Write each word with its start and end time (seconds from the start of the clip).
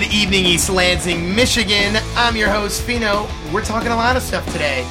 Good 0.00 0.14
evening, 0.14 0.46
East 0.46 0.70
Lansing, 0.70 1.34
Michigan. 1.34 1.94
I'm 2.16 2.34
your 2.34 2.48
host, 2.48 2.80
Fino. 2.84 3.28
We're 3.52 3.62
talking 3.62 3.90
a 3.90 3.96
lot 3.96 4.16
of 4.16 4.22
stuff 4.22 4.50
today. 4.50 4.82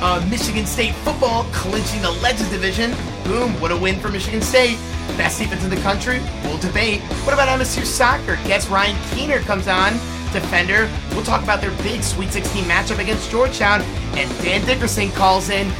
Uh, 0.00 0.26
Michigan 0.30 0.64
State 0.64 0.94
football 0.94 1.44
clinching 1.52 2.00
the 2.00 2.12
Legends 2.22 2.50
Division. 2.50 2.92
Boom, 3.24 3.52
what 3.60 3.70
a 3.70 3.76
win 3.76 4.00
for 4.00 4.08
Michigan 4.08 4.40
State. 4.40 4.78
Best 5.18 5.40
defense 5.40 5.62
in 5.62 5.68
the 5.68 5.76
country. 5.82 6.22
We'll 6.42 6.56
debate. 6.56 7.02
What 7.26 7.34
about 7.34 7.48
MSU 7.60 7.84
soccer? 7.84 8.36
Guess 8.46 8.70
Ryan 8.70 8.96
Keener 9.10 9.40
comes 9.40 9.68
on, 9.68 9.92
defender. 10.32 10.90
We'll 11.10 11.22
talk 11.22 11.42
about 11.42 11.60
their 11.60 11.76
big 11.82 12.02
Sweet 12.02 12.30
16 12.30 12.64
matchup 12.64 12.98
against 12.98 13.30
Georgetown. 13.30 13.82
And 14.16 14.30
Dan 14.42 14.64
Dickerson 14.64 15.10
calls 15.10 15.50
in 15.50 15.70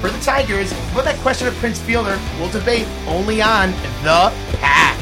for 0.00 0.10
the 0.10 0.20
Tigers. 0.20 0.72
But 0.94 1.06
that 1.06 1.18
question 1.22 1.48
of 1.48 1.54
Prince 1.54 1.80
Fielder, 1.80 2.20
we'll 2.38 2.50
debate 2.50 2.86
only 3.08 3.42
on 3.42 3.72
the 4.04 4.32
Packs. 4.60 4.95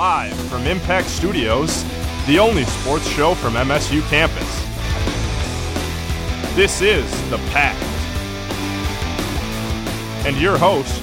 Live 0.00 0.34
from 0.48 0.66
Impact 0.66 1.06
Studios, 1.08 1.84
the 2.26 2.38
only 2.38 2.64
sports 2.64 3.06
show 3.06 3.34
from 3.34 3.52
MSU 3.52 4.00
campus. 4.08 4.48
This 6.56 6.80
is 6.80 7.04
The 7.28 7.36
Pact. 7.50 7.78
And 10.26 10.38
your 10.38 10.56
host, 10.56 11.02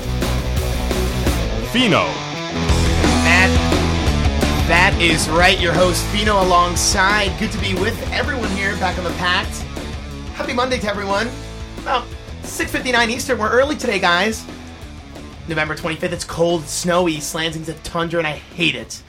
Fino. 1.72 2.06
That, 3.22 4.66
that 4.68 5.00
is 5.00 5.30
right. 5.30 5.62
Your 5.62 5.74
host, 5.74 6.04
Fino, 6.06 6.42
alongside. 6.42 7.38
Good 7.38 7.52
to 7.52 7.60
be 7.60 7.76
with 7.76 7.96
everyone 8.12 8.50
here 8.50 8.76
back 8.78 8.98
on 8.98 9.04
the 9.04 9.12
Pact. 9.12 9.58
Happy 10.34 10.54
Monday 10.54 10.80
to 10.80 10.90
everyone. 10.90 11.30
About 11.78 12.08
6.59 12.42 13.10
Eastern. 13.10 13.38
We're 13.38 13.52
early 13.52 13.76
today, 13.76 14.00
guys. 14.00 14.44
November 15.48 15.76
25th. 15.76 16.12
It's 16.12 16.24
cold, 16.26 16.64
snowy. 16.66 17.14
East 17.16 17.34
Lansing's 17.34 17.70
a 17.70 17.74
tundra, 17.76 18.20
and 18.20 18.28
I 18.28 18.34
hate 18.34 18.76
it. 18.76 19.02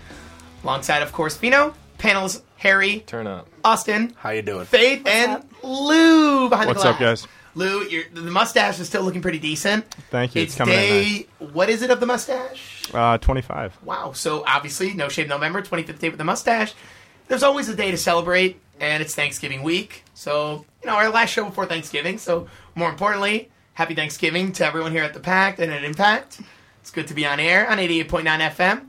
Alongside, 0.62 1.02
of 1.02 1.12
course, 1.12 1.36
Fino, 1.36 1.74
panels, 1.98 2.42
Harry, 2.56 3.00
Turn 3.00 3.26
up. 3.26 3.48
Austin, 3.64 4.12
How 4.16 4.30
you 4.30 4.42
doing? 4.42 4.64
Faith, 4.66 5.06
and 5.06 5.44
Lou 5.62 6.48
behind 6.48 6.68
What's 6.68 6.82
the 6.82 6.90
up, 6.90 6.98
guys? 6.98 7.26
Lou, 7.54 7.82
your, 7.84 8.04
the 8.12 8.20
mustache 8.22 8.78
is 8.78 8.86
still 8.88 9.02
looking 9.02 9.22
pretty 9.22 9.38
decent. 9.38 9.84
Thank 10.10 10.34
you. 10.34 10.42
It's, 10.42 10.52
It's 10.52 10.58
coming 10.58 10.74
in 10.74 10.80
day. 10.80 11.26
What 11.38 11.68
is 11.68 11.82
it 11.82 11.90
of 11.90 11.98
the 12.00 12.06
mustache? 12.06 12.84
Uh, 12.94 13.18
25. 13.18 13.78
Wow. 13.84 14.12
So 14.12 14.44
obviously, 14.46 14.94
No 14.94 15.08
Shave 15.08 15.28
November, 15.28 15.62
25th 15.62 15.98
day 15.98 16.08
with 16.08 16.18
the 16.18 16.24
mustache. 16.24 16.74
There's 17.26 17.42
always 17.42 17.68
a 17.68 17.74
day 17.74 17.90
to 17.90 17.96
celebrate, 17.96 18.60
and 18.80 19.02
it's 19.02 19.14
Thanksgiving 19.14 19.62
week. 19.62 20.04
So, 20.14 20.64
you 20.82 20.88
know, 20.88 20.94
our 20.96 21.08
last 21.10 21.30
show 21.30 21.44
before 21.44 21.66
Thanksgiving. 21.66 22.18
So, 22.18 22.48
more 22.74 22.88
importantly, 22.88 23.50
happy 23.78 23.94
Thanksgiving 23.94 24.50
to 24.50 24.66
everyone 24.66 24.90
here 24.90 25.04
at 25.04 25.14
the 25.14 25.20
Pact 25.20 25.60
and 25.60 25.72
at 25.72 25.84
Impact. 25.84 26.40
It's 26.80 26.90
good 26.90 27.06
to 27.06 27.14
be 27.14 27.24
on 27.24 27.38
air 27.38 27.70
on 27.70 27.78
88.9 27.78 28.24
FM. 28.24 28.88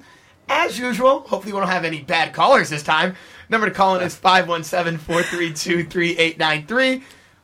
As 0.50 0.80
usual, 0.80 1.20
hopefully 1.20 1.54
we 1.54 1.60
don't 1.60 1.70
have 1.70 1.86
any 1.86 2.02
bad 2.02 2.34
callers 2.34 2.72
this 2.72 2.82
time. 2.82 3.16
Number 3.50 3.70
to 3.70 3.74
call 3.74 3.96
in 3.96 4.02
is 4.02 4.16
517-432-3893. 4.16 7.04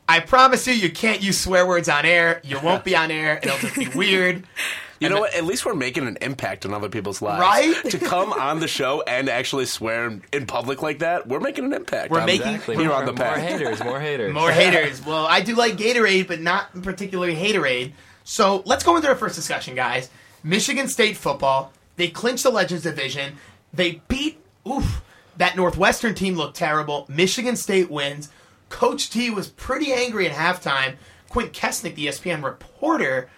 I 0.09 0.21
promise 0.21 0.65
you, 0.65 0.73
you 0.73 0.89
can't 0.89 1.21
use 1.21 1.39
swear 1.39 1.67
words 1.67 1.87
on 1.87 2.03
air. 2.03 2.41
You 2.43 2.59
won't 2.61 2.83
be 2.83 2.95
on 2.95 3.11
air. 3.11 3.39
It'll 3.43 3.59
just 3.59 3.75
be 3.75 3.89
weird. 3.89 4.43
You 4.99 5.09
know 5.09 5.19
what? 5.19 5.33
At 5.35 5.45
least 5.45 5.65
we're 5.65 5.73
making 5.75 6.07
an 6.07 6.17
impact 6.21 6.65
on 6.65 6.73
other 6.73 6.89
people's 6.89 7.21
lives. 7.21 7.41
Right? 7.41 7.91
to 7.91 7.99
come 7.99 8.31
on 8.33 8.59
the 8.59 8.67
show 8.67 9.01
and 9.05 9.29
actually 9.29 9.65
swear 9.65 10.19
in 10.31 10.45
public 10.47 10.81
like 10.81 10.99
that, 10.99 11.27
we're 11.27 11.39
making 11.39 11.65
an 11.65 11.73
impact. 11.73 12.11
We're 12.11 12.21
on 12.21 12.25
making- 12.25 12.47
Exactly. 12.47 12.75
Here 12.77 12.87
more, 12.87 12.95
on 12.95 13.05
the 13.05 13.11
more 13.13 13.25
pack. 13.25 13.37
haters, 13.39 13.83
more 13.83 13.99
haters. 13.99 14.33
More 14.33 14.51
haters. 14.51 15.05
Well, 15.05 15.25
I 15.25 15.41
do 15.41 15.55
like 15.55 15.75
Gatorade, 15.77 16.27
but 16.27 16.39
not 16.41 16.81
particularly 16.81 17.35
Haterade. 17.35 17.93
So 18.23 18.63
let's 18.65 18.83
go 18.83 18.95
into 18.95 19.07
our 19.07 19.15
first 19.15 19.35
discussion, 19.35 19.75
guys. 19.75 20.09
Michigan 20.43 20.87
State 20.87 21.17
football. 21.17 21.73
They 21.97 22.07
clinched 22.09 22.43
the 22.43 22.49
Legends 22.49 22.83
division. 22.83 23.37
They 23.73 24.01
beat. 24.07 24.39
Oof. 24.67 25.01
That 25.37 25.55
Northwestern 25.57 26.15
team 26.15 26.35
looked 26.35 26.55
terrible. 26.55 27.05
Michigan 27.09 27.55
State 27.55 27.91
wins. 27.91 28.29
Coach 28.69 29.09
T 29.09 29.29
was 29.29 29.49
pretty 29.49 29.91
angry 29.91 30.27
at 30.29 30.35
halftime. 30.35 30.95
Quint 31.29 31.51
Kessenich, 31.51 31.95
the 31.95 32.07
ESPN 32.07 32.43
reporter, 32.43 33.29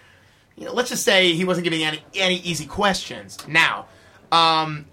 you 0.58 0.64
know, 0.66 0.72
let's 0.72 0.90
just 0.90 1.04
say 1.04 1.32
he 1.34 1.44
wasn't 1.44 1.64
giving 1.64 1.84
any 1.84 2.02
any 2.14 2.36
easy 2.36 2.66
questions. 2.66 3.38
Now, 3.46 3.86
um, 4.32 4.86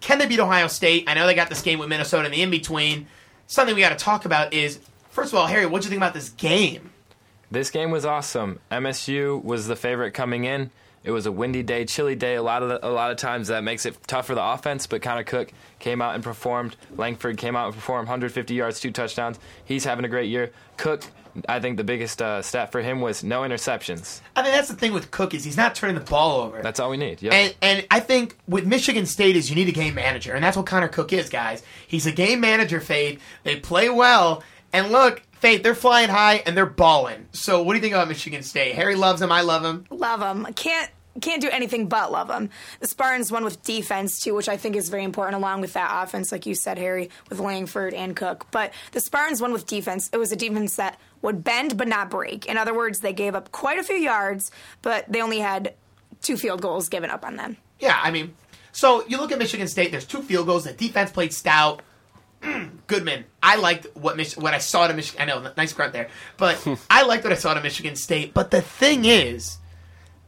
can 0.00 0.18
they 0.18 0.26
beat 0.26 0.40
Ohio 0.40 0.66
State? 0.66 1.04
I 1.06 1.14
know 1.14 1.26
they 1.26 1.34
got 1.34 1.48
this 1.48 1.62
game 1.62 1.78
with 1.78 1.88
Minnesota 1.88 2.26
in 2.26 2.32
the 2.32 2.42
in 2.42 2.50
between. 2.50 3.06
Something 3.46 3.74
we 3.74 3.80
got 3.80 3.96
to 3.96 4.04
talk 4.04 4.24
about 4.24 4.52
is 4.52 4.80
first 5.10 5.32
of 5.32 5.38
all, 5.38 5.46
Harry, 5.46 5.66
what 5.66 5.82
do 5.82 5.86
you 5.86 5.90
think 5.90 6.00
about 6.00 6.14
this 6.14 6.30
game? 6.30 6.90
This 7.50 7.70
game 7.70 7.90
was 7.90 8.04
awesome. 8.04 8.60
MSU 8.70 9.42
was 9.44 9.66
the 9.66 9.76
favorite 9.76 10.12
coming 10.12 10.44
in. 10.44 10.70
It 11.04 11.10
was 11.10 11.26
a 11.26 11.32
windy 11.32 11.62
day, 11.62 11.84
chilly 11.84 12.14
day. 12.14 12.36
A 12.36 12.42
lot 12.42 12.62
of 12.62 12.68
the, 12.68 12.86
a 12.86 12.88
lot 12.88 13.10
of 13.10 13.16
times 13.16 13.48
that 13.48 13.62
makes 13.64 13.84
it 13.84 13.96
tough 14.06 14.26
for 14.26 14.34
the 14.34 14.42
offense. 14.42 14.86
But 14.86 15.02
Connor 15.02 15.24
Cook 15.24 15.52
came 15.78 16.00
out 16.00 16.14
and 16.14 16.22
performed. 16.22 16.76
Langford 16.96 17.38
came 17.38 17.56
out 17.56 17.66
and 17.66 17.74
performed. 17.74 18.06
150 18.06 18.54
yards, 18.54 18.80
two 18.80 18.90
touchdowns. 18.90 19.38
He's 19.64 19.84
having 19.84 20.04
a 20.04 20.08
great 20.08 20.30
year. 20.30 20.52
Cook, 20.76 21.04
I 21.48 21.60
think 21.60 21.76
the 21.76 21.84
biggest 21.84 22.20
uh, 22.20 22.42
stat 22.42 22.72
for 22.72 22.82
him 22.82 23.00
was 23.00 23.24
no 23.24 23.42
interceptions. 23.42 24.20
I 24.36 24.42
mean, 24.42 24.52
that's 24.52 24.68
the 24.68 24.74
thing 24.74 24.92
with 24.92 25.10
Cook 25.10 25.34
is 25.34 25.44
he's 25.44 25.56
not 25.56 25.74
turning 25.74 25.96
the 25.96 26.04
ball 26.04 26.42
over. 26.42 26.62
That's 26.62 26.80
all 26.80 26.90
we 26.90 26.96
need. 26.96 27.22
Yep. 27.22 27.32
And 27.32 27.54
and 27.62 27.86
I 27.90 28.00
think 28.00 28.36
with 28.46 28.66
Michigan 28.66 29.06
State 29.06 29.36
is 29.36 29.48
you 29.48 29.56
need 29.56 29.68
a 29.68 29.72
game 29.72 29.94
manager, 29.94 30.34
and 30.34 30.44
that's 30.44 30.56
what 30.56 30.66
Connor 30.66 30.88
Cook 30.88 31.12
is, 31.12 31.28
guys. 31.28 31.62
He's 31.86 32.06
a 32.06 32.12
game 32.12 32.40
manager, 32.40 32.80
Faith. 32.80 33.20
They 33.44 33.56
play 33.56 33.88
well, 33.88 34.42
and 34.72 34.90
look, 34.90 35.22
Faith, 35.32 35.62
they're 35.62 35.74
flying 35.74 36.08
high 36.08 36.36
and 36.46 36.56
they're 36.56 36.66
balling. 36.66 37.26
So 37.32 37.62
what 37.62 37.72
do 37.72 37.78
you 37.78 37.82
think 37.82 37.94
about 37.94 38.08
Michigan 38.08 38.42
State? 38.42 38.74
Harry 38.76 38.94
loves 38.94 39.20
them. 39.20 39.32
I 39.32 39.40
love 39.40 39.62
them. 39.62 39.86
Love 39.90 40.20
them. 40.20 40.46
Can't 40.54 40.90
can't 41.20 41.42
do 41.42 41.48
anything 41.50 41.88
but 41.88 42.10
love 42.10 42.28
them. 42.28 42.48
The 42.80 42.86
Spartans 42.86 43.30
won 43.30 43.44
with 43.44 43.62
defense 43.62 44.20
too, 44.20 44.34
which 44.34 44.48
I 44.48 44.56
think 44.56 44.76
is 44.76 44.88
very 44.88 45.04
important, 45.04 45.36
along 45.36 45.60
with 45.60 45.74
that 45.74 46.02
offense, 46.02 46.32
like 46.32 46.46
you 46.46 46.54
said, 46.54 46.78
Harry, 46.78 47.10
with 47.28 47.38
Langford 47.38 47.92
and 47.92 48.16
Cook. 48.16 48.46
But 48.50 48.72
the 48.92 49.00
Spartans 49.00 49.40
won 49.40 49.52
with 49.52 49.66
defense. 49.66 50.08
It 50.12 50.16
was 50.16 50.32
a 50.32 50.36
defense 50.36 50.76
that 50.76 50.98
would 51.22 51.42
bend 51.42 51.76
but 51.78 51.88
not 51.88 52.10
break. 52.10 52.46
In 52.46 52.56
other 52.56 52.74
words, 52.74 53.00
they 53.00 53.12
gave 53.12 53.34
up 53.34 53.52
quite 53.52 53.78
a 53.78 53.82
few 53.82 53.96
yards, 53.96 54.50
but 54.82 55.10
they 55.10 55.22
only 55.22 55.38
had 55.38 55.74
two 56.20 56.36
field 56.36 56.60
goals 56.60 56.88
given 56.88 57.10
up 57.10 57.24
on 57.24 57.36
them. 57.36 57.56
Yeah, 57.80 57.98
I 58.00 58.10
mean, 58.10 58.34
so 58.72 59.04
you 59.06 59.18
look 59.18 59.32
at 59.32 59.38
Michigan 59.38 59.68
State. 59.68 59.90
There's 59.90 60.06
two 60.06 60.22
field 60.22 60.46
goals. 60.46 60.64
The 60.64 60.72
defense 60.72 61.10
played 61.10 61.32
stout. 61.32 61.82
Mm, 62.42 62.70
Goodman. 62.86 63.24
I 63.42 63.56
liked 63.56 63.86
what 63.94 64.16
Mich- 64.16 64.36
what 64.36 64.54
I 64.54 64.58
saw 64.58 64.86
to 64.88 64.94
Michigan. 64.94 65.22
I 65.22 65.24
know, 65.26 65.52
nice 65.56 65.72
grunt 65.72 65.92
there, 65.92 66.08
but 66.36 66.66
I 66.90 67.02
liked 67.04 67.24
what 67.24 67.32
I 67.32 67.36
saw 67.36 67.54
to 67.54 67.60
Michigan 67.60 67.96
State. 67.96 68.34
But 68.34 68.50
the 68.50 68.60
thing 68.62 69.04
is, 69.04 69.58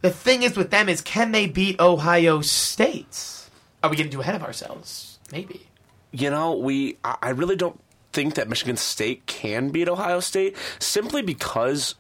the 0.01 0.11
thing 0.11 0.43
is 0.43 0.57
with 0.57 0.71
them 0.71 0.89
is, 0.89 1.01
can 1.01 1.33
they 1.33 1.47
beat 1.47 1.81
Ohio 1.81 2.41
State? 2.41 3.49
Are 3.83 3.91
we 3.91 3.97
getting 3.97 4.13
too 4.13 4.21
ahead 4.21 4.35
of 4.35 4.43
ourselves? 4.43 5.19
Maybe. 5.33 5.67
You 6.13 6.31
know, 6.31 6.55
we. 6.57 6.99
I 7.05 7.17
I 7.23 7.29
really 7.31 7.57
don't 7.57 7.79
think 8.15 8.35
that 8.37 8.49
Michigan 8.49 8.77
State 8.77 9.27
can 9.27 9.69
beat 9.69 9.89
Ohio 9.89 10.21
State 10.21 10.57
simply 10.79 11.21
because 11.21 11.97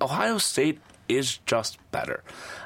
Ohio 0.00 0.38
State 0.38 0.80
is 1.08 1.38
just 1.46 1.78
better. 1.92 2.24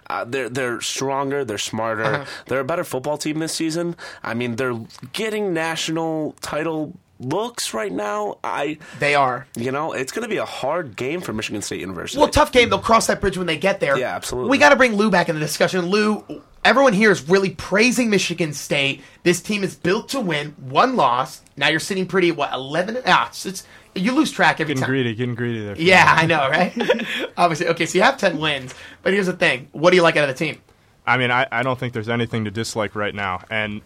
Uh, 0.09 0.25
they're 0.25 0.49
they're 0.49 0.81
stronger. 0.81 1.45
They're 1.45 1.59
smarter. 1.59 2.05
Uh-huh. 2.05 2.25
They're 2.47 2.61
a 2.61 2.65
better 2.65 2.85
football 2.85 3.19
team 3.19 3.41
this 3.41 3.53
season. 3.53 3.97
I 4.23 4.35
mean, 4.35 4.55
they're 4.57 4.79
getting 5.13 5.53
national 5.53 6.33
title 6.41 6.95
looks 7.19 7.75
right 7.75 7.91
now. 7.91 8.39
I, 8.45 8.79
They 8.99 9.15
are. 9.15 9.47
you 9.57 9.73
know, 9.73 9.93
it's 9.93 10.13
going 10.13 10.23
to 10.23 10.29
be 10.29 10.37
a 10.37 10.45
hard 10.45 10.97
game 10.97 11.21
for 11.23 11.33
Michigan 11.33 11.63
State 11.63 11.81
University. 11.81 12.19
Well, 12.21 12.29
tough 12.29 12.53
game. 12.53 12.69
They'll 12.69 12.79
cross 12.79 13.07
that 13.09 13.21
bridge 13.21 13.39
when 13.39 13.47
they 13.47 13.57
get 13.57 13.81
there. 13.81 13.99
Yeah, 13.99 14.15
absolutely. 14.15 14.51
We 14.51 14.59
got 14.59 14.69
to 14.69 14.77
bring 14.77 14.95
Lou 14.97 15.11
back 15.11 15.29
in 15.29 15.35
the 15.35 15.41
discussion. 15.41 15.87
Lou, 15.87 16.25
everyone 16.67 16.93
here 16.93 17.11
is 17.11 17.29
really 17.29 17.51
praising 17.51 18.11
Michigan 18.11 18.53
State. 18.53 19.03
This 19.23 19.41
team 19.41 19.63
is 19.63 19.75
built 19.75 20.11
to 20.11 20.21
win. 20.21 20.55
One 20.59 20.97
loss. 20.97 21.43
Now 21.57 21.69
you're 21.69 21.81
sitting 21.81 22.07
pretty. 22.07 22.33
What 22.33 22.53
eleven? 22.53 22.99
Ah, 23.07 23.29
it's, 23.29 23.47
it's 23.47 23.67
you 23.95 24.13
lose 24.13 24.31
track 24.31 24.61
every 24.61 24.75
time. 24.75 24.81
Getting 24.81 24.83
time. 24.83 24.91
greedy, 24.91 25.15
getting 25.15 25.35
greedy 25.35 25.65
there. 25.65 25.77
Yeah, 25.79 26.05
I 26.07 26.27
know, 26.27 26.49
right? 26.51 26.75
Obviously, 27.37 27.69
okay. 27.69 27.87
So 27.87 27.99
you 27.99 28.05
have 28.05 28.19
ten 28.19 28.39
wins, 28.39 28.75
but 29.03 29.13
here's 29.13 29.27
the 29.27 29.33
thing: 29.33 29.69
what 29.73 29.91
do 29.91 29.97
you 29.97 30.03
like 30.03 30.17
out 30.17 30.29
of 30.29 30.37
the 30.37 30.45
team? 30.45 30.61
I 31.07 31.17
mean, 31.17 31.31
I, 31.31 31.47
I 31.53 31.63
don't 31.63 31.79
think 31.79 31.93
there's 31.93 32.09
anything 32.09 32.45
to 32.45 32.51
dislike 32.51 32.97
right 32.97 33.15
now. 33.15 33.45
And 33.49 33.81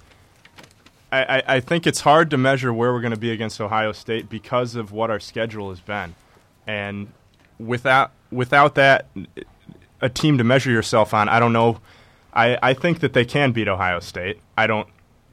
I, 1.12 1.38
I, 1.38 1.43
I 1.56 1.60
think 1.60 1.87
it's 1.87 2.00
hard 2.00 2.31
to 2.31 2.38
measure 2.38 2.72
where 2.72 2.93
we're 2.93 3.02
going 3.02 3.12
to 3.12 3.20
be 3.20 3.31
against 3.31 3.60
Ohio 3.60 3.93
State 3.93 4.31
because 4.31 4.75
of 4.75 4.90
what 4.90 5.10
our 5.10 5.20
schedule 5.20 5.69
has 5.69 5.81
been. 5.81 6.14
And 6.66 7.12
without 7.58 8.12
without 8.32 8.75
that, 8.76 9.06
a 10.00 10.08
team 10.08 10.38
to 10.38 10.44
measure 10.44 10.70
yourself 10.70 11.12
on, 11.12 11.28
I 11.28 11.38
don't 11.40 11.52
know. 11.52 11.81
I, 12.32 12.59
I 12.62 12.75
think 12.75 13.00
that 13.00 13.12
they 13.12 13.25
can 13.25 13.53
beat 13.53 13.69
Ohio 13.69 14.00
State. 14.00 14.41
I 14.56 14.67
don't 14.67 14.88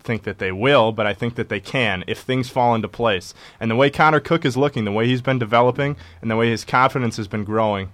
think 0.08 0.24
that 0.24 0.40
they 0.40 0.52
will, 0.52 0.92
but 0.92 1.06
I 1.06 1.14
think 1.14 1.36
that 1.36 1.50
they 1.50 1.60
can 1.60 2.04
if 2.08 2.20
things 2.20 2.50
fall 2.50 2.74
into 2.74 2.88
place. 2.88 3.34
And 3.60 3.70
the 3.70 3.76
way 3.76 3.90
Connor 3.90 4.22
Cook 4.22 4.46
is 4.46 4.56
looking, 4.56 4.86
the 4.86 4.92
way 4.92 5.08
he's 5.08 5.22
been 5.22 5.38
developing, 5.38 5.98
and 6.22 6.32
the 6.32 6.36
way 6.36 6.50
his 6.50 6.64
confidence 6.64 7.18
has 7.18 7.28
been 7.28 7.44
growing, 7.44 7.92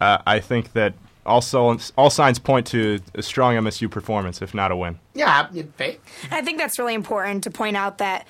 uh, 0.00 0.18
I 0.26 0.40
think 0.40 0.72
that 0.72 0.94
also 1.24 1.78
all 1.96 2.10
signs 2.10 2.38
point 2.38 2.66
to 2.66 3.00
a 3.14 3.22
strong 3.22 3.54
MSU 3.54 3.90
performance, 3.90 4.42
if 4.42 4.52
not 4.52 4.70
a 4.70 4.76
win. 4.76 4.98
Yeah, 5.14 5.48
you'd 5.52 5.72
Faith. 5.74 6.00
And 6.24 6.34
I 6.34 6.42
think 6.42 6.58
that's 6.58 6.78
really 6.78 6.94
important 6.94 7.44
to 7.44 7.50
point 7.50 7.76
out 7.76 7.98
that 7.98 8.26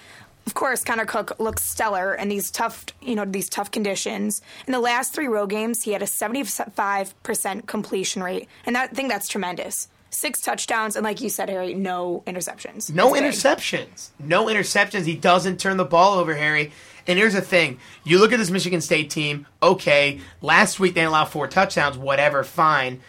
of 0.47 0.53
course, 0.53 0.85
Connor 0.85 1.07
Cook 1.07 1.41
looks 1.41 1.65
stellar 1.65 2.15
in 2.15 2.29
these 2.29 2.51
tough, 2.51 2.85
you 3.01 3.15
know, 3.15 3.25
these 3.25 3.49
tough 3.49 3.71
conditions. 3.71 4.43
In 4.67 4.73
the 4.73 4.79
last 4.79 5.15
three 5.15 5.27
road 5.27 5.49
games, 5.49 5.83
he 5.83 5.93
had 5.93 6.03
a 6.03 6.07
75% 6.07 7.67
completion 7.67 8.23
rate, 8.23 8.47
and 8.67 8.77
that, 8.77 8.91
I 8.91 8.95
think 8.95 9.09
that's 9.09 9.27
tremendous. 9.27 9.89
Six 10.15 10.41
touchdowns, 10.41 10.97
and 10.97 11.05
like 11.05 11.21
you 11.21 11.29
said, 11.29 11.49
Harry, 11.49 11.75
no 11.75 12.23
interceptions. 12.27 12.93
No 12.93 13.13
That's 13.13 13.21
big. 13.21 13.57
interceptions. 13.59 14.11
No 14.19 14.47
interceptions. 14.47 15.05
He 15.05 15.17
doesn't 15.17 15.59
turn 15.61 15.77
the 15.77 15.85
ball 15.85 16.19
over, 16.19 16.35
Harry. 16.35 16.73
And 17.07 17.19
here's 17.19 17.35
the 17.35 17.43
thing. 17.43 17.79
You 18.05 18.19
look 18.19 18.33
at 18.33 18.39
this 18.39 18.51
Michigan 18.51 18.81
State 18.81 19.11
team, 19.11 19.47
okay, 19.63 20.21
last 20.41 20.81
week 20.81 20.95
they 20.95 21.05
allowed 21.05 21.27
four 21.27 21.47
touchdowns, 21.49 21.99
whatever, 21.99 22.45
fine. 22.45 23.01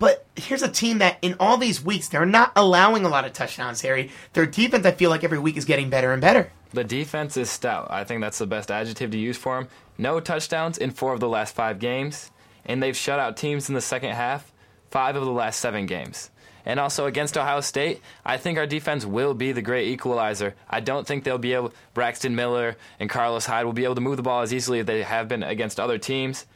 But 0.00 0.26
here's 0.34 0.62
a 0.62 0.68
team 0.68 0.98
that 0.98 1.18
in 1.22 1.36
all 1.38 1.56
these 1.56 1.82
weeks, 1.82 2.08
they're 2.08 2.26
not 2.26 2.52
allowing 2.56 3.04
a 3.04 3.08
lot 3.08 3.24
of 3.24 3.32
touchdowns, 3.32 3.80
Harry. 3.82 4.10
Their 4.32 4.44
defense, 4.46 4.84
I 4.84 4.90
feel 4.92 5.08
like 5.10 5.22
every 5.22 5.38
week 5.38 5.56
is 5.56 5.64
getting 5.64 5.88
better 5.88 6.12
and 6.12 6.20
better. 6.20 6.50
The 6.72 6.82
defense 6.82 7.36
is 7.36 7.48
stout. 7.48 7.86
I 7.90 8.02
think 8.02 8.20
that's 8.20 8.38
the 8.38 8.46
best 8.46 8.72
adjective 8.72 9.12
to 9.12 9.18
use 9.18 9.36
for 9.38 9.56
them. 9.56 9.68
No 9.96 10.18
touchdowns 10.18 10.76
in 10.76 10.90
four 10.90 11.14
of 11.14 11.20
the 11.20 11.28
last 11.28 11.54
five 11.54 11.78
games, 11.78 12.32
and 12.66 12.82
they've 12.82 12.96
shut 12.96 13.20
out 13.20 13.36
teams 13.36 13.68
in 13.68 13.76
the 13.76 13.80
second 13.80 14.10
half 14.10 14.52
five 14.90 15.16
of 15.16 15.24
the 15.24 15.30
last 15.32 15.60
seven 15.60 15.86
games. 15.86 16.30
And 16.66 16.80
also 16.80 17.06
against 17.06 17.36
Ohio 17.36 17.60
State, 17.60 18.00
I 18.24 18.38
think 18.38 18.58
our 18.58 18.66
defense 18.66 19.04
will 19.04 19.34
be 19.34 19.52
the 19.52 19.62
great 19.62 19.88
equalizer. 19.88 20.54
I 20.68 20.80
don't 20.80 21.06
think 21.06 21.24
they'll 21.24 21.38
be 21.38 21.52
able 21.52 21.74
Braxton 21.92 22.34
Miller 22.34 22.76
and 22.98 23.10
Carlos 23.10 23.46
Hyde 23.46 23.66
will 23.66 23.72
be 23.72 23.84
able 23.84 23.96
to 23.96 24.00
move 24.00 24.16
the 24.16 24.22
ball 24.22 24.42
as 24.42 24.52
easily 24.54 24.80
as 24.80 24.86
they 24.86 25.02
have 25.02 25.28
been 25.28 25.42
against 25.42 25.78
other 25.78 25.98
teams. 25.98 26.46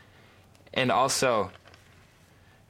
And 0.72 0.90
also, 0.90 1.50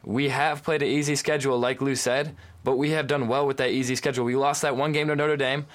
we 0.05 0.31
have 0.31 0.64
played 0.64 0.82
an 0.82 0.88
easy 0.88 1.17
schedule, 1.17 1.58
like 1.58 1.81
Lou 1.81 1.94
said, 1.94 2.35
but 2.64 2.76
we 2.76 2.90
have 2.90 3.06
done 3.06 3.29
well 3.29 3.46
with 3.46 3.58
that 3.58 3.70
easy 3.70 3.94
schedule. 3.94 4.25
We 4.25 4.37
lost 4.37 4.62
that 4.62 4.76
one 4.76 4.93
game 4.93 5.08
to 5.08 5.17
Notre 5.17 5.37
Dame. 5.37 5.67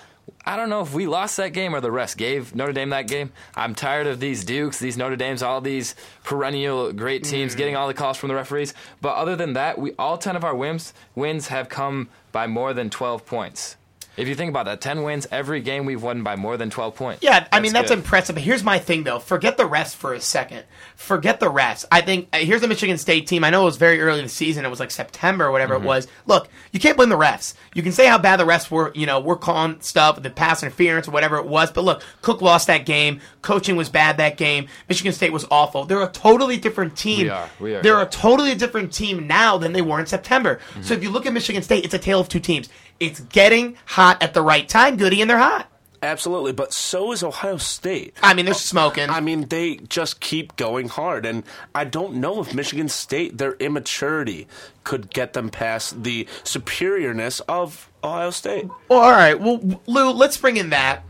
I 0.45 0.57
don't 0.57 0.69
know 0.69 0.81
if 0.81 0.93
we 0.93 1.07
lost 1.07 1.37
that 1.37 1.49
game 1.49 1.73
or 1.73 1.81
the 1.81 1.91
rest 1.91 2.17
gave 2.17 2.53
Notre 2.53 2.73
Dame 2.73 2.89
that 2.89 3.07
game. 3.07 3.31
I'm 3.55 3.75
tired 3.75 4.07
of 4.07 4.19
these 4.19 4.43
Dukes, 4.43 4.79
these 4.79 4.97
Notre 4.97 5.15
Dames, 5.15 5.41
all 5.41 5.61
these 5.61 5.95
perennial 6.23 6.91
great 6.91 7.23
teams 7.23 7.53
mm. 7.53 7.57
getting 7.57 7.75
all 7.75 7.87
the 7.87 7.93
calls 7.93 8.17
from 8.17 8.27
the 8.29 8.35
referees. 8.35 8.73
But 9.01 9.15
other 9.15 9.35
than 9.35 9.53
that, 9.53 9.77
we 9.77 9.93
all 9.97 10.17
10 10.17 10.35
of 10.35 10.43
our 10.43 10.55
wins 10.55 10.93
wins 11.15 11.47
have 11.47 11.69
come 11.69 12.09
by 12.31 12.47
more 12.47 12.73
than 12.73 12.89
12 12.89 13.25
points. 13.25 13.77
If 14.15 14.27
you 14.27 14.36
think 14.36 14.50
about 14.50 14.65
that, 14.65 14.80
10 14.80 15.01
wins 15.04 15.27
every 15.31 15.60
game 15.62 15.86
we've 15.86 16.04
won 16.04 16.21
by 16.21 16.36
more 16.36 16.56
than 16.56 16.69
12 16.69 16.95
points. 16.95 17.24
Yeah, 17.24 17.48
I 17.51 17.60
mean 17.60 17.74
that's 17.74 17.89
good. 17.89 17.98
impressive. 17.98 18.36
But 18.36 18.44
here's 18.44 18.63
my 18.63 18.77
thing 18.77 19.04
though: 19.04 19.18
forget 19.19 19.57
the 19.57 19.63
refs 19.68 19.95
for 19.95 20.13
a 20.13 20.21
second. 20.21 20.65
Forget 20.95 21.39
the 21.39 21.48
refs. 21.51 21.86
I 21.92 22.01
think 22.01 22.30
uh, 22.31 22.38
here's 22.38 22.62
the 22.62 22.68
Michigan 22.68 22.98
State 23.00 23.25
team. 23.25 23.44
I 23.44 23.50
know 23.50 23.63
it 23.63 23.65
was 23.65 23.77
very 23.77 24.00
early 24.01 24.19
in 24.19 24.25
the 24.25 24.30
season. 24.30 24.65
It 24.65 24.69
was 24.69 24.80
like 24.80 24.92
September 24.92 25.45
or 25.45 25.51
whatever 25.51 25.74
Mm-hmm. 25.75 25.83
it 25.86 25.88
was. 25.88 26.07
Look, 26.27 26.48
you 26.71 26.80
can't 26.80 26.95
blame 26.95 27.10
the 27.10 27.18
refs. 27.18 27.56
You 27.74 27.81
can 27.81 27.92
say 27.92 28.06
how 28.06 28.18
bad 28.19 28.38
the 28.39 28.44
refs 28.45 28.69
were. 28.69 28.92
You 28.94 29.06
know, 29.07 29.19
we're 29.19 29.36
calling 29.36 29.81
stuff, 29.81 30.21
the 30.21 30.30
pass 30.30 30.62
interference 30.62 31.07
or 31.07 31.12
whatever 31.12 31.38
it 31.38 31.45
was. 31.48 31.71
But 31.71 31.83
look, 31.83 32.04
Cook 32.21 32.42
lost 32.42 32.68
that 32.68 32.86
game. 32.86 33.19
Coaching 33.42 33.75
was 33.75 33.89
bad 33.89 34.18
that 34.18 34.38
game. 34.38 34.68
Michigan 34.88 35.13
State 35.13 35.33
was 35.33 35.45
awful. 35.50 35.86
They're 35.86 36.04
a 36.04 36.07
totally 36.12 36.57
different 36.57 36.95
team. 36.95 37.24
We 37.24 37.30
are. 37.30 37.50
We 37.60 37.75
are. 37.75 37.81
They're 37.81 38.01
a 38.01 38.06
totally 38.06 38.54
different 38.54 38.94
team 38.94 39.25
now 39.25 39.57
than 39.57 39.74
they 39.74 39.81
were 39.81 40.00
in 40.00 40.06
September. 40.06 40.57
Mm-hmm. 40.57 40.83
So 40.83 40.94
if 40.94 41.01
you 41.01 41.10
look 41.10 41.25
at 41.25 41.33
Michigan 41.33 41.63
State, 41.63 41.83
it's 41.83 41.94
a 41.95 42.00
tale 42.00 42.19
of 42.19 42.30
two 42.30 42.39
teams. 42.39 42.69
It's 43.05 43.19
getting 43.19 43.77
hot 43.85 44.21
at 44.21 44.33
the 44.33 44.41
right 44.41 44.67
time, 44.67 44.97
Goody, 44.97 45.21
and 45.21 45.29
they're 45.29 45.38
hot. 45.38 45.69
Absolutely, 46.01 46.51
but 46.51 46.73
so 46.73 47.13
is 47.13 47.23
Ohio 47.23 47.55
State. 47.55 48.13
I 48.21 48.33
mean, 48.33 48.44
they're 48.44 48.53
smoking. 48.53 49.09
I 49.09 49.21
mean, 49.21 49.47
they 49.47 49.75
just 49.77 50.19
keep 50.19 50.55
going 50.57 50.89
hard, 50.89 51.25
and 51.25 51.44
I 51.73 51.85
don't 51.85 52.15
know 52.15 52.41
if 52.41 52.53
Michigan 52.53 52.89
State, 52.89 53.38
their 53.38 53.53
immaturity, 53.53 54.47
could 54.83 55.09
get 55.11 55.31
them 55.31 55.50
past 55.50 56.03
the 56.03 56.25
superiorness 56.44 57.39
of 57.47 57.89
Ohio 58.03 58.31
State. 58.31 58.67
Well, 58.89 59.00
all 59.00 59.11
right. 59.11 59.39
Well, 59.39 59.61
Lou, 59.88 60.11
let's 60.11 60.35
bring 60.35 60.57
in 60.57 60.71
that. 60.71 61.03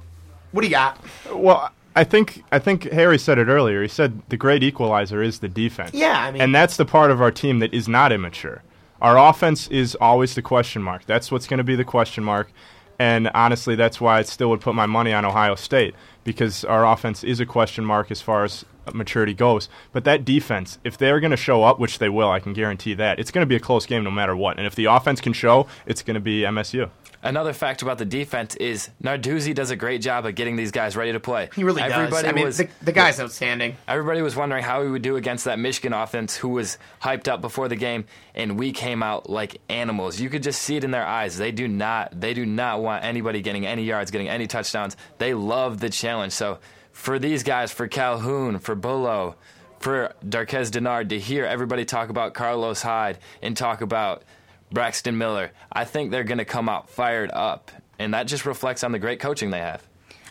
What 0.52 0.62
do 0.62 0.68
you 0.68 0.74
got? 0.74 1.04
Well, 1.32 1.72
I 1.96 2.04
think 2.04 2.44
I 2.52 2.60
think 2.60 2.84
Harry 2.92 3.18
said 3.18 3.40
it 3.40 3.48
earlier. 3.48 3.82
He 3.82 3.88
said 3.88 4.22
the 4.30 4.38
great 4.38 4.62
equalizer 4.62 5.24
is 5.24 5.40
the 5.40 5.50
defense. 5.50 5.92
Yeah, 5.96 6.20
I 6.20 6.32
mean- 6.32 6.42
and 6.42 6.54
that's 6.54 6.78
the 6.78 6.86
part 6.86 7.10
of 7.10 7.20
our 7.20 7.32
team 7.32 7.60
that 7.60 7.74
is 7.74 7.88
not 7.88 8.12
immature. 8.12 8.62
Our 9.04 9.18
offense 9.18 9.68
is 9.68 9.96
always 9.96 10.34
the 10.34 10.42
question 10.42 10.82
mark. 10.82 11.06
That's 11.06 11.30
what's 11.30 11.46
going 11.46 11.58
to 11.58 11.64
be 11.64 11.76
the 11.76 11.84
question 11.84 12.24
mark. 12.24 12.50
And 12.98 13.30
honestly, 13.34 13.76
that's 13.76 14.00
why 14.00 14.20
I 14.20 14.22
still 14.22 14.50
would 14.52 14.62
put 14.62 14.76
my 14.76 14.86
money 14.86 15.12
on 15.12 15.26
Ohio 15.26 15.56
State 15.56 15.94
because 16.24 16.64
our 16.64 16.86
offense 16.86 17.22
is 17.22 17.42
a 17.42 17.46
question 17.46 17.84
mark 17.84 18.12
as 18.12 18.22
far 18.22 18.46
as 18.46 18.64
maturity 18.92 19.34
goes. 19.34 19.70
But 19.92 20.04
that 20.06 20.26
defense, 20.26 20.80
if 20.84 20.98
they're 20.98 21.20
going 21.20 21.32
to 21.32 21.38
show 21.38 21.64
up, 21.64 21.80
which 21.80 22.00
they 22.00 22.10
will, 22.10 22.30
I 22.30 22.40
can 22.40 22.54
guarantee 22.54 22.94
that, 22.96 23.20
it's 23.20 23.32
going 23.32 23.44
to 23.44 23.48
be 23.48 23.56
a 23.56 23.60
close 23.60 23.86
game 23.86 24.04
no 24.04 24.12
matter 24.12 24.36
what. 24.36 24.58
And 24.58 24.68
if 24.68 24.76
the 24.76 24.86
offense 24.86 25.22
can 25.22 25.34
show, 25.34 25.68
it's 25.86 26.02
going 26.02 26.16
to 26.16 26.22
be 26.22 26.42
MSU. 26.42 26.90
Another 27.24 27.54
fact 27.54 27.82
about 27.82 27.98
the 28.00 28.06
defense 28.06 28.54
is 28.58 28.90
Narduzzi 29.02 29.56
does 29.56 29.72
a 29.72 29.78
great 29.78 30.02
job 30.02 30.26
of 30.26 30.36
getting 30.36 30.58
these 30.58 30.72
guys 30.72 30.98
ready 30.98 31.14
to 31.14 31.22
play. 31.22 31.50
He 31.56 31.64
really 31.64 31.82
Everybody 31.82 32.12
does. 32.12 32.24
I 32.26 32.32
mean, 32.34 32.46
was, 32.46 32.58
the, 32.58 32.68
the 32.82 32.92
guy's 32.92 33.18
outstanding. 33.18 33.78
Everybody 33.88 34.22
was 34.22 34.36
wondering 34.36 34.62
how 34.62 34.84
he 34.84 34.90
would 34.90 35.02
do 35.02 35.16
against 35.16 35.46
that 35.46 35.58
Michigan 35.58 35.94
offense 35.94 36.36
who 36.36 36.50
was 36.50 36.78
hyped 37.02 37.30
up 37.30 37.40
before 37.40 37.70
the 37.70 37.78
game 37.78 38.04
and 38.36 38.60
we 38.60 38.74
came 38.74 39.02
out 39.02 39.30
like 39.30 39.62
animals. 39.70 40.20
You 40.20 40.30
could 40.30 40.44
just 40.44 40.62
see 40.62 40.76
it 40.76 40.84
in 40.84 40.92
their 40.92 41.06
eyes. 41.06 41.38
They 41.38 41.54
do 41.54 41.66
not 41.66 42.20
they 42.20 42.34
do 42.34 42.46
not 42.46 42.82
want 42.82 43.06
anybody 43.06 43.42
getting 43.42 43.66
any 43.66 43.84
yards, 43.84 44.12
getting 44.12 44.28
any 44.28 44.46
touchdowns. 44.46 44.98
They 45.18 45.34
love 45.34 45.80
the 45.80 45.90
challenge. 45.90 46.34
So 46.34 46.60
for 46.94 47.20
these 47.20 47.44
guys, 47.44 47.72
for 47.72 47.88
Calhoun, 47.88 48.60
for 48.60 48.76
Bullough, 48.76 49.36
for 49.80 50.14
Darqueze 50.26 50.72
Dennard 50.72 51.10
to 51.10 51.20
hear 51.20 51.46
everybody 51.46 51.84
talk 51.84 52.10
about 52.10 52.34
Carlos 52.34 52.82
Hyde 52.82 53.18
and 53.42 53.58
talk 53.58 53.82
about 53.82 54.24
Braxton 54.72 55.18
Miller, 55.18 55.52
I 55.72 55.84
think 55.84 56.12
they're 56.12 56.24
going 56.24 56.38
to 56.38 56.46
come 56.46 56.70
out 56.70 56.90
fired 56.90 57.32
up. 57.32 57.72
And 58.00 58.14
that 58.14 58.28
just 58.28 58.46
reflects 58.46 58.84
on 58.84 58.92
the 58.92 59.00
great 59.00 59.20
coaching 59.20 59.52
they 59.52 59.60
have. 59.60 59.84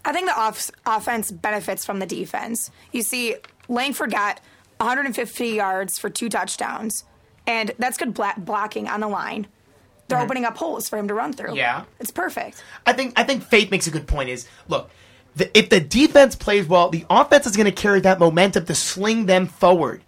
I 0.04 0.12
think 0.12 0.26
the 0.26 0.38
off- 0.38 0.70
offense 0.86 1.30
benefits 1.30 1.84
from 1.84 1.98
the 1.98 2.06
defense. 2.06 2.70
You 2.92 3.02
see, 3.02 3.36
Langford 3.68 4.10
got 4.10 4.40
150 4.78 5.48
yards 5.48 5.98
for 5.98 6.10
two 6.10 6.28
touchdowns, 6.28 7.04
and 7.46 7.72
that's 7.78 7.98
good 7.98 8.14
bla- 8.14 8.34
blocking 8.36 8.88
on 8.88 9.00
the 9.00 9.08
line. 9.08 9.46
They're 10.08 10.18
mm-hmm. 10.18 10.24
opening 10.24 10.44
up 10.44 10.56
holes 10.56 10.88
for 10.88 10.98
him 10.98 11.08
to 11.08 11.14
run 11.14 11.32
through. 11.32 11.56
Yeah. 11.56 11.84
it's 12.00 12.10
perfect. 12.10 12.62
I 12.84 12.92
think 12.92 13.14
I 13.16 13.22
think 13.22 13.44
Faith 13.44 13.70
makes 13.70 13.86
a 13.86 13.90
good 13.90 14.08
point. 14.08 14.28
Is 14.28 14.48
look, 14.68 14.90
the, 15.36 15.56
if 15.58 15.70
the 15.70 15.80
defense 15.80 16.36
plays 16.36 16.66
well, 16.66 16.90
the 16.90 17.06
offense 17.08 17.46
is 17.46 17.56
going 17.56 17.66
to 17.66 17.72
carry 17.72 18.00
that 18.00 18.18
momentum 18.18 18.66
to 18.66 18.74
sling 18.74 19.26
them 19.26 19.46
forward. 19.46 20.02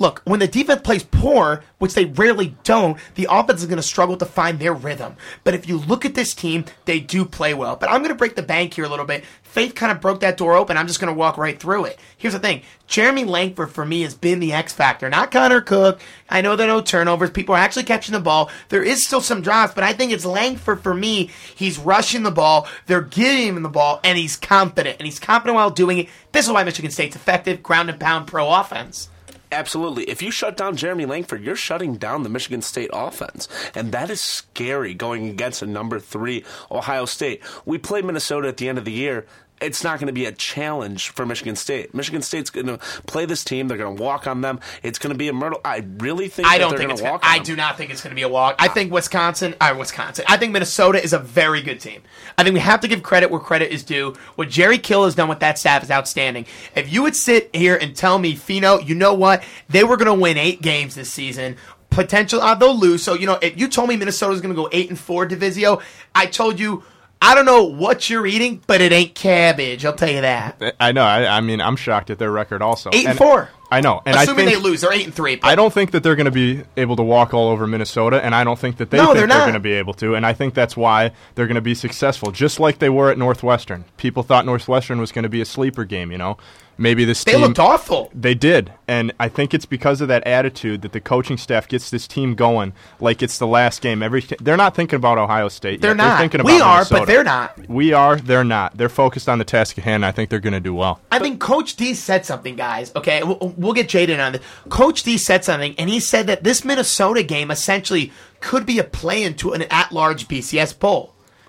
Look, 0.00 0.22
when 0.24 0.38
the 0.38 0.46
defense 0.46 0.82
plays 0.82 1.02
poor, 1.02 1.64
which 1.78 1.94
they 1.94 2.04
rarely 2.04 2.56
don't, 2.62 2.98
the 3.16 3.26
offense 3.30 3.60
is 3.60 3.66
going 3.66 3.78
to 3.78 3.82
struggle 3.82 4.16
to 4.16 4.24
find 4.24 4.58
their 4.58 4.72
rhythm. 4.72 5.16
But 5.42 5.54
if 5.54 5.68
you 5.68 5.78
look 5.78 6.04
at 6.04 6.14
this 6.14 6.34
team, 6.34 6.66
they 6.84 7.00
do 7.00 7.24
play 7.24 7.52
well. 7.52 7.74
But 7.74 7.90
I'm 7.90 8.00
going 8.00 8.10
to 8.10 8.14
break 8.14 8.36
the 8.36 8.42
bank 8.42 8.74
here 8.74 8.84
a 8.84 8.88
little 8.88 9.04
bit. 9.04 9.24
Faith 9.42 9.74
kind 9.74 9.90
of 9.90 10.00
broke 10.00 10.20
that 10.20 10.36
door 10.36 10.54
open. 10.54 10.76
I'm 10.76 10.86
just 10.86 11.00
going 11.00 11.12
to 11.12 11.18
walk 11.18 11.36
right 11.36 11.58
through 11.58 11.86
it. 11.86 11.98
Here's 12.16 12.34
the 12.34 12.38
thing 12.38 12.62
Jeremy 12.86 13.24
Langford, 13.24 13.72
for 13.72 13.84
me, 13.84 14.02
has 14.02 14.14
been 14.14 14.38
the 14.38 14.52
X 14.52 14.72
factor, 14.72 15.08
not 15.08 15.32
Connor 15.32 15.60
Cook. 15.60 16.00
I 16.28 16.42
know 16.42 16.54
there 16.54 16.68
are 16.68 16.74
no 16.76 16.80
turnovers. 16.80 17.30
People 17.30 17.54
are 17.54 17.58
actually 17.58 17.84
catching 17.84 18.12
the 18.12 18.20
ball. 18.20 18.50
There 18.68 18.82
is 18.82 19.04
still 19.04 19.20
some 19.20 19.42
drops, 19.42 19.74
but 19.74 19.84
I 19.84 19.94
think 19.94 20.12
it's 20.12 20.24
Langford 20.24 20.82
for 20.82 20.94
me. 20.94 21.30
He's 21.54 21.78
rushing 21.78 22.22
the 22.22 22.30
ball. 22.30 22.68
They're 22.86 23.00
giving 23.00 23.56
him 23.56 23.62
the 23.62 23.68
ball, 23.68 24.00
and 24.04 24.16
he's 24.16 24.36
confident. 24.36 24.98
And 25.00 25.06
he's 25.06 25.18
confident 25.18 25.56
while 25.56 25.70
doing 25.70 25.98
it. 25.98 26.08
This 26.30 26.46
is 26.46 26.52
why 26.52 26.62
Michigan 26.62 26.90
State's 26.90 27.16
effective 27.16 27.62
ground 27.62 27.90
and 27.90 27.98
pound 27.98 28.26
pro 28.26 28.52
offense. 28.52 29.08
Absolutely. 29.50 30.04
If 30.04 30.20
you 30.20 30.30
shut 30.30 30.56
down 30.56 30.76
Jeremy 30.76 31.06
Langford, 31.06 31.42
you're 31.42 31.56
shutting 31.56 31.96
down 31.96 32.22
the 32.22 32.28
Michigan 32.28 32.60
State 32.60 32.90
offense. 32.92 33.48
And 33.74 33.92
that 33.92 34.10
is 34.10 34.20
scary 34.20 34.94
going 34.94 35.28
against 35.28 35.62
a 35.62 35.66
number 35.66 35.98
three 35.98 36.44
Ohio 36.70 37.06
State. 37.06 37.42
We 37.64 37.78
play 37.78 38.02
Minnesota 38.02 38.48
at 38.48 38.58
the 38.58 38.68
end 38.68 38.78
of 38.78 38.84
the 38.84 38.92
year. 38.92 39.26
It's 39.60 39.82
not 39.82 39.98
going 39.98 40.06
to 40.06 40.12
be 40.12 40.24
a 40.24 40.32
challenge 40.32 41.10
for 41.10 41.26
Michigan 41.26 41.56
State. 41.56 41.94
Michigan 41.94 42.22
State's 42.22 42.50
going 42.50 42.66
to 42.66 42.78
play 43.06 43.24
this 43.26 43.42
team. 43.42 43.68
They're 43.68 43.78
going 43.78 43.96
to 43.96 44.02
walk 44.02 44.26
on 44.26 44.40
them. 44.40 44.60
It's 44.82 44.98
going 44.98 45.12
to 45.12 45.18
be 45.18 45.28
a 45.28 45.32
myrtle. 45.32 45.60
I 45.64 45.84
really 45.98 46.28
think 46.28 46.46
I 46.46 46.58
that 46.58 46.58
don't 46.58 46.70
they're 46.70 46.78
think 46.78 46.88
going 46.90 46.92
it's. 46.92 47.00
to 47.02 47.08
Gonna, 47.08 47.20
I 47.22 47.38
do 47.40 47.56
not 47.56 47.76
think 47.76 47.90
it's 47.90 48.02
going 48.02 48.10
to 48.10 48.14
be 48.16 48.22
a 48.22 48.28
walk. 48.28 48.56
I 48.58 48.68
think 48.68 48.92
Wisconsin. 48.92 49.54
Uh, 49.60 49.74
Wisconsin. 49.78 50.24
I 50.28 50.36
think 50.36 50.52
Minnesota 50.52 51.02
is 51.02 51.12
a 51.12 51.18
very 51.18 51.60
good 51.62 51.80
team. 51.80 52.02
I 52.36 52.44
think 52.44 52.54
we 52.54 52.60
have 52.60 52.80
to 52.80 52.88
give 52.88 53.02
credit 53.02 53.30
where 53.30 53.40
credit 53.40 53.72
is 53.72 53.82
due. 53.82 54.14
What 54.36 54.48
Jerry 54.48 54.78
Kill 54.78 55.04
has 55.04 55.14
done 55.14 55.28
with 55.28 55.40
that 55.40 55.58
staff 55.58 55.82
is 55.82 55.90
outstanding. 55.90 56.46
If 56.76 56.92
you 56.92 57.02
would 57.02 57.16
sit 57.16 57.50
here 57.54 57.76
and 57.76 57.96
tell 57.96 58.18
me, 58.18 58.36
Fino, 58.36 58.78
you 58.78 58.94
know 58.94 59.14
what? 59.14 59.42
They 59.68 59.82
were 59.84 59.96
going 59.96 60.06
to 60.06 60.20
win 60.20 60.38
eight 60.38 60.62
games 60.62 60.94
this 60.94 61.12
season. 61.12 61.56
Potential, 61.90 62.40
uh, 62.40 62.54
they'll 62.54 62.78
lose. 62.78 63.02
So 63.02 63.14
you 63.14 63.26
know, 63.26 63.38
if 63.42 63.58
you 63.58 63.66
told 63.66 63.88
me 63.88 63.96
Minnesota 63.96 64.30
was 64.32 64.40
going 64.40 64.54
to 64.54 64.60
go 64.62 64.68
eight 64.72 64.90
and 64.90 64.98
four, 64.98 65.26
Divisio, 65.26 65.82
I 66.14 66.26
told 66.26 66.60
you. 66.60 66.84
I 67.20 67.34
don't 67.34 67.46
know 67.46 67.64
what 67.64 68.08
you're 68.08 68.26
eating, 68.26 68.62
but 68.66 68.80
it 68.80 68.92
ain't 68.92 69.14
cabbage. 69.14 69.84
I'll 69.84 69.92
tell 69.94 70.10
you 70.10 70.20
that. 70.20 70.62
Eh, 70.62 70.70
I 70.78 70.92
know. 70.92 71.02
I, 71.02 71.38
I 71.38 71.40
mean, 71.40 71.60
I'm 71.60 71.76
shocked 71.76 72.10
at 72.10 72.18
their 72.18 72.30
record 72.30 72.62
also. 72.62 72.90
Eight 72.92 73.06
and 73.06 73.18
four. 73.18 73.50
I 73.70 73.82
know, 73.82 74.00
and 74.06 74.16
Assuming 74.16 74.46
I 74.48 74.52
think, 74.52 74.62
they 74.62 74.68
lose, 74.70 74.80
they're 74.80 74.92
eight 74.94 75.04
and 75.04 75.12
three. 75.12 75.36
But 75.36 75.46
I 75.48 75.54
don't 75.54 75.72
think 75.72 75.90
that 75.90 76.02
they're 76.02 76.16
going 76.16 76.24
to 76.24 76.30
be 76.30 76.62
able 76.78 76.96
to 76.96 77.02
walk 77.02 77.34
all 77.34 77.50
over 77.50 77.66
Minnesota, 77.66 78.24
and 78.24 78.34
I 78.34 78.42
don't 78.42 78.58
think 78.58 78.78
that 78.78 78.88
they 78.90 78.96
No, 78.96 79.06
think 79.06 79.16
they're 79.18 79.26
they're, 79.26 79.40
going 79.40 79.52
to 79.52 79.60
be 79.60 79.72
able 79.74 79.92
to. 79.94 80.14
And 80.14 80.24
I 80.24 80.32
think 80.32 80.54
that's 80.54 80.74
why 80.74 81.10
they're 81.34 81.46
going 81.46 81.56
to 81.56 81.60
be 81.60 81.74
successful, 81.74 82.30
just 82.30 82.58
like 82.58 82.78
they 82.78 82.88
were 82.88 83.10
at 83.10 83.18
Northwestern. 83.18 83.84
People 83.98 84.22
thought 84.22 84.46
Northwestern 84.46 84.98
was 85.00 85.12
going 85.12 85.24
to 85.24 85.28
be 85.28 85.42
a 85.42 85.44
sleeper 85.44 85.84
game, 85.84 86.10
you 86.10 86.16
know. 86.16 86.38
Maybe 86.78 87.04
this 87.04 87.24
They 87.24 87.32
team 87.32 87.42
looked 87.42 87.58
awful. 87.58 88.10
They 88.14 88.34
did, 88.34 88.72
and 88.86 89.12
I 89.20 89.28
think 89.28 89.52
it's 89.52 89.66
because 89.66 90.00
of 90.00 90.08
that 90.08 90.26
attitude 90.26 90.82
that 90.82 90.92
the 90.92 91.00
coaching 91.00 91.36
staff 91.36 91.68
gets 91.68 91.90
this 91.90 92.06
team 92.06 92.34
going 92.34 92.72
like 93.00 93.22
it's 93.22 93.38
the 93.38 93.46
last 93.46 93.82
game. 93.82 94.02
Every 94.02 94.22
they're 94.40 94.56
not 94.56 94.74
thinking 94.74 94.96
about 94.96 95.18
Ohio 95.18 95.48
State. 95.48 95.80
They're 95.80 95.90
yet. 95.90 95.96
not. 95.96 96.20
thinking 96.20 96.40
about 96.40 96.52
We 96.52 96.60
are, 96.60 96.84
but 96.88 97.06
they're 97.06 97.24
not. 97.24 97.68
We 97.68 97.92
are. 97.92 98.16
They're 98.16 98.44
not. 98.44 98.76
They're 98.76 98.88
focused 98.88 99.28
on 99.28 99.38
the 99.38 99.44
task 99.44 99.76
at 99.78 99.84
hand. 99.84 100.06
I 100.06 100.12
think 100.12 100.30
they're 100.30 100.40
going 100.40 100.52
to 100.52 100.60
do 100.60 100.74
well. 100.74 101.00
I 101.10 101.18
think 101.18 101.40
Coach 101.40 101.76
D 101.76 101.94
said 101.94 102.24
something, 102.24 102.56
guys. 102.56 102.92
Okay, 102.94 103.22
we'll, 103.22 103.54
we'll 103.56 103.72
get 103.74 103.88
Jaden 103.88 104.24
on 104.24 104.32
this. 104.32 104.42
Coach 104.68 105.02
D 105.02 105.18
said 105.18 105.44
something, 105.44 105.74
and 105.78 105.90
he 105.90 106.00
said 106.00 106.26
that 106.28 106.44
this 106.44 106.64
Minnesota 106.64 107.22
game 107.22 107.50
essentially 107.50 108.12
could 108.40 108.64
be 108.64 108.78
a 108.78 108.84
play 108.84 109.22
into 109.22 109.52
an 109.52 109.62
at-large 109.62 110.28
BCS 110.28 110.78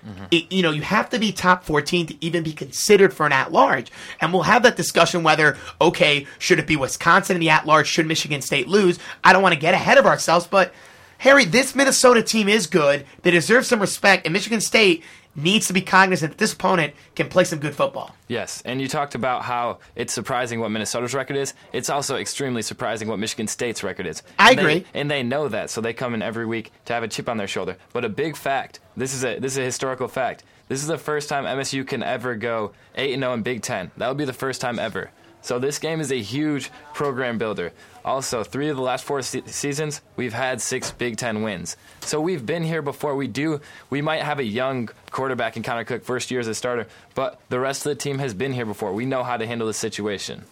bowl. 0.02 0.26
It- 0.30 0.50
you 0.52 0.62
know, 0.62 0.70
you 0.70 0.82
have 0.82 1.10
to 1.10 1.18
be 1.18 1.32
top 1.32 1.64
14 1.64 2.06
to 2.06 2.24
even 2.24 2.42
be 2.42 2.52
considered 2.52 3.12
for 3.14 3.26
an 3.26 3.32
at-large, 3.32 3.90
and 4.20 4.32
we'll 4.32 4.42
have 4.42 4.62
that 4.62 4.76
discussion 4.76 5.22
whether 5.22 5.56
okay, 5.80 6.26
should 6.38 6.58
it 6.58 6.66
be 6.66 6.76
Wisconsin 6.76 7.36
in 7.36 7.40
the 7.40 7.50
at-large? 7.50 7.86
Should 7.86 8.06
Michigan 8.06 8.42
State 8.42 8.68
lose? 8.68 8.98
I 9.24 9.32
don't 9.32 9.42
want 9.42 9.54
to 9.54 9.60
get 9.60 9.74
ahead 9.74 9.98
of 9.98 10.06
ourselves, 10.06 10.46
but 10.46 10.72
Harry, 11.18 11.44
this 11.44 11.74
Minnesota 11.74 12.22
team 12.22 12.48
is 12.48 12.66
good. 12.66 13.04
They 13.22 13.30
deserve 13.30 13.66
some 13.66 13.80
respect, 13.80 14.24
and 14.26 14.32
Michigan 14.32 14.60
State 14.62 15.04
needs 15.36 15.66
to 15.68 15.72
be 15.72 15.80
cognizant 15.80 16.32
that 16.32 16.38
this 16.38 16.52
opponent 16.52 16.92
can 17.14 17.28
play 17.28 17.44
some 17.44 17.58
good 17.58 17.74
football. 17.74 18.14
Yes, 18.28 18.62
and 18.64 18.80
you 18.80 18.88
talked 18.88 19.14
about 19.14 19.42
how 19.42 19.78
it's 19.94 20.12
surprising 20.12 20.60
what 20.60 20.70
Minnesota's 20.70 21.14
record 21.14 21.36
is. 21.36 21.54
It's 21.72 21.88
also 21.90 22.16
extremely 22.16 22.62
surprising 22.62 23.08
what 23.08 23.18
Michigan 23.18 23.46
State's 23.46 23.82
record 23.82 24.06
is. 24.06 24.22
I 24.38 24.50
And 24.50 24.58
they- 24.58 24.62
agree. 24.62 24.86
and 24.94 25.10
they 25.10 25.22
know 25.22 25.48
that, 25.48 25.70
so 25.70 25.80
they 25.80 25.92
come 25.92 26.14
in 26.14 26.22
every 26.22 26.46
week 26.46 26.72
to 26.86 26.92
have 26.92 27.02
a 27.02 27.08
chip 27.08 27.28
on 27.28 27.36
their 27.36 27.46
shoulder. 27.48 27.76
But 27.92 28.04
a 28.04 28.08
big 28.08 28.36
fact, 28.36 28.80
this 28.96 29.14
is 29.14 29.24
a 29.24 29.38
this 29.38 29.52
is 29.52 29.58
a 29.58 29.62
historical 29.64 30.08
fact. 30.08 30.42
This 30.68 30.82
is 30.82 30.86
the 30.88 30.98
first 30.98 31.28
time 31.28 31.44
MSU 31.46 31.84
can 31.86 32.02
ever 32.02 32.36
go 32.36 32.70
8 32.94 33.12
and 33.14 33.22
0 33.22 33.32
in 33.34 33.42
Big 33.42 33.60
10. 33.62 33.90
That 33.96 34.06
would 34.08 34.16
be 34.18 34.24
the 34.24 34.32
first 34.32 34.60
time 34.60 34.78
ever. 34.78 35.10
So 35.42 35.58
this 35.58 35.78
game 35.78 36.00
is 36.00 36.12
a 36.12 36.20
huge 36.20 36.70
program 36.94 37.38
builder. 37.38 37.72
Also, 38.04 38.42
three 38.42 38.68
of 38.68 38.76
the 38.76 38.82
last 38.82 39.04
four 39.04 39.20
se- 39.22 39.42
seasons, 39.46 40.00
we've 40.16 40.32
had 40.32 40.60
six 40.60 40.90
Big 40.90 41.16
Ten 41.16 41.42
wins. 41.42 41.76
So 42.00 42.20
we've 42.20 42.44
been 42.44 42.62
here 42.62 42.82
before. 42.82 43.14
We 43.14 43.26
do. 43.26 43.60
We 43.90 44.00
might 44.00 44.22
have 44.22 44.38
a 44.38 44.44
young 44.44 44.88
quarterback 45.10 45.56
in 45.56 45.62
Connor 45.62 45.84
Cook 45.84 46.04
first 46.04 46.30
year 46.30 46.40
as 46.40 46.48
a 46.48 46.54
starter, 46.54 46.86
but 47.14 47.40
the 47.48 47.60
rest 47.60 47.84
of 47.84 47.90
the 47.90 47.96
team 47.96 48.18
has 48.18 48.32
been 48.32 48.52
here 48.52 48.66
before. 48.66 48.92
We 48.92 49.06
know 49.06 49.22
how 49.22 49.36
to 49.36 49.46
handle 49.46 49.66
the 49.66 49.74
situation. 49.74 50.44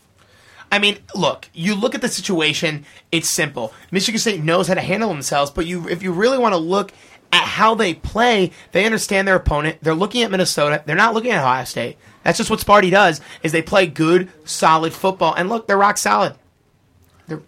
I 0.70 0.78
mean, 0.78 0.98
look, 1.14 1.48
you 1.54 1.74
look 1.74 1.94
at 1.94 2.02
the 2.02 2.08
situation, 2.08 2.84
it's 3.10 3.30
simple. 3.30 3.72
Michigan 3.90 4.18
State 4.18 4.42
knows 4.42 4.68
how 4.68 4.74
to 4.74 4.82
handle 4.82 5.08
themselves, 5.08 5.50
but 5.50 5.64
you 5.66 5.88
if 5.88 6.02
you 6.02 6.12
really 6.12 6.38
want 6.38 6.52
to 6.52 6.58
look 6.58 6.92
at 7.32 7.44
how 7.44 7.74
they 7.74 7.94
play, 7.94 8.52
they 8.72 8.84
understand 8.84 9.26
their 9.26 9.36
opponent. 9.36 9.78
They're 9.82 9.94
looking 9.94 10.22
at 10.22 10.30
Minnesota. 10.30 10.82
They're 10.84 10.96
not 10.96 11.14
looking 11.14 11.30
at 11.30 11.42
Ohio 11.42 11.64
State. 11.64 11.96
That's 12.28 12.36
just 12.36 12.50
what 12.50 12.60
Sparty 12.60 12.90
does 12.90 13.22
is 13.42 13.52
they 13.52 13.62
play 13.62 13.86
good, 13.86 14.28
solid 14.44 14.92
football. 14.92 15.32
And 15.32 15.48
look, 15.48 15.66
they're 15.66 15.78
rock 15.78 15.96
solid. 15.96 16.34
They're, 17.26 17.40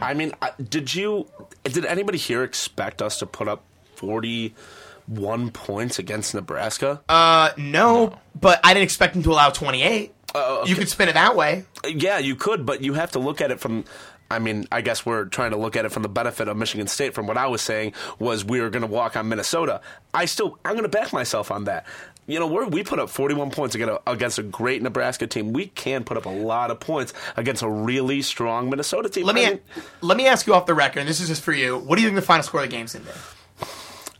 I 0.00 0.14
mean, 0.14 0.32
did 0.68 0.94
you? 0.94 1.26
Did 1.64 1.84
anybody 1.84 2.16
here 2.16 2.44
expect 2.44 3.02
us 3.02 3.18
to 3.18 3.26
put 3.26 3.48
up 3.48 3.64
forty-one 3.96 5.50
points 5.50 5.98
against 5.98 6.34
Nebraska? 6.34 7.00
uh, 7.08 7.50
no, 7.56 8.18
but 8.40 8.60
I 8.64 8.72
didn't 8.74 8.84
expect 8.84 9.14
them 9.14 9.22
to 9.24 9.30
allow 9.32 9.50
28. 9.50 10.14
Uh, 10.34 10.62
You 10.66 10.76
could 10.76 10.88
spin 10.88 11.08
it 11.08 11.14
that 11.14 11.34
way. 11.34 11.64
yeah, 11.84 12.18
you 12.18 12.36
could, 12.36 12.64
but 12.64 12.82
you 12.82 12.94
have 12.94 13.10
to 13.12 13.18
look 13.18 13.40
at 13.40 13.50
it 13.50 13.58
from. 13.60 13.84
I 14.32 14.38
mean, 14.38 14.64
I 14.70 14.80
guess 14.80 15.04
we're 15.04 15.24
trying 15.24 15.50
to 15.50 15.56
look 15.56 15.74
at 15.74 15.84
it 15.84 15.88
from 15.90 16.04
the 16.04 16.08
benefit 16.08 16.46
of 16.46 16.56
Michigan 16.56 16.86
State. 16.86 17.14
From 17.14 17.26
what 17.26 17.36
I 17.36 17.48
was 17.48 17.62
saying 17.62 17.94
was 18.20 18.44
we 18.44 18.60
were 18.60 18.70
going 18.70 18.82
to 18.82 18.86
walk 18.88 19.16
on 19.16 19.28
Minnesota. 19.28 19.80
I 20.14 20.26
still, 20.26 20.56
I'm 20.64 20.74
going 20.74 20.84
to 20.84 20.88
back 20.88 21.12
myself 21.12 21.50
on 21.50 21.64
that. 21.64 21.84
You 22.30 22.38
know, 22.38 22.46
we're, 22.46 22.66
we 22.66 22.84
put 22.84 22.98
up 22.98 23.10
41 23.10 23.50
points 23.50 23.74
against 23.74 23.92
a, 23.92 24.10
against 24.10 24.38
a 24.38 24.42
great 24.42 24.82
Nebraska 24.82 25.26
team. 25.26 25.52
We 25.52 25.66
can 25.66 26.04
put 26.04 26.16
up 26.16 26.26
a 26.26 26.30
lot 26.30 26.70
of 26.70 26.78
points 26.78 27.12
against 27.36 27.62
a 27.62 27.68
really 27.68 28.22
strong 28.22 28.70
Minnesota 28.70 29.08
team. 29.08 29.26
Let 29.26 29.34
me 29.34 29.46
I 29.46 29.50
mean, 29.50 29.60
let 30.00 30.16
me 30.16 30.28
ask 30.28 30.46
you 30.46 30.54
off 30.54 30.66
the 30.66 30.74
record, 30.74 31.00
and 31.00 31.08
this 31.08 31.20
is 31.20 31.28
just 31.28 31.42
for 31.42 31.52
you. 31.52 31.76
What 31.78 31.96
do 31.96 32.02
you 32.02 32.08
think 32.08 32.16
the 32.16 32.22
final 32.22 32.44
score 32.44 32.62
of 32.62 32.70
the 32.70 32.76
game's 32.76 32.94
in 32.94 33.04
there? 33.04 33.14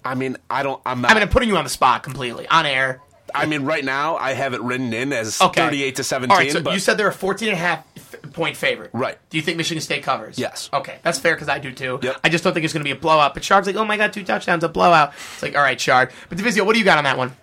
I 0.05 0.15
mean, 0.15 0.37
I 0.51 0.63
don't. 0.63 0.83
I'm 0.85 1.03
not. 1.03 1.11
I 1.11 1.15
mean, 1.15 1.23
I'm 1.23 1.29
putting 1.29 1.49
you 1.49 1.57
on 1.57 1.65
the 1.65 1.71
spot 1.71 2.03
completely 2.03 2.49
on 2.49 2.67
air. 2.67 3.01
I 3.33 3.47
mean, 3.47 3.63
right 3.63 3.85
now 3.85 4.17
I 4.17 4.33
have 4.33 4.55
it 4.55 4.61
written 4.61 4.93
in 4.93 5.13
as 5.13 5.41
Okay. 5.41 5.63
38 5.63 5.97
to 5.97 6.05
17. 6.05 6.31
All 6.33 6.37
right, 6.37 6.51
so 6.51 6.63
but 6.63 6.73
you 6.75 6.81
said 6.81 6.99
they're 6.99 7.09
a 7.09 7.13
14 7.13 7.49
and 7.49 7.57
a 7.57 7.61
half 7.61 7.87
point 8.33 8.57
favorite. 8.57 8.91
Right. 8.93 9.19
Do 9.31 9.37
you 9.37 9.43
think 9.43 9.57
Michigan 9.57 9.81
State 9.81 10.03
covers? 10.03 10.37
Yes. 10.37 10.69
Okay, 10.73 10.99
that's 11.03 11.21
fair 11.21 11.35
because 11.37 11.49
I 11.49 11.61
do 11.61 11.73
too. 11.73 12.01
Yep. 12.03 12.17
I 12.25 12.29
just 12.29 12.43
don't 12.43 12.55
think 12.55 12.65
it's 12.65 12.73
going 12.73 12.83
to 12.85 12.89
be 12.93 12.97
a 12.97 13.01
blowout. 13.01 13.35
But 13.35 13.45
Shark's 13.45 13.69
like, 13.69 13.77
oh 13.77 13.85
my 13.85 13.97
god, 13.97 14.13
two 14.13 14.25
touchdowns, 14.25 14.65
a 14.65 14.69
blowout. 14.69 15.13
It's 15.35 15.43
like, 15.43 15.55
all 15.55 15.63
right, 15.63 15.81
Shark. 15.81 16.13
But 16.29 16.39
Divizio, 16.39 16.67
what 16.67 16.73
do 16.73 16.81
you 16.81 16.85
got 16.85 16.99
on 16.99 17.05
that 17.05 17.17
one? 17.17 17.37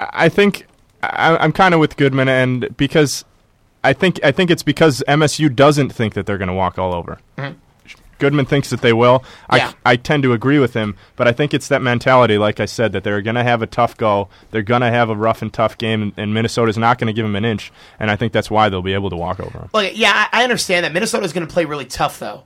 I 0.00 0.28
think 0.28 0.66
I, 1.02 1.36
I'm 1.36 1.52
kind 1.52 1.74
of 1.74 1.80
with 1.80 1.96
Goodman, 1.96 2.28
and 2.28 2.76
because 2.76 3.24
I 3.82 3.92
think 3.92 4.22
I 4.24 4.32
think 4.32 4.50
it's 4.50 4.62
because 4.62 5.02
MSU 5.06 5.54
doesn't 5.54 5.90
think 5.90 6.14
that 6.14 6.26
they're 6.26 6.38
going 6.38 6.48
to 6.48 6.54
walk 6.54 6.78
all 6.78 6.94
over. 6.94 7.18
Mm-hmm. 7.36 7.58
Goodman 8.18 8.46
thinks 8.46 8.70
that 8.70 8.80
they 8.80 8.92
will. 8.92 9.24
Yeah. 9.52 9.72
I, 9.84 9.92
I 9.92 9.96
tend 9.96 10.22
to 10.22 10.32
agree 10.32 10.58
with 10.58 10.72
him, 10.72 10.96
but 11.16 11.26
I 11.26 11.32
think 11.32 11.52
it's 11.52 11.68
that 11.68 11.82
mentality, 11.82 12.38
like 12.38 12.60
I 12.60 12.64
said, 12.64 12.92
that 12.92 13.02
they're 13.04 13.20
going 13.20 13.34
to 13.34 13.42
have 13.42 13.60
a 13.60 13.66
tough 13.66 13.96
go. 13.96 14.28
They're 14.50 14.62
going 14.62 14.82
to 14.82 14.90
have 14.90 15.10
a 15.10 15.16
rough 15.16 15.42
and 15.42 15.52
tough 15.52 15.76
game, 15.76 16.00
and, 16.00 16.12
and 16.16 16.32
Minnesota's 16.32 16.78
not 16.78 16.98
going 16.98 17.08
to 17.08 17.12
give 17.12 17.24
them 17.24 17.36
an 17.36 17.44
inch. 17.44 17.72
And 17.98 18.10
I 18.10 18.16
think 18.16 18.32
that's 18.32 18.50
why 18.50 18.68
they'll 18.68 18.82
be 18.82 18.94
able 18.94 19.10
to 19.10 19.16
walk 19.16 19.40
over 19.40 19.58
them. 19.58 19.68
Look, 19.74 19.96
yeah, 19.96 20.28
I, 20.32 20.40
I 20.40 20.44
understand 20.44 20.84
that 20.84 20.92
Minnesota's 20.92 21.32
going 21.32 21.46
to 21.46 21.52
play 21.52 21.64
really 21.64 21.86
tough 21.86 22.18
though. 22.18 22.44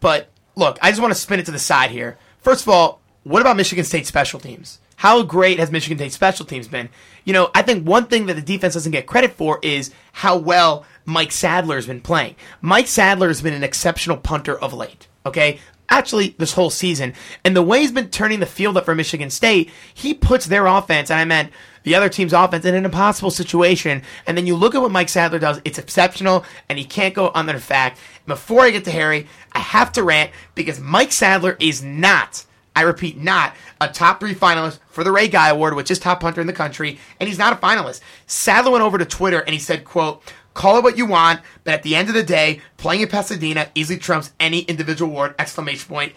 But 0.00 0.28
look, 0.56 0.78
I 0.82 0.90
just 0.90 1.00
want 1.00 1.14
to 1.14 1.18
spin 1.18 1.40
it 1.40 1.46
to 1.46 1.52
the 1.52 1.58
side 1.58 1.90
here. 1.90 2.18
First 2.40 2.62
of 2.62 2.68
all, 2.68 3.00
what 3.22 3.40
about 3.40 3.56
Michigan 3.56 3.84
State 3.84 4.06
special 4.06 4.40
teams? 4.40 4.80
How 4.96 5.22
great 5.22 5.58
has 5.58 5.70
Michigan 5.70 5.98
State 5.98 6.12
special 6.12 6.46
teams 6.46 6.68
been? 6.68 6.88
You 7.24 7.32
know, 7.32 7.50
I 7.54 7.62
think 7.62 7.86
one 7.86 8.06
thing 8.06 8.26
that 8.26 8.34
the 8.34 8.42
defense 8.42 8.74
doesn't 8.74 8.92
get 8.92 9.06
credit 9.06 9.32
for 9.32 9.58
is 9.62 9.92
how 10.12 10.36
well 10.36 10.84
Mike 11.04 11.32
Sadler 11.32 11.76
has 11.76 11.86
been 11.86 12.00
playing. 12.00 12.36
Mike 12.60 12.88
Sadler 12.88 13.28
has 13.28 13.42
been 13.42 13.54
an 13.54 13.64
exceptional 13.64 14.16
punter 14.16 14.58
of 14.58 14.72
late. 14.72 15.08
Okay, 15.24 15.58
actually 15.88 16.34
this 16.38 16.52
whole 16.52 16.70
season. 16.70 17.14
And 17.44 17.56
the 17.56 17.62
way 17.62 17.80
he's 17.80 17.92
been 17.92 18.10
turning 18.10 18.40
the 18.40 18.46
field 18.46 18.76
up 18.76 18.84
for 18.84 18.94
Michigan 18.94 19.30
State, 19.30 19.70
he 19.92 20.14
puts 20.14 20.46
their 20.46 20.66
offense, 20.66 21.10
and 21.10 21.20
I 21.20 21.24
meant 21.24 21.52
the 21.82 21.94
other 21.94 22.08
team's 22.08 22.32
offense, 22.32 22.64
in 22.64 22.74
an 22.74 22.84
impossible 22.84 23.30
situation. 23.30 24.02
And 24.26 24.36
then 24.36 24.46
you 24.46 24.56
look 24.56 24.74
at 24.74 24.82
what 24.82 24.90
Mike 24.90 25.08
Sadler 25.08 25.38
does, 25.38 25.60
it's 25.64 25.78
exceptional, 25.78 26.44
and 26.68 26.78
he 26.78 26.84
can't 26.84 27.14
go 27.14 27.30
under 27.34 27.52
the 27.52 27.60
fact. 27.60 27.98
Before 28.26 28.62
I 28.62 28.70
get 28.70 28.84
to 28.84 28.90
Harry, 28.90 29.28
I 29.52 29.60
have 29.60 29.92
to 29.92 30.02
rant 30.02 30.30
because 30.54 30.80
Mike 30.80 31.12
Sadler 31.12 31.56
is 31.60 31.82
not, 31.82 32.44
I 32.76 32.82
repeat, 32.82 33.16
not 33.16 33.56
a 33.80 33.88
top 33.88 34.20
three 34.20 34.34
finalist 34.34 34.78
for 34.88 35.02
the 35.02 35.10
Ray 35.10 35.28
Guy 35.28 35.48
Award, 35.48 35.74
which 35.74 35.90
is 35.90 35.98
top 35.98 36.20
punter 36.20 36.42
in 36.42 36.46
the 36.46 36.52
country, 36.52 36.98
and 37.18 37.26
he's 37.26 37.38
not 37.38 37.54
a 37.54 37.56
finalist. 37.56 38.02
Sadler 38.26 38.70
went 38.70 38.84
over 38.84 38.98
to 38.98 39.06
Twitter 39.06 39.40
and 39.40 39.54
he 39.54 39.58
said, 39.58 39.84
quote, 39.84 40.22
Call 40.52 40.78
it 40.78 40.84
what 40.84 40.96
you 40.96 41.06
want, 41.06 41.40
but 41.64 41.74
at 41.74 41.82
the 41.82 41.96
end 41.96 42.08
of 42.08 42.14
the 42.14 42.22
day, 42.22 42.60
playing 42.76 43.02
in 43.02 43.08
Pasadena 43.08 43.68
easily 43.74 43.98
trumps 43.98 44.32
any 44.38 44.60
individual 44.60 45.10
award! 45.10 45.34
Exclamation 45.38 45.88
point. 45.88 46.12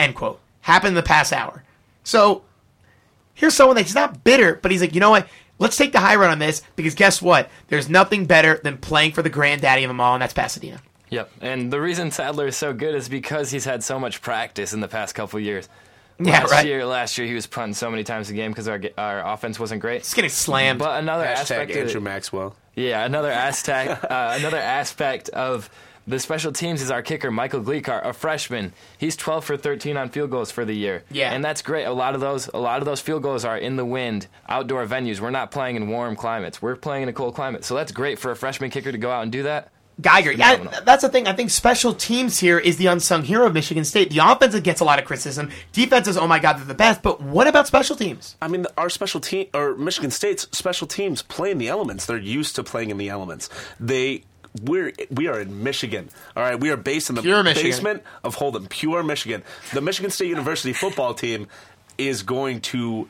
End 0.00 0.14
quote. 0.14 0.40
Happened 0.62 0.88
in 0.88 0.94
the 0.94 1.02
past 1.02 1.32
hour. 1.32 1.64
So 2.02 2.42
here's 3.34 3.54
someone 3.54 3.76
that's 3.76 3.94
not 3.94 4.24
bitter, 4.24 4.56
but 4.56 4.70
he's 4.70 4.80
like, 4.80 4.94
you 4.94 5.00
know 5.00 5.10
what? 5.10 5.28
Let's 5.58 5.76
take 5.76 5.92
the 5.92 6.00
high 6.00 6.16
road 6.16 6.30
on 6.30 6.38
this 6.38 6.62
because 6.76 6.94
guess 6.94 7.22
what? 7.22 7.48
There's 7.68 7.88
nothing 7.88 8.26
better 8.26 8.60
than 8.62 8.78
playing 8.78 9.12
for 9.12 9.22
the 9.22 9.30
granddaddy 9.30 9.84
of 9.84 9.88
them 9.88 10.00
all, 10.00 10.14
and 10.14 10.22
that's 10.22 10.34
Pasadena. 10.34 10.80
Yep, 11.10 11.30
and 11.40 11.72
the 11.72 11.80
reason 11.80 12.10
Sadler 12.10 12.46
is 12.48 12.56
so 12.56 12.72
good 12.72 12.94
is 12.94 13.08
because 13.08 13.50
he's 13.50 13.64
had 13.64 13.84
so 13.84 13.98
much 13.98 14.20
practice 14.22 14.72
in 14.72 14.80
the 14.80 14.88
past 14.88 15.14
couple 15.14 15.38
years. 15.40 15.68
Yeah, 16.18 16.40
last 16.40 16.50
right. 16.52 16.66
year, 16.66 16.86
last 16.86 17.18
year 17.18 17.26
he 17.26 17.34
was 17.34 17.46
punting 17.46 17.74
so 17.74 17.90
many 17.90 18.04
times 18.04 18.30
a 18.30 18.34
game 18.34 18.50
because 18.52 18.68
our 18.68 18.80
our 18.96 19.26
offense 19.34 19.58
wasn't 19.58 19.80
great. 19.80 19.96
It's 19.98 20.14
getting 20.14 20.30
slammed. 20.30 20.78
But 20.78 21.00
another 21.02 21.24
Hashtag 21.24 21.38
aspect 21.38 21.70
of 21.72 21.76
Andrew 21.76 22.00
it- 22.00 22.04
Maxwell. 22.04 22.56
Yeah, 22.76 23.04
another 23.04 23.30
aspect, 23.48 24.04
uh, 24.04 24.34
another 24.38 24.58
aspect 24.58 25.28
of 25.30 25.68
the 26.06 26.18
special 26.20 26.52
teams 26.52 26.82
is 26.82 26.90
our 26.90 27.02
kicker 27.02 27.30
Michael 27.30 27.62
Gleekar, 27.62 28.04
a 28.04 28.12
freshman. 28.12 28.72
He's 28.98 29.16
12 29.16 29.44
for 29.44 29.56
13 29.56 29.96
on 29.96 30.08
field 30.10 30.30
goals 30.30 30.50
for 30.50 30.64
the 30.64 30.74
year. 30.74 31.02
Yeah. 31.10 31.32
and 31.32 31.42
that's 31.44 31.62
great. 31.62 31.84
A 31.84 31.92
lot 31.92 32.14
of 32.14 32.20
those, 32.20 32.48
a 32.52 32.58
lot 32.58 32.80
of 32.80 32.84
those 32.84 33.00
field 33.00 33.22
goals 33.22 33.44
are 33.44 33.56
in 33.56 33.76
the 33.76 33.86
wind, 33.86 34.26
outdoor 34.48 34.86
venues. 34.86 35.18
We're 35.20 35.30
not 35.30 35.50
playing 35.50 35.76
in 35.76 35.88
warm 35.88 36.14
climates. 36.14 36.60
We're 36.60 36.76
playing 36.76 37.04
in 37.04 37.08
a 37.08 37.12
cold 37.14 37.34
climate, 37.34 37.64
so 37.64 37.74
that's 37.74 37.90
great 37.90 38.18
for 38.18 38.30
a 38.30 38.36
freshman 38.36 38.70
kicker 38.70 38.92
to 38.92 38.98
go 38.98 39.10
out 39.10 39.22
and 39.22 39.32
do 39.32 39.44
that. 39.44 39.70
Geiger. 40.00 40.32
Yeah, 40.32 40.56
that's 40.84 41.02
the 41.02 41.08
thing. 41.08 41.28
I 41.28 41.32
think 41.34 41.50
special 41.50 41.94
teams 41.94 42.38
here 42.38 42.58
is 42.58 42.78
the 42.78 42.86
unsung 42.86 43.22
hero 43.22 43.46
of 43.46 43.54
Michigan 43.54 43.84
State. 43.84 44.10
The 44.10 44.18
offense 44.18 44.58
gets 44.60 44.80
a 44.80 44.84
lot 44.84 44.98
of 44.98 45.04
criticism. 45.04 45.50
Defense 45.72 46.08
is, 46.08 46.16
oh 46.16 46.26
my 46.26 46.38
god, 46.40 46.58
they're 46.58 46.64
the 46.64 46.74
best. 46.74 47.00
But 47.02 47.20
what 47.20 47.46
about 47.46 47.66
special 47.68 47.94
teams? 47.94 48.36
I 48.42 48.48
mean, 48.48 48.66
our 48.76 48.90
special 48.90 49.20
team 49.20 49.46
or 49.54 49.76
Michigan 49.76 50.10
State's 50.10 50.48
special 50.56 50.86
teams 50.88 51.22
play 51.22 51.50
in 51.52 51.58
the 51.58 51.68
elements. 51.68 52.06
They're 52.06 52.16
used 52.18 52.56
to 52.56 52.64
playing 52.64 52.90
in 52.90 52.98
the 52.98 53.08
elements. 53.08 53.48
They 53.78 54.24
we're 54.62 54.92
we 55.10 55.28
are 55.28 55.40
in 55.40 55.62
Michigan. 55.62 56.10
All 56.36 56.42
right, 56.42 56.58
we 56.58 56.70
are 56.70 56.76
based 56.76 57.08
in 57.08 57.16
the 57.16 57.22
Pure 57.22 57.42
Michigan. 57.44 57.70
basement 57.70 58.02
of 58.24 58.34
Holden, 58.36 58.66
pure 58.68 59.02
Michigan. 59.02 59.42
The 59.72 59.80
Michigan 59.80 60.10
State 60.10 60.28
University 60.28 60.72
football 60.72 61.14
team 61.14 61.46
is 61.98 62.22
going 62.22 62.60
to 62.62 63.08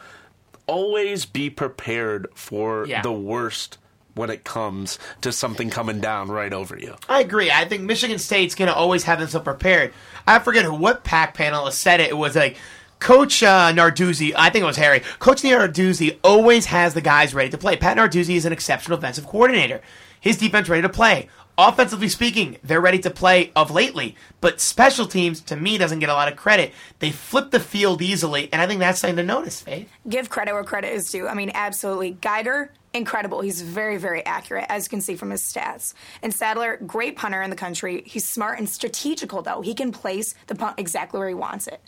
always 0.67 1.25
be 1.27 1.51
prepared 1.51 2.29
for 2.35 2.87
Yeah. 2.87 3.03
the 3.03 3.13
worst 3.13 3.79
when 4.15 4.31
it 4.31 4.45
comes 4.45 4.99
to 5.21 5.33
something 5.33 5.71
coming 5.71 6.01
down 6.01 6.31
right 6.31 6.53
over 6.53 6.79
you. 6.79 6.95
I 7.09 7.21
agree. 7.21 7.51
I 7.51 7.65
think 7.65 7.83
Michigan 7.83 8.19
State's 8.19 8.55
going 8.55 8.69
to 8.69 8.75
always 8.75 9.05
have 9.05 9.19
themselves 9.19 9.45
prepared. 9.45 9.93
I 10.27 10.39
forget 10.39 10.65
who, 10.65 10.75
what 10.75 11.05
pack 11.05 11.37
panelist 11.37 11.73
said 11.73 12.01
it. 12.01 12.11
It 12.11 12.17
was 12.17 12.37
like, 12.37 12.57
Coach 13.01 13.43
uh, 13.43 13.73
Narduzzi, 13.75 14.33
I 14.35 14.49
think 14.49 14.63
it 14.63 14.67
was 14.67 14.77
Harry. 14.79 15.01
Coach 15.19 15.43
Narduzzi 15.43 16.19
always 16.25 16.67
has 16.67 16.95
the 16.95 17.03
guys 17.03 17.35
ready 17.35 17.51
to 17.51 17.59
play. 17.59 17.77
Pat 17.77 17.99
Narduzzi 17.99 18.37
is 18.37 18.47
an 18.47 18.53
exceptional 18.53 18.97
defensive 18.97 19.27
coordinator. 19.27 19.83
His 20.21 20.39
defense 20.39 20.71
ready 20.71 20.83
to 20.83 20.89
play. 20.89 21.29
Offensively 21.57 22.09
speaking, 22.09 22.57
they're 22.65 22.81
ready 22.81 22.99
to 22.99 23.11
play 23.11 23.53
of 23.55 23.71
lately, 23.71 24.17
but 24.41 24.61
special 24.61 25.07
teams 25.07 25.41
to 25.43 25.55
me 25.55 25.79
doesn't 25.79 26.01
get 26.01 26.09
a 26.09 26.13
lot 26.13 26.27
of 26.27 26.35
credit. 26.35 26.73
They 26.99 27.13
flip 27.13 27.53
the 27.53 27.61
field 27.61 28.03
easily, 28.03 28.49
and 28.53 28.61
I 28.61 28.67
think 28.67 28.81
that's 28.81 28.99
something 28.99 29.17
to 29.19 29.23
notice, 29.23 29.61
Faith. 29.61 29.89
Give 30.09 30.29
credit 30.29 30.53
where 30.53 30.65
credit 30.65 30.93
is 30.93 31.13
due. 31.13 31.29
I 31.29 31.35
mean, 31.35 31.53
absolutely. 31.55 32.11
Geiger, 32.11 32.73
incredible. 32.93 33.41
He's 33.41 33.63
very, 33.63 33.99
very 33.99 34.27
accurate, 34.27 34.67
as 34.69 34.87
you 34.87 34.91
can 34.91 35.01
see 35.01 35.15
from 35.15 35.31
his 35.31 35.43
stats. 35.43 35.95
And 36.23 36.35
Sadler, 36.35 36.79
great 36.85 37.17
punter 37.17 37.41
in 37.41 37.51
the 37.51 37.57
country. 37.57 38.03
He's 38.05 38.29
smart 38.29 38.59
and 38.59 38.69
strategical, 38.69 39.41
though. 39.41 39.61
He 39.61 39.75
can 39.75 39.93
place 39.93 40.35
the 40.49 40.57
punt 40.57 40.81
exactly 40.81 41.19
where 41.19 41.29
he 41.29 41.35
wants 41.35 41.69
it. 41.69 41.81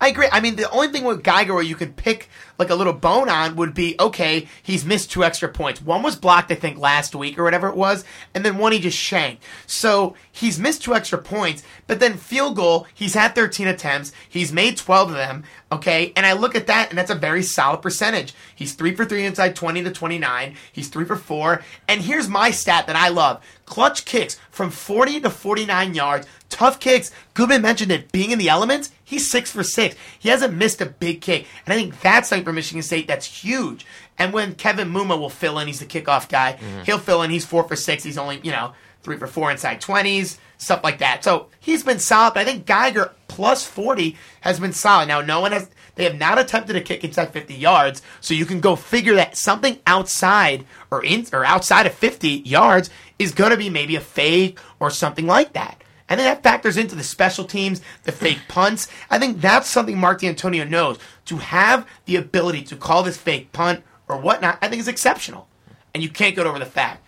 I 0.00 0.08
agree. 0.08 0.28
I 0.30 0.40
mean, 0.40 0.56
the 0.56 0.70
only 0.70 0.88
thing 0.88 1.04
with 1.04 1.22
Geiger 1.22 1.54
where 1.54 1.62
you 1.62 1.74
could 1.74 1.96
pick 1.96 2.28
like 2.58 2.70
a 2.70 2.74
little 2.74 2.92
bone 2.92 3.28
on 3.28 3.56
would 3.56 3.74
be 3.74 3.96
okay, 3.98 4.48
he's 4.62 4.84
missed 4.84 5.10
two 5.10 5.24
extra 5.24 5.48
points. 5.48 5.82
One 5.82 6.02
was 6.02 6.16
blocked, 6.16 6.50
I 6.50 6.54
think, 6.54 6.78
last 6.78 7.14
week 7.14 7.38
or 7.38 7.44
whatever 7.44 7.68
it 7.68 7.76
was, 7.76 8.04
and 8.34 8.44
then 8.44 8.58
one 8.58 8.72
he 8.72 8.78
just 8.78 8.98
shanked. 8.98 9.42
So 9.66 10.14
he's 10.30 10.58
missed 10.58 10.82
two 10.82 10.94
extra 10.94 11.18
points, 11.18 11.62
but 11.86 12.00
then 12.00 12.16
field 12.16 12.56
goal, 12.56 12.86
he's 12.94 13.14
had 13.14 13.34
13 13.34 13.68
attempts, 13.68 14.12
he's 14.28 14.52
made 14.52 14.76
12 14.76 15.10
of 15.10 15.16
them, 15.16 15.44
okay? 15.70 16.12
And 16.16 16.24
I 16.26 16.32
look 16.32 16.54
at 16.54 16.66
that, 16.66 16.90
and 16.90 16.98
that's 16.98 17.10
a 17.10 17.14
very 17.14 17.42
solid 17.42 17.82
percentage. 17.82 18.34
He's 18.54 18.74
three 18.74 18.94
for 18.94 19.04
three 19.04 19.24
inside 19.24 19.56
20 19.56 19.82
to 19.84 19.90
29, 19.90 20.56
he's 20.72 20.88
three 20.88 21.04
for 21.04 21.16
four, 21.16 21.62
and 21.88 22.00
here's 22.00 22.28
my 22.28 22.50
stat 22.50 22.86
that 22.86 22.96
I 22.96 23.08
love 23.08 23.42
clutch 23.66 24.04
kicks 24.04 24.38
from 24.50 24.70
40 24.70 25.20
to 25.20 25.30
49 25.30 25.94
yards, 25.94 26.26
tough 26.48 26.80
kicks. 26.80 27.10
Goodman 27.34 27.62
mentioned 27.62 27.92
it, 27.92 28.10
being 28.12 28.30
in 28.30 28.38
the 28.38 28.48
elements, 28.48 28.90
he's 29.04 29.30
six 29.30 29.50
for 29.50 29.62
six. 29.62 29.96
He 30.18 30.28
hasn't 30.30 30.54
missed 30.54 30.80
a 30.80 30.86
big 30.86 31.20
kick, 31.20 31.46
and 31.66 31.72
I 31.72 31.76
think 31.76 32.00
that's 32.00 32.28
something 32.28 32.45
for 32.46 32.52
Michigan 32.52 32.80
State 32.80 33.08
that's 33.08 33.26
huge. 33.26 33.84
And 34.18 34.32
when 34.32 34.54
Kevin 34.54 34.92
Muma 34.92 35.18
will 35.18 35.28
fill 35.28 35.58
in, 35.58 35.66
he's 35.66 35.80
the 35.80 35.84
kickoff 35.84 36.28
guy. 36.28 36.52
Mm-hmm. 36.52 36.82
He'll 36.82 36.98
fill 36.98 37.22
in. 37.22 37.30
He's 37.32 37.44
four 37.44 37.64
for 37.64 37.74
six. 37.74 38.04
He's 38.04 38.16
only 38.16 38.40
you 38.44 38.52
know 38.52 38.72
three 39.02 39.16
for 39.16 39.26
four 39.26 39.50
inside 39.50 39.80
twenties, 39.80 40.38
stuff 40.56 40.84
like 40.84 40.98
that. 40.98 41.24
So 41.24 41.48
he's 41.58 41.82
been 41.82 41.98
solid. 41.98 42.34
But 42.34 42.40
I 42.40 42.44
think 42.44 42.64
Geiger 42.64 43.12
plus 43.26 43.66
forty 43.66 44.16
has 44.42 44.60
been 44.60 44.72
solid. 44.72 45.08
Now 45.08 45.20
no 45.22 45.40
one 45.40 45.50
has. 45.50 45.68
They 45.96 46.04
have 46.04 46.18
not 46.18 46.38
attempted 46.38 46.76
a 46.76 46.82
kick 46.82 47.04
inside 47.04 47.32
50 47.32 47.54
yards, 47.54 48.02
so 48.20 48.34
you 48.34 48.44
can 48.44 48.60
go 48.60 48.76
figure 48.76 49.14
that 49.14 49.34
something 49.34 49.78
outside 49.86 50.66
or 50.90 51.02
in 51.02 51.26
or 51.32 51.42
outside 51.42 51.86
of 51.86 51.94
50 51.94 52.28
yards 52.28 52.90
is 53.18 53.32
going 53.32 53.50
to 53.50 53.56
be 53.56 53.70
maybe 53.70 53.96
a 53.96 54.00
fake 54.00 54.58
or 54.78 54.90
something 54.90 55.26
like 55.26 55.54
that. 55.54 55.80
And 56.08 56.20
then 56.20 56.26
that 56.26 56.42
factors 56.42 56.76
into 56.76 56.94
the 56.94 57.02
special 57.02 57.44
teams, 57.44 57.80
the 58.04 58.12
fake 58.12 58.40
punts. 58.48 58.88
I 59.10 59.18
think 59.18 59.40
that's 59.40 59.68
something 59.68 59.98
Mark 59.98 60.20
Dantonio 60.20 60.68
knows. 60.68 60.98
To 61.26 61.38
have 61.38 61.86
the 62.04 62.16
ability 62.16 62.62
to 62.64 62.76
call 62.76 63.02
this 63.02 63.16
fake 63.16 63.52
punt 63.52 63.82
or 64.08 64.16
whatnot, 64.16 64.58
I 64.62 64.68
think 64.68 64.80
is 64.80 64.88
exceptional. 64.88 65.48
And 65.92 66.02
you 66.02 66.08
can't 66.08 66.36
get 66.36 66.46
over 66.46 66.58
the 66.58 66.66
fact. 66.66 67.02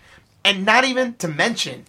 And 0.44 0.64
not 0.64 0.84
even 0.84 1.14
to 1.14 1.28
mention 1.28 1.84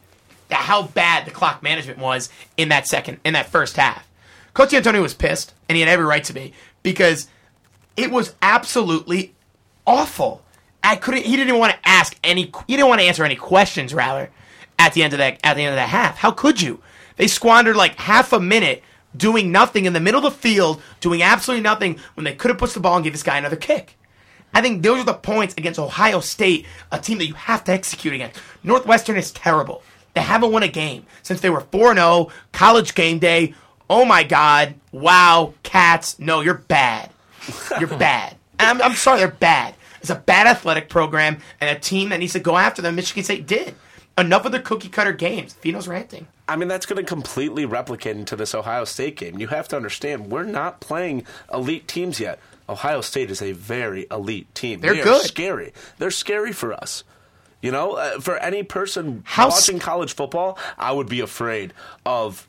that 0.50 0.62
how 0.62 0.84
bad 0.84 1.25
the 1.25 1.32
clock 1.32 1.63
management 1.63 2.00
was 2.00 2.30
in 2.58 2.70
that 2.70 2.88
second, 2.88 3.20
in 3.24 3.34
that 3.34 3.50
first 3.50 3.78
half. 3.78 4.08
Coach 4.54 4.70
Dantonio 4.70 5.01
was 5.01 5.13
pissed, 5.13 5.54
and 5.68 5.75
he 5.75 5.82
had 5.82 5.89
every 5.89 6.06
right 6.06 6.24
to 6.25 6.34
be, 6.34 6.54
because 6.84 7.28
it 7.96 8.12
was 8.12 8.36
absolutely 8.42 9.34
awful. 9.86 10.44
I 10.84 10.96
couldn't. 10.96 11.25
He 11.25 11.36
didn't 11.36 11.58
want 11.58 11.74
to 11.74 11.80
ask 11.88 12.18
any. 12.24 12.51
He 12.68 12.75
didn't 12.75 12.88
want 12.88 13.01
to 13.01 13.08
answer 13.08 13.24
any 13.24 13.36
questions. 13.36 13.94
Rather, 13.94 14.30
at 14.78 14.94
the 14.94 15.04
end 15.04 15.13
of 15.13 15.20
that, 15.20 15.39
at 15.44 15.56
the 15.56 15.63
end 15.63 15.70
of 15.70 15.75
that 15.75 15.89
half, 15.89 16.18
how 16.18 16.32
could 16.32 16.62
you? 16.62 16.82
They 17.20 17.28
squandered 17.28 17.76
like 17.76 17.98
half 17.98 18.32
a 18.32 18.40
minute 18.40 18.82
doing 19.16 19.52
nothing 19.52 19.84
in 19.84 19.92
the 19.92 20.00
middle 20.00 20.26
of 20.26 20.34
the 20.34 20.40
field, 20.40 20.82
doing 21.02 21.22
absolutely 21.22 21.62
nothing 21.62 22.00
when 22.14 22.24
they 22.24 22.34
could 22.34 22.48
have 22.48 22.58
pushed 22.58 22.76
the 22.76 22.80
ball 22.80 22.96
and 22.96 23.04
give 23.04 23.12
this 23.12 23.24
guy 23.24 23.38
another 23.38 23.58
kick. 23.58 23.98
I 24.54 24.62
think 24.62 24.82
those 24.82 25.02
are 25.02 25.06
the 25.06 25.14
points 25.14 25.54
against 25.58 25.80
Ohio 25.82 26.22
State, 26.22 26.66
a 26.94 26.98
team 26.98 27.18
that 27.18 27.28
you 27.28 27.34
have 27.34 27.66
to 27.66 27.74
execute 27.74 28.14
against. 28.14 28.40
Northwestern 28.64 29.18
is 29.18 29.32
terrible. 29.32 29.84
They 30.14 30.22
haven't 30.22 30.54
won 30.54 30.64
a 30.64 30.70
game 30.70 31.06
since 31.22 31.42
they 31.42 31.50
were 31.50 31.60
4 31.60 31.94
0, 31.94 32.30
college 32.54 32.96
game 32.96 33.20
day. 33.20 33.54
Oh 33.90 34.06
my 34.06 34.24
God. 34.24 34.76
Wow. 34.94 35.56
Cats. 35.62 36.20
No, 36.20 36.40
you're 36.40 36.54
bad. 36.54 37.10
You're 37.82 37.90
bad. 37.98 38.38
I'm, 38.60 38.82
I'm 38.82 38.96
sorry, 38.96 39.20
they're 39.20 39.28
bad. 39.28 39.76
It's 40.00 40.10
a 40.10 40.16
bad 40.16 40.48
athletic 40.48 40.88
program 40.88 41.40
and 41.60 41.70
a 41.70 41.78
team 41.78 42.10
that 42.10 42.20
needs 42.22 42.34
to 42.34 42.40
go 42.40 42.56
after 42.56 42.82
them. 42.82 42.96
Michigan 42.96 43.26
State 43.26 43.46
did. 43.46 43.76
Enough 44.18 44.46
of 44.46 44.54
the 44.54 44.62
cookie 44.62 44.88
cutter 44.88 45.12
games. 45.12 45.52
Fino's 45.54 45.88
ranting. 45.88 46.28
I 46.50 46.56
mean, 46.56 46.68
that's 46.68 46.86
going 46.86 46.98
to 47.04 47.08
completely 47.08 47.66
replicate 47.66 48.18
into 48.18 48.36
this 48.36 48.54
Ohio 48.56 48.84
State 48.86 49.16
game. 49.16 49.40
You 49.40 49.48
have 49.48 49.68
to 49.70 49.76
understand, 49.76 50.32
we're 50.32 50.44
not 50.44 50.80
playing 50.82 51.26
elite 51.54 51.88
teams 51.88 52.20
yet. 52.20 52.40
Ohio 52.68 53.02
State 53.02 53.32
is 53.32 53.42
a 53.42 53.52
very 53.54 54.06
elite 54.12 54.54
team. 54.56 54.80
They're 54.82 54.96
They 54.96 55.04
good. 55.04 55.22
scary. 55.26 55.74
They're 55.98 56.12
scary 56.12 56.52
for 56.52 56.74
us. 56.74 57.04
You 57.62 57.72
know, 57.72 57.94
uh, 57.94 58.20
for 58.20 58.38
any 58.38 58.64
person 58.64 59.22
How 59.26 59.48
s- 59.48 59.54
watching 59.68 59.80
college 59.80 60.14
football, 60.14 60.58
I 60.78 60.92
would 60.92 61.08
be 61.10 61.20
afraid 61.20 61.74
of 62.06 62.48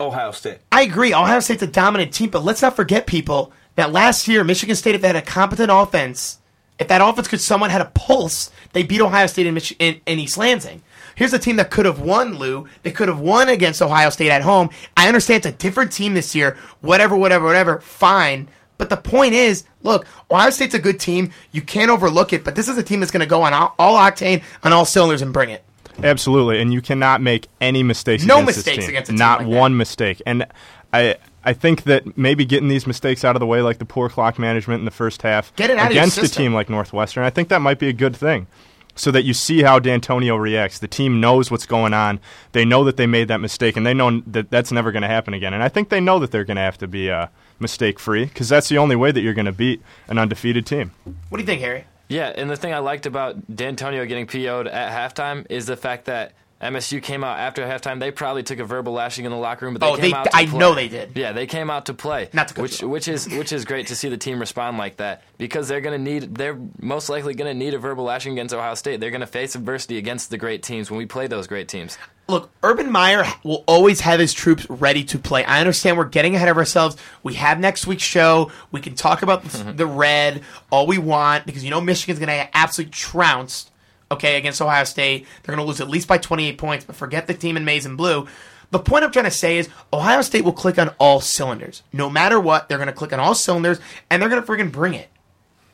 Ohio 0.00 0.30
State. 0.32 0.58
I 0.70 0.82
agree. 0.82 1.12
Ohio 1.14 1.40
State's 1.40 1.62
a 1.62 1.66
dominant 1.66 2.12
team, 2.14 2.30
but 2.30 2.44
let's 2.44 2.62
not 2.62 2.76
forget, 2.76 3.06
people, 3.06 3.52
that 3.76 3.92
last 3.92 4.28
year, 4.28 4.44
Michigan 4.44 4.76
State, 4.76 5.00
had 5.02 5.16
a 5.16 5.22
competent 5.22 5.70
offense, 5.72 6.38
if 6.82 6.88
that 6.88 7.00
offense 7.00 7.28
could 7.28 7.40
someone 7.40 7.70
had 7.70 7.80
a 7.80 7.86
pulse, 7.86 8.50
they 8.72 8.82
beat 8.82 9.00
Ohio 9.00 9.26
State 9.26 9.46
in, 9.46 9.54
Mich- 9.54 9.74
in, 9.78 10.00
in 10.06 10.18
East 10.18 10.36
Lansing. 10.36 10.82
Here's 11.14 11.32
a 11.32 11.38
team 11.38 11.56
that 11.56 11.70
could 11.70 11.86
have 11.86 12.00
won, 12.00 12.36
Lou. 12.38 12.66
They 12.82 12.90
could 12.90 13.08
have 13.08 13.18
won 13.20 13.48
against 13.48 13.82
Ohio 13.82 14.10
State 14.10 14.30
at 14.30 14.42
home. 14.42 14.70
I 14.96 15.08
understand 15.08 15.44
it's 15.44 15.54
a 15.54 15.58
different 15.58 15.92
team 15.92 16.14
this 16.14 16.34
year. 16.34 16.56
Whatever, 16.80 17.16
whatever, 17.16 17.44
whatever. 17.44 17.80
Fine. 17.80 18.48
But 18.78 18.88
the 18.90 18.96
point 18.96 19.34
is, 19.34 19.64
look, 19.82 20.06
Ohio 20.30 20.50
State's 20.50 20.74
a 20.74 20.78
good 20.78 20.98
team. 20.98 21.30
You 21.52 21.62
can't 21.62 21.90
overlook 21.90 22.32
it, 22.32 22.44
but 22.44 22.54
this 22.54 22.68
is 22.68 22.78
a 22.78 22.82
team 22.82 23.00
that's 23.00 23.12
going 23.12 23.20
to 23.20 23.26
go 23.26 23.42
on 23.42 23.52
all, 23.52 23.74
all 23.78 23.96
octane, 23.98 24.42
on 24.64 24.72
all 24.72 24.84
cylinders, 24.84 25.22
and 25.22 25.32
bring 25.32 25.50
it. 25.50 25.62
Absolutely, 26.02 26.60
and 26.60 26.72
you 26.72 26.80
cannot 26.80 27.20
make 27.20 27.48
any 27.60 27.82
mistakes. 27.82 28.24
No 28.24 28.42
mistakes 28.42 28.88
against 28.88 29.10
a 29.10 29.12
team 29.12 29.18
Not 29.18 29.40
like 29.40 29.50
that. 29.50 29.56
one 29.56 29.76
mistake. 29.76 30.22
And 30.26 30.46
I, 30.92 31.16
I 31.44 31.52
think 31.52 31.84
that 31.84 32.16
maybe 32.16 32.44
getting 32.44 32.68
these 32.68 32.86
mistakes 32.86 33.24
out 33.24 33.36
of 33.36 33.40
the 33.40 33.46
way, 33.46 33.62
like 33.62 33.78
the 33.78 33.84
poor 33.84 34.08
clock 34.08 34.38
management 34.38 34.80
in 34.80 34.84
the 34.84 34.90
first 34.90 35.22
half, 35.22 35.54
Get 35.56 35.70
it 35.70 35.78
out 35.78 35.86
of 35.86 35.90
against 35.92 36.18
a 36.18 36.28
team 36.28 36.54
like 36.54 36.68
Northwestern, 36.70 37.24
I 37.24 37.30
think 37.30 37.48
that 37.48 37.60
might 37.60 37.78
be 37.78 37.88
a 37.88 37.92
good 37.92 38.14
thing, 38.16 38.46
so 38.94 39.10
that 39.10 39.24
you 39.24 39.34
see 39.34 39.62
how 39.62 39.78
Dantonio 39.78 40.38
reacts. 40.40 40.78
The 40.78 40.88
team 40.88 41.20
knows 41.20 41.50
what's 41.50 41.66
going 41.66 41.94
on. 41.94 42.20
They 42.52 42.64
know 42.64 42.84
that 42.84 42.96
they 42.96 43.06
made 43.06 43.28
that 43.28 43.40
mistake, 43.40 43.76
and 43.76 43.86
they 43.86 43.94
know 43.94 44.20
that 44.26 44.50
that's 44.50 44.70
never 44.70 44.92
going 44.92 45.02
to 45.02 45.08
happen 45.08 45.34
again. 45.34 45.54
And 45.54 45.62
I 45.62 45.68
think 45.68 45.88
they 45.88 46.00
know 46.00 46.18
that 46.20 46.30
they're 46.30 46.44
going 46.44 46.56
to 46.56 46.62
have 46.62 46.78
to 46.78 46.86
be 46.86 47.10
uh, 47.10 47.26
mistake 47.58 47.98
free 47.98 48.26
because 48.26 48.48
that's 48.48 48.68
the 48.68 48.78
only 48.78 48.96
way 48.96 49.10
that 49.10 49.20
you're 49.20 49.34
going 49.34 49.46
to 49.46 49.52
beat 49.52 49.82
an 50.08 50.18
undefeated 50.18 50.66
team. 50.66 50.92
What 51.28 51.38
do 51.38 51.42
you 51.42 51.46
think, 51.46 51.60
Harry? 51.60 51.84
Yeah, 52.08 52.32
and 52.36 52.50
the 52.50 52.56
thing 52.56 52.74
I 52.74 52.78
liked 52.78 53.06
about 53.06 53.50
Dantonio 53.50 54.06
getting 54.06 54.26
PO'd 54.26 54.68
at 54.68 54.92
halftime 54.92 55.46
is 55.48 55.64
the 55.66 55.76
fact 55.76 56.04
that 56.04 56.32
MSU 56.62 57.02
came 57.02 57.24
out 57.24 57.38
after 57.40 57.66
halftime. 57.66 57.98
They 57.98 58.12
probably 58.12 58.42
took 58.44 58.60
a 58.60 58.64
verbal 58.64 58.92
lashing 58.92 59.24
in 59.24 59.32
the 59.32 59.36
locker 59.36 59.64
room, 59.66 59.74
but 59.74 59.80
they 59.80 59.92
Oh, 59.92 59.96
came 59.96 60.10
they- 60.12 60.16
out. 60.16 60.24
To 60.24 60.36
I 60.36 60.46
play. 60.46 60.58
know 60.58 60.74
they 60.74 60.88
did. 60.88 61.12
Yeah, 61.16 61.32
they 61.32 61.46
came 61.46 61.68
out 61.70 61.86
to 61.86 61.94
play, 61.94 62.28
Not 62.32 62.48
to 62.48 62.60
which 62.60 62.82
which 62.82 63.08
is 63.08 63.28
which 63.28 63.52
is 63.52 63.64
great 63.64 63.88
to 63.88 63.96
see 63.96 64.08
the 64.08 64.16
team 64.16 64.38
respond 64.38 64.78
like 64.78 64.98
that 64.98 65.22
because 65.38 65.66
they're 65.68 65.80
going 65.80 65.98
to 65.98 66.10
need 66.10 66.34
they're 66.36 66.58
most 66.80 67.08
likely 67.08 67.34
going 67.34 67.52
to 67.52 67.58
need 67.58 67.74
a 67.74 67.78
verbal 67.78 68.04
lashing 68.04 68.32
against 68.32 68.54
Ohio 68.54 68.74
State. 68.74 69.00
They're 69.00 69.10
going 69.10 69.22
to 69.22 69.26
face 69.26 69.54
adversity 69.56 69.98
against 69.98 70.30
the 70.30 70.38
great 70.38 70.62
teams 70.62 70.90
when 70.90 70.98
we 70.98 71.06
play 71.06 71.26
those 71.26 71.46
great 71.48 71.66
teams. 71.68 71.98
look, 72.28 72.50
Urban 72.62 72.90
Meyer 72.90 73.24
will 73.42 73.64
always 73.66 74.00
have 74.00 74.20
his 74.20 74.32
troops 74.32 74.64
ready 74.70 75.02
to 75.04 75.18
play. 75.18 75.44
I 75.44 75.58
understand 75.58 75.98
we're 75.98 76.04
getting 76.04 76.36
ahead 76.36 76.48
of 76.48 76.56
ourselves. 76.56 76.96
We 77.24 77.34
have 77.34 77.58
next 77.58 77.86
week's 77.88 78.04
show. 78.04 78.52
We 78.70 78.80
can 78.80 78.94
talk 78.94 79.22
about 79.22 79.42
the 79.42 79.48
mm-hmm. 79.48 79.98
red 79.98 80.42
all 80.70 80.86
we 80.86 80.98
want 80.98 81.44
because 81.44 81.64
you 81.64 81.70
know 81.70 81.80
Michigan's 81.80 82.20
going 82.20 82.28
to 82.28 82.56
absolutely 82.56 82.92
trounced. 82.92 83.70
Okay, 84.12 84.36
against 84.36 84.62
Ohio 84.62 84.84
State, 84.84 85.26
they're 85.42 85.54
going 85.54 85.64
to 85.64 85.68
lose 85.68 85.80
at 85.80 85.88
least 85.88 86.06
by 86.06 86.18
28 86.18 86.58
points. 86.58 86.84
But 86.84 86.96
forget 86.96 87.26
the 87.26 87.34
team 87.34 87.56
in 87.56 87.64
maize 87.64 87.86
and 87.86 87.96
blue. 87.96 88.26
The 88.70 88.78
point 88.78 89.04
I'm 89.04 89.12
trying 89.12 89.26
to 89.26 89.30
say 89.30 89.58
is 89.58 89.68
Ohio 89.92 90.22
State 90.22 90.44
will 90.44 90.52
click 90.52 90.78
on 90.78 90.90
all 90.98 91.20
cylinders. 91.20 91.82
No 91.92 92.08
matter 92.08 92.40
what, 92.40 92.68
they're 92.68 92.78
going 92.78 92.86
to 92.86 92.94
click 92.94 93.12
on 93.12 93.20
all 93.20 93.34
cylinders 93.34 93.80
and 94.08 94.20
they're 94.20 94.30
going 94.30 94.42
to 94.42 94.48
friggin' 94.50 94.72
bring 94.72 94.94
it. 94.94 95.10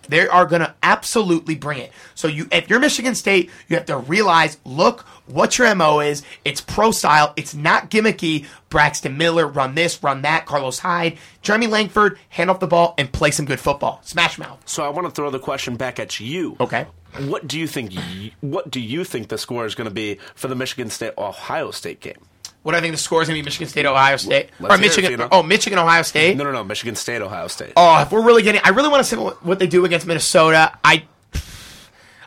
They 0.08 0.26
are 0.26 0.46
going 0.46 0.62
to 0.62 0.74
absolutely 0.82 1.54
bring 1.54 1.78
it. 1.78 1.92
So 2.14 2.28
you, 2.28 2.48
if 2.50 2.68
you're 2.68 2.80
Michigan 2.80 3.14
State, 3.14 3.50
you 3.68 3.76
have 3.76 3.86
to 3.86 3.98
realize, 3.98 4.58
look 4.64 5.02
what 5.26 5.58
your 5.58 5.72
mo 5.74 6.00
is. 6.00 6.22
It's 6.44 6.60
pro 6.60 6.90
style. 6.90 7.34
It's 7.36 7.54
not 7.54 7.90
gimmicky. 7.90 8.46
Braxton 8.70 9.16
Miller, 9.16 9.46
run 9.46 9.74
this, 9.74 10.02
run 10.02 10.22
that. 10.22 10.46
Carlos 10.46 10.78
Hyde, 10.78 11.18
Jeremy 11.42 11.66
Langford, 11.66 12.18
hand 12.30 12.50
off 12.50 12.58
the 12.58 12.66
ball 12.66 12.94
and 12.98 13.12
play 13.12 13.30
some 13.30 13.46
good 13.46 13.60
football. 13.60 14.00
Smash 14.02 14.38
mouth. 14.38 14.60
So 14.66 14.82
I 14.82 14.88
want 14.88 15.06
to 15.06 15.10
throw 15.10 15.30
the 15.30 15.38
question 15.38 15.76
back 15.76 16.00
at 16.00 16.18
you. 16.20 16.56
Okay. 16.58 16.86
What 17.26 17.48
do 17.48 17.58
you 17.58 17.66
think? 17.66 17.94
What 18.40 18.70
do 18.70 18.80
you 18.80 19.04
think 19.04 19.28
the 19.28 19.38
score 19.38 19.66
is 19.66 19.74
going 19.74 19.88
to 19.88 19.94
be 19.94 20.18
for 20.34 20.48
the 20.48 20.54
Michigan 20.54 20.90
State 20.90 21.14
Ohio 21.18 21.70
State 21.70 22.00
game? 22.00 22.18
What 22.62 22.72
do 22.72 22.78
I 22.78 22.80
think 22.80 22.92
the 22.92 22.98
score 22.98 23.22
is 23.22 23.28
going 23.28 23.38
to 23.38 23.42
be? 23.42 23.46
Michigan 23.46 23.68
State, 23.68 23.86
Ohio 23.86 24.16
State, 24.16 24.50
Let's 24.60 24.74
or 24.74 24.78
it, 24.78 24.80
Michigan? 24.80 25.10
Fino. 25.12 25.28
oh, 25.32 25.42
Michigan, 25.42 25.78
Ohio 25.78 26.02
State. 26.02 26.36
No, 26.36 26.44
no, 26.44 26.52
no. 26.52 26.64
Michigan 26.64 26.96
State 26.96 27.22
Ohio 27.22 27.46
State. 27.46 27.72
Oh, 27.76 28.02
if 28.02 28.12
we're 28.12 28.22
really 28.24 28.42
getting, 28.42 28.60
I 28.64 28.70
really 28.70 28.88
want 28.88 29.02
to 29.02 29.08
see 29.08 29.16
what 29.16 29.42
what 29.44 29.58
they 29.58 29.66
do 29.66 29.84
against 29.84 30.06
Minnesota. 30.06 30.76
I, 30.84 31.04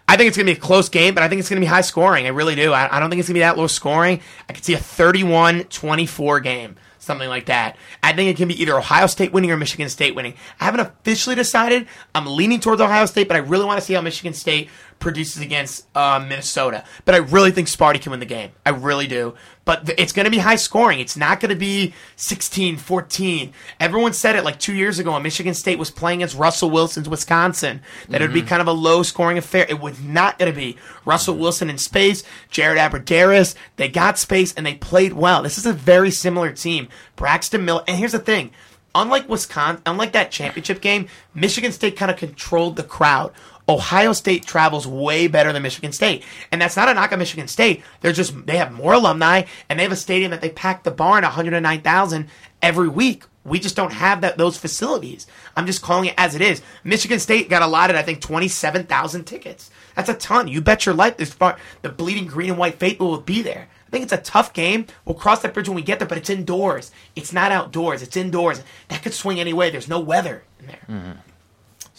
I 0.08 0.18
think 0.18 0.30
it's 0.30 0.38
going 0.38 0.48
to 0.48 0.54
be 0.54 0.58
a 0.58 0.62
close 0.62 0.90
game, 0.90 1.14
but 1.14 1.22
I 1.24 1.30
think 1.30 1.40
it's 1.40 1.50
going 1.50 1.62
to 1.62 1.66
be 1.66 1.70
high 1.70 1.82
scoring. 1.82 2.26
I 2.26 2.30
really 2.30 2.56
do. 2.56 2.74
I, 2.74 2.96
I 2.96 3.00
don't 3.00 3.10
think 3.10 3.20
it's 3.20 3.28
going 3.28 3.36
to 3.36 3.40
be 3.40 3.42
that 3.42 3.58
low 3.58 3.68
scoring. 3.68 4.22
I 4.50 4.54
could 4.54 4.64
see 4.64 4.74
a 4.74 4.78
31-24 4.78 6.44
game. 6.44 6.76
Something 7.02 7.28
like 7.28 7.48
that. 7.48 7.76
I 8.02 8.14
think 8.14 8.30
it 8.30 8.38
can 8.38 8.48
be 8.48 8.62
either 8.62 8.78
Ohio 8.78 9.08
State 9.08 9.34
winning 9.34 9.52
or 9.52 9.58
Michigan 9.58 9.90
State 9.90 10.16
winning. 10.16 10.36
I 10.60 10.66
haven't 10.66 10.80
officially 10.82 11.36
decided. 11.36 11.88
I'm 12.16 12.28
leaning 12.28 12.60
towards 12.60 12.80
Ohio 12.80 13.06
State, 13.08 13.28
but 13.28 13.36
I 13.36 13.40
really 13.40 13.66
want 13.66 13.80
to 13.80 13.86
see 13.86 13.94
how 13.94 14.02
Michigan 14.02 14.34
State 14.34 14.70
produces 15.02 15.42
against 15.42 15.86
uh, 15.96 16.24
Minnesota. 16.26 16.86
But 17.04 17.16
I 17.16 17.18
really 17.18 17.52
think 17.52 17.68
Sparty 17.68 18.00
can 18.00 18.12
win 18.12 18.22
the 18.22 18.26
game. 18.26 18.52
I 18.66 18.70
really 18.70 19.08
do. 19.08 19.36
But 19.66 19.86
th- 19.86 20.00
it's 20.00 20.14
going 20.14 20.24
to 20.26 20.32
be 20.32 20.38
high 20.38 20.56
scoring. 20.56 21.00
It's 21.00 21.18
not 21.18 21.40
going 21.40 21.50
to 21.50 21.56
be 21.56 21.94
16, 22.16 22.78
14. 22.78 23.54
Everyone 23.80 24.14
said 24.14 24.36
it 24.36 24.46
like 24.46 24.60
two 24.60 24.74
years 24.74 25.00
ago 25.00 25.12
when 25.12 25.24
Michigan 25.24 25.54
State 25.54 25.78
was 25.78 25.92
playing 25.92 26.20
against 26.20 26.38
Russell 26.38 26.70
Wilson's 26.70 27.10
Wisconsin 27.10 27.82
that 28.10 28.22
it 28.22 28.26
would 28.26 28.34
be 28.34 28.42
kind 28.42 28.62
of 28.62 28.68
a 28.68 28.72
low 28.72 29.04
scoring 29.04 29.38
affair. 29.38 29.66
It 29.68 29.82
was 29.82 30.00
not 30.02 30.40
going 30.40 30.52
to 30.52 30.58
be. 30.58 30.78
Russell 31.04 31.38
Wilson 31.38 31.70
in 31.70 31.78
space, 31.78 32.24
Jared 32.50 32.78
Abbrederis, 32.78 33.56
they 33.76 33.90
got 33.90 34.18
space 34.18 34.54
and 34.54 34.66
they 34.66 34.76
played 34.76 35.14
well. 35.14 35.44
This 35.44 35.58
is 35.58 35.66
a 35.66 35.74
very 35.74 36.12
similar 36.12 36.52
team. 36.52 36.88
Braxton 37.16 37.66
Miller. 37.66 37.84
And 37.88 37.98
here's 37.98 38.14
the 38.14 38.20
thing 38.20 38.52
unlike 38.96 39.30
Wisconsin, 39.30 39.82
unlike 39.86 40.12
that 40.14 40.32
championship 40.32 40.82
game, 40.82 41.08
Michigan 41.34 41.72
State 41.72 41.96
kind 41.96 42.12
of 42.12 42.18
controlled 42.18 42.76
the 42.76 42.84
crowd. 42.84 43.32
Ohio 43.70 44.14
State 44.14 44.46
travels 44.46 44.88
way 44.88 45.28
better 45.28 45.54
than 45.54 45.64
Michigan 45.64 45.92
State. 45.92 46.24
And 46.52 46.62
that's 46.62 46.76
not 46.76 46.90
a 46.90 46.94
knock 46.94 47.12
on 47.12 47.20
Michigan 47.20 47.48
State. 47.48 47.84
They're 48.02 48.12
just 48.12 48.46
they 48.46 48.58
have 48.58 48.72
more 48.72 48.94
alumni 48.94 49.44
and 49.70 49.80
they 49.80 49.84
have 49.84 49.92
a 49.92 49.98
stadium 49.98 50.32
that 50.32 50.42
they 50.42 50.50
pack 50.50 50.84
the 50.84 50.92
barn 50.92 51.24
109,000 51.24 52.28
every 52.62 52.90
week. 52.90 53.24
We 53.44 53.60
just 53.60 53.76
don't 53.76 53.94
have 53.94 54.22
that 54.22 54.38
those 54.38 54.58
facilities. 54.58 55.26
I'm 55.56 55.66
just 55.66 55.82
calling 55.82 56.10
it 56.10 56.16
as 56.18 56.36
it 56.36 56.42
is. 56.42 56.62
Michigan 56.84 57.20
State 57.20 57.50
got 57.50 57.62
allotted 57.62 57.96
I 57.96 58.04
think 58.04 58.22
27,000 58.22 59.26
tickets. 59.26 59.72
That's 59.96 60.10
a 60.10 60.14
ton. 60.14 60.48
You 60.48 60.62
bet 60.62 60.86
your 60.86 60.96
life 60.96 61.18
this 61.18 61.34
far 61.34 61.58
the 61.82 61.90
bleeding 61.90 62.28
green 62.28 62.50
and 62.50 62.60
white 62.60 62.76
faithful 62.76 63.10
will 63.10 63.22
be 63.22 63.42
there. 63.42 63.68
I 63.88 63.92
think 63.92 64.04
it's 64.04 64.14
a 64.14 64.18
tough 64.18 64.54
game. 64.54 64.86
We'll 65.04 65.16
cross 65.16 65.42
that 65.42 65.54
bridge 65.54 65.68
when 65.68 65.76
we 65.76 65.82
get 65.82 66.00
there, 66.00 66.08
but 66.08 66.18
it's 66.18 66.30
indoors. 66.30 66.92
It's 67.14 67.34
not 67.34 67.52
outdoors. 67.52 68.02
It's 68.02 68.16
indoors. 68.16 68.64
That 68.88 69.04
could 69.04 69.14
swing 69.14 69.38
any 69.38 69.52
way. 69.52 69.70
There's 69.70 69.90
no 69.90 70.00
weather 70.00 70.44
in 70.62 70.68
there. 70.68 70.80
Mm-hmm. 70.90 71.12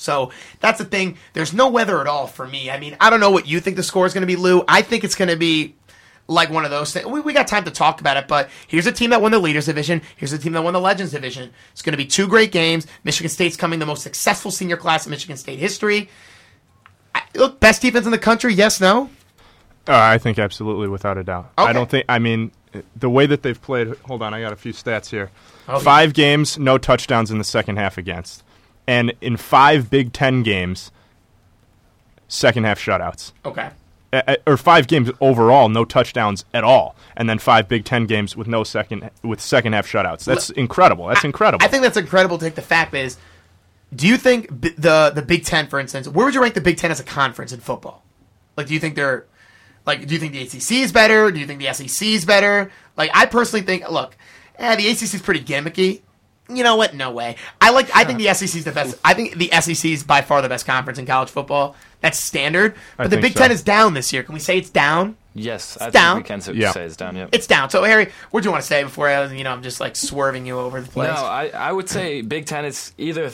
So 0.03 0.33
that's 0.61 0.79
the 0.79 0.85
thing. 0.85 1.17
There's 1.33 1.53
no 1.53 1.69
weather 1.69 2.01
at 2.01 2.07
all 2.07 2.27
for 2.27 2.47
me. 2.47 2.71
I 2.71 2.79
mean, 2.79 2.97
I 3.01 3.09
don't 3.09 3.21
know 3.21 3.31
what 3.31 3.47
you 3.47 3.61
think 3.61 3.77
the 3.77 3.83
score 3.83 4.05
is 4.07 4.13
going 4.13 4.23
to 4.23 4.27
be, 4.27 4.37
Lou. 4.37 4.63
I 4.69 4.83
think 4.83 5.05
it's 5.05 5.15
going 5.15 5.31
to 5.31 5.37
be 5.37 5.77
like 6.29 6.51
one 6.51 6.65
of 6.65 6.71
those 6.71 6.93
things. 6.93 7.07
We, 7.07 7.21
we 7.21 7.33
got 7.33 7.47
time 7.47 7.65
to 7.65 7.71
talk 7.71 8.01
about 8.01 8.17
it, 8.17 8.29
but 8.29 8.51
here's 8.67 8.87
a 8.87 8.93
team 8.93 9.11
that 9.11 9.23
won 9.23 9.33
the 9.33 9.39
Leaders 9.39 9.67
Division. 9.67 10.03
Here's 10.17 10.33
a 10.33 10.39
team 10.39 10.53
that 10.53 10.63
won 10.63 10.73
the 10.73 10.81
Legends 10.81 11.13
Division. 11.13 11.53
It's 11.73 11.83
going 11.83 11.93
to 11.93 11.97
be 11.97 12.07
two 12.07 12.27
great 12.29 12.53
games. 12.53 12.87
Michigan 13.05 13.31
State's 13.31 13.57
coming 13.57 13.79
the 13.79 13.87
most 13.87 14.03
successful 14.03 14.51
senior 14.51 14.77
class 14.77 15.07
in 15.07 15.11
Michigan 15.11 15.37
State 15.37 15.59
history. 15.59 16.09
I, 17.15 17.23
look, 17.35 17.61
best 17.61 17.83
defense 17.83 18.07
in 18.07 18.13
the 18.13 18.19
country? 18.19 18.55
Yes, 18.55 18.81
no? 18.81 19.11
Uh, 19.87 19.97
I 19.97 20.19
think 20.19 20.39
absolutely, 20.39 20.89
without 20.89 21.19
a 21.19 21.25
doubt. 21.25 21.53
Okay. 21.59 21.69
I 21.69 21.73
don't 21.73 21.91
think. 21.91 22.07
I 22.09 22.19
mean, 22.19 22.53
the 22.97 23.11
way 23.11 23.27
that 23.27 23.43
they've 23.43 23.61
played. 23.61 23.95
Hold 24.05 24.23
on, 24.23 24.33
I 24.33 24.41
got 24.41 24.53
a 24.53 24.57
few 24.57 24.73
stats 24.73 25.11
here. 25.11 25.31
Oh, 25.69 25.79
five 25.79 26.13
games, 26.15 26.59
no 26.59 26.79
touchdowns 26.79 27.31
in 27.31 27.39
the 27.39 27.45
second 27.45 27.77
half 27.77 27.99
against, 27.99 28.43
and 28.87 29.13
in 29.21 29.37
five 29.37 29.91
Big 29.91 30.13
Ten 30.13 30.43
games, 30.43 30.91
second 32.29 32.65
half 32.65 32.79
shutouts. 32.79 33.33
Okay. 33.45 33.71
Or 34.47 34.59
five 34.59 34.89
games 34.89 35.11
overall, 35.23 35.71
no 35.71 35.87
touchdowns 35.87 36.45
at 36.53 36.65
all, 36.65 36.95
and 37.17 37.31
then 37.31 37.39
five 37.39 37.67
Big 37.67 37.85
Ten 37.85 38.05
games 38.07 38.37
with 38.37 38.47
no 38.47 38.63
second 38.63 39.11
with 39.23 39.41
second 39.41 39.73
half 39.73 39.87
shutouts. 39.87 40.25
That's 40.25 40.51
incredible. 40.51 41.07
That's 41.07 41.25
incredible. 41.25 41.65
I 41.65 41.69
think 41.69 41.83
that's 41.83 41.97
incredible. 41.97 42.37
To 42.39 42.45
take 42.45 42.55
the 42.55 42.61
fact 42.63 42.93
is, 42.95 43.17
do 43.95 44.07
you 44.07 44.19
think 44.19 44.61
b- 44.61 44.75
the 44.77 45.13
the 45.15 45.23
Big 45.23 45.45
Ten, 45.45 45.67
for 45.67 45.81
instance, 45.81 46.09
where 46.09 46.27
would 46.27 46.35
you 46.35 46.43
rank 46.43 46.55
the 46.55 46.61
Big 46.61 46.77
Ten 46.77 46.91
as 46.91 47.01
a 47.01 47.05
conference 47.05 47.53
in 47.53 47.61
football? 47.61 48.03
Like, 48.57 48.67
do 48.67 48.75
you 48.75 48.81
think 48.81 48.97
they're 48.97 49.25
like, 49.87 50.07
do 50.07 50.15
you 50.15 50.21
think 50.21 50.33
the 50.33 50.43
ACC 50.43 50.83
is 50.83 50.93
better? 50.93 51.31
Do 51.31 51.41
you 51.41 51.47
think 51.47 51.61
the 51.61 51.73
SEC 51.73 52.07
is 52.07 52.25
better? 52.25 52.71
Like, 52.97 53.11
I 53.15 53.27
personally 53.27 53.65
think, 53.65 53.91
look, 53.91 54.17
eh, 54.59 54.77
the 54.77 54.89
ACC 54.89 55.15
is 55.15 55.23
pretty 55.23 55.41
gimmicky. 55.41 56.03
You 56.49 56.65
know 56.65 56.77
what? 56.77 56.95
No 56.95 57.13
way. 57.13 57.37
I 57.61 57.71
like. 57.71 57.95
I 57.95 58.05
think 58.05 58.19
the 58.19 58.33
SEC 58.35 58.55
is 58.57 58.65
the 58.65 58.73
best. 58.73 58.99
I 59.05 59.15
think 59.15 59.37
the 59.37 59.49
SEC 59.61 59.91
is 59.91 60.03
by 60.03 60.23
far 60.23 60.43
the 60.43 60.49
best 60.49 60.67
conference 60.67 60.99
in 60.99 61.07
college 61.07 61.31
football. 61.31 61.77
That's 62.01 62.23
standard. 62.23 62.75
But 62.97 63.05
the 63.05 63.11
think 63.11 63.23
Big 63.23 63.33
so. 63.35 63.39
Ten 63.41 63.53
is 63.53 63.63
down 63.63 63.95
this 63.95 64.13
year. 64.13 64.23
Can 64.23 64.35
we 64.35 64.41
say 64.41 64.59
it's 64.59 64.71
down? 64.71 65.17
Yes, 65.35 65.79
I 65.81 65.89
down. 65.91 66.17
think 66.17 66.25
we 66.25 66.29
can 66.29 66.41
so- 66.43 66.53
Yeah. 66.53 66.73
say 66.73 66.85
it's 66.85 66.97
down. 66.97 67.17
Yep. 67.17 67.29
It's 67.33 67.47
down. 67.47 67.71
So 67.71 67.83
Harry, 67.85 68.09
what 68.33 68.43
do 68.43 68.49
you 68.49 68.51
want 68.51 68.63
to 68.63 68.67
say 68.67 68.83
before 68.83 69.09
I, 69.09 69.33
you 69.33 69.45
know, 69.45 69.53
I'm 69.53 69.63
just 69.63 69.81
like 69.81 69.97
swerving 69.97 70.45
you 70.45 70.59
over 70.59 70.81
the 70.81 70.91
place? 70.91 71.09
No, 71.09 71.15
I, 71.25 71.49
I 71.49 71.73
would 71.73 71.89
say 71.89 72.21
Big 72.23 72.45
Ten 72.47 72.65
is 72.67 72.93
either. 72.99 73.31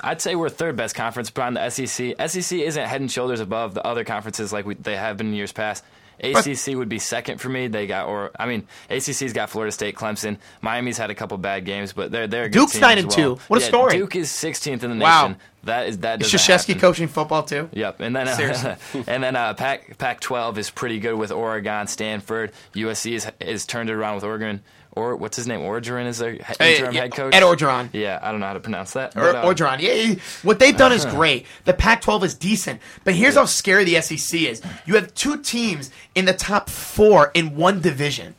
I'd 0.00 0.20
say 0.20 0.34
we're 0.36 0.48
third 0.50 0.76
best 0.76 0.94
conference 0.94 1.30
behind 1.30 1.56
the 1.56 1.68
SEC. 1.70 2.14
SEC 2.28 2.58
isn't 2.58 2.86
head 2.86 3.00
and 3.00 3.10
shoulders 3.10 3.40
above 3.40 3.74
the 3.74 3.84
other 3.86 4.04
conferences 4.04 4.52
like 4.52 4.66
we, 4.66 4.74
they 4.74 4.96
have 4.96 5.16
been 5.16 5.28
in 5.28 5.34
years 5.34 5.52
past. 5.52 5.84
ACC 6.22 6.76
would 6.76 6.88
be 6.88 6.98
second 6.98 7.38
for 7.40 7.48
me. 7.48 7.66
They 7.68 7.86
got, 7.86 8.06
or 8.08 8.30
I 8.38 8.46
mean, 8.46 8.66
ACC's 8.90 9.32
got 9.32 9.50
Florida 9.50 9.72
State, 9.72 9.96
Clemson. 9.96 10.38
Miami's 10.60 10.98
had 10.98 11.10
a 11.10 11.14
couple 11.14 11.36
bad 11.38 11.64
games, 11.64 11.92
but 11.92 12.10
they're 12.12 12.26
they're 12.26 12.44
a 12.44 12.48
good 12.48 12.58
Duke's 12.60 12.78
nine 12.80 12.98
and 12.98 13.08
well. 13.08 13.16
two. 13.36 13.42
What 13.48 13.58
a 13.60 13.62
Yeah, 13.62 13.68
story. 13.68 13.96
Duke 13.96 14.16
is 14.16 14.30
16th 14.30 14.82
in 14.84 14.98
the 14.98 15.04
Wow. 15.04 15.28
nation. 15.28 15.40
That 15.64 15.86
is 15.88 15.98
that. 15.98 16.20
is 16.20 16.32
Krzyzewski 16.32 16.80
coaching 16.80 17.06
football 17.06 17.44
too? 17.44 17.68
Yep, 17.72 18.00
and 18.00 18.16
then 18.16 18.26
uh, 18.26 18.76
and 19.06 19.22
then 19.22 19.36
uh, 19.36 19.54
Pac 19.54 19.96
Pac 19.96 20.18
twelve 20.20 20.58
is 20.58 20.70
pretty 20.70 20.98
good 20.98 21.14
with 21.14 21.30
Oregon, 21.30 21.86
Stanford, 21.86 22.50
USC 22.74 23.12
is 23.12 23.30
is 23.38 23.64
turned 23.64 23.88
it 23.88 23.92
around 23.92 24.16
with 24.16 24.24
Oregon. 24.24 24.60
Or 24.94 25.16
what's 25.16 25.36
his 25.38 25.46
name? 25.46 25.60
Orgeron 25.60 26.06
is 26.06 26.18
their 26.18 26.32
he- 26.32 26.40
interim 26.60 26.94
head 26.94 27.12
coach. 27.12 27.34
Ed 27.34 27.42
Orgeron. 27.42 27.88
Yeah, 27.94 28.18
I 28.22 28.30
don't 28.30 28.40
know 28.40 28.46
how 28.46 28.52
to 28.52 28.60
pronounce 28.60 28.92
that. 28.92 29.16
Or, 29.16 29.32
but, 29.32 29.36
uh, 29.36 29.44
Orgeron. 29.44 29.80
Yeah, 29.80 29.92
yeah, 29.94 30.14
what 30.42 30.58
they've 30.58 30.76
done 30.76 30.92
is 30.92 31.04
great. 31.06 31.46
The 31.64 31.72
Pac-12 31.72 32.24
is 32.24 32.34
decent, 32.34 32.80
but 33.04 33.14
here's 33.14 33.34
how 33.36 33.46
scary 33.46 33.84
the 33.84 34.00
SEC 34.02 34.40
is. 34.42 34.60
You 34.84 34.94
have 34.96 35.14
two 35.14 35.38
teams 35.42 35.90
in 36.14 36.26
the 36.26 36.34
top 36.34 36.68
four 36.68 37.30
in 37.32 37.56
one 37.56 37.80
division. 37.80 38.34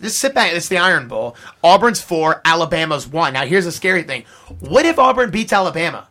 Just 0.00 0.18
sit 0.18 0.34
back. 0.34 0.52
It's 0.54 0.68
the 0.68 0.78
Iron 0.78 1.08
Bowl. 1.08 1.36
Auburn's 1.62 2.00
four, 2.00 2.40
Alabama's 2.44 3.06
one. 3.06 3.32
Now 3.34 3.44
here's 3.44 3.64
the 3.66 3.72
scary 3.72 4.02
thing. 4.02 4.24
What 4.60 4.86
if 4.86 4.98
Auburn 4.98 5.30
beats 5.30 5.52
Alabama? 5.52 6.08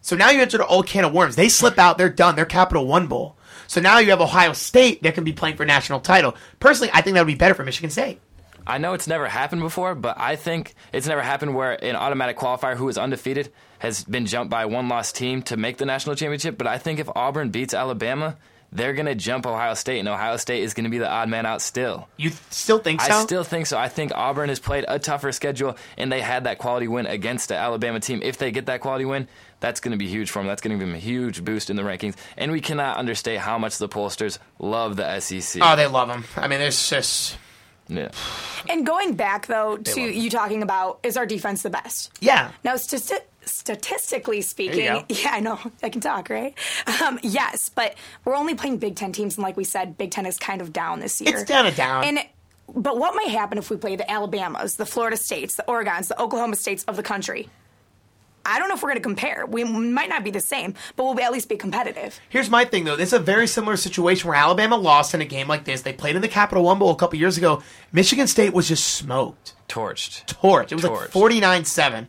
So 0.00 0.16
now 0.16 0.30
you 0.30 0.40
enter 0.42 0.58
the 0.58 0.66
old 0.66 0.86
can 0.86 1.04
of 1.04 1.12
worms. 1.12 1.36
They 1.36 1.48
slip 1.48 1.78
out. 1.78 1.96
They're 1.96 2.08
done. 2.10 2.34
They're 2.34 2.44
Capital 2.44 2.86
One 2.86 3.06
Bowl. 3.06 3.36
So 3.68 3.80
now 3.80 3.98
you 4.00 4.10
have 4.10 4.20
Ohio 4.20 4.52
State 4.52 5.02
that 5.02 5.14
can 5.14 5.24
be 5.24 5.32
playing 5.32 5.56
for 5.56 5.64
national 5.64 6.00
title. 6.00 6.34
Personally, 6.60 6.90
I 6.92 7.00
think 7.02 7.14
that 7.14 7.20
would 7.20 7.26
be 7.32 7.36
better 7.36 7.54
for 7.54 7.64
Michigan 7.64 7.88
State. 7.90 8.20
I 8.66 8.78
know 8.78 8.94
it's 8.94 9.06
never 9.06 9.26
happened 9.26 9.62
before, 9.62 9.94
but 9.94 10.18
I 10.18 10.36
think 10.36 10.74
it's 10.92 11.06
never 11.06 11.22
happened 11.22 11.54
where 11.54 11.72
an 11.84 11.96
automatic 11.96 12.36
qualifier 12.38 12.76
who 12.76 12.88
is 12.88 12.98
undefeated 12.98 13.52
has 13.78 14.04
been 14.04 14.26
jumped 14.26 14.50
by 14.50 14.62
a 14.62 14.68
one 14.68 14.88
loss 14.88 15.12
team 15.12 15.42
to 15.42 15.56
make 15.56 15.78
the 15.78 15.86
national 15.86 16.16
championship. 16.16 16.56
But 16.58 16.66
I 16.66 16.78
think 16.78 16.98
if 17.00 17.08
Auburn 17.14 17.50
beats 17.50 17.74
Alabama, 17.74 18.36
they're 18.74 18.94
going 18.94 19.06
to 19.06 19.14
jump 19.14 19.46
Ohio 19.46 19.74
State, 19.74 19.98
and 19.98 20.08
Ohio 20.08 20.38
State 20.38 20.62
is 20.62 20.72
going 20.72 20.84
to 20.84 20.90
be 20.90 20.96
the 20.96 21.08
odd 21.08 21.28
man 21.28 21.44
out 21.44 21.60
still. 21.60 22.08
You 22.16 22.30
th- 22.30 22.40
still 22.48 22.78
think 22.78 23.02
so? 23.02 23.12
I 23.12 23.22
still 23.22 23.44
think 23.44 23.66
so. 23.66 23.76
I 23.76 23.88
think 23.88 24.12
Auburn 24.14 24.48
has 24.48 24.60
played 24.60 24.86
a 24.88 24.98
tougher 24.98 25.30
schedule, 25.32 25.76
and 25.98 26.10
they 26.10 26.22
had 26.22 26.44
that 26.44 26.56
quality 26.56 26.88
win 26.88 27.04
against 27.06 27.48
the 27.50 27.56
Alabama 27.56 28.00
team. 28.00 28.20
If 28.22 28.38
they 28.38 28.50
get 28.50 28.66
that 28.66 28.80
quality 28.80 29.04
win, 29.04 29.28
that's 29.60 29.80
going 29.80 29.92
to 29.92 29.98
be 29.98 30.08
huge 30.08 30.30
for 30.30 30.38
them. 30.38 30.46
That's 30.46 30.62
going 30.62 30.78
to 30.78 30.82
give 30.82 30.88
them 30.88 30.96
a 30.96 31.00
huge 31.00 31.44
boost 31.44 31.68
in 31.68 31.76
the 31.76 31.82
rankings. 31.82 32.16
And 32.38 32.50
we 32.50 32.62
cannot 32.62 32.96
understate 32.96 33.40
how 33.40 33.58
much 33.58 33.76
the 33.76 33.90
pollsters 33.90 34.38
love 34.58 34.96
the 34.96 35.20
SEC. 35.20 35.60
oh, 35.62 35.76
they 35.76 35.86
love 35.86 36.08
them. 36.08 36.24
I 36.36 36.48
mean, 36.48 36.58
there's 36.58 36.88
just 36.88 37.36
yeah. 37.96 38.10
And 38.68 38.86
going 38.86 39.14
back 39.14 39.46
though 39.46 39.76
to 39.76 40.00
you 40.00 40.30
talking 40.30 40.62
about 40.62 41.00
is 41.02 41.16
our 41.16 41.26
defense 41.26 41.62
the 41.62 41.70
best? 41.70 42.12
yeah. 42.20 42.52
Now, 42.64 42.74
stati- 42.74 43.20
statistically 43.44 44.40
speaking, 44.42 44.84
yeah, 45.08 45.30
I 45.32 45.40
know 45.40 45.58
I 45.82 45.88
can 45.88 46.00
talk, 46.00 46.30
right? 46.30 46.54
Um, 47.02 47.18
yes, 47.22 47.68
but 47.68 47.94
we're 48.24 48.36
only 48.36 48.54
playing 48.54 48.78
Big 48.78 48.96
Ten 48.96 49.12
teams, 49.12 49.36
and 49.36 49.42
like 49.42 49.56
we 49.56 49.64
said, 49.64 49.96
Big 49.98 50.10
Ten 50.10 50.26
is 50.26 50.38
kind 50.38 50.60
of 50.60 50.72
down 50.72 51.00
this 51.00 51.20
year. 51.20 51.34
It's 51.34 51.44
down 51.44 51.66
and 51.66 51.76
down. 51.76 52.04
And 52.04 52.18
but 52.74 52.98
what 52.98 53.14
might 53.14 53.28
happen 53.28 53.58
if 53.58 53.70
we 53.70 53.76
play 53.76 53.96
the 53.96 54.10
Alabamas, 54.10 54.76
the 54.76 54.86
Florida 54.86 55.16
States, 55.16 55.56
the 55.56 55.64
Oregons, 55.68 56.08
the 56.08 56.20
Oklahoma 56.20 56.56
States 56.56 56.84
of 56.84 56.96
the 56.96 57.02
country? 57.02 57.48
I 58.44 58.58
don't 58.58 58.68
know 58.68 58.74
if 58.74 58.82
we're 58.82 58.90
going 58.90 58.98
to 58.98 59.02
compare. 59.02 59.46
We 59.46 59.64
might 59.64 60.08
not 60.08 60.24
be 60.24 60.30
the 60.30 60.40
same, 60.40 60.74
but 60.96 61.04
we'll 61.04 61.20
at 61.20 61.32
least 61.32 61.48
be 61.48 61.56
competitive. 61.56 62.20
Here's 62.28 62.50
my 62.50 62.64
thing, 62.64 62.84
though. 62.84 62.96
This 62.96 63.08
is 63.08 63.14
a 63.14 63.18
very 63.18 63.46
similar 63.46 63.76
situation 63.76 64.28
where 64.28 64.36
Alabama 64.36 64.76
lost 64.76 65.14
in 65.14 65.20
a 65.20 65.24
game 65.24 65.48
like 65.48 65.64
this. 65.64 65.82
They 65.82 65.92
played 65.92 66.16
in 66.16 66.22
the 66.22 66.28
Capital 66.28 66.64
One 66.64 66.78
Bowl 66.78 66.90
a 66.90 66.96
couple 66.96 67.18
years 67.18 67.38
ago. 67.38 67.62
Michigan 67.92 68.26
State 68.26 68.52
was 68.52 68.68
just 68.68 68.84
smoked. 68.86 69.54
Torched. 69.68 70.26
Torch. 70.26 70.72
It 70.72 70.74
was 70.74 70.84
like 70.84 71.10
49 71.10 71.64
7. 71.64 72.08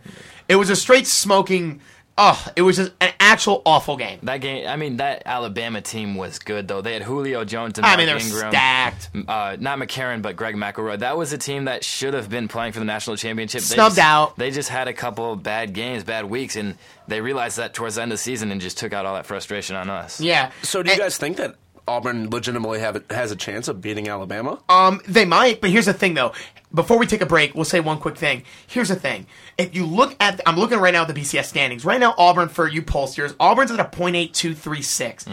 It 0.50 0.56
was 0.56 0.70
a 0.70 0.76
straight 0.76 1.08
smoking. 1.08 1.82
Oh, 2.16 2.46
it 2.56 2.62
was 2.62 2.78
just 2.78 2.92
an 3.02 3.12
actual 3.20 3.64
awful 3.66 3.98
game. 3.98 4.20
That 4.24 4.38
game, 4.38 4.68
I 4.68 4.76
mean, 4.76 4.98
that 4.98 5.24
Alabama 5.26 5.82
team 5.82 6.14
was 6.16 6.38
good 6.38 6.68
though. 6.68 6.82
They 6.82 6.94
had 6.94 7.02
Julio 7.02 7.44
Jones 7.44 7.80
and 7.80 7.86
I 7.88 7.98
mean, 7.98 8.06
they 8.06 8.14
were 8.14 8.20
Ingram. 8.20 8.52
stacked. 8.52 9.10
Uh, 9.28 9.58
not 9.60 9.80
McCarron, 9.80 10.22
but 10.22 10.36
Greg 10.36 10.56
McElroy. 10.56 11.00
That 11.00 11.18
was 11.18 11.34
a 11.34 11.40
team 11.40 11.66
that 11.66 11.84
should 11.84 12.14
have 12.14 12.30
been 12.30 12.48
playing 12.48 12.74
for 12.74 12.80
the 12.80 12.86
national 12.86 13.18
championship. 13.18 13.62
They 13.62 13.74
Snubbed 13.76 13.96
just- 13.96 14.06
out. 14.08 14.38
They 14.38 14.52
just 14.52 14.70
had 14.70 14.88
a 14.88 14.94
couple 14.94 15.36
bad 15.36 15.74
games, 15.74 16.04
bad 16.04 16.26
weeks, 16.26 16.56
and 16.56 16.78
they 17.08 17.20
realized 17.20 17.58
that 17.58 17.74
towards 17.74 17.96
the 17.96 18.04
end 18.04 18.12
of 18.12 18.20
the 18.20 18.24
season 18.24 18.52
and 18.52 18.62
just 18.62 18.78
took 18.78 18.94
out 18.94 19.08
all 19.08 19.16
that 19.16 19.26
frustration 19.26 19.76
on 19.76 19.90
us. 19.90 20.22
Yeah. 20.22 20.52
So 20.62 20.84
do 20.84 20.90
you 20.90 20.94
And- 20.94 21.02
guys 21.02 21.18
think 21.18 21.38
that 21.38 21.56
Auburn 21.88 22.30
legitimately 22.30 22.80
have 22.80 22.96
a, 22.96 23.14
has 23.14 23.32
a 23.32 23.36
chance 23.36 23.68
of 23.68 23.82
beating 23.82 24.08
Alabama? 24.08 24.60
Um, 24.70 25.02
they 25.08 25.26
might, 25.26 25.62
but 25.62 25.70
here's 25.70 25.86
the 25.86 25.94
thing, 25.94 26.14
though. 26.14 26.34
Before 26.74 26.98
we 26.98 27.06
take 27.06 27.22
a 27.22 27.26
break, 27.26 27.54
we'll 27.54 27.66
say 27.66 27.80
one 27.80 28.00
quick 28.00 28.18
thing. 28.18 28.44
Here's 28.66 28.90
the 28.90 28.96
thing: 28.96 29.28
if 29.58 29.76
you 29.76 29.86
look 29.86 30.16
at, 30.20 30.42
I'm 30.46 30.56
looking 30.56 30.80
right 30.80 30.94
now 30.94 31.04
at 31.04 31.08
the 31.08 31.14
BCS 31.14 31.46
standings. 31.46 31.86
Right 31.86 32.00
now, 32.00 32.16
Auburn 32.18 32.50
for 32.50 32.68
you 32.68 32.82
pollsters, 32.82 33.36
Auburn's 33.40 33.72
at 33.72 33.80
a 33.80 33.86
point 33.86 34.16
eight 34.16 34.34
two 34.34 34.56
three 34.56 34.82
six. 34.82 35.26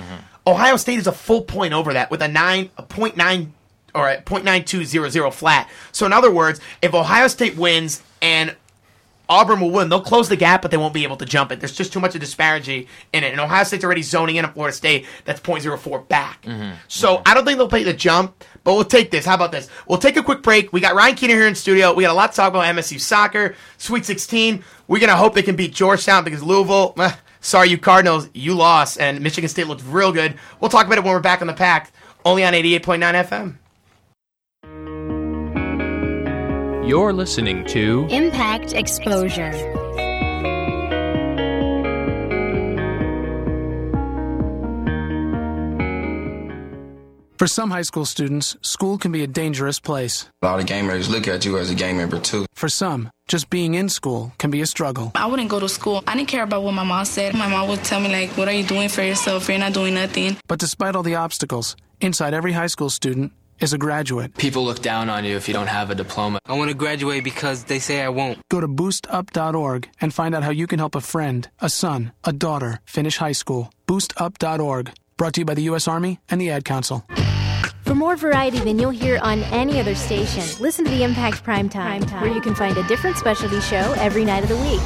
Ohio 0.47 0.77
State 0.77 0.99
is 0.99 1.07
a 1.07 1.13
full 1.13 1.43
point 1.43 1.73
over 1.73 1.93
that 1.95 2.11
with 2.11 2.21
a 2.23 2.29
nine, 2.29 2.71
a 2.77 2.83
point 2.83 3.17
nine 3.17 3.55
or 3.95 4.09
at 4.09 4.25
.9200 4.25 5.33
flat. 5.33 5.69
So 5.93 6.07
in 6.07 6.13
other 6.13 6.31
words, 6.31 6.61
if 6.83 6.95
Ohio 6.95 7.29
State 7.29 7.57
wins 7.57 8.03
and 8.23 8.55
Auburn 9.31 9.61
will 9.61 9.71
win. 9.71 9.89
They'll 9.89 10.01
close 10.03 10.29
the 10.29 10.37
gap, 10.37 10.61
but 10.61 10.73
they 10.73 10.77
won't 10.77 10.93
be 10.93 11.05
able 11.05 11.17
to 11.17 11.25
jump 11.25 11.53
it. 11.53 11.61
There's 11.61 11.75
just 11.75 11.93
too 11.93 12.01
much 12.01 12.15
of 12.17 12.21
disparity 12.21 12.89
in 13.13 13.23
it. 13.25 13.31
And 13.31 13.41
Ohio 13.41 13.63
State's 13.65 13.85
already 13.85 14.03
zoning 14.03 14.37
in 14.37 14.45
on 14.45 14.53
Florida 14.53 14.77
State. 14.77 15.07
That's 15.25 15.41
0.04 15.41 16.09
back. 16.09 16.45
So 16.89 17.23
I 17.25 17.33
don't 17.33 17.45
think 17.45 17.57
they'll 17.57 17.69
play 17.69 17.85
the 17.85 17.95
jump, 17.95 18.45
but 18.65 18.75
we'll 18.75 18.85
take 18.85 19.13
this. 19.13 19.25
How 19.25 19.37
about 19.37 19.53
this? 19.53 19.69
We'll 19.87 19.99
take 19.99 20.17
a 20.17 20.23
quick 20.23 20.43
break. 20.43 20.73
We 20.73 20.81
got 20.81 20.97
Ryan 20.97 21.15
Keener 21.15 21.35
here 21.35 21.47
in 21.47 21.55
studio. 21.55 21.95
We 21.95 22.03
got 22.03 22.11
a 22.11 22.15
lot 22.15 22.33
to 22.33 22.37
talk 22.37 22.51
about 22.51 22.65
MSU 22.65 23.01
soccer, 23.01 23.55
Sweet 23.79 24.05
16. 24.05 24.65
We're 24.89 24.99
going 24.99 25.11
to 25.11 25.17
hope 25.17 25.35
they 25.35 25.43
can 25.43 25.55
beat 25.57 25.73
Georgetown 25.73 26.25
because 26.25 26.43
Louisville, 26.43 26.95
eh, 26.99 27.13
sorry, 27.41 27.69
you 27.71 27.79
Cardinals, 27.79 28.29
you 28.35 28.55
lost. 28.55 29.01
And 29.01 29.21
Michigan 29.21 29.49
State 29.49 29.69
looked 29.69 29.85
real 29.87 30.11
good. 30.13 30.35
We'll 30.61 30.71
talk 30.71 30.87
about 30.87 30.99
it 30.99 31.05
when 31.05 31.13
we're 31.15 31.21
back 31.21 31.41
on 31.41 31.47
the 31.47 31.53
pack, 31.55 31.93
only 32.25 32.45
on 32.45 32.53
88.9 32.53 32.99
FM. 33.25 33.55
You're 36.91 37.13
listening 37.13 37.65
to 37.67 38.09
Impact 38.11 38.73
Exposure. 38.73 39.53
For 47.39 47.47
some 47.47 47.71
high 47.71 47.83
school 47.83 48.05
students, 48.05 48.57
school 48.63 48.99
can 48.99 49.13
be 49.13 49.23
a 49.23 49.29
dangerous 49.29 49.79
place. 49.79 50.29
A 50.43 50.47
lot 50.47 50.59
of 50.59 50.67
gamers 50.67 51.09
look 51.09 51.29
at 51.29 51.45
you 51.45 51.59
as 51.59 51.71
a 51.71 51.77
gang 51.77 51.97
member 51.97 52.19
too. 52.19 52.45
For 52.55 52.69
some, 52.69 53.09
just 53.29 53.51
being 53.51 53.75
in 53.75 53.89
school 53.89 54.33
can 54.39 54.51
be 54.51 54.61
a 54.61 54.67
struggle. 54.67 55.13
I 55.15 55.27
wouldn't 55.27 55.49
go 55.49 55.61
to 55.61 55.69
school. 55.69 56.03
I 56.09 56.17
didn't 56.17 56.27
care 56.27 56.43
about 56.43 56.65
what 56.65 56.73
my 56.73 56.83
mom 56.83 57.05
said. 57.05 57.35
My 57.35 57.47
mom 57.47 57.69
would 57.69 57.85
tell 57.85 58.01
me, 58.01 58.11
like, 58.11 58.37
what 58.37 58.49
are 58.49 58.53
you 58.53 58.65
doing 58.65 58.89
for 58.89 59.03
yourself? 59.05 59.49
You're 59.49 59.59
not 59.59 59.75
doing 59.75 59.95
nothing. 59.95 60.39
But 60.49 60.59
despite 60.59 60.97
all 60.97 61.05
the 61.05 61.15
obstacles, 61.15 61.77
inside 62.01 62.35
every 62.35 62.51
high 62.51 62.67
school 62.67 62.91
student 62.91 63.33
is 63.61 63.73
a 63.73 63.79
graduate. 63.79 64.37
People 64.37 64.65
look 64.65 64.83
down 64.83 65.09
on 65.09 65.25
you 65.25 65.37
if 65.37 65.49
you 65.49 65.55
don't 65.55 65.69
have 65.69 65.91
a 65.91 65.95
diploma. 65.95 66.39
I 66.47 66.55
want 66.55 66.71
to 66.71 66.77
graduate 66.77 67.25
because 67.25 67.65
they 67.65 67.79
say 67.79 68.03
I 68.03 68.09
won't. 68.09 68.39
Go 68.49 68.61
to 68.61 68.69
boostup.org 68.69 69.89
and 70.01 70.13
find 70.13 70.35
out 70.35 70.43
how 70.43 70.51
you 70.51 70.67
can 70.67 70.79
help 70.79 70.95
a 70.95 71.01
friend, 71.01 71.49
a 71.61 71.69
son, 71.69 72.13
a 72.25 72.33
daughter 72.33 72.81
finish 72.85 73.19
high 73.19 73.33
school. 73.33 73.73
Boostup.org. 73.87 74.93
Brought 75.17 75.35
to 75.35 75.41
you 75.43 75.45
by 75.45 75.55
the 75.55 75.63
U.S. 75.63 75.87
Army 75.87 76.21
and 76.31 76.41
the 76.41 76.51
Ad 76.51 76.65
Council. 76.65 77.05
For 77.85 77.95
more 77.95 78.17
variety 78.17 78.61
than 78.61 78.79
you'll 78.79 78.91
hear 78.91 79.19
on 79.19 79.41
any 79.45 79.81
other 79.81 79.95
station, 79.97 80.45
listen 80.63 80.85
to 80.85 80.91
the 80.91 81.03
Impact 81.03 81.45
Primetime, 81.45 82.09
Time, 82.09 82.23
where 82.23 82.33
you 82.33 82.41
can 82.41 82.55
find 82.55 82.77
a 82.77 82.87
different 82.87 83.17
specialty 83.17 83.61
show 83.61 83.95
every 83.99 84.25
night 84.25 84.45
of 84.45 84.49
the 84.49 84.57
week. 84.59 84.81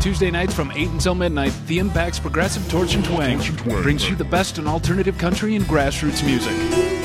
Tuesday 0.00 0.30
nights 0.30 0.54
from 0.54 0.72
8 0.72 0.88
until 0.88 1.14
midnight, 1.14 1.52
the 1.66 1.78
Impact's 1.78 2.18
Progressive 2.18 2.68
Torch 2.70 2.94
and 2.94 3.04
Twang 3.04 3.38
brings 3.82 4.08
you 4.08 4.16
the 4.16 4.24
best 4.24 4.56
in 4.56 4.66
alternative 4.66 5.18
country 5.18 5.56
and 5.56 5.64
grassroots 5.66 6.24
music. 6.24 6.97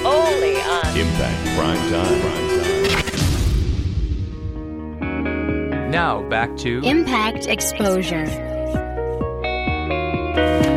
Only 0.93 1.01
on 1.01 1.07
Impact 1.07 1.57
Prime 1.57 1.89
Time. 1.89 2.21
Now 5.91 6.21
back 6.29 6.55
to 6.57 6.81
Impact 6.83 7.47
Exposure. 7.47 8.25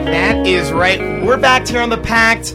That 0.06 0.46
is 0.46 0.72
right. 0.72 1.00
We're 1.22 1.36
back 1.36 1.68
here 1.68 1.80
on 1.80 1.90
the 1.90 1.98
Pact, 1.98 2.52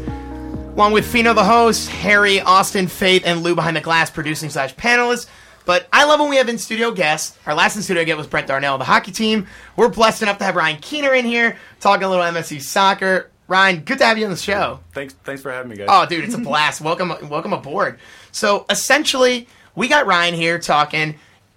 along 0.76 0.94
with 0.94 1.06
Fino, 1.06 1.34
the 1.34 1.44
host, 1.44 1.90
Harry, 1.90 2.40
Austin, 2.42 2.88
Faith, 2.88 3.24
and 3.26 3.44
Lou 3.44 3.54
behind 3.56 3.76
the 3.78 3.82
glass, 3.82 4.10
producing 4.10 4.50
slash 4.50 4.74
panelists. 4.76 5.28
But 5.66 5.88
I 5.94 6.06
love 6.06 6.20
when 6.20 6.30
we 6.30 6.38
have 6.38 6.50
in 6.50 6.58
studio 6.58 6.92
guests. 6.92 7.38
Our 7.46 7.54
last 7.54 7.76
in 7.76 7.84
studio 7.84 8.04
guest 8.04 8.18
was 8.18 8.26
Brett 8.28 8.48
Darnell, 8.48 8.80
the 8.80 8.86
hockey 8.86 9.12
team. 9.12 9.46
We're 9.76 9.90
blessed 9.90 10.24
enough 10.24 10.40
to 10.40 10.44
have 10.46 10.56
Ryan 10.56 10.78
Keener 10.82 11.14
in 11.14 11.26
here 11.26 11.58
talking 11.80 12.06
a 12.06 12.10
little 12.10 12.26
MSU 12.26 12.60
soccer. 12.62 13.31
Ryan, 13.52 13.82
good 13.82 13.98
to 13.98 14.06
have 14.06 14.18
you 14.18 14.24
on 14.24 14.32
the 14.32 14.38
show. 14.38 14.80
Thanks, 14.94 15.14
thanks 15.26 15.42
for 15.42 15.52
having 15.52 15.72
me, 15.72 15.76
guys. 15.76 15.88
Oh, 15.92 16.06
dude, 16.06 16.24
it's 16.24 16.36
a 16.36 16.38
blast. 16.38 16.80
welcome, 16.82 17.14
welcome 17.28 17.52
aboard. 17.52 18.00
So 18.32 18.66
essentially, 18.70 19.46
we 19.76 19.90
got 19.90 20.06
Ryan 20.06 20.36
here 20.36 20.58
talking 20.58 21.16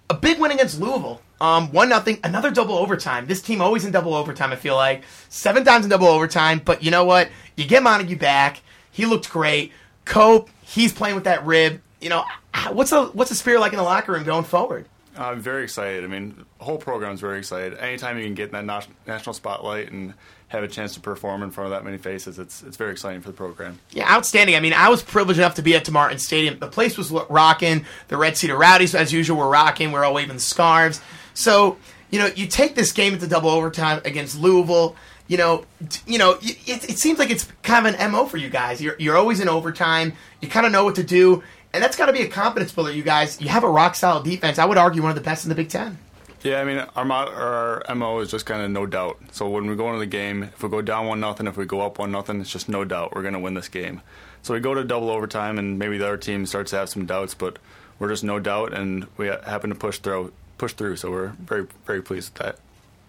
a 0.09 0.13
big 0.13 0.37
win 0.37 0.51
against 0.51 0.77
Louisville. 0.77 1.21
Um, 1.39 1.71
one 1.71 1.87
nothing, 1.87 2.19
another 2.21 2.51
double 2.51 2.75
overtime. 2.75 3.27
This 3.27 3.41
team 3.41 3.61
always 3.61 3.85
in 3.85 3.93
double 3.93 4.13
overtime. 4.13 4.51
I 4.51 4.57
feel 4.57 4.75
like 4.75 5.05
seven 5.29 5.63
times 5.63 5.85
in 5.85 5.89
double 5.89 6.07
overtime. 6.07 6.61
But 6.65 6.83
you 6.83 6.91
know 6.91 7.05
what? 7.05 7.29
You 7.55 7.63
get 7.65 7.81
Montague 7.81 8.17
back. 8.17 8.61
He 8.91 9.05
looked 9.05 9.29
great. 9.29 9.71
Cope, 10.03 10.49
he's 10.63 10.91
playing 10.91 11.15
with 11.15 11.23
that 11.23 11.45
rib. 11.45 11.81
You 12.01 12.09
know, 12.09 12.25
what's 12.73 12.89
the 12.89 13.05
what's 13.05 13.29
the 13.29 13.37
spirit 13.37 13.61
like 13.61 13.71
in 13.71 13.77
the 13.77 13.83
locker 13.83 14.11
room 14.11 14.25
going 14.25 14.43
forward? 14.43 14.89
I'm 15.17 15.39
very 15.39 15.63
excited. 15.63 16.03
I 16.03 16.07
mean, 16.07 16.45
the 16.59 16.65
whole 16.65 16.77
program's 16.77 17.21
very 17.21 17.39
excited. 17.39 17.77
Anytime 17.77 18.17
you 18.17 18.25
can 18.25 18.33
get 18.33 18.53
in 18.53 18.67
that 18.67 18.87
national 19.07 19.33
spotlight 19.33 19.93
and 19.93 20.13
have 20.47 20.63
a 20.63 20.67
chance 20.67 20.93
to 20.93 20.99
perform 20.99 21.43
in 21.43 21.51
front 21.51 21.65
of 21.65 21.71
that 21.71 21.83
many 21.83 21.97
faces, 21.97 22.37
it's 22.37 22.61
it's 22.63 22.77
very 22.77 22.91
exciting 22.91 23.21
for 23.21 23.29
the 23.29 23.35
program. 23.35 23.79
Yeah, 23.91 24.09
outstanding. 24.11 24.55
I 24.55 24.59
mean, 24.59 24.73
I 24.73 24.89
was 24.89 25.01
privileged 25.01 25.39
enough 25.39 25.55
to 25.55 25.61
be 25.61 25.75
at 25.75 25.89
Martin 25.89 26.19
Stadium. 26.19 26.59
The 26.59 26.67
place 26.67 26.97
was 26.97 27.11
rocking. 27.11 27.85
The 28.07 28.17
Red 28.17 28.37
Cedar 28.37 28.57
Rowdies, 28.57 28.93
as 28.93 29.11
usual, 29.11 29.37
were 29.37 29.49
rocking. 29.49 29.91
We're 29.91 30.05
all 30.05 30.13
waving 30.13 30.39
scarves. 30.39 31.01
So, 31.33 31.77
you 32.11 32.19
know, 32.19 32.27
you 32.27 32.47
take 32.47 32.75
this 32.75 32.91
game 32.91 33.13
into 33.13 33.27
double 33.27 33.49
overtime 33.49 34.01
against 34.05 34.39
Louisville. 34.39 34.95
You 35.27 35.37
know, 35.37 35.65
you 36.05 36.19
know, 36.19 36.37
it, 36.41 36.89
it 36.89 36.99
seems 36.99 37.17
like 37.17 37.31
it's 37.31 37.47
kind 37.63 37.87
of 37.87 37.95
an 37.95 38.11
mo 38.11 38.27
for 38.27 38.37
you 38.37 38.49
guys. 38.49 38.79
You're 38.81 38.95
you're 38.99 39.17
always 39.17 39.39
in 39.39 39.49
overtime. 39.49 40.13
You 40.41 40.47
kind 40.47 40.67
of 40.67 40.71
know 40.71 40.83
what 40.83 40.95
to 40.95 41.03
do, 41.03 41.41
and 41.73 41.83
that's 41.83 41.97
got 41.97 42.05
to 42.05 42.13
be 42.13 42.21
a 42.21 42.27
confidence 42.27 42.71
builder. 42.71 42.91
You 42.91 43.01
guys, 43.01 43.41
you 43.41 43.49
have 43.49 43.63
a 43.63 43.69
rock 43.69 43.95
solid 43.95 44.23
defense. 44.23 44.59
I 44.59 44.65
would 44.65 44.77
argue 44.77 45.01
one 45.01 45.09
of 45.09 45.15
the 45.15 45.21
best 45.21 45.43
in 45.43 45.49
the 45.49 45.55
Big 45.55 45.69
Ten. 45.69 45.97
Yeah, 46.45 46.61
I 46.61 46.63
mean, 46.63 46.77
our 46.95 47.83
our 47.87 47.95
mo 47.95 48.19
is 48.19 48.29
just 48.29 48.45
kind 48.45 48.61
of 48.61 48.69
no 48.69 48.85
doubt. 48.85 49.17
So 49.31 49.49
when 49.49 49.65
we 49.65 49.75
go 49.75 49.87
into 49.87 49.97
the 49.97 50.05
game, 50.05 50.43
if 50.43 50.61
we 50.61 50.69
go 50.69 50.79
down 50.79 51.07
one 51.07 51.19
nothing, 51.19 51.47
if 51.47 51.57
we 51.57 51.65
go 51.65 51.81
up 51.81 51.97
one 51.97 52.11
nothing, 52.11 52.39
it's 52.39 52.51
just 52.51 52.69
no 52.69 52.85
doubt 52.85 53.15
we're 53.15 53.23
going 53.23 53.33
to 53.33 53.39
win 53.39 53.55
this 53.55 53.67
game. 53.67 54.01
So 54.43 54.53
we 54.53 54.59
go 54.59 54.75
to 54.75 54.83
double 54.83 55.09
overtime, 55.09 55.57
and 55.57 55.79
maybe 55.79 55.97
the 55.97 56.05
other 56.05 56.17
team 56.17 56.45
starts 56.45 56.69
to 56.69 56.77
have 56.77 56.89
some 56.89 57.07
doubts, 57.07 57.33
but 57.33 57.57
we're 57.97 58.09
just 58.09 58.23
no 58.23 58.39
doubt, 58.39 58.73
and 58.73 59.07
we 59.17 59.25
happen 59.25 59.71
to 59.71 59.75
push 59.75 59.97
through 59.97 60.33
push 60.59 60.73
through. 60.73 60.97
So 60.97 61.09
we're 61.09 61.29
very 61.29 61.65
very 61.87 62.03
pleased 62.03 62.33
with 62.33 62.43
that. 62.43 62.59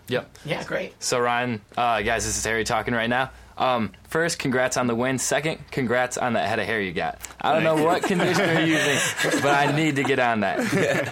Yep. 0.09 0.39
Yeah, 0.47 0.65
great. 0.65 0.95
So 1.03 1.19
Ryan, 1.19 1.61
uh, 1.77 2.01
guys, 2.01 2.25
this 2.25 2.39
is 2.39 2.45
Harry 2.45 2.65
talking 2.65 2.95
right 2.95 3.11
now. 3.11 3.33
Um, 3.59 3.93
first, 4.05 4.39
congrats 4.39 4.77
on 4.77 4.87
the 4.87 4.95
win. 4.95 5.19
Second, 5.19 5.59
congrats 5.71 6.17
on 6.17 6.35
that 6.35 6.49
head 6.49 6.59
of 6.59 6.67
hair 6.67 6.81
you 6.81 6.93
got. 6.93 7.19
I 7.41 7.53
don't 7.53 7.65
know 7.65 7.85
what 7.85 8.03
conditioner 8.03 8.61
you're 8.61 8.79
using, 8.79 9.43
but 9.43 9.53
I 9.53 9.75
need 9.77 9.97
to 9.97 10.05
get 10.05 10.19
on 10.21 10.41
that. 10.41 10.59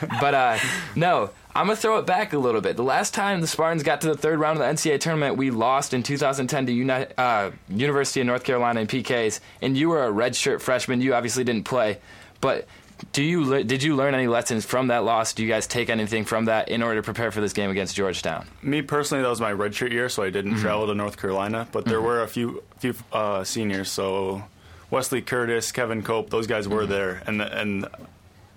But 0.20 0.34
uh, 0.34 0.58
no, 0.94 1.30
I'm 1.56 1.66
gonna 1.66 1.76
throw 1.76 1.98
it 1.98 2.06
back 2.06 2.32
a 2.32 2.38
little 2.38 2.60
bit. 2.60 2.76
The 2.76 2.82
last 2.82 3.14
time 3.14 3.40
the 3.40 3.46
Spartans 3.46 3.84
got 3.84 4.00
to 4.00 4.08
the 4.08 4.16
third 4.16 4.40
round 4.40 4.60
of 4.60 4.66
the 4.66 4.72
NCAA 4.72 5.00
tournament, 5.00 5.36
we 5.36 5.50
lost 5.50 5.94
in 5.94 6.02
2010 6.02 6.66
to 6.66 6.72
Uni- 6.72 7.06
uh, 7.16 7.52
University 7.68 8.20
of 8.20 8.26
North 8.26 8.42
Carolina 8.42 8.80
in 8.80 8.86
PKs, 8.88 9.38
and 9.62 9.76
you 9.76 9.88
were 9.88 10.04
a 10.04 10.10
redshirt 10.10 10.60
freshman. 10.60 11.00
You 11.00 11.14
obviously 11.14 11.44
didn't 11.44 11.64
play, 11.64 11.98
but 12.40 12.66
do 13.12 13.22
you 13.22 13.44
le- 13.44 13.62
did 13.62 13.84
you 13.84 13.94
learn 13.94 14.14
any 14.14 14.26
lessons 14.26 14.64
from 14.64 14.88
that 14.88 15.04
loss? 15.04 15.32
Do 15.32 15.44
you 15.44 15.48
guys 15.48 15.68
take 15.68 15.90
anything 15.90 16.24
from 16.24 16.46
that 16.46 16.68
in 16.70 16.82
order 16.82 17.00
to 17.00 17.04
prepare 17.04 17.30
for 17.30 17.40
this 17.40 17.52
game 17.52 17.70
against 17.70 17.94
Georgetown? 17.94 18.46
Me 18.60 18.82
personally, 18.82 19.22
that 19.22 19.28
was 19.28 19.40
my 19.40 19.52
redshirt 19.52 19.92
year, 19.92 20.08
so 20.08 20.24
I 20.24 20.30
didn't 20.30 20.52
mm-hmm. 20.52 20.62
travel 20.62 20.88
to 20.88 20.94
North 20.94 21.16
Carolina. 21.16 21.68
But 21.70 21.84
there 21.84 21.98
mm-hmm. 21.98 22.06
were 22.06 22.22
a 22.22 22.28
few 22.28 22.64
few 22.78 22.94
uh, 23.12 23.44
seniors, 23.44 23.90
so 23.92 24.42
Wesley 24.90 25.22
Curtis, 25.22 25.70
Kevin 25.70 26.02
Cope, 26.02 26.30
those 26.30 26.48
guys 26.48 26.66
were 26.66 26.82
mm-hmm. 26.82 26.90
there, 26.90 27.22
and 27.26 27.40
and 27.40 27.86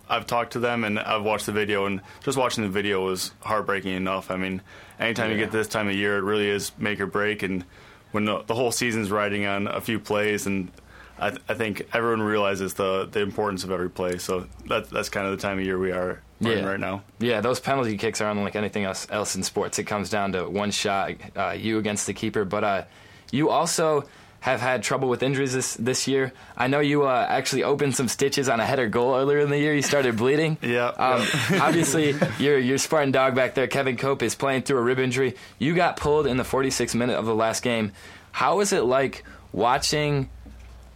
I've 0.09 0.25
talked 0.25 0.53
to 0.53 0.59
them 0.59 0.83
and 0.83 0.99
I've 0.99 1.23
watched 1.23 1.45
the 1.45 1.51
video, 1.51 1.85
and 1.85 2.01
just 2.23 2.37
watching 2.37 2.63
the 2.63 2.69
video 2.69 3.05
was 3.05 3.31
heartbreaking 3.41 3.93
enough. 3.93 4.31
I 4.31 4.37
mean, 4.37 4.61
anytime 4.99 5.29
yeah. 5.29 5.37
you 5.37 5.43
get 5.43 5.51
this 5.51 5.67
time 5.67 5.87
of 5.87 5.95
year, 5.95 6.17
it 6.17 6.21
really 6.21 6.49
is 6.49 6.71
make 6.77 6.99
or 6.99 7.07
break, 7.07 7.43
and 7.43 7.63
when 8.11 8.25
the, 8.25 8.43
the 8.43 8.55
whole 8.55 8.71
season's 8.71 9.11
riding 9.11 9.45
on 9.45 9.67
a 9.67 9.81
few 9.81 9.99
plays 9.99 10.45
and 10.45 10.71
I, 11.19 11.29
th- 11.31 11.41
I, 11.49 11.55
think 11.55 11.87
everyone 11.93 12.21
realizes 12.21 12.75
the 12.75 13.07
the 13.11 13.21
importance 13.21 13.63
of 13.63 13.71
every 13.71 13.89
play. 13.89 14.17
So 14.17 14.47
that's 14.67 14.89
that's 14.89 15.09
kind 15.09 15.25
of 15.25 15.31
the 15.31 15.41
time 15.41 15.57
of 15.57 15.65
year 15.65 15.79
we 15.79 15.91
are 15.91 16.21
yeah. 16.39 16.63
right 16.63 16.79
now. 16.79 17.03
Yeah, 17.19 17.41
those 17.41 17.59
penalty 17.59 17.97
kicks 17.97 18.21
are 18.21 18.29
unlike 18.29 18.55
anything 18.55 18.83
else 18.83 19.07
else 19.09 19.35
in 19.35 19.43
sports. 19.43 19.79
It 19.79 19.85
comes 19.85 20.09
down 20.09 20.33
to 20.33 20.47
one 20.47 20.71
shot, 20.71 21.13
uh, 21.35 21.51
you 21.51 21.79
against 21.79 22.05
the 22.05 22.13
keeper. 22.13 22.45
But 22.45 22.63
uh, 22.63 22.83
you 23.31 23.49
also 23.49 24.07
have 24.47 24.61
had 24.61 24.81
trouble 24.81 25.09
with 25.09 25.23
injuries 25.23 25.53
this 25.53 25.73
this 25.75 26.07
year. 26.07 26.31
I 26.55 26.67
know 26.67 26.79
you 26.79 27.03
uh, 27.03 27.25
actually 27.27 27.63
opened 27.63 27.95
some 27.95 28.07
stitches 28.07 28.47
on 28.47 28.61
a 28.61 28.65
header 28.65 28.87
goal 28.87 29.15
earlier 29.15 29.39
in 29.39 29.49
the 29.49 29.57
year. 29.57 29.73
You 29.73 29.81
started 29.81 30.15
bleeding. 30.15 30.57
yeah. 30.61 30.87
Um, 30.87 31.27
obviously, 31.61 32.15
your 32.39 32.57
your 32.57 32.77
Spartan 32.77 33.11
dog 33.11 33.35
back 33.35 33.55
there, 33.55 33.67
Kevin 33.67 33.97
Cope, 33.97 34.23
is 34.23 34.35
playing 34.35 34.63
through 34.63 34.77
a 34.77 34.81
rib 34.81 34.99
injury. 34.99 35.35
You 35.59 35.75
got 35.75 35.97
pulled 35.97 36.27
in 36.27 36.37
the 36.37 36.43
46th 36.43 36.95
minute 36.95 37.17
of 37.17 37.25
the 37.25 37.35
last 37.35 37.61
game. 37.61 37.91
How 38.31 38.61
is 38.61 38.71
it 38.71 38.83
like 38.83 39.23
watching? 39.51 40.29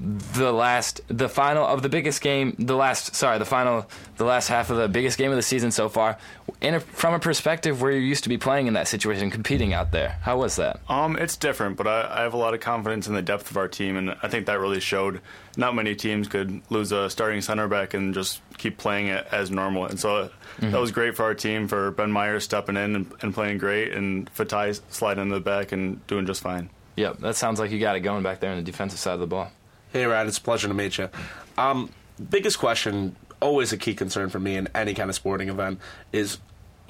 The 0.02 0.52
last 0.52 1.02
the 1.10 1.30
final 1.30 1.64
of 1.64 1.84
the 1.84 1.90
biggest 1.90 2.22
game 2.22 2.56
the 2.58 2.76
last 2.76 3.14
sorry 3.14 3.38
the 3.38 3.46
final 3.46 3.86
the 4.18 4.24
last 4.24 4.48
half 4.48 4.72
of 4.72 4.78
the 4.78 4.88
biggest 4.88 5.16
game 5.16 5.30
of 5.30 5.36
the 5.36 5.44
season 5.44 5.70
so 5.70 5.90
far 5.90 6.18
in 6.60 6.74
a, 6.74 6.80
from 6.80 7.14
a 7.14 7.20
perspective 7.20 7.82
where 7.82 7.92
you're 7.92 8.02
used 8.02 8.24
to 8.24 8.30
be 8.30 8.38
playing 8.38 8.66
in 8.66 8.74
that 8.74 8.88
situation 8.88 9.30
competing 9.30 9.74
out 9.74 9.92
there 9.92 10.18
how 10.22 10.40
was 10.40 10.56
that? 10.56 10.80
Um 10.90 11.16
it's 11.18 11.38
different 11.38 11.78
but 11.78 11.86
I, 11.86 12.20
I 12.20 12.22
have 12.24 12.34
a 12.34 12.38
lot 12.38 12.56
of 12.56 12.62
confidence 12.62 13.08
in 13.08 13.14
the 13.14 13.22
depth 13.22 13.52
of 13.52 13.58
our 13.58 13.68
team 13.68 13.96
and 13.96 14.16
I 14.24 14.28
think 14.28 14.48
that 14.48 14.60
really 14.60 14.80
showed. 14.80 15.22
Not 15.56 15.76
many 15.76 15.96
teams 15.96 16.28
could 16.28 16.62
lose 16.72 16.92
a 16.92 17.10
starting 17.10 17.42
center 17.42 17.68
back 17.68 17.94
and 17.94 18.14
just 18.14 18.42
keep 18.58 18.78
playing 18.78 19.08
it 19.08 19.28
as 19.32 19.52
normal 19.52 19.86
and 19.86 20.00
so 20.00 20.30
mm-hmm. 20.58 20.72
that 20.72 20.80
was 20.80 20.92
great 20.92 21.16
for 21.16 21.24
our 21.24 21.36
team 21.36 21.68
for 21.68 21.92
Ben 21.92 22.12
Myers 22.12 22.44
stepping 22.44 22.78
in 22.78 22.96
and, 22.96 23.14
and 23.22 23.34
playing 23.34 23.60
great 23.60 23.94
and 23.94 24.34
Fatai 24.34 24.80
sliding 24.90 25.24
in 25.24 25.30
the 25.30 25.40
back 25.40 25.72
and 25.72 26.06
doing 26.08 26.26
just 26.26 26.42
fine. 26.42 26.72
Yep 26.96 27.20
that 27.20 27.36
sounds 27.36 27.60
like 27.60 27.70
you 27.70 27.80
got 27.80 27.96
it 27.96 28.00
going 28.00 28.24
back 28.24 28.40
there 28.40 28.50
on 28.50 28.58
the 28.58 28.64
defensive 28.64 28.98
side 28.98 29.14
of 29.14 29.20
the 29.20 29.28
ball 29.28 29.52
Hey, 29.92 30.06
Ryan, 30.06 30.28
it's 30.30 30.38
a 30.38 30.42
pleasure 30.42 30.70
to 30.70 30.74
meet 30.74 30.98
you. 30.98 31.10
Um, 31.58 31.90
biggest 32.30 32.60
question, 32.60 33.16
always 33.42 33.74
a 33.74 33.78
key 33.78 33.94
concern 33.94 34.30
for 34.30 34.40
me 34.40 34.56
in 34.56 34.70
any 34.74 34.94
kind 34.94 35.10
of 35.10 35.16
sporting 35.16 35.50
event, 35.50 35.80
is 36.14 36.38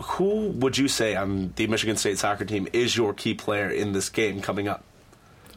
who 0.02 0.50
would 0.50 0.78
you 0.78 0.88
say 0.88 1.16
on 1.16 1.54
the 1.56 1.66
Michigan 1.66 1.98
State 1.98 2.20
soccer 2.20 2.46
team 2.46 2.68
is 2.74 2.96
your 2.96 3.14
key 3.14 3.34
player 3.34 3.70
in 3.70 3.94
this 3.94 4.10
game 4.10 4.40
coming 4.40 4.68
up? 4.68 4.84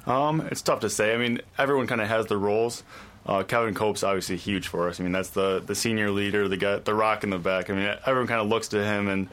Um, 0.07 0.41
it's 0.51 0.63
tough 0.63 0.81
to 0.81 0.91
say. 0.91 1.15
I 1.15 1.19
mean, 1.19 1.41
everyone 1.59 1.87
kind 1.87 2.01
of 2.01 2.09
has 2.09 2.27
their 2.27 2.39
roles. 2.39 2.83
Uh, 3.27 3.43
Kevin 3.43 3.75
Cope's 3.75 4.03
obviously 4.03 4.37
huge 4.37 4.69
for 4.69 4.89
us. 4.89 4.99
I 5.01 5.03
mean, 5.03 5.13
that's 5.13 5.31
the 5.31 5.63
the 5.65 5.75
senior 5.75 6.11
leader, 6.11 6.47
the 6.47 6.59
guy, 6.59 6.79
the 6.79 6.95
rock 6.95 7.25
in 7.25 7.31
the 7.31 7.39
back. 7.39 7.71
I 7.71 7.75
mean, 7.75 7.97
everyone 8.07 8.27
kind 8.27 8.41
of 8.41 8.49
looks 8.49 8.69
to 8.69 8.85
him, 8.85 9.09
and 9.09 9.29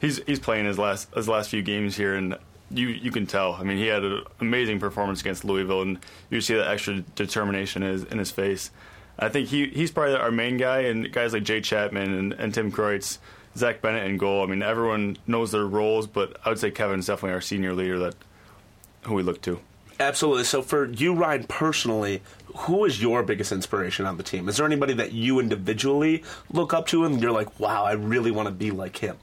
he's 0.00 0.22
he's 0.24 0.38
playing 0.38 0.64
his 0.64 0.78
last 0.78 1.14
his 1.14 1.28
last 1.28 1.50
few 1.50 1.62
games 1.62 1.94
here, 1.96 2.14
and 2.14 2.36
you 2.70 2.88
you 2.88 3.10
can 3.10 3.26
tell. 3.26 3.54
I 3.54 3.62
mean, 3.62 3.78
he 3.78 3.86
had 3.86 4.04
an 4.04 4.22
amazing 4.40 4.80
performance 4.80 5.20
against 5.20 5.44
Louisville, 5.44 5.82
and 5.82 5.98
you 6.30 6.40
see 6.40 6.54
that 6.54 6.68
extra 6.68 7.00
determination 7.14 7.82
in 7.82 7.92
his, 7.92 8.04
in 8.04 8.18
his 8.18 8.30
face. 8.30 8.70
I 9.18 9.28
think 9.28 9.48
he 9.48 9.68
he's 9.68 9.90
probably 9.90 10.16
our 10.16 10.30
main 10.30 10.56
guy, 10.56 10.80
and 10.80 11.12
guys 11.12 11.32
like 11.32 11.44
Jay 11.44 11.60
Chapman 11.60 12.12
and, 12.12 12.32
and 12.32 12.52
Tim 12.52 12.72
Kreutz, 12.72 13.18
Zach 13.56 13.80
Bennett 13.80 14.06
in 14.06 14.16
goal. 14.16 14.42
I 14.42 14.46
mean, 14.46 14.62
everyone 14.62 15.16
knows 15.26 15.52
their 15.52 15.66
roles, 15.66 16.06
but 16.06 16.36
I 16.44 16.48
would 16.48 16.58
say 16.58 16.70
Kevin's 16.70 17.06
definitely 17.06 17.34
our 17.34 17.40
senior 17.40 17.74
leader 17.74 17.98
that 18.00 18.14
who 19.02 19.14
we 19.14 19.22
look 19.22 19.40
to. 19.42 19.60
Absolutely. 20.00 20.44
So 20.44 20.60
for 20.60 20.90
you, 20.90 21.14
Ryan, 21.14 21.44
personally, 21.44 22.20
who 22.56 22.84
is 22.84 23.00
your 23.00 23.22
biggest 23.22 23.52
inspiration 23.52 24.06
on 24.06 24.16
the 24.16 24.22
team? 24.22 24.48
Is 24.48 24.56
there 24.56 24.66
anybody 24.66 24.94
that 24.94 25.12
you 25.12 25.38
individually 25.38 26.24
look 26.50 26.74
up 26.74 26.88
to 26.88 27.04
and 27.04 27.20
you're 27.20 27.32
like, 27.32 27.60
wow, 27.60 27.84
I 27.84 27.92
really 27.92 28.32
want 28.32 28.48
to 28.48 28.54
be 28.54 28.70
like 28.72 28.96
him? 28.96 29.16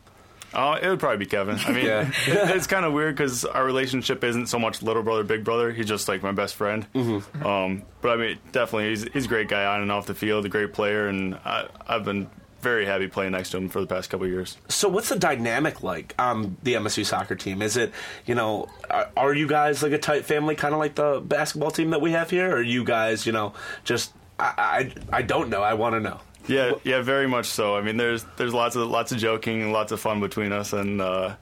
Oh, 0.53 0.73
it 0.73 0.87
would 0.89 0.99
probably 0.99 1.17
be 1.17 1.25
Kevin. 1.25 1.57
I 1.65 1.71
mean, 1.71 1.85
Yeah. 1.87 2.09
it, 2.27 2.55
it's 2.55 2.67
kind 2.67 2.85
of 2.85 2.93
weird 2.93 3.15
because 3.15 3.45
our 3.45 3.63
relationship 3.65 4.23
isn't 4.23 4.47
so 4.47 4.59
much 4.59 4.81
little 4.81 5.03
brother, 5.03 5.23
big 5.23 5.43
brother. 5.43 5.71
He's 5.71 5.85
just 5.87 6.07
like 6.07 6.21
my 6.23 6.31
best 6.33 6.55
friend. 6.55 6.85
Mhm. 6.93 7.45
Um, 7.45 7.83
but 8.01 8.11
I 8.11 8.15
mean, 8.17 8.37
definitely, 8.51 8.89
he's, 8.89 9.03
he's 9.13 9.25
a 9.25 9.29
great 9.29 9.47
guy 9.47 9.65
on 9.65 9.81
and 9.81 9.91
off 9.91 10.07
the 10.07 10.15
field, 10.15 10.45
a 10.45 10.49
great 10.49 10.73
player, 10.73 11.07
and 11.07 11.35
I, 11.45 11.67
I've 11.87 12.03
been 12.03 12.29
very 12.61 12.85
happy 12.85 13.07
playing 13.07 13.31
next 13.31 13.49
to 13.51 13.57
him 13.57 13.69
for 13.69 13.79
the 13.81 13.87
past 13.87 14.09
couple 14.11 14.25
of 14.27 14.31
years. 14.31 14.55
So 14.67 14.87
what's 14.87 15.09
the 15.09 15.17
dynamic 15.17 15.81
like 15.81 16.13
on 16.19 16.57
the 16.61 16.75
MSU 16.75 17.03
soccer 17.05 17.33
team? 17.35 17.61
Is 17.61 17.75
it, 17.75 17.91
you 18.27 18.35
know, 18.35 18.67
are, 18.89 19.09
are 19.17 19.33
you 19.33 19.47
guys 19.47 19.81
like 19.81 19.93
a 19.93 19.97
tight 19.97 20.25
family, 20.25 20.55
kind 20.55 20.73
of 20.73 20.79
like 20.79 20.93
the 20.95 21.21
basketball 21.25 21.71
team 21.71 21.89
that 21.89 22.01
we 22.01 22.11
have 22.11 22.29
here? 22.29 22.51
Or 22.51 22.57
are 22.57 22.61
you 22.61 22.83
guys, 22.83 23.25
you 23.25 23.31
know, 23.31 23.53
just, 23.83 24.13
I, 24.37 24.91
I, 25.11 25.17
I 25.17 25.21
don't 25.23 25.49
know. 25.49 25.63
I 25.63 25.73
want 25.73 25.95
to 25.95 25.99
know. 26.01 26.19
Yeah, 26.47 26.73
yeah, 26.83 27.01
very 27.01 27.27
much 27.27 27.45
so. 27.45 27.75
I 27.75 27.81
mean, 27.81 27.97
there's 27.97 28.25
there's 28.37 28.53
lots 28.53 28.75
of 28.75 28.89
lots 28.89 29.11
of 29.11 29.19
joking 29.19 29.61
and 29.61 29.71
lots 29.71 29.91
of 29.91 29.99
fun 29.99 30.19
between 30.19 30.51
us. 30.51 30.73
And 30.73 31.01
uh, 31.01 31.35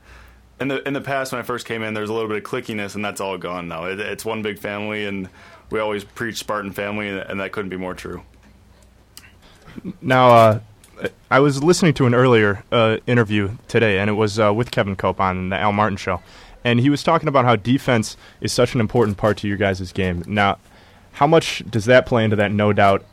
in 0.59 0.67
the 0.67 0.85
in 0.88 0.93
the 0.93 1.01
past, 1.01 1.31
when 1.31 1.39
I 1.39 1.43
first 1.43 1.65
came 1.65 1.83
in, 1.83 1.93
there 1.93 2.01
was 2.01 2.09
a 2.09 2.13
little 2.13 2.27
bit 2.27 2.38
of 2.38 2.43
clickiness, 2.43 2.95
and 2.95 3.03
that's 3.03 3.21
all 3.21 3.38
gone 3.38 3.67
now. 3.67 3.85
It, 3.85 3.99
it's 3.99 4.25
one 4.25 4.41
big 4.41 4.59
family, 4.59 5.05
and 5.05 5.29
we 5.69 5.79
always 5.79 6.03
preach 6.03 6.38
Spartan 6.38 6.71
family, 6.73 7.09
and, 7.09 7.19
and 7.19 7.39
that 7.39 7.51
couldn't 7.51 7.69
be 7.69 7.77
more 7.77 7.93
true. 7.93 8.23
Now, 10.01 10.29
uh, 10.29 10.59
I 11.31 11.39
was 11.39 11.63
listening 11.63 11.93
to 11.95 12.05
an 12.05 12.13
earlier 12.13 12.63
uh, 12.71 12.97
interview 13.07 13.51
today, 13.67 13.99
and 13.99 14.09
it 14.09 14.13
was 14.13 14.39
uh, 14.39 14.53
with 14.53 14.71
Kevin 14.71 14.95
Cope 14.95 15.21
on 15.21 15.49
the 15.49 15.57
Al 15.57 15.71
Martin 15.71 15.97
show, 15.97 16.21
and 16.63 16.79
he 16.79 16.89
was 16.89 17.03
talking 17.03 17.29
about 17.29 17.45
how 17.45 17.55
defense 17.55 18.17
is 18.41 18.51
such 18.51 18.75
an 18.75 18.81
important 18.81 19.17
part 19.17 19.38
to 19.38 19.47
your 19.47 19.57
guys' 19.57 19.91
game. 19.93 20.23
Now, 20.27 20.57
how 21.13 21.27
much 21.27 21.63
does 21.69 21.85
that 21.85 22.05
play 22.05 22.23
into 22.23 22.35
that 22.35 22.51
no 22.51 22.73
doubt 22.73 23.05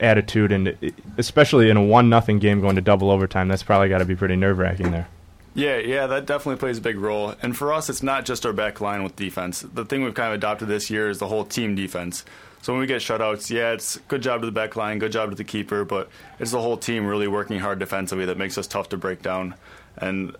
attitude, 0.00 0.52
and 0.52 0.92
especially 1.18 1.70
in 1.70 1.76
a 1.76 1.82
one 1.82 2.08
nothing 2.08 2.38
game 2.38 2.60
going 2.60 2.76
to 2.76 2.82
double 2.82 3.10
overtime? 3.10 3.48
That's 3.48 3.62
probably 3.62 3.88
got 3.88 3.98
to 3.98 4.04
be 4.04 4.16
pretty 4.16 4.36
nerve 4.36 4.58
wracking 4.58 4.90
there. 4.90 5.08
Yeah, 5.54 5.76
yeah, 5.78 6.06
that 6.06 6.24
definitely 6.24 6.58
plays 6.58 6.78
a 6.78 6.80
big 6.80 6.96
role. 6.96 7.34
And 7.42 7.56
for 7.56 7.72
us, 7.72 7.90
it's 7.90 8.02
not 8.02 8.24
just 8.24 8.46
our 8.46 8.54
back 8.54 8.80
line 8.80 9.02
with 9.02 9.16
defense. 9.16 9.60
The 9.60 9.84
thing 9.84 10.02
we've 10.02 10.14
kind 10.14 10.28
of 10.28 10.34
adopted 10.34 10.68
this 10.68 10.88
year 10.88 11.10
is 11.10 11.18
the 11.18 11.28
whole 11.28 11.44
team 11.44 11.74
defense. 11.74 12.24
So 12.62 12.72
when 12.72 12.80
we 12.80 12.86
get 12.86 13.02
shutouts, 13.02 13.50
yeah, 13.50 13.72
it's 13.72 13.96
good 14.08 14.22
job 14.22 14.40
to 14.40 14.46
the 14.46 14.52
back 14.52 14.76
line, 14.76 14.98
good 14.98 15.12
job 15.12 15.30
to 15.30 15.36
the 15.36 15.44
keeper, 15.44 15.84
but 15.84 16.08
it's 16.38 16.52
the 16.52 16.60
whole 16.60 16.76
team 16.76 17.06
really 17.06 17.26
working 17.26 17.58
hard 17.58 17.80
defensively 17.80 18.24
that 18.26 18.38
makes 18.38 18.56
us 18.56 18.66
tough 18.66 18.88
to 18.90 18.96
break 18.96 19.20
down. 19.20 19.56
And 19.96 20.36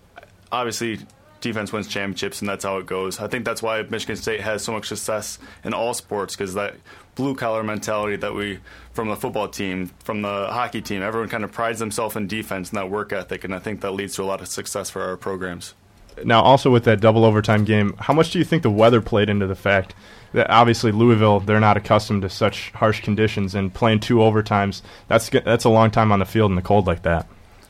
obviously, 0.50 1.00
defense 1.40 1.72
wins 1.72 1.88
championships, 1.88 2.40
and 2.40 2.48
that's 2.48 2.64
how 2.64 2.78
it 2.78 2.86
goes. 2.86 3.20
I 3.20 3.26
think 3.26 3.44
that's 3.44 3.60
why 3.60 3.82
Michigan 3.82 4.16
State 4.16 4.40
has 4.40 4.62
so 4.62 4.72
much 4.72 4.88
success 4.88 5.38
in 5.64 5.74
all 5.74 5.92
sports 5.92 6.34
because 6.36 6.54
that 6.54 6.76
blue 7.14 7.34
collar 7.34 7.62
mentality 7.62 8.16
that 8.16 8.34
we 8.34 8.58
from 8.92 9.08
the 9.08 9.16
football 9.16 9.48
team, 9.48 9.90
from 10.04 10.22
the 10.22 10.48
hockey 10.50 10.82
team, 10.82 11.02
everyone 11.02 11.28
kind 11.28 11.44
of 11.44 11.52
prides 11.52 11.78
themselves 11.78 12.16
in 12.16 12.26
defense 12.26 12.70
and 12.70 12.78
that 12.78 12.90
work 12.90 13.12
ethic, 13.12 13.44
and 13.44 13.54
I 13.54 13.58
think 13.58 13.80
that 13.80 13.92
leads 13.92 14.14
to 14.16 14.22
a 14.22 14.24
lot 14.24 14.40
of 14.40 14.48
success 14.48 14.90
for 14.90 15.02
our 15.02 15.16
programs. 15.16 15.74
Now, 16.24 16.42
also 16.42 16.70
with 16.70 16.84
that 16.84 17.00
double 17.00 17.24
overtime 17.24 17.64
game, 17.64 17.94
how 17.98 18.12
much 18.12 18.30
do 18.30 18.38
you 18.38 18.44
think 18.44 18.62
the 18.62 18.70
weather 18.70 19.00
played 19.00 19.30
into 19.30 19.46
the 19.46 19.54
fact 19.54 19.94
that 20.34 20.50
obviously 20.50 20.92
Louisville 20.92 21.40
they're 21.40 21.60
not 21.60 21.76
accustomed 21.76 22.22
to 22.22 22.28
such 22.28 22.70
harsh 22.72 23.00
conditions 23.00 23.54
and 23.54 23.72
playing 23.72 24.00
two 24.00 24.16
overtimes? 24.16 24.82
That's 25.08 25.30
that's 25.30 25.64
a 25.64 25.70
long 25.70 25.90
time 25.90 26.12
on 26.12 26.18
the 26.18 26.26
field 26.26 26.50
in 26.50 26.56
the 26.56 26.62
cold 26.62 26.86
like 26.86 27.02
that. 27.02 27.26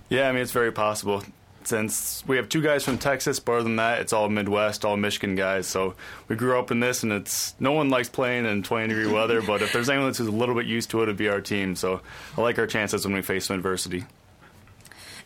Yeah, 0.08 0.28
I 0.28 0.32
mean, 0.32 0.42
it's 0.42 0.52
very 0.52 0.72
possible. 0.72 1.22
Since 1.64 2.24
we 2.26 2.36
have 2.36 2.48
two 2.48 2.60
guys 2.60 2.84
from 2.84 2.98
Texas, 2.98 3.40
but 3.40 3.52
other 3.52 3.62
than 3.64 3.76
that, 3.76 4.00
it's 4.00 4.12
all 4.12 4.28
Midwest, 4.28 4.84
all 4.84 4.96
Michigan 4.96 5.34
guys. 5.34 5.66
So 5.66 5.94
we 6.28 6.36
grew 6.36 6.58
up 6.58 6.70
in 6.70 6.80
this, 6.80 7.02
and 7.02 7.12
it's 7.12 7.54
no 7.60 7.72
one 7.72 7.90
likes 7.90 8.08
playing 8.08 8.46
in 8.46 8.62
20 8.62 8.88
degree 8.88 9.12
weather. 9.12 9.42
But 9.42 9.62
if 9.62 9.72
there's 9.72 9.88
anyone 9.88 10.08
that's 10.08 10.20
a 10.20 10.24
little 10.24 10.54
bit 10.54 10.66
used 10.66 10.90
to 10.90 11.00
it, 11.00 11.04
it'd 11.04 11.16
be 11.16 11.28
our 11.28 11.40
team. 11.40 11.76
So 11.76 12.00
I 12.36 12.40
like 12.40 12.58
our 12.58 12.66
chances 12.66 13.04
when 13.04 13.14
we 13.14 13.22
face 13.22 13.46
some 13.46 13.56
adversity. 13.56 14.04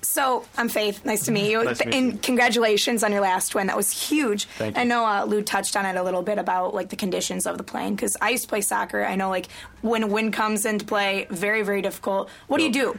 So 0.02 0.44
I'm 0.56 0.68
Faith. 0.68 1.04
Nice 1.04 1.24
to 1.24 1.32
meet 1.32 1.50
you. 1.50 1.64
Nice 1.64 1.78
to 1.78 1.86
meet 1.86 1.94
and 1.94 2.22
congratulations 2.22 3.02
on 3.02 3.12
your 3.12 3.20
last 3.20 3.54
win. 3.54 3.66
That 3.66 3.76
was 3.76 3.90
huge. 3.90 4.44
Thank 4.44 4.76
you. 4.76 4.82
I 4.82 4.84
know 4.84 5.04
uh, 5.04 5.24
Lou 5.24 5.42
touched 5.42 5.76
on 5.76 5.84
it 5.84 5.96
a 5.96 6.02
little 6.02 6.22
bit 6.22 6.38
about 6.38 6.74
like 6.74 6.90
the 6.90 6.96
conditions 6.96 7.46
of 7.46 7.58
the 7.58 7.64
plane 7.64 7.94
because 7.94 8.16
I 8.20 8.30
used 8.30 8.44
to 8.44 8.48
play 8.48 8.60
soccer. 8.60 9.04
I 9.04 9.16
know 9.16 9.28
like 9.30 9.48
when 9.82 10.10
wind 10.10 10.32
comes 10.32 10.64
into 10.64 10.84
play, 10.84 11.26
very 11.30 11.62
very 11.62 11.82
difficult. 11.82 12.28
What 12.46 12.58
do 12.58 12.64
you 12.64 12.72
do? 12.72 12.98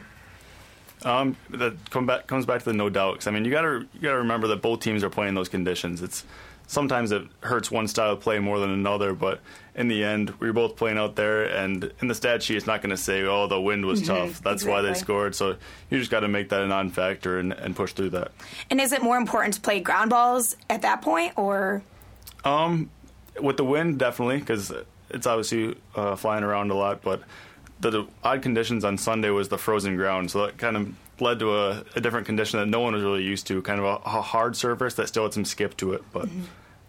Um, 1.04 1.36
that 1.50 1.74
come 1.90 2.06
back, 2.06 2.26
comes 2.26 2.44
back 2.46 2.58
to 2.60 2.64
the 2.66 2.72
no 2.72 2.88
doubt. 2.90 3.14
'Cause, 3.16 3.26
I 3.26 3.30
mean, 3.30 3.44
you 3.44 3.50
gotta 3.50 3.86
you 3.94 4.00
gotta 4.02 4.18
remember 4.18 4.48
that 4.48 4.62
both 4.62 4.80
teams 4.80 5.04
are 5.04 5.10
playing 5.10 5.34
those 5.34 5.48
conditions. 5.48 6.02
It's 6.02 6.24
sometimes 6.66 7.12
it 7.12 7.22
hurts 7.40 7.70
one 7.70 7.86
style 7.88 8.12
of 8.12 8.20
play 8.20 8.38
more 8.40 8.58
than 8.58 8.70
another, 8.70 9.14
but 9.14 9.40
in 9.74 9.86
the 9.88 10.02
end, 10.04 10.34
we 10.40 10.48
are 10.48 10.52
both 10.52 10.74
playing 10.76 10.98
out 10.98 11.14
there. 11.16 11.44
And 11.44 11.92
in 12.02 12.08
the 12.08 12.14
stat 12.14 12.42
sheet, 12.42 12.56
it's 12.56 12.66
not 12.66 12.82
going 12.82 12.90
to 12.90 12.96
say, 12.96 13.22
"Oh, 13.22 13.46
the 13.46 13.60
wind 13.60 13.86
was 13.86 14.02
Mhm, 14.02 14.06
tough." 14.06 14.42
That's 14.42 14.64
why 14.64 14.82
they 14.82 14.92
scored. 14.94 15.34
So 15.36 15.54
you 15.88 15.98
just 16.00 16.10
got 16.10 16.20
to 16.20 16.28
make 16.28 16.48
that 16.48 16.62
a 16.62 16.66
non-factor 16.66 17.38
and, 17.38 17.52
and 17.52 17.76
push 17.76 17.92
through 17.92 18.10
that. 18.10 18.32
And 18.70 18.80
is 18.80 18.92
it 18.92 19.02
more 19.02 19.16
important 19.16 19.54
to 19.54 19.60
play 19.60 19.78
ground 19.80 20.10
balls 20.10 20.56
at 20.68 20.82
that 20.82 21.00
point 21.00 21.32
or? 21.36 21.82
Um, 22.44 22.90
with 23.40 23.56
the 23.56 23.64
wind, 23.64 23.98
definitely, 23.98 24.38
because 24.38 24.72
it's 25.10 25.26
obviously 25.28 25.76
uh, 25.94 26.16
flying 26.16 26.42
around 26.44 26.70
a 26.72 26.74
lot. 26.74 27.02
But 27.02 27.22
the, 27.80 27.90
the 27.90 28.06
odd 28.22 28.42
conditions 28.42 28.84
on 28.84 28.98
Sunday 28.98 29.30
was 29.30 29.48
the 29.48 29.58
frozen 29.58 29.96
ground, 29.96 30.30
so 30.30 30.46
that 30.46 30.58
kind 30.58 30.76
of 30.76 30.94
led 31.20 31.38
to 31.40 31.56
a, 31.56 31.84
a 31.96 32.00
different 32.00 32.26
condition 32.26 32.60
that 32.60 32.66
no 32.66 32.80
one 32.80 32.94
was 32.94 33.02
really 33.02 33.24
used 33.24 33.46
to. 33.48 33.60
Kind 33.62 33.80
of 33.80 33.84
a, 33.84 33.94
a 34.04 34.22
hard 34.22 34.56
surface 34.56 34.94
that 34.94 35.08
still 35.08 35.24
had 35.24 35.34
some 35.34 35.44
skip 35.44 35.76
to 35.78 35.92
it, 35.92 36.02
but 36.12 36.28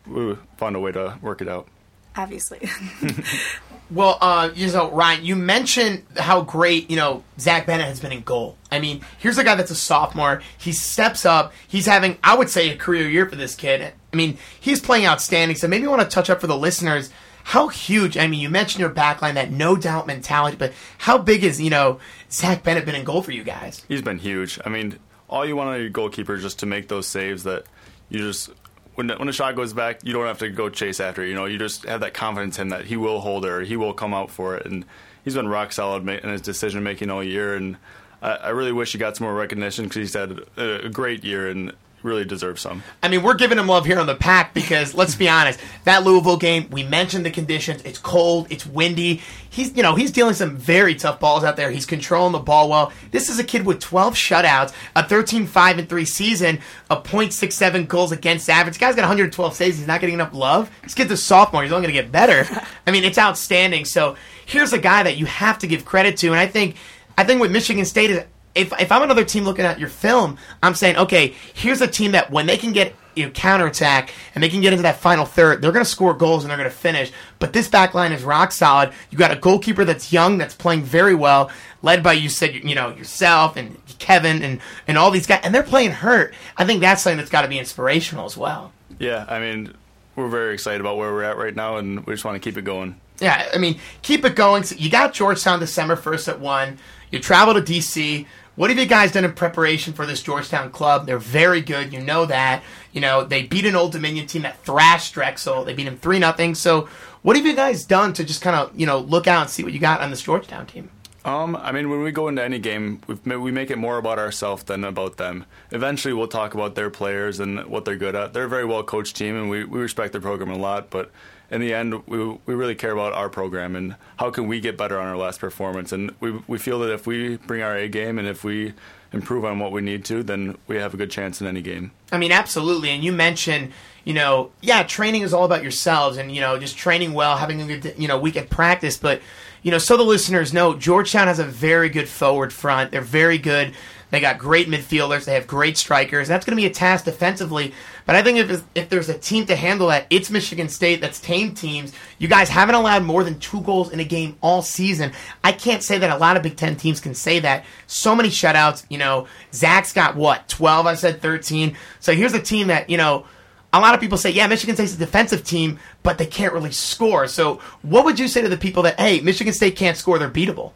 we 0.08 0.36
found 0.58 0.76
a 0.76 0.80
way 0.80 0.92
to 0.92 1.18
work 1.22 1.42
it 1.42 1.48
out. 1.48 1.68
Obviously. 2.16 2.60
Well, 3.92 4.20
uh, 4.22 4.52
you 4.54 4.68
know, 4.68 4.92
Ryan, 4.92 5.26
you 5.26 5.36
mentioned 5.36 6.04
how 6.16 6.42
great 6.42 6.92
you 6.92 6.96
know 6.96 7.24
Zach 7.40 7.66
Bennett 7.66 7.88
has 7.88 8.00
been 8.00 8.12
in 8.12 8.22
goal. 8.22 8.56
I 8.72 8.80
mean, 8.80 9.02
here's 9.18 9.40
a 9.40 9.44
guy 9.44 9.56
that's 9.56 9.72
a 9.72 9.76
sophomore. 9.76 10.44
He 10.58 10.74
steps 10.74 11.26
up. 11.26 11.54
He's 11.68 11.88
having, 11.88 12.18
I 12.24 12.38
would 12.38 12.50
say, 12.50 12.70
a 12.70 12.78
career 12.78 13.10
year 13.10 13.28
for 13.28 13.36
this 13.36 13.56
kid. 13.56 13.82
I 13.82 14.16
mean, 14.16 14.38
he's 14.60 14.80
playing 14.80 15.08
outstanding. 15.08 15.58
So 15.58 15.68
maybe 15.68 15.84
you 15.84 15.90
want 15.90 16.04
to 16.04 16.08
touch 16.08 16.30
up 16.30 16.40
for 16.40 16.48
the 16.48 16.58
listeners 16.58 17.10
how 17.50 17.68
huge. 17.68 18.16
I 18.16 18.28
mean, 18.28 18.42
you 18.42 18.48
mentioned 18.48 18.80
your 18.80 18.92
backline, 18.92 19.34
that 19.34 19.50
no 19.50 19.76
doubt 19.76 20.06
mentality, 20.06 20.56
but 20.56 20.72
how 21.00 21.18
big 21.18 21.44
is 21.44 21.60
you 21.60 21.72
know 21.72 22.00
Zach 22.32 22.62
Bennett 22.62 22.86
been 22.86 22.94
in 22.94 23.04
goal 23.04 23.24
for 23.24 23.32
you 23.32 23.44
guys? 23.44 23.84
He's 23.88 24.04
been 24.04 24.20
huge. 24.20 24.60
I 24.64 24.70
mean, 24.70 25.00
all 25.28 25.44
you 25.44 25.56
want 25.56 25.68
on 25.70 25.80
your 25.80 25.90
goalkeeper 25.90 26.36
is 26.36 26.44
just 26.44 26.60
to 26.60 26.68
make 26.68 26.90
those 26.90 27.08
saves 27.08 27.46
that 27.46 27.66
you 28.10 28.20
just 28.20 28.52
when 28.94 29.10
when 29.10 29.28
a 29.28 29.32
shot 29.32 29.56
goes 29.56 29.74
back, 29.74 30.02
you 30.04 30.14
don't 30.14 30.28
have 30.28 30.38
to 30.40 30.50
go 30.50 30.70
chase 30.70 31.00
after 31.00 31.24
it. 31.24 31.30
You 31.30 31.34
know, 31.34 31.46
you 31.46 31.58
just 31.58 31.86
have 31.86 32.02
that 32.02 32.14
confidence 32.14 32.60
in 32.60 32.68
him 32.68 32.70
that 32.70 32.86
he 32.86 32.96
will 32.96 33.20
hold 33.20 33.44
it 33.46 33.66
he 33.66 33.76
will 33.76 33.96
come 33.96 34.14
out 34.14 34.30
for 34.30 34.56
it. 34.56 34.68
And 34.68 34.86
he's 35.24 35.34
been 35.34 35.48
rock 35.48 35.72
solid 35.72 36.08
in 36.08 36.30
his 36.30 36.42
decision 36.42 36.84
making 36.84 37.10
all 37.10 37.24
year. 37.24 37.56
And 37.56 37.78
I, 38.22 38.34
I 38.34 38.50
really 38.50 38.74
wish 38.74 38.92
he 38.92 39.00
got 39.00 39.18
some 39.18 39.26
more 39.26 39.34
recognition 39.34 39.86
because 39.86 39.96
he's 39.96 40.14
had 40.14 40.40
a, 40.56 40.86
a 40.86 40.90
great 40.90 41.24
year 41.24 41.50
and 41.50 41.74
really 42.04 42.26
deserves 42.26 42.62
some. 42.62 42.84
I 43.04 43.10
mean, 43.10 43.24
we're 43.24 43.36
giving 43.36 43.58
him 43.58 43.68
love 43.68 43.86
here 43.86 44.00
on 44.00 44.08
the 44.08 44.16
pack 44.16 44.54
because 44.54 44.94
let's 44.94 45.16
be 45.16 45.28
honest, 45.28 45.60
that 45.84 46.04
Louisville 46.04 46.38
game, 46.38 46.70
we 46.70 46.84
mentioned 46.84 47.26
the 47.26 47.32
conditions. 47.32 47.82
It's 47.84 47.98
cold, 47.98 48.48
it's 48.50 48.66
windy. 48.66 49.22
He's, 49.50 49.76
you 49.76 49.84
know, 49.84 49.96
he's 49.96 50.12
dealing 50.12 50.34
some 50.36 50.56
very 50.56 50.96
tough 50.96 51.20
balls 51.20 51.44
out 51.44 51.56
there. 51.56 51.72
He's 51.72 51.86
controlling 51.86 52.32
the 52.32 52.40
ball 52.40 52.70
well. 52.70 52.94
This 53.12 53.30
is 53.30 53.40
a 53.40 53.44
kid 53.44 53.66
with 53.66 53.80
12 53.80 54.14
shutouts, 54.14 54.74
a 54.96 55.04
13-5 55.04 55.80
and 55.80 55.90
3 55.90 56.06
season, 56.06 56.60
a 56.90 56.98
.67 56.98 57.88
goals 57.88 58.12
against 58.12 58.50
average. 58.50 58.76
This 58.76 58.80
guy's 58.80 58.96
got 58.96 59.02
112 59.02 59.54
saves. 59.54 59.78
He's 59.78 59.88
not 59.88 60.02
getting 60.02 60.14
enough 60.14 60.34
love. 60.34 60.72
This 60.84 60.94
kid's 60.94 61.12
a 61.12 61.18
sophomore. 61.18 61.64
He's 61.64 61.72
only 61.72 61.88
going 61.88 61.96
to 61.96 62.02
get 62.02 62.12
better. 62.12 62.48
I 62.88 62.92
mean, 62.92 63.04
it's 63.04 63.18
outstanding. 63.18 63.86
So 63.86 64.16
here's 64.46 64.74
a 64.74 64.80
guy 64.80 65.04
that 65.04 65.18
you 65.18 65.26
have 65.26 65.60
to 65.60 65.68
give 65.68 65.86
credit 65.86 66.18
to, 66.18 66.28
and 66.28 66.40
I 66.40 66.48
think, 66.48 66.76
I 67.18 67.24
think 67.24 67.42
with 67.42 67.52
Michigan 67.52 67.86
State 67.86 68.12
is 68.12 68.24
if, 68.56 68.74
if 68.80 68.92
I'm 68.92 69.04
another 69.04 69.24
team 69.24 69.44
looking 69.44 69.66
at 69.66 69.80
your 69.80 69.90
film, 69.90 70.38
I'm 70.64 70.76
saying, 70.76 70.98
okay, 70.98 71.36
here's 71.54 71.82
a 71.82 71.88
team 71.88 72.12
that 72.12 72.32
when 72.32 72.46
they 72.46 72.58
can 72.58 72.72
get 72.72 72.96
you 73.16 73.26
know, 73.26 73.32
counterattack 73.32 74.14
and 74.34 74.44
they 74.44 74.50
can 74.50 74.62
get 74.62 74.72
into 74.72 74.84
that 74.84 74.98
final 74.98 75.26
third, 75.26 75.62
they're 75.62 75.72
going 75.72 75.84
to 75.84 75.90
score 75.90 76.14
goals 76.14 76.44
and 76.44 76.50
they're 76.50 76.58
going 76.58 76.70
to 76.70 76.76
finish. 76.76 77.12
But 77.40 77.54
this 77.54 77.68
back 77.68 77.94
line 77.94 78.12
is 78.12 78.24
rock 78.24 78.52
solid. 78.52 78.92
You 79.10 79.18
got 79.18 79.32
a 79.32 79.36
goalkeeper 79.36 79.84
that's 79.86 80.14
young, 80.14 80.38
that's 80.38 80.56
playing 80.56 80.84
very 80.84 81.16
well, 81.16 81.52
led 81.82 82.02
by 82.02 82.14
you 82.14 82.30
said 82.30 82.56
you 82.56 82.76
know 82.76 82.96
yourself 82.96 83.58
and 83.58 83.78
Kevin 84.00 84.42
and 84.42 84.62
and 84.88 84.98
all 84.98 85.12
these 85.12 85.28
guys, 85.28 85.42
and 85.44 85.54
they're 85.54 85.64
playing 85.64 85.92
hurt. 85.92 86.34
I 86.58 86.66
think 86.66 86.82
that's 86.82 87.02
something 87.02 87.18
that's 87.18 87.30
got 87.30 87.42
to 87.42 87.48
be 87.48 87.60
inspirational 87.60 88.26
as 88.26 88.38
well. 88.38 88.72
Yeah, 89.00 89.26
I 89.28 89.40
mean, 89.40 89.74
we're 90.16 90.30
very 90.30 90.54
excited 90.54 90.82
about 90.82 90.98
where 90.98 91.12
we're 91.12 91.24
at 91.24 91.38
right 91.38 91.56
now, 91.56 91.78
and 91.78 92.06
we 92.06 92.14
just 92.14 92.26
want 92.26 92.36
to 92.36 92.40
keep 92.40 92.58
it 92.58 92.64
going. 92.64 93.00
Yeah, 93.20 93.50
I 93.54 93.58
mean, 93.58 93.80
keep 94.02 94.24
it 94.24 94.36
going. 94.36 94.64
So 94.64 94.76
you 94.76 94.90
got 94.90 95.14
Georgetown 95.14 95.60
December 95.60 95.96
1st 95.96 96.28
at 96.30 96.40
1. 96.40 96.78
You 97.12 97.20
travel 97.20 97.54
to 97.54 97.62
D.C. 97.62 98.28
What 98.56 98.70
have 98.70 98.78
you 98.78 98.86
guys 98.86 99.14
done 99.14 99.24
in 99.24 99.32
preparation 99.34 99.94
for 99.94 100.06
this 100.06 100.22
Georgetown 100.22 100.70
club? 100.70 101.06
They're 101.06 101.18
very 101.18 101.62
good. 101.62 101.94
You 101.94 102.02
know 102.02 102.26
that. 102.26 102.62
You 102.92 103.02
know, 103.02 103.24
they 103.24 103.44
beat 103.44 103.66
an 103.66 103.76
Old 103.76 103.94
Dominion 103.94 104.28
team 104.28 104.42
that 104.42 104.64
thrashed 104.66 105.14
Drexel. 105.14 105.64
They 105.64 105.74
beat 105.74 105.86
them 105.86 105.98
3 105.98 106.20
nothing. 106.20 106.56
So 106.56 106.90
what 107.22 107.38
have 107.38 107.46
you 107.46 107.56
guys 107.56 107.86
done 107.86 108.14
to 108.14 108.24
just 108.24 108.42
kind 108.42 108.56
of, 108.56 108.78
you 108.78 108.86
know, 108.86 109.00
look 109.00 109.28
out 109.28 109.42
and 109.44 109.50
see 109.50 109.64
what 109.64 109.72
you 109.72 109.80
got 109.80 110.02
on 110.02 110.10
this 110.10 110.22
Georgetown 110.22 110.66
team? 110.66 110.90
Um, 111.26 111.56
I 111.58 111.72
mean, 111.72 111.90
when 111.90 112.02
we 112.02 112.12
go 112.12 112.28
into 112.28 112.44
any 112.44 112.60
game, 112.60 113.02
we 113.08 113.38
we 113.38 113.52
make 113.52 113.70
it 113.70 113.78
more 113.78 113.98
about 113.98 114.20
ourselves 114.20 114.64
than 114.64 114.84
about 114.86 115.18
them. 115.18 115.46
Eventually, 115.70 116.14
we'll 116.14 116.28
talk 116.28 116.54
about 116.54 116.76
their 116.76 116.90
players 116.90 117.40
and 117.42 117.66
what 117.66 117.84
they're 117.84 117.98
good 117.98 118.16
at. 118.16 118.34
They're 118.34 118.46
a 118.46 118.50
very 118.50 118.66
well 118.66 118.84
coached 118.84 119.18
team, 119.18 119.36
and 119.36 119.50
we, 119.50 119.66
we 119.66 119.80
respect 119.80 120.14
their 120.14 120.22
program 120.22 120.50
a 120.50 120.58
lot. 120.58 120.90
But 120.90 121.12
in 121.52 121.62
the 121.62 121.74
end, 121.74 122.06
we, 122.08 122.38
we 122.46 122.54
really 122.54 122.76
care 122.76 122.92
about 122.92 123.14
our 123.14 123.30
program 123.30 123.76
and 123.76 123.96
how 124.18 124.30
can 124.30 124.48
we 124.48 124.60
get 124.60 124.78
better 124.78 125.00
on 125.00 125.08
our 125.08 125.18
last 125.18 125.40
performance. 125.40 125.92
And 125.92 126.12
we, 126.20 126.32
we 126.48 126.58
feel 126.58 126.80
that 126.80 126.94
if 126.94 127.08
we 127.08 127.38
bring 127.38 127.62
our 127.62 127.76
A 127.76 127.88
game 127.88 128.20
and 128.20 128.28
if 128.28 128.44
we 128.44 128.74
improve 129.12 129.44
on 129.44 129.60
what 129.60 129.72
we 129.72 129.82
need 129.82 130.06
to, 130.06 130.22
then 130.22 130.58
we 130.68 130.78
have 130.78 130.94
a 130.94 130.98
good 130.98 131.10
chance 131.10 131.42
in 131.42 131.48
any 131.48 131.62
game. 131.62 131.92
I 132.12 132.18
mean, 132.18 132.32
absolutely. 132.32 132.90
And 132.90 133.04
you 133.04 133.12
mentioned, 133.12 133.72
you 134.04 134.14
know, 134.14 134.52
yeah, 134.62 134.84
training 134.84 135.24
is 135.24 135.34
all 135.34 135.46
about 135.46 135.64
yourselves 135.64 136.18
and, 136.18 136.34
you 136.34 136.42
know, 136.42 136.60
just 136.60 136.78
training 136.78 137.14
well, 137.14 137.38
having 137.38 137.62
a 137.62 137.66
good, 137.66 137.96
you 137.98 138.08
know, 138.08 138.20
week 138.20 138.38
at 138.38 138.50
practice. 138.50 138.98
But, 138.98 139.22
you 139.64 139.72
know, 139.72 139.80
so 139.80 139.98
the 139.98 140.04
listeners 140.04 140.54
know, 140.54 140.76
Georgetown 140.76 141.28
has 141.28 141.40
a 141.40 141.44
very 141.44 141.90
good 141.90 142.08
forward 142.08 142.54
front. 142.54 142.92
They're 142.92 143.02
very 143.02 143.40
good. 143.40 143.74
They 144.12 144.20
got 144.20 144.40
great 144.40 144.68
midfielders. 144.68 145.26
They 145.26 145.36
have 145.36 145.46
great 145.46 145.78
strikers. 145.78 146.28
That's 146.28 146.46
going 146.46 146.58
to 146.58 146.62
be 146.62 146.66
a 146.66 146.74
task 146.74 147.06
defensively. 147.06 147.74
But 148.06 148.16
I 148.16 148.24
think 148.24 148.40
if, 148.40 148.64
if 148.74 148.90
there's 148.90 149.10
a 149.10 149.18
team 149.18 149.46
to 149.46 149.56
handle 149.56 149.88
that, 149.88 150.08
it's 150.10 150.32
Michigan 150.32 150.68
State 150.68 151.00
that's 151.00 151.20
tamed 151.20 151.58
teams. 151.58 151.94
You 152.18 152.28
guys 152.28 152.50
haven't 152.50 152.76
allowed 152.76 153.04
more 153.04 153.24
than 153.24 153.40
two 153.40 153.62
goals 153.62 153.92
in 153.92 154.00
a 154.00 154.04
game 154.04 154.38
all 154.42 154.62
season. 154.62 155.12
I 155.44 155.52
can't 155.52 155.84
say 155.84 156.00
that 156.00 156.10
a 156.10 156.18
lot 156.18 156.38
of 156.38 156.44
Big 156.44 156.58
Ten 156.58 156.76
teams 156.76 157.00
can 157.00 157.14
say 157.14 157.40
that. 157.40 157.66
So 157.86 158.16
many 158.16 158.30
shutouts. 158.30 158.86
You 158.90 158.98
know, 158.98 159.28
Zach's 159.54 159.94
got 159.94 160.16
what, 160.16 160.48
12? 160.50 160.88
I 160.88 160.96
said 160.96 161.22
13. 161.22 161.78
So 162.00 162.14
here's 162.14 162.34
a 162.34 162.42
team 162.42 162.68
that, 162.68 162.90
you 162.90 162.98
know, 162.98 163.26
a 163.72 163.80
lot 163.80 163.94
of 163.94 164.00
people 164.00 164.18
say, 164.18 164.32
yeah, 164.32 164.48
Michigan 164.48 164.76
State's 164.76 164.96
a 164.96 164.98
defensive 164.98 165.44
team, 165.44 165.80
but 166.02 166.18
they 166.18 166.26
can't 166.26 166.54
really 166.54 166.72
score. 166.72 167.28
So 167.28 167.60
what 167.84 168.06
would 168.06 168.18
you 168.18 168.28
say 168.28 168.42
to 168.42 168.50
the 168.50 168.58
people 168.58 168.84
that, 168.84 169.00
hey, 169.00 169.20
Michigan 169.22 169.54
State 169.54 169.76
can't 169.76 169.96
score, 169.96 170.18
they're 170.18 170.30
beatable? 170.30 170.72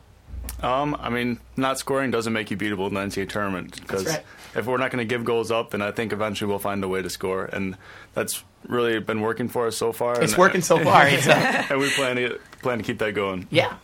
Um, 0.64 0.96
I 1.00 1.10
mean, 1.10 1.40
not 1.58 1.78
scoring 1.78 2.10
doesn't 2.10 2.32
make 2.32 2.50
you 2.50 2.56
beatable 2.58 2.88
in 2.88 2.94
the 2.94 3.02
NCAA 3.02 3.28
tournament 3.30 3.80
because 3.82 4.06
right. 4.06 4.24
if 4.56 4.66
we're 4.66 4.78
not 4.78 4.92
going 4.92 5.06
to 5.06 5.10
give 5.14 5.26
goals 5.26 5.52
up, 5.52 5.72
then 5.72 5.82
I 5.82 5.92
think 5.92 6.14
eventually 6.14 6.48
we'll 6.50 6.58
find 6.60 6.82
a 6.84 6.88
way 6.88 7.02
to 7.02 7.10
score, 7.10 7.46
and 7.46 7.78
that's 8.14 8.44
really 8.68 9.00
been 9.00 9.20
working 9.20 9.50
for 9.50 9.68
us 9.68 9.76
so 9.76 9.92
far. 9.92 10.22
It's 10.22 10.34
and, 10.34 10.40
working 10.40 10.62
so 10.62 10.80
far, 10.84 11.06
it's, 11.08 11.28
uh, 11.28 11.66
and 11.70 11.80
we 11.80 11.90
plan 11.90 12.16
to 12.16 12.40
plan 12.62 12.78
to 12.78 12.84
keep 12.84 13.00
that 13.00 13.14
going. 13.14 13.48
Yeah. 13.52 13.76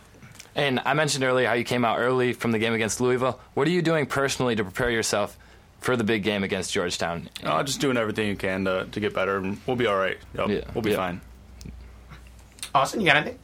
And 0.56 0.80
I 0.84 0.94
mentioned 0.94 1.22
earlier 1.22 1.46
how 1.46 1.52
you 1.52 1.64
came 1.64 1.84
out 1.84 1.98
early 1.98 2.32
from 2.32 2.50
the 2.50 2.58
game 2.58 2.72
against 2.72 3.00
Louisville. 3.00 3.38
What 3.54 3.68
are 3.68 3.70
you 3.70 3.82
doing 3.82 4.06
personally 4.06 4.56
to 4.56 4.64
prepare 4.64 4.90
yourself 4.90 5.36
for 5.80 5.96
the 5.96 6.04
big 6.04 6.22
game 6.22 6.42
against 6.42 6.72
Georgetown? 6.72 7.28
Uh, 7.44 7.62
just 7.62 7.80
doing 7.80 7.96
everything 7.96 8.26
you 8.26 8.36
can 8.36 8.64
to, 8.64 8.86
to 8.90 9.00
get 9.00 9.14
better, 9.14 9.36
and 9.36 9.58
we'll 9.66 9.76
be 9.76 9.86
all 9.86 9.96
right. 9.96 10.18
Yep, 10.34 10.48
Yeah. 10.48 10.60
We'll 10.74 10.82
be 10.82 10.90
Yeah. 10.90 10.96
fine. 10.96 11.20
Austin, 12.74 13.00
you 13.00 13.06
got 13.06 13.16
anything? 13.16 13.38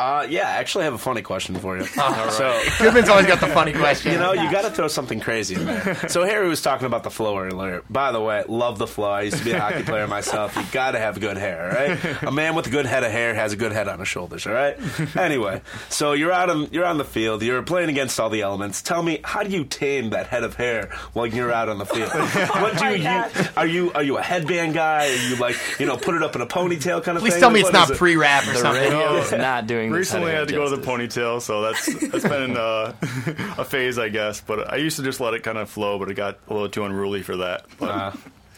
Uh, 0.00 0.26
yeah, 0.30 0.48
I 0.48 0.52
actually 0.52 0.84
have 0.84 0.94
a 0.94 0.98
funny 0.98 1.20
question 1.20 1.54
for 1.56 1.76
you. 1.76 1.84
All 2.00 2.30
So, 2.30 2.58
Goodman's 2.78 3.10
always 3.10 3.26
got 3.26 3.38
the 3.40 3.48
funny 3.48 3.72
question. 3.72 4.12
You 4.12 4.18
know, 4.18 4.32
you 4.32 4.50
got 4.50 4.62
to 4.62 4.70
throw 4.70 4.88
something 4.88 5.20
crazy 5.20 5.56
in 5.56 5.66
there. 5.66 6.08
So 6.08 6.24
Harry 6.24 6.48
was 6.48 6.62
talking 6.62 6.86
about 6.86 7.02
the 7.02 7.10
flow 7.10 7.36
earlier. 7.38 7.82
By 7.90 8.10
the 8.10 8.20
way, 8.20 8.42
love 8.48 8.78
the 8.78 8.86
flow. 8.86 9.10
I 9.10 9.22
used 9.22 9.36
to 9.36 9.44
be 9.44 9.50
a 9.52 9.60
hockey 9.60 9.82
player 9.82 10.06
myself. 10.08 10.56
You 10.56 10.62
got 10.72 10.92
to 10.92 10.98
have 10.98 11.20
good 11.20 11.36
hair, 11.36 11.70
right? 11.74 12.22
A 12.22 12.30
man 12.32 12.54
with 12.54 12.66
a 12.66 12.70
good 12.70 12.86
head 12.86 13.04
of 13.04 13.12
hair 13.12 13.34
has 13.34 13.52
a 13.52 13.56
good 13.56 13.72
head 13.72 13.88
on 13.88 13.98
his 13.98 14.08
shoulders, 14.08 14.46
all 14.46 14.54
right? 14.54 14.76
Anyway, 15.16 15.60
so 15.90 16.12
you're 16.14 16.32
out 16.32 16.48
on 16.48 16.68
you're 16.72 16.86
on 16.86 16.96
the 16.96 17.04
field. 17.04 17.42
You're 17.42 17.62
playing 17.62 17.90
against 17.90 18.18
all 18.18 18.30
the 18.30 18.40
elements. 18.40 18.80
Tell 18.80 19.02
me, 19.02 19.20
how 19.22 19.42
do 19.42 19.50
you 19.50 19.64
tame 19.64 20.10
that 20.10 20.28
head 20.28 20.44
of 20.44 20.54
hair 20.56 20.90
while 21.12 21.26
you're 21.26 21.52
out 21.52 21.68
on 21.68 21.76
the 21.78 21.84
field? 21.86 22.10
what 22.10 22.78
do 22.78 22.96
you 22.96 23.22
are 23.56 23.66
you 23.66 23.92
are 23.92 24.02
you 24.02 24.16
a 24.16 24.22
headband 24.22 24.72
guy? 24.72 25.08
Are 25.10 25.28
you 25.28 25.36
like 25.36 25.56
you 25.78 25.84
know 25.84 25.96
put 25.98 26.14
it 26.14 26.22
up 26.22 26.34
in 26.36 26.40
a 26.40 26.46
ponytail 26.46 27.02
kind 27.04 27.18
of 27.18 27.22
thing? 27.22 27.30
Please 27.30 27.32
thing? 27.34 27.40
tell 27.40 27.50
me 27.50 27.62
Like, 27.62 27.68
it's 27.74 27.78
what 27.78 27.88
not 27.88 27.90
it? 27.90 27.98
pre-rap 27.98 28.44
or 28.48 28.52
The 28.54 28.58
something. 28.60 28.82
radio 28.82 29.16
is 29.16 29.32
not 29.32 29.66
doing 29.66 29.89
this 29.90 29.98
Recently, 29.98 30.32
I 30.32 30.34
had 30.36 30.48
to 30.48 30.54
go 30.54 30.62
justice. 30.68 30.78
with 30.86 31.10
the 31.10 31.20
ponytail, 31.20 31.40
so 31.42 31.62
that's 31.62 31.86
that's 32.10 32.28
been 32.28 32.56
uh, 32.56 32.92
a 33.58 33.64
phase, 33.64 33.98
I 33.98 34.08
guess. 34.08 34.40
But 34.40 34.72
I 34.72 34.76
used 34.76 34.96
to 34.96 35.02
just 35.02 35.20
let 35.20 35.34
it 35.34 35.42
kind 35.42 35.58
of 35.58 35.68
flow, 35.70 35.98
but 35.98 36.10
it 36.10 36.14
got 36.14 36.38
a 36.48 36.52
little 36.52 36.68
too 36.68 36.84
unruly 36.84 37.22
for 37.22 37.36
that. 37.38 37.66
But, 37.78 37.90
Uh, 37.90 38.12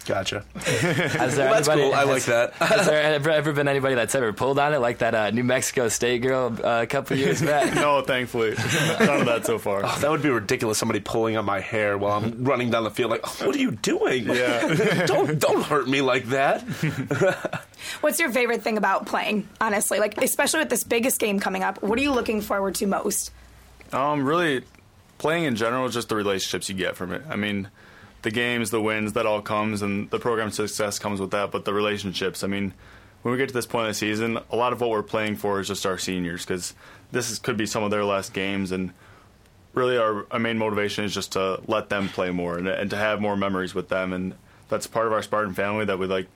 gotcha. 0.04 0.44
Has 0.56 1.36
there 1.36 1.46
Well, 1.46 1.54
that's 1.54 1.68
anybody- 1.68 1.82
cool. 1.82 1.94
I 1.94 1.98
has- 2.00 2.08
like 2.08 2.22
that. 2.24 2.52
Has 2.72 2.86
there 2.86 3.02
ever, 3.02 3.30
ever 3.30 3.52
been 3.52 3.68
anybody 3.68 3.94
that's 3.94 4.14
ever 4.14 4.32
pulled 4.32 4.58
on 4.58 4.72
it, 4.74 4.78
like 4.78 4.98
that 4.98 5.14
uh, 5.14 5.30
New 5.30 5.44
Mexico 5.44 5.88
State 5.88 6.22
girl 6.22 6.56
uh, 6.64 6.82
a 6.82 6.86
couple 6.86 7.16
years 7.16 7.40
back? 7.42 7.74
no, 7.74 8.00
thankfully, 8.02 8.50
none 9.00 9.20
of 9.20 9.26
that 9.26 9.44
so 9.46 9.58
far. 9.58 9.82
Oh, 9.84 9.98
that 10.00 10.10
would 10.10 10.22
be 10.22 10.30
ridiculous. 10.30 10.78
Somebody 10.78 11.00
pulling 11.00 11.36
on 11.36 11.44
my 11.44 11.60
hair 11.60 11.96
while 11.98 12.18
I'm 12.22 12.44
running 12.44 12.70
down 12.70 12.84
the 12.84 12.90
field. 12.90 13.10
Like, 13.10 13.20
"Oh, 13.24 13.46
what 13.46 13.54
are 13.56 13.58
you 13.60 13.72
doing? 13.72 14.26
Yeah. 14.26 15.06
don't 15.06 15.38
don't 15.38 15.62
hurt 15.62 15.88
me 15.88 16.00
like 16.00 16.26
that. 16.26 16.62
What's 18.00 18.18
your 18.20 18.30
favorite 18.30 18.62
thing 18.62 18.78
about 18.78 19.06
playing, 19.06 19.48
honestly? 19.60 19.98
Like, 19.98 20.16
especially 20.22 20.60
with 20.60 20.70
this 20.70 20.84
biggest 20.84 21.18
game 21.18 21.40
coming 21.40 21.62
up, 21.62 21.82
what 21.82 21.98
are 21.98 22.02
you 22.02 22.12
looking 22.12 22.40
forward 22.40 22.74
to 22.76 22.86
most? 22.86 23.32
Um, 23.92 24.24
really, 24.24 24.62
playing 25.18 25.44
in 25.44 25.56
general 25.56 25.86
is 25.86 25.94
just 25.94 26.08
the 26.08 26.16
relationships 26.16 26.68
you 26.68 26.74
get 26.74 26.96
from 26.96 27.12
it. 27.12 27.22
I 27.28 27.36
mean, 27.36 27.68
the 28.22 28.30
games, 28.30 28.70
the 28.70 28.80
wins, 28.80 29.12
that 29.14 29.26
all 29.26 29.42
comes, 29.42 29.82
and 29.82 30.10
the 30.10 30.18
program 30.18 30.50
success 30.50 30.98
comes 30.98 31.20
with 31.20 31.30
that. 31.32 31.50
But 31.50 31.64
the 31.64 31.74
relationships, 31.74 32.42
I 32.44 32.46
mean, 32.46 32.72
when 33.22 33.32
we 33.32 33.38
get 33.38 33.48
to 33.48 33.54
this 33.54 33.66
point 33.66 33.86
of 33.88 33.90
the 33.90 33.94
season, 33.98 34.38
a 34.50 34.56
lot 34.56 34.72
of 34.72 34.80
what 34.80 34.90
we're 34.90 35.02
playing 35.02 35.36
for 35.36 35.60
is 35.60 35.68
just 35.68 35.86
our 35.86 35.98
seniors 35.98 36.44
because 36.44 36.74
this 37.12 37.30
is, 37.30 37.38
could 37.38 37.56
be 37.56 37.66
some 37.66 37.82
of 37.82 37.90
their 37.90 38.04
last 38.04 38.32
games, 38.32 38.72
and 38.72 38.92
really 39.74 39.96
our, 39.96 40.26
our 40.30 40.38
main 40.38 40.58
motivation 40.58 41.04
is 41.04 41.14
just 41.14 41.32
to 41.32 41.60
let 41.66 41.88
them 41.88 42.08
play 42.08 42.30
more 42.30 42.58
and, 42.58 42.68
and 42.68 42.90
to 42.90 42.96
have 42.96 43.20
more 43.20 43.36
memories 43.36 43.74
with 43.74 43.88
them, 43.88 44.12
and 44.12 44.34
that's 44.68 44.86
part 44.86 45.06
of 45.06 45.12
our 45.12 45.22
Spartan 45.22 45.54
family 45.54 45.84
that 45.84 45.98
we 45.98 46.06
like, 46.06 46.26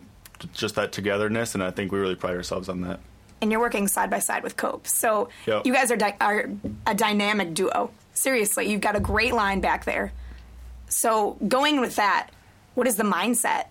just 0.52 0.74
that 0.74 0.92
togetherness, 0.92 1.54
and 1.54 1.62
I 1.64 1.70
think 1.70 1.92
we 1.92 1.98
really 1.98 2.14
pride 2.14 2.36
ourselves 2.36 2.68
on 2.68 2.82
that. 2.82 3.00
And 3.40 3.50
you're 3.50 3.60
working 3.60 3.86
side 3.88 4.08
by 4.10 4.18
side 4.18 4.42
with 4.42 4.56
Cope. 4.56 4.86
So 4.86 5.28
Yep. 5.46 5.66
you 5.66 5.72
guys 5.72 5.90
are, 5.90 5.96
di- 5.96 6.16
are 6.20 6.48
a 6.86 6.94
dynamic 6.94 7.52
duo. 7.54 7.90
Seriously, 8.14 8.70
you've 8.70 8.80
got 8.80 8.96
a 8.96 9.00
great 9.00 9.34
line 9.34 9.60
back 9.60 9.84
there. 9.84 10.12
So 10.96 11.36
going 11.46 11.82
with 11.82 11.96
that, 11.96 12.30
what 12.74 12.86
is 12.86 12.96
the 12.96 13.02
mindset? 13.02 13.66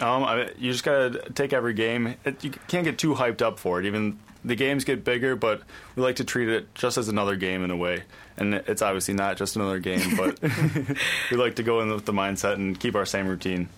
Um, 0.00 0.22
I, 0.22 0.50
you 0.58 0.70
just 0.70 0.84
gotta 0.84 1.30
take 1.32 1.54
every 1.54 1.72
game. 1.72 2.14
It, 2.26 2.44
you 2.44 2.50
can't 2.68 2.84
get 2.84 2.98
too 2.98 3.14
hyped 3.14 3.40
up 3.40 3.58
for 3.58 3.80
it. 3.80 3.86
Even 3.86 4.18
the 4.44 4.54
games 4.54 4.84
get 4.84 5.02
bigger, 5.02 5.34
but 5.34 5.62
we 5.96 6.02
like 6.02 6.16
to 6.16 6.24
treat 6.24 6.50
it 6.50 6.74
just 6.74 6.98
as 6.98 7.08
another 7.08 7.36
game 7.36 7.64
in 7.64 7.70
a 7.70 7.76
way. 7.76 8.02
And 8.36 8.52
it's 8.52 8.82
obviously 8.82 9.14
not 9.14 9.38
just 9.38 9.56
another 9.56 9.78
game, 9.78 10.14
but 10.14 10.38
we 11.30 11.38
like 11.38 11.56
to 11.56 11.62
go 11.62 11.80
in 11.80 11.88
with 11.88 12.04
the 12.04 12.12
mindset 12.12 12.52
and 12.56 12.78
keep 12.78 12.96
our 12.96 13.06
same 13.06 13.26
routine. 13.26 13.70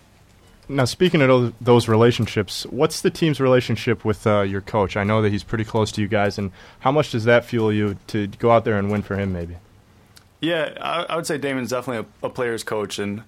Now, 0.68 0.84
speaking 0.84 1.22
of 1.22 1.28
those, 1.28 1.52
those 1.60 1.86
relationships, 1.86 2.66
what's 2.70 3.02
the 3.02 3.10
team's 3.10 3.40
relationship 3.40 4.04
with 4.04 4.26
uh, 4.26 4.40
your 4.40 4.62
coach? 4.62 4.96
I 4.96 5.04
know 5.04 5.22
that 5.22 5.30
he's 5.30 5.44
pretty 5.44 5.64
close 5.64 5.92
to 5.92 6.00
you 6.00 6.08
guys, 6.08 6.38
and 6.38 6.50
how 6.80 6.90
much 6.90 7.12
does 7.12 7.22
that 7.22 7.44
fuel 7.44 7.72
you 7.72 7.98
to 8.08 8.26
go 8.26 8.50
out 8.50 8.64
there 8.64 8.80
and 8.80 8.90
win 8.90 9.02
for 9.02 9.14
him, 9.14 9.32
maybe? 9.32 9.58
Yeah, 10.42 10.76
I, 10.80 11.04
I 11.04 11.16
would 11.16 11.26
say 11.26 11.38
Damon's 11.38 11.70
definitely 11.70 12.08
a, 12.22 12.26
a 12.26 12.30
player's 12.30 12.64
coach, 12.64 12.98
and 12.98 13.22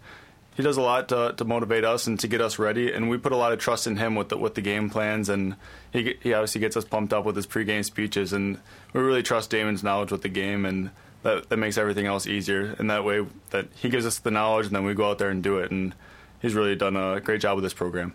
he 0.57 0.65
does 0.65 0.77
a 0.77 0.83
lot 0.83 1.09
to, 1.11 1.33
to 1.37 1.45
motivate 1.45 1.85
us 1.85 2.09
and 2.09 2.19
to 2.19 2.29
get 2.29 2.41
us 2.41 2.59
ready. 2.59 2.93
And 2.93 3.09
we 3.09 3.19
put 3.19 3.31
a 3.31 3.37
lot 3.37 3.53
of 3.53 3.61
trust 3.61 3.87
in 3.87 3.97
him 3.97 4.17
with 4.17 4.31
the, 4.31 4.37
with 4.37 4.57
the 4.57 4.61
game 4.61 4.91
plans, 4.91 5.29
and 5.29 5.55
he 5.93 6.19
he 6.21 6.35
obviously 6.35 6.61
gets 6.61 6.77
us 6.77 6.85
pumped 6.85 7.13
up 7.13 7.25
with 7.25 7.37
his 7.37 7.47
pregame 7.47 7.85
speeches. 7.85 8.33
And 8.33 8.59
we 8.93 9.01
really 9.01 9.23
trust 9.23 9.51
Damon's 9.51 9.85
knowledge 9.85 10.11
with 10.11 10.23
the 10.23 10.29
game, 10.29 10.67
and 10.67 10.91
that 11.23 11.49
that 11.51 11.57
makes 11.57 11.79
everything 11.79 12.07
else 12.07 12.27
easier. 12.27 12.75
And 12.81 12.91
that 12.91 13.05
way, 13.05 13.25
that 13.51 13.69
he 13.77 13.91
gives 13.91 14.07
us 14.07 14.19
the 14.19 14.33
knowledge, 14.33 14.67
and 14.67 14.75
then 14.75 14.85
we 14.85 14.93
go 14.95 15.09
out 15.09 15.19
there 15.19 15.31
and 15.31 15.41
do 15.41 15.59
it. 15.59 15.71
And 15.71 15.95
he's 16.43 16.55
really 16.55 16.75
done 16.75 16.97
a 16.97 17.21
great 17.21 17.41
job 17.41 17.55
with 17.55 17.63
this 17.63 17.75
program. 17.75 18.13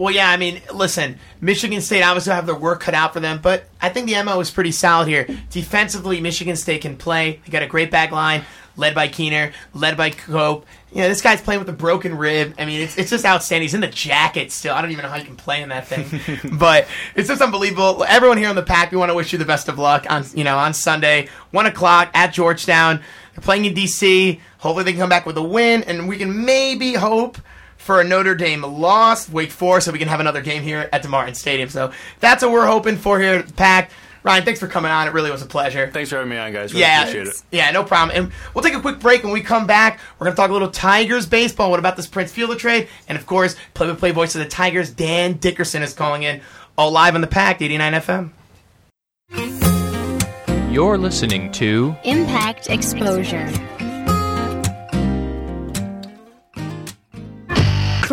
Well, 0.00 0.14
yeah, 0.14 0.30
I 0.30 0.38
mean, 0.38 0.62
listen, 0.72 1.18
Michigan 1.42 1.82
State 1.82 2.02
obviously 2.02 2.32
have 2.32 2.46
their 2.46 2.54
work 2.54 2.80
cut 2.80 2.94
out 2.94 3.12
for 3.12 3.20
them, 3.20 3.38
but 3.42 3.64
I 3.82 3.90
think 3.90 4.06
the 4.06 4.22
MO 4.22 4.40
is 4.40 4.50
pretty 4.50 4.72
solid 4.72 5.08
here. 5.08 5.28
Defensively, 5.50 6.22
Michigan 6.22 6.56
State 6.56 6.80
can 6.80 6.96
play. 6.96 7.38
They 7.44 7.52
got 7.52 7.62
a 7.62 7.66
great 7.66 7.90
back 7.90 8.10
line, 8.10 8.46
led 8.78 8.94
by 8.94 9.08
Keener, 9.08 9.52
led 9.74 9.98
by 9.98 10.08
Cope. 10.08 10.64
You 10.90 11.02
know, 11.02 11.08
this 11.10 11.20
guy's 11.20 11.42
playing 11.42 11.60
with 11.60 11.68
a 11.68 11.74
broken 11.74 12.16
rib. 12.16 12.54
I 12.58 12.64
mean, 12.64 12.80
it's, 12.80 12.96
it's 12.96 13.10
just 13.10 13.26
outstanding. 13.26 13.64
He's 13.64 13.74
in 13.74 13.82
the 13.82 13.88
jacket 13.88 14.52
still. 14.52 14.74
I 14.74 14.80
don't 14.80 14.90
even 14.90 15.02
know 15.02 15.10
how 15.10 15.18
you 15.18 15.24
can 15.26 15.36
play 15.36 15.60
in 15.60 15.68
that 15.68 15.86
thing, 15.86 16.40
but 16.58 16.88
it's 17.14 17.28
just 17.28 17.42
unbelievable. 17.42 18.02
Everyone 18.08 18.38
here 18.38 18.48
on 18.48 18.56
the 18.56 18.62
pack, 18.62 18.92
we 18.92 18.96
want 18.96 19.10
to 19.10 19.14
wish 19.14 19.34
you 19.34 19.38
the 19.38 19.44
best 19.44 19.68
of 19.68 19.78
luck 19.78 20.06
on 20.08 20.24
you 20.32 20.44
know 20.44 20.56
on 20.56 20.72
Sunday, 20.72 21.28
one 21.50 21.66
o'clock 21.66 22.08
at 22.14 22.32
Georgetown. 22.32 23.02
They're 23.34 23.42
playing 23.42 23.66
in 23.66 23.74
DC. 23.74 24.40
Hopefully, 24.60 24.84
they 24.84 24.92
can 24.92 25.00
come 25.00 25.10
back 25.10 25.26
with 25.26 25.36
a 25.36 25.42
win, 25.42 25.82
and 25.82 26.08
we 26.08 26.16
can 26.16 26.46
maybe 26.46 26.94
hope 26.94 27.36
for 27.80 28.00
a 28.00 28.04
Notre 28.04 28.34
Dame 28.34 28.62
loss, 28.62 29.28
Wake 29.28 29.50
Forest, 29.50 29.86
so 29.86 29.92
we 29.92 29.98
can 29.98 30.08
have 30.08 30.20
another 30.20 30.42
game 30.42 30.62
here 30.62 30.88
at 30.92 31.02
DeMartin 31.02 31.34
Stadium. 31.34 31.68
So 31.68 31.92
that's 32.20 32.42
what 32.42 32.52
we're 32.52 32.66
hoping 32.66 32.96
for 32.96 33.18
here 33.18 33.36
at 33.36 33.56
Pack. 33.56 33.90
Ryan, 34.22 34.44
thanks 34.44 34.60
for 34.60 34.66
coming 34.66 34.90
on. 34.90 35.08
It 35.08 35.14
really 35.14 35.30
was 35.30 35.40
a 35.40 35.46
pleasure. 35.46 35.90
Thanks 35.90 36.10
for 36.10 36.16
having 36.16 36.28
me 36.28 36.36
on, 36.36 36.52
guys. 36.52 36.72
Really 36.74 36.82
yeah, 36.82 37.08
appreciate 37.08 37.26
it. 37.28 37.42
yeah, 37.50 37.70
no 37.70 37.82
problem. 37.82 38.16
And 38.16 38.32
we'll 38.54 38.62
take 38.62 38.74
a 38.74 38.80
quick 38.80 39.00
break. 39.00 39.24
When 39.24 39.32
we 39.32 39.40
come 39.40 39.66
back, 39.66 39.98
we're 40.18 40.26
going 40.26 40.34
to 40.34 40.36
talk 40.36 40.50
a 40.50 40.52
little 40.52 40.70
Tigers 40.70 41.24
baseball. 41.24 41.70
What 41.70 41.78
about 41.78 41.96
this 41.96 42.06
Prince 42.06 42.30
Fielder 42.30 42.56
trade? 42.56 42.88
And 43.08 43.16
of 43.16 43.24
course, 43.24 43.56
play-by-play 43.72 44.10
voice 44.10 44.34
of 44.34 44.42
the 44.42 44.48
Tigers, 44.48 44.90
Dan 44.90 45.34
Dickerson, 45.38 45.82
is 45.82 45.94
calling 45.94 46.24
in. 46.24 46.42
All 46.76 46.90
live 46.90 47.14
on 47.14 47.22
the 47.22 47.26
Pack, 47.26 47.62
89 47.62 47.92
FM. 47.94 48.30
You're 50.70 50.98
listening 50.98 51.50
to 51.52 51.96
Impact 52.04 52.68
Exposure. 52.68 53.50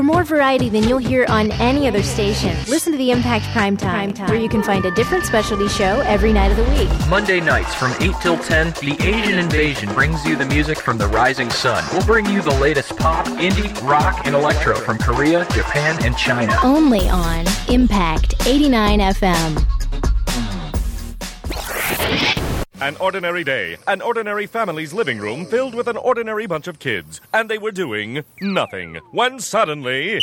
More 0.07 0.23
variety 0.23 0.69
than 0.69 0.87
you'll 0.87 0.97
hear 0.97 1.25
on 1.27 1.51
any 1.51 1.85
other 1.85 2.01
station, 2.01 2.55
listen 2.69 2.93
to 2.93 2.97
the 2.97 3.11
Impact 3.11 3.43
Primetime, 3.47 4.15
Time, 4.15 4.29
where 4.29 4.39
you 4.39 4.47
can 4.47 4.63
find 4.63 4.85
a 4.85 4.91
different 4.91 5.25
specialty 5.25 5.67
show 5.67 5.99
every 6.05 6.31
night 6.31 6.49
of 6.49 6.55
the 6.55 6.63
week. 6.63 6.89
Monday 7.09 7.41
nights 7.41 7.75
from 7.75 7.91
8 7.99 8.13
till 8.21 8.37
10, 8.37 8.67
The 8.79 8.95
Asian 9.01 9.37
Invasion 9.37 9.93
brings 9.93 10.25
you 10.25 10.37
the 10.37 10.45
music 10.45 10.79
from 10.79 10.97
the 10.97 11.07
rising 11.07 11.49
sun. 11.49 11.83
We'll 11.91 12.05
bring 12.05 12.25
you 12.27 12.41
the 12.41 12.55
latest 12.55 12.95
pop, 12.95 13.25
indie, 13.25 13.69
rock, 13.85 14.25
and 14.25 14.33
electro 14.33 14.75
from 14.75 14.97
Korea, 14.97 15.45
Japan, 15.51 16.01
and 16.05 16.17
China. 16.17 16.57
Only 16.63 17.09
on 17.09 17.45
Impact 17.67 18.47
89 18.47 18.99
FM. 18.99 19.67
An 22.79 22.95
ordinary 22.97 23.43
day, 23.43 23.75
an 23.87 24.03
ordinary 24.03 24.45
family's 24.45 24.93
living 24.93 25.17
room 25.17 25.47
filled 25.47 25.73
with 25.73 25.87
an 25.87 25.97
ordinary 25.97 26.45
bunch 26.45 26.67
of 26.67 26.77
kids, 26.77 27.21
and 27.33 27.49
they 27.49 27.57
were 27.57 27.71
doing 27.71 28.23
nothing. 28.39 28.97
When 29.11 29.39
suddenly. 29.39 30.19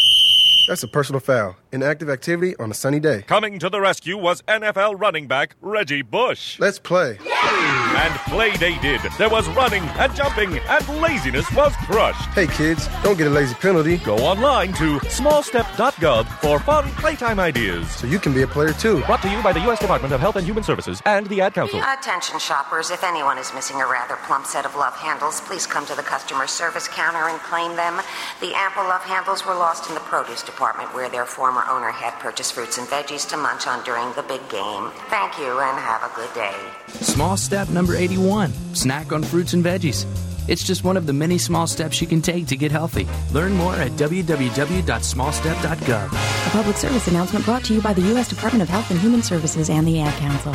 That's 0.68 0.84
a 0.84 0.88
personal 0.88 1.18
foul. 1.18 1.56
Inactive 1.74 2.08
activity 2.08 2.54
on 2.58 2.70
a 2.70 2.74
sunny 2.74 3.00
day. 3.00 3.22
Coming 3.22 3.58
to 3.58 3.68
the 3.68 3.80
rescue 3.80 4.16
was 4.16 4.42
NFL 4.42 5.00
running 5.00 5.26
back 5.26 5.56
Reggie 5.60 6.02
Bush. 6.02 6.56
Let's 6.60 6.78
play. 6.78 7.18
And 7.18 8.14
play 8.30 8.56
they 8.58 8.78
did. 8.78 9.00
There 9.18 9.28
was 9.28 9.48
running 9.48 9.82
and 9.82 10.14
jumping, 10.14 10.56
and 10.56 10.88
laziness 11.00 11.50
was 11.52 11.74
crushed. 11.86 12.28
Hey 12.30 12.46
kids, 12.46 12.88
don't 13.02 13.18
get 13.18 13.26
a 13.26 13.30
lazy 13.30 13.56
penalty. 13.56 13.96
Go 13.98 14.16
online 14.18 14.72
to 14.74 15.00
smallstep.gov 15.00 16.28
for 16.38 16.60
fun 16.60 16.84
playtime 16.90 17.40
ideas. 17.40 17.90
So 17.90 18.06
you 18.06 18.20
can 18.20 18.32
be 18.32 18.42
a 18.42 18.46
player 18.46 18.72
too. 18.72 19.00
Brought 19.02 19.22
to 19.22 19.28
you 19.28 19.42
by 19.42 19.52
the 19.52 19.60
U.S. 19.62 19.80
Department 19.80 20.14
of 20.14 20.20
Health 20.20 20.36
and 20.36 20.46
Human 20.46 20.62
Services 20.62 21.02
and 21.06 21.26
the 21.26 21.40
Ad 21.40 21.54
Council. 21.54 21.80
Attention 21.82 22.38
shoppers, 22.38 22.90
if 22.92 23.02
anyone 23.02 23.36
is 23.36 23.52
missing 23.52 23.80
a 23.80 23.86
rather 23.86 24.14
plump 24.26 24.46
set 24.46 24.64
of 24.64 24.76
love 24.76 24.94
handles, 24.94 25.40
please 25.40 25.66
come 25.66 25.84
to 25.86 25.96
the 25.96 26.02
customer 26.02 26.46
service 26.46 26.86
counter 26.86 27.28
and 27.28 27.40
claim 27.40 27.74
them. 27.74 28.00
The 28.40 28.54
ample 28.54 28.84
love 28.84 29.02
handles 29.02 29.44
were 29.44 29.54
lost 29.54 29.88
in 29.88 29.94
the 29.94 30.00
produce 30.00 30.44
department 30.44 30.94
where 30.94 31.08
their 31.08 31.26
former 31.26 31.63
owner 31.68 31.90
had 31.90 32.12
purchased 32.20 32.52
fruits 32.52 32.78
and 32.78 32.86
veggies 32.88 33.28
to 33.30 33.36
munch 33.36 33.66
on 33.66 33.82
during 33.84 34.12
the 34.14 34.22
big 34.22 34.46
game. 34.48 34.90
Thank 35.08 35.38
you 35.38 35.58
and 35.60 35.78
have 35.78 36.02
a 36.02 36.14
good 36.14 36.32
day. 36.34 36.54
Small 37.00 37.36
step 37.36 37.68
number 37.68 37.96
81 37.96 38.52
snack 38.74 39.12
on 39.12 39.22
fruits 39.22 39.52
and 39.52 39.64
veggies. 39.64 40.06
It's 40.46 40.62
just 40.62 40.84
one 40.84 40.96
of 40.96 41.06
the 41.06 41.12
many 41.12 41.38
small 41.38 41.66
steps 41.66 42.00
you 42.00 42.06
can 42.06 42.20
take 42.20 42.46
to 42.48 42.56
get 42.56 42.70
healthy. 42.70 43.08
Learn 43.32 43.54
more 43.54 43.74
at 43.74 43.92
www.smallstep.gov. 43.92 46.46
A 46.46 46.50
public 46.50 46.76
service 46.76 47.08
announcement 47.08 47.44
brought 47.44 47.64
to 47.64 47.74
you 47.74 47.80
by 47.80 47.94
the 47.94 48.02
U.S. 48.02 48.28
Department 48.28 48.62
of 48.62 48.68
Health 48.68 48.90
and 48.90 49.00
Human 49.00 49.22
Services 49.22 49.70
and 49.70 49.86
the 49.86 50.00
Ad 50.00 50.14
Council. 50.18 50.52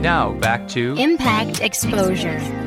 Now 0.00 0.32
back 0.34 0.68
to 0.68 0.94
Impact 0.98 1.60
Exposure. 1.60 2.63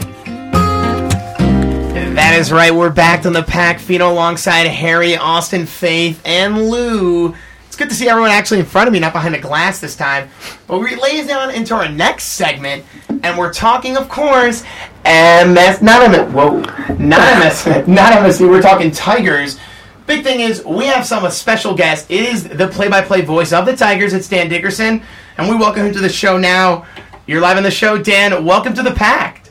That 1.98 2.36
is 2.36 2.52
right. 2.52 2.72
We're 2.72 2.92
back 2.92 3.26
on 3.26 3.34
the 3.34 3.42
Pack 3.42 3.80
Fino 3.80 4.12
alongside 4.12 4.68
Harry, 4.68 5.18
Austin, 5.18 5.66
Faith, 5.66 6.22
and 6.26 6.70
Lou. 6.70 7.34
It's 7.66 7.76
good 7.76 7.90
to 7.90 7.96
see 7.96 8.08
everyone 8.08 8.30
actually 8.30 8.60
in 8.60 8.68
front 8.68 8.88
of 8.88 8.94
me, 8.94 9.00
not 9.00 9.14
behind 9.14 9.34
a 9.34 9.40
glass 9.40 9.80
this 9.80 9.96
time. 9.96 10.30
But 10.68 10.78
we 10.78 10.96
lays 10.96 11.26
down 11.26 11.50
into 11.50 11.74
our 11.74 11.90
next 11.90 12.26
segment, 12.26 12.86
and 13.24 13.36
we're 13.36 13.52
talking, 13.52 13.98
of 13.98 14.10
course, 14.10 14.62
MS. 15.06 15.82
Not 15.82 16.12
MS. 16.12 16.32
Whoa, 16.34 16.60
not 17.00 17.40
MS. 17.40 17.66
Not 17.88 18.14
MSC. 18.14 18.48
We're 18.48 18.62
talking 18.62 18.92
Tigers. 18.92 19.58
Big 20.06 20.24
thing 20.24 20.42
is 20.42 20.64
we 20.64 20.86
have 20.86 21.04
some 21.04 21.28
special 21.32 21.74
guest. 21.74 22.12
It 22.12 22.30
is 22.30 22.48
the 22.48 22.68
play-by-play 22.68 23.22
voice 23.22 23.52
of 23.52 23.66
the 23.66 23.76
Tigers. 23.76 24.14
It's 24.14 24.30
Dan 24.30 24.50
Dickerson, 24.50 25.02
and 25.40 25.50
we 25.50 25.56
welcome 25.56 25.88
him 25.88 25.94
to 25.94 26.00
the 26.00 26.10
show 26.10 26.38
now. 26.38 26.86
You're 27.26 27.42
live 27.42 27.58
on 27.58 27.64
the 27.64 27.72
show, 27.72 27.98
Dan. 27.98 28.46
Welcome 28.46 28.76
to 28.76 28.84
the 28.84 28.92
Pack. 28.92 29.47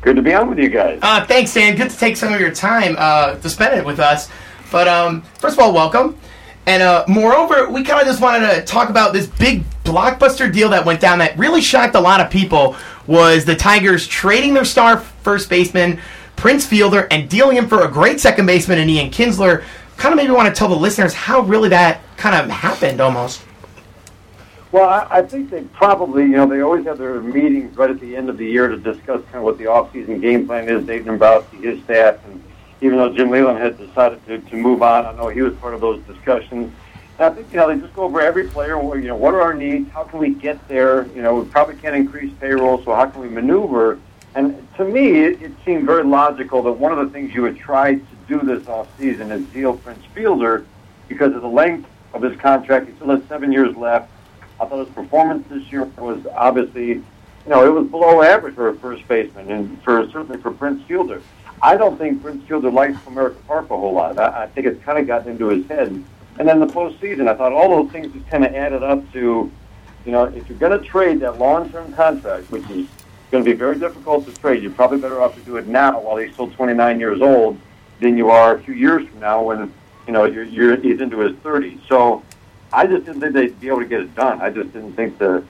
Good 0.00 0.16
to 0.16 0.22
be 0.22 0.34
on 0.34 0.48
with 0.48 0.58
you 0.58 0.68
guys. 0.68 0.98
Uh, 1.02 1.24
thanks, 1.26 1.54
Dan. 1.54 1.76
Good 1.76 1.90
to 1.90 1.96
take 1.96 2.16
some 2.16 2.32
of 2.32 2.40
your 2.40 2.50
time 2.50 2.96
uh, 2.98 3.36
to 3.36 3.48
spend 3.48 3.78
it 3.78 3.84
with 3.84 4.00
us. 4.00 4.28
But 4.72 4.88
um, 4.88 5.22
first 5.38 5.56
of 5.56 5.60
all, 5.60 5.72
welcome. 5.72 6.18
And 6.66 6.82
uh, 6.82 7.04
moreover, 7.08 7.70
we 7.70 7.82
kind 7.82 8.00
of 8.00 8.06
just 8.06 8.20
wanted 8.20 8.54
to 8.54 8.62
talk 8.62 8.90
about 8.90 9.12
this 9.12 9.26
big 9.26 9.64
blockbuster 9.84 10.52
deal 10.52 10.68
that 10.70 10.84
went 10.84 11.00
down 11.00 11.18
that 11.20 11.38
really 11.38 11.62
shocked 11.62 11.94
a 11.94 12.00
lot 12.00 12.20
of 12.20 12.30
people. 12.30 12.76
Was 13.06 13.44
the 13.44 13.56
Tigers 13.56 14.06
trading 14.06 14.52
their 14.52 14.66
star 14.66 14.98
first 14.98 15.48
baseman 15.48 15.98
Prince 16.36 16.66
Fielder 16.66 17.08
and 17.10 17.28
dealing 17.28 17.56
him 17.56 17.68
for 17.68 17.82
a 17.82 17.88
great 17.90 18.20
second 18.20 18.46
baseman 18.46 18.78
in 18.78 18.90
Ian 18.90 19.10
Kinsler? 19.10 19.64
Kind 19.96 20.12
of 20.12 20.16
maybe 20.16 20.32
want 20.32 20.54
to 20.54 20.56
tell 20.56 20.68
the 20.68 20.76
listeners 20.76 21.14
how 21.14 21.40
really 21.40 21.70
that 21.70 22.00
kind 22.16 22.36
of 22.36 22.50
happened 22.50 23.00
almost. 23.00 23.42
Well, 24.70 24.88
I, 24.88 25.18
I 25.18 25.22
think 25.22 25.50
they 25.50 25.62
probably, 25.62 26.24
you 26.24 26.36
know, 26.36 26.46
they 26.46 26.60
always 26.60 26.84
have 26.84 26.98
their 26.98 27.20
meetings 27.22 27.74
right 27.76 27.88
at 27.88 28.00
the 28.00 28.14
end 28.14 28.28
of 28.28 28.36
the 28.36 28.46
year 28.46 28.68
to 28.68 28.76
discuss 28.76 29.22
kind 29.26 29.36
of 29.36 29.44
what 29.44 29.56
the 29.56 29.66
off-season 29.66 30.20
game 30.20 30.46
plan 30.46 30.68
is. 30.68 30.84
Dave 30.84 31.06
Dombrowski, 31.06 31.56
his 31.56 31.82
staff, 31.84 32.16
and 32.26 32.42
even 32.82 32.98
though 32.98 33.12
Jim 33.14 33.30
Leyland 33.30 33.58
had 33.58 33.78
decided 33.78 34.24
to, 34.26 34.38
to 34.38 34.56
move 34.56 34.82
on, 34.82 35.06
I 35.06 35.12
know 35.12 35.28
he 35.28 35.40
was 35.40 35.54
part 35.54 35.72
of 35.72 35.80
those 35.80 36.02
discussions. 36.04 36.70
And 37.18 37.24
I 37.26 37.30
think, 37.30 37.50
you 37.50 37.56
know, 37.56 37.74
they 37.74 37.80
just 37.80 37.94
go 37.94 38.02
over 38.02 38.20
every 38.20 38.46
player, 38.48 38.76
you 38.96 39.08
know, 39.08 39.16
what 39.16 39.32
are 39.32 39.40
our 39.40 39.54
needs? 39.54 39.90
How 39.90 40.04
can 40.04 40.18
we 40.18 40.34
get 40.34 40.68
there? 40.68 41.06
You 41.08 41.22
know, 41.22 41.36
we 41.36 41.48
probably 41.48 41.76
can't 41.76 41.96
increase 41.96 42.32
payroll, 42.38 42.84
so 42.84 42.94
how 42.94 43.06
can 43.06 43.22
we 43.22 43.28
maneuver? 43.28 43.98
And 44.34 44.68
to 44.76 44.84
me, 44.84 45.24
it, 45.24 45.40
it 45.40 45.52
seemed 45.64 45.86
very 45.86 46.04
logical 46.04 46.62
that 46.64 46.72
one 46.72 46.92
of 46.92 46.98
the 46.98 47.10
things 47.10 47.34
you 47.34 47.40
would 47.42 47.58
try 47.58 47.94
to 47.94 48.06
do 48.28 48.38
this 48.40 48.68
off-season 48.68 49.32
is 49.32 49.46
deal 49.46 49.78
Prince 49.78 50.04
Fielder 50.14 50.66
because 51.08 51.34
of 51.34 51.40
the 51.40 51.48
length 51.48 51.88
of 52.12 52.20
his 52.20 52.38
contract. 52.38 52.86
He 52.86 52.94
still 52.96 53.08
has 53.08 53.22
seven 53.28 53.50
years 53.50 53.74
left. 53.74 54.10
I 54.60 54.66
thought 54.66 54.86
his 54.86 54.94
performance 54.94 55.46
this 55.48 55.70
year 55.70 55.84
was 55.98 56.26
obviously, 56.34 56.88
you 56.88 57.04
know, 57.46 57.64
it 57.64 57.70
was 57.70 57.88
below 57.88 58.22
average 58.22 58.54
for 58.54 58.68
a 58.68 58.74
first 58.76 59.06
baseman 59.06 59.50
and 59.50 59.82
for 59.82 60.08
certainly 60.10 60.40
for 60.40 60.50
Prince 60.50 60.82
Fielder. 60.86 61.22
I 61.62 61.76
don't 61.76 61.98
think 61.98 62.22
Prince 62.22 62.46
Fielder 62.46 62.70
likes 62.70 62.96
Comerica 62.98 63.44
Park 63.46 63.70
a 63.70 63.76
whole 63.76 63.94
lot. 63.94 64.18
I, 64.18 64.44
I 64.44 64.46
think 64.46 64.66
it's 64.66 64.82
kind 64.84 64.98
of 64.98 65.06
gotten 65.06 65.32
into 65.32 65.48
his 65.48 65.66
head. 65.66 66.04
And 66.38 66.48
then 66.48 66.60
the 66.60 66.66
postseason, 66.66 67.28
I 67.28 67.34
thought 67.34 67.52
all 67.52 67.82
those 67.82 67.90
things 67.92 68.12
just 68.12 68.28
kind 68.28 68.44
of 68.44 68.54
added 68.54 68.82
up 68.82 69.12
to, 69.12 69.50
you 70.04 70.12
know, 70.12 70.24
if 70.24 70.48
you're 70.48 70.58
going 70.58 70.78
to 70.78 70.84
trade 70.84 71.20
that 71.20 71.38
long-term 71.38 71.94
contract, 71.94 72.50
which 72.50 72.62
is 72.70 72.86
going 73.30 73.44
to 73.44 73.50
be 73.50 73.52
very 73.52 73.78
difficult 73.78 74.24
to 74.26 74.32
trade, 74.34 74.62
you're 74.62 74.72
probably 74.72 74.98
better 74.98 75.20
off 75.20 75.34
to 75.34 75.40
do 75.40 75.56
it 75.56 75.66
now 75.66 76.00
while 76.00 76.16
he's 76.16 76.32
still 76.32 76.50
29 76.50 77.00
years 77.00 77.20
old 77.20 77.58
than 78.00 78.16
you 78.16 78.30
are 78.30 78.54
a 78.54 78.60
few 78.62 78.74
years 78.74 79.06
from 79.08 79.18
now 79.18 79.42
when, 79.42 79.72
you 80.06 80.12
know, 80.12 80.24
you're, 80.24 80.44
you're 80.44 80.76
he's 80.76 81.00
into 81.00 81.18
his 81.18 81.32
30s. 81.38 81.80
So 81.88 82.22
I 82.72 82.86
just 82.86 83.06
didn't 83.06 83.20
think 83.20 83.32
they'd 83.34 83.60
be 83.60 83.68
able 83.68 83.80
to 83.80 83.86
get 83.86 84.00
it 84.00 84.14
done. 84.14 84.40
I 84.40 84.50
just 84.50 84.72
didn't 84.72 84.94
think 84.94 85.18
the 85.18 85.44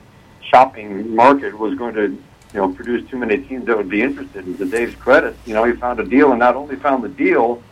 shopping 0.48 1.14
market 1.14 1.58
was 1.58 1.74
going 1.74 1.94
to, 1.94 2.02
you 2.02 2.20
know, 2.54 2.72
produce 2.72 3.08
too 3.10 3.18
many 3.18 3.38
teams 3.38 3.66
that 3.66 3.76
would 3.76 3.88
be 3.88 4.02
interested. 4.02 4.46
And 4.46 4.56
to 4.58 4.64
Dave's 4.64 4.94
credit, 4.94 5.36
you 5.44 5.54
know, 5.54 5.64
he 5.64 5.72
found 5.72 6.00
a 6.00 6.04
deal, 6.04 6.30
and 6.30 6.38
not 6.38 6.54
only 6.54 6.76
found 6.76 7.02
the 7.02 7.08
deal, 7.08 7.62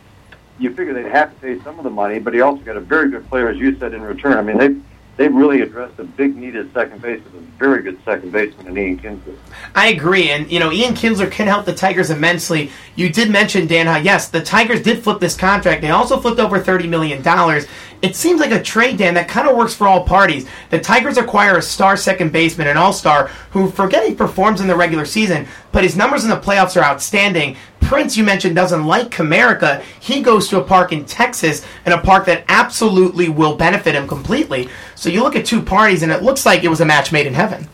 you 0.59 0.75
figure 0.75 0.95
they'd 0.95 1.07
have 1.07 1.35
to 1.35 1.41
pay 1.41 1.63
some 1.63 1.79
of 1.79 1.85
the 1.85 1.91
money, 1.91 2.19
but 2.19 2.35
he 2.35 2.41
also 2.41 2.63
got 2.63 2.77
a 2.77 2.81
very 2.81 3.11
good 3.11 3.29
player, 3.29 3.49
as 3.49 3.59
you 3.59 3.79
said, 3.79 3.95
in 3.95 4.03
return. 4.03 4.37
I 4.37 4.43
mean, 4.43 4.59
they 4.59 4.75
they've 5.17 5.35
really 5.35 5.63
addressed 5.63 5.99
a 5.99 6.05
big 6.05 6.37
need 6.37 6.57
at 6.57 6.73
second 6.73 7.01
base 7.01 7.23
with 7.25 7.35
a 7.35 7.47
very 7.59 7.83
good 7.83 7.99
second 8.05 8.33
baseman 8.33 8.67
in 8.69 8.79
Ian 8.79 8.99
Kinsler. 8.99 9.37
I 9.75 9.89
agree, 9.89 10.31
and 10.31 10.51
you 10.51 10.61
know 10.61 10.73
Ian 10.73 10.95
Kinsler 10.95 11.31
can 11.31 11.47
help 11.47 11.67
the 11.67 11.75
Tigers 11.75 12.11
immensely. 12.11 12.71
You 12.95 13.11
did 13.11 13.31
mention 13.31 13.67
Dan 13.67 13.87
how 13.87 13.97
yes, 13.99 14.29
the 14.29 14.43
Tigers 14.43 14.83
did 14.83 15.03
flip 15.03 15.21
this 15.21 15.37
contract. 15.37 15.83
They 15.83 15.91
also 15.91 16.21
flipped 16.21 16.41
over 16.41 16.59
thirty 16.59 16.87
million 16.87 17.23
dollars. 17.23 17.67
It 18.07 18.15
seems 18.15 18.39
like 18.39 18.53
a 18.53 18.63
trade, 18.63 18.99
Dan, 18.99 19.15
that 19.15 19.27
kind 19.27 19.49
of 19.49 19.57
works 19.57 19.75
for 19.75 19.89
all 19.89 20.05
parties. 20.05 20.47
The 20.71 20.79
Tigers 20.79 21.19
acquire 21.19 21.57
a 21.57 21.63
star 21.63 21.97
second 21.97 22.31
baseman, 22.31 22.69
an 22.69 22.77
all-star, 22.77 23.27
who 23.51 23.69
forget 23.69 24.07
he 24.07 24.15
performs 24.15 24.61
in 24.61 24.69
the 24.69 24.77
regular 24.77 25.05
season, 25.05 25.49
but 25.73 25.83
his 25.83 25.97
numbers 25.97 26.23
in 26.23 26.31
the 26.31 26.37
playoffs 26.37 26.81
are 26.81 26.85
outstanding. 26.85 27.57
Prince, 27.81 28.17
you 28.17 28.23
mentioned, 28.23 28.55
doesn't 28.55 28.87
like 28.87 29.11
Comerica. 29.11 29.83
He 29.99 30.23
goes 30.23 30.47
to 30.49 30.61
a 30.61 30.65
park 30.65 30.93
in 30.93 31.05
Texas, 31.05 31.67
in 31.85 31.91
a 31.91 32.01
park 32.01 32.27
that 32.27 32.45
absolutely 32.47 33.29
will 33.29 33.57
benefit 33.57 33.97
him 33.97 34.07
completely. 34.07 34.69
So 34.95 35.11
you 35.11 35.25
look 35.25 35.35
at 35.35 35.45
two 35.45 35.61
parties, 35.61 36.05
and 36.05 36.13
it 36.13 36.23
looks 36.23 36.47
like 36.47 36.63
it 36.63 36.69
was 36.69 36.81
a 36.81 36.87
match 36.87 37.11
made 37.11 37.27
in 37.27 37.35
heaven. 37.35 37.69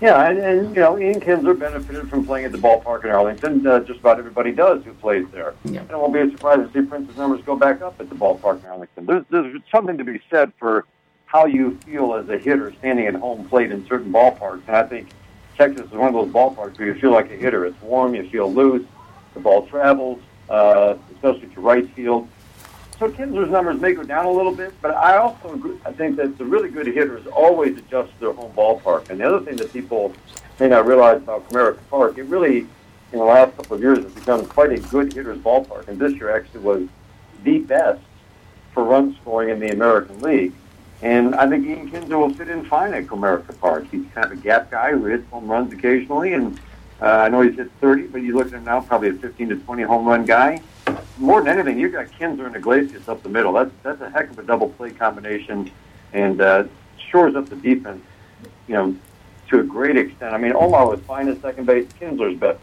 Yeah, 0.00 0.28
and, 0.28 0.38
and 0.38 0.76
you 0.76 0.82
know, 0.82 0.98
Ian 0.98 1.20
Kinsler 1.20 1.58
benefited 1.58 2.10
from 2.10 2.26
playing 2.26 2.44
at 2.44 2.52
the 2.52 2.58
ballpark 2.58 3.04
in 3.04 3.10
Arlington. 3.10 3.66
Uh, 3.66 3.80
just 3.80 4.00
about 4.00 4.18
everybody 4.18 4.52
does 4.52 4.84
who 4.84 4.92
plays 4.92 5.26
there. 5.32 5.54
Yeah. 5.64 5.80
And 5.80 5.90
it 5.90 5.96
won't 5.96 6.12
be 6.12 6.20
a 6.20 6.30
surprise 6.30 6.58
to 6.58 6.70
see 6.72 6.86
Prince's 6.86 7.16
numbers 7.16 7.42
go 7.46 7.56
back 7.56 7.80
up 7.80 7.98
at 7.98 8.10
the 8.10 8.14
ballpark 8.14 8.60
in 8.60 8.66
Arlington. 8.66 9.06
There's, 9.06 9.24
there's 9.30 9.62
something 9.70 9.96
to 9.96 10.04
be 10.04 10.20
said 10.30 10.52
for 10.58 10.84
how 11.24 11.46
you 11.46 11.78
feel 11.86 12.14
as 12.14 12.28
a 12.28 12.36
hitter 12.36 12.74
standing 12.78 13.06
at 13.06 13.14
home 13.14 13.48
plate 13.48 13.72
in 13.72 13.86
certain 13.86 14.12
ballparks. 14.12 14.62
And 14.66 14.76
I 14.76 14.82
think 14.82 15.08
Texas 15.56 15.86
is 15.86 15.92
one 15.92 16.08
of 16.08 16.14
those 16.14 16.32
ballparks 16.32 16.78
where 16.78 16.88
you 16.88 16.94
feel 17.00 17.12
like 17.12 17.30
a 17.30 17.36
hitter. 17.36 17.64
It's 17.64 17.80
warm, 17.80 18.14
you 18.14 18.28
feel 18.28 18.52
loose, 18.52 18.86
the 19.32 19.40
ball 19.40 19.66
travels. 19.66 20.20
uh, 20.48 20.96
especially 21.14 21.48
to 21.48 21.60
right 21.60 21.88
field. 21.94 22.28
So 22.98 23.10
Kinsler's 23.10 23.50
numbers 23.50 23.78
may 23.78 23.92
go 23.92 24.02
down 24.02 24.24
a 24.24 24.30
little 24.30 24.54
bit, 24.54 24.72
but 24.80 24.94
I 24.94 25.18
also 25.18 25.52
agree, 25.52 25.76
I 25.84 25.92
think 25.92 26.16
that 26.16 26.38
the 26.38 26.46
really 26.46 26.70
good 26.70 26.86
hitters 26.86 27.26
always 27.26 27.76
adjust 27.76 28.10
to 28.14 28.20
their 28.20 28.32
home 28.32 28.52
ballpark. 28.52 29.10
And 29.10 29.20
the 29.20 29.24
other 29.28 29.44
thing 29.44 29.56
that 29.56 29.70
people 29.70 30.14
may 30.58 30.68
not 30.68 30.86
realize 30.86 31.18
about 31.18 31.46
Comerica 31.50 31.78
Park, 31.90 32.16
it 32.16 32.22
really, 32.22 32.60
in 32.60 33.18
the 33.18 33.24
last 33.24 33.54
couple 33.56 33.76
of 33.76 33.82
years, 33.82 33.98
has 33.98 34.12
become 34.12 34.46
quite 34.46 34.72
a 34.72 34.78
good 34.78 35.12
hitter's 35.12 35.36
ballpark. 35.38 35.88
And 35.88 35.98
this 35.98 36.14
year 36.14 36.34
actually 36.34 36.60
was 36.60 36.88
the 37.44 37.58
best 37.58 38.00
for 38.72 38.82
run 38.82 39.14
scoring 39.20 39.50
in 39.50 39.60
the 39.60 39.72
American 39.72 40.18
League. 40.20 40.54
And 41.02 41.34
I 41.34 41.46
think 41.50 41.66
Ian 41.66 41.90
Kinsler 41.90 42.18
will 42.18 42.32
fit 42.32 42.48
in 42.48 42.64
fine 42.64 42.94
at 42.94 43.04
Comerica 43.06 43.58
Park. 43.60 43.86
He's 43.90 44.06
kind 44.14 44.32
of 44.32 44.32
a 44.32 44.40
gap 44.40 44.70
guy 44.70 44.92
who 44.92 45.04
hits 45.04 45.28
home 45.28 45.48
runs 45.48 45.70
occasionally, 45.70 46.32
and 46.32 46.58
uh, 47.02 47.04
I 47.04 47.28
know 47.28 47.42
he's 47.42 47.56
hit 47.56 47.70
30, 47.82 48.06
but 48.06 48.22
you 48.22 48.34
look 48.34 48.46
at 48.46 48.54
him 48.54 48.64
now, 48.64 48.80
probably 48.80 49.10
a 49.10 49.12
15 49.12 49.50
to 49.50 49.56
20 49.56 49.82
home 49.82 50.06
run 50.06 50.24
guy. 50.24 50.62
More 51.18 51.42
than 51.42 51.58
anything, 51.58 51.78
you've 51.78 51.92
got 51.92 52.06
Kinsler 52.06 52.46
and 52.46 52.56
Iglesias 52.56 53.08
up 53.08 53.22
the 53.22 53.28
middle. 53.28 53.52
That's 53.52 53.70
that's 53.82 54.00
a 54.00 54.10
heck 54.10 54.30
of 54.30 54.38
a 54.38 54.42
double 54.42 54.68
play 54.70 54.90
combination, 54.90 55.70
and 56.12 56.40
uh, 56.40 56.64
shores 57.10 57.34
up 57.36 57.48
the 57.48 57.56
defense. 57.56 58.02
You 58.68 58.74
know, 58.74 58.96
to 59.48 59.60
a 59.60 59.62
great 59.62 59.96
extent. 59.96 60.34
I 60.34 60.38
mean, 60.38 60.52
Omar 60.52 60.88
was 60.88 61.00
fine 61.00 61.28
at 61.28 61.40
second 61.40 61.64
base. 61.66 61.88
Kinsler's 62.00 62.38
better. 62.38 62.58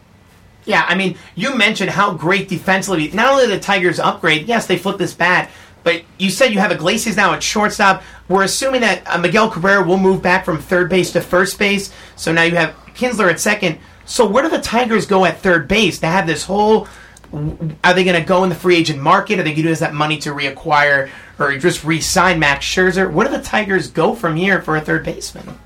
Yeah, 0.65 0.85
I 0.87 0.95
mean, 0.95 1.17
you 1.35 1.55
mentioned 1.57 1.89
how 1.89 2.13
great 2.13 2.47
defensively. 2.47 3.09
Not 3.11 3.33
only 3.33 3.47
did 3.47 3.59
the 3.59 3.63
Tigers 3.63 3.99
upgrade, 3.99 4.47
yes, 4.47 4.67
they 4.67 4.77
flipped 4.77 4.99
this 4.99 5.13
bat, 5.13 5.49
but 5.83 6.03
you 6.17 6.29
said 6.29 6.53
you 6.53 6.59
have 6.59 6.71
Iglesias 6.71 7.17
now 7.17 7.33
at 7.33 7.43
shortstop. 7.43 8.03
We're 8.29 8.43
assuming 8.43 8.81
that 8.81 9.03
uh, 9.05 9.17
Miguel 9.17 9.49
Cabrera 9.49 9.83
will 9.83 9.97
move 9.97 10.21
back 10.21 10.45
from 10.45 10.59
third 10.59 10.89
base 10.89 11.11
to 11.13 11.21
first 11.21 11.59
base. 11.59 11.93
So 12.15 12.31
now 12.31 12.43
you 12.43 12.55
have 12.55 12.75
Kinsler 12.95 13.29
at 13.29 13.39
second. 13.39 13.79
So 14.05 14.25
where 14.27 14.43
do 14.43 14.49
the 14.49 14.61
Tigers 14.61 15.05
go 15.05 15.25
at 15.25 15.39
third 15.39 15.67
base? 15.67 15.99
They 15.99 16.07
have 16.07 16.27
this 16.27 16.45
whole. 16.45 16.87
Are 17.33 17.93
they 17.95 18.03
going 18.03 18.19
to 18.19 18.27
go 18.27 18.43
in 18.43 18.49
the 18.49 18.55
free 18.55 18.75
agent 18.75 19.01
market? 19.01 19.39
Are 19.39 19.43
they 19.43 19.51
going 19.51 19.63
to 19.63 19.69
use 19.69 19.79
that 19.79 19.93
money 19.93 20.17
to 20.19 20.29
reacquire 20.29 21.09
or 21.39 21.57
just 21.57 21.83
re-sign 21.83 22.37
Max 22.37 22.63
Scherzer? 22.63 23.11
Where 23.11 23.27
do 23.27 23.35
the 23.35 23.41
Tigers 23.41 23.89
go 23.89 24.13
from 24.13 24.35
here 24.35 24.61
for 24.61 24.75
a 24.77 24.81
third 24.81 25.03
baseman? 25.03 25.57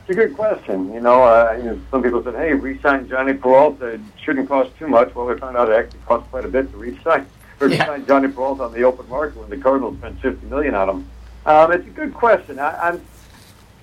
It's 0.00 0.10
a 0.10 0.14
good 0.14 0.34
question. 0.34 0.92
You 0.92 1.00
know, 1.00 1.22
uh, 1.22 1.54
you 1.56 1.64
know, 1.64 1.80
some 1.90 2.02
people 2.02 2.22
said, 2.22 2.34
"Hey, 2.34 2.52
re-sign 2.52 3.08
Jhonny 3.08 3.38
Peralta. 3.40 3.86
It 3.86 4.00
shouldn't 4.22 4.48
cost 4.48 4.76
too 4.78 4.88
much." 4.88 5.14
Well, 5.14 5.26
we 5.26 5.38
found 5.38 5.56
out 5.56 5.70
it 5.70 5.74
actually 5.74 6.00
cost 6.06 6.30
quite 6.30 6.44
a 6.44 6.48
bit 6.48 6.70
to 6.70 6.76
re-sign, 6.76 7.26
re-sign 7.58 8.04
Jhonny 8.04 8.34
Peralta 8.34 8.64
on 8.64 8.72
the 8.72 8.84
open 8.84 9.08
market 9.08 9.38
when 9.38 9.50
the 9.50 9.56
Cardinals 9.58 9.96
spent 9.98 10.20
fifty 10.20 10.46
million 10.46 10.74
on 10.74 10.88
him. 10.88 11.10
Um, 11.46 11.72
it's 11.72 11.86
a 11.86 11.90
good 11.90 12.14
question. 12.14 12.58
I, 12.58 12.88
I'm 12.88 13.02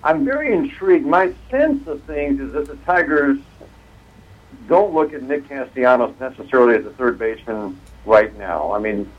I'm 0.04 0.26
very 0.26 0.54
intrigued. 0.54 1.06
My 1.06 1.34
sense 1.50 1.88
of 1.88 2.02
things 2.04 2.40
is 2.40 2.54
that 2.54 2.68
the 2.68 2.76
Tigers 2.78 3.38
don't 4.68 4.94
look 4.94 5.14
at 5.14 5.24
Nick 5.24 5.48
Castellanos 5.48 6.14
necessarily 6.20 6.78
as 6.78 6.86
a 6.86 6.92
third 6.92 7.18
baseman 7.18 7.80
right 8.06 8.36
now. 8.38 8.72
I 8.72 8.80
mean, 8.80 9.12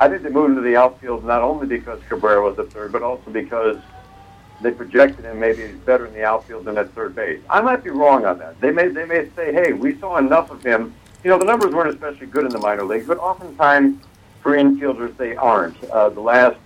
I 0.00 0.08
think 0.08 0.22
they 0.22 0.30
moved 0.30 0.50
into 0.50 0.62
the 0.62 0.76
outfield 0.76 1.24
not 1.24 1.42
only 1.42 1.66
because 1.66 2.00
Cabrera 2.08 2.42
was 2.42 2.56
the 2.56 2.64
third, 2.64 2.92
but 2.92 3.02
also 3.02 3.30
because 3.30 3.78
they 4.60 4.70
projected 4.70 5.24
him 5.24 5.38
maybe 5.38 5.68
better 5.68 6.06
in 6.06 6.14
the 6.14 6.24
outfield 6.24 6.64
than 6.64 6.78
at 6.78 6.90
third 6.92 7.14
base. 7.14 7.40
I 7.48 7.60
might 7.60 7.84
be 7.84 7.90
wrong 7.90 8.24
on 8.24 8.38
that. 8.38 8.60
They 8.60 8.70
may 8.70 8.88
they 8.88 9.04
may 9.04 9.28
say, 9.36 9.52
hey, 9.52 9.72
we 9.72 9.98
saw 9.98 10.16
enough 10.16 10.50
of 10.50 10.62
him. 10.62 10.94
You 11.24 11.30
know, 11.30 11.38
the 11.38 11.44
numbers 11.44 11.74
weren't 11.74 11.90
especially 11.90 12.26
good 12.26 12.44
in 12.44 12.50
the 12.50 12.58
minor 12.58 12.84
leagues, 12.84 13.06
but 13.06 13.18
oftentimes 13.18 14.02
for 14.42 14.52
infielders 14.52 15.16
they 15.16 15.34
aren't. 15.36 15.82
Uh, 15.84 16.08
the 16.10 16.20
last 16.20 16.56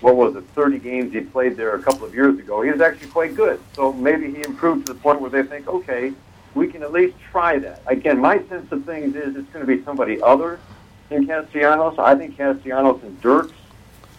what 0.00 0.16
was 0.16 0.36
it, 0.36 0.44
30 0.54 0.80
games 0.80 1.14
he 1.14 1.20
played 1.20 1.56
there 1.56 1.74
a 1.74 1.82
couple 1.82 2.04
of 2.04 2.14
years 2.14 2.38
ago, 2.38 2.60
he 2.60 2.70
was 2.70 2.82
actually 2.82 3.08
quite 3.08 3.34
good. 3.34 3.58
So 3.74 3.90
maybe 3.90 4.30
he 4.30 4.42
improved 4.42 4.86
to 4.86 4.92
the 4.92 4.98
point 5.00 5.18
where 5.18 5.30
they 5.30 5.42
think, 5.42 5.66
okay, 5.66 6.12
we 6.54 6.68
can 6.68 6.82
at 6.82 6.92
least 6.92 7.16
try 7.30 7.58
that. 7.58 7.82
Again, 7.86 8.18
my 8.18 8.38
sense 8.48 8.70
of 8.70 8.84
things 8.84 9.16
is 9.16 9.36
it's 9.36 9.48
going 9.50 9.66
to 9.66 9.76
be 9.76 9.82
somebody 9.84 10.20
other 10.22 10.60
than 11.08 11.26
Castellanos. 11.26 11.98
I 11.98 12.14
think 12.14 12.36
Castellanos 12.36 13.02
and 13.02 13.20
Dirks 13.20 13.52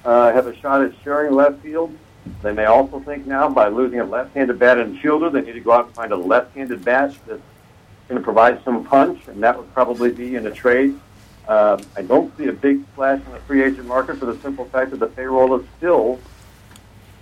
uh, 0.03 0.31
have 0.33 0.47
a 0.47 0.55
shot 0.57 0.81
at 0.81 0.93
sharing 1.03 1.33
left 1.33 1.61
field. 1.61 1.95
They 2.41 2.51
may 2.51 2.65
also 2.65 2.99
think 2.99 3.25
now 3.27 3.49
by 3.49 3.67
losing 3.67 3.99
a 3.99 4.05
left-handed 4.05 4.59
bat 4.59 4.79
and 4.79 4.99
fielder, 4.99 5.29
they 5.29 5.41
need 5.41 5.53
to 5.53 5.59
go 5.59 5.71
out 5.71 5.85
and 5.85 5.95
find 5.95 6.11
a 6.11 6.17
left-handed 6.17 6.83
bat 6.83 7.15
that's 7.27 7.41
going 8.07 8.19
to 8.19 8.23
provide 8.23 8.63
some 8.63 8.83
punch, 8.83 9.27
and 9.27 9.41
that 9.43 9.57
would 9.57 9.71
probably 9.73 10.11
be 10.11 10.35
in 10.35 10.45
a 10.47 10.51
trade. 10.51 10.99
Uh, 11.47 11.81
I 11.95 12.01
don't 12.01 12.35
see 12.37 12.47
a 12.47 12.53
big 12.53 12.83
splash 12.93 13.21
in 13.25 13.31
the 13.31 13.39
free 13.41 13.63
agent 13.63 13.87
market 13.87 14.17
for 14.17 14.25
the 14.25 14.39
simple 14.39 14.65
fact 14.65 14.91
that 14.91 14.99
the 14.99 15.07
payroll 15.07 15.59
is 15.59 15.65
still 15.77 16.19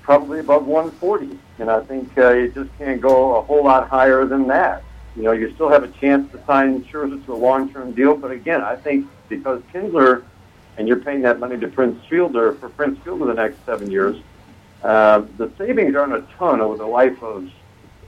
probably 0.02 0.40
above 0.40 0.66
140, 0.66 1.38
and 1.60 1.70
I 1.70 1.82
think 1.82 2.18
uh, 2.18 2.32
you 2.32 2.50
just 2.50 2.70
can't 2.78 3.02
go 3.02 3.38
a 3.38 3.42
whole 3.42 3.64
lot 3.64 3.90
higher 3.90 4.26
than 4.26 4.48
that. 4.48 4.84
You 5.16 5.24
know, 5.24 5.32
you 5.32 5.54
still 5.54 5.70
have 5.70 5.84
a 5.84 5.88
chance 5.90 6.32
to 6.32 6.44
sign 6.46 6.84
Scherzer 6.86 7.24
to 7.26 7.34
a 7.34 7.36
long-term 7.36 7.92
deal, 7.94 8.16
but 8.16 8.32
again, 8.32 8.62
I 8.62 8.76
think 8.76 9.08
because 9.30 9.62
Kinsler, 9.74 10.24
and 10.78 10.88
you're 10.88 10.98
paying 10.98 11.22
that 11.22 11.40
money 11.40 11.58
to 11.60 11.68
Prince 11.68 12.04
Fielder 12.10 12.54
for 12.54 12.70
Prince 12.70 12.98
Fielder 13.04 13.26
the 13.26 13.34
next 13.36 13.64
seven 13.66 13.92
years, 13.92 14.18
uh, 14.84 15.24
the 15.38 15.52
savings 15.58 15.96
aren't 15.96 16.14
a 16.14 16.22
ton 16.38 16.62
over 16.62 16.78
the 16.78 16.86
life 16.88 17.22
of 17.24 17.48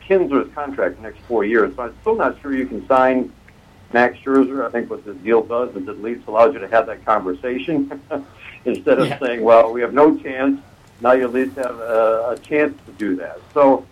Kinsler's 0.07 0.51
contract 0.53 0.97
the 0.97 1.03
next 1.03 1.19
four 1.21 1.43
years. 1.45 1.75
So 1.75 1.83
I'm 1.83 1.95
still 2.01 2.15
not 2.15 2.41
sure 2.41 2.55
you 2.55 2.65
can 2.65 2.85
sign 2.87 3.31
Max 3.93 4.17
Scherzer. 4.19 4.65
I 4.65 4.71
think 4.71 4.89
what 4.89 5.05
this 5.05 5.15
deal 5.17 5.41
does 5.43 5.75
is 5.75 5.87
at 5.87 6.01
least 6.01 6.27
allows 6.27 6.53
you 6.53 6.59
to 6.59 6.67
have 6.67 6.87
that 6.87 7.05
conversation 7.05 8.01
instead 8.65 8.99
of 8.99 9.07
Yeah. 9.07 9.19
saying, 9.19 9.41
"Well, 9.43 9.71
we 9.71 9.81
have 9.81 9.93
no 9.93 10.17
chance." 10.17 10.59
Now 11.01 11.11
you 11.11 11.23
at 11.25 11.33
least 11.33 11.55
have 11.57 11.77
a, 11.79 12.29
a 12.31 12.37
chance 12.39 12.75
to 12.87 12.91
do 12.93 13.15
that. 13.17 13.39
So 13.53 13.85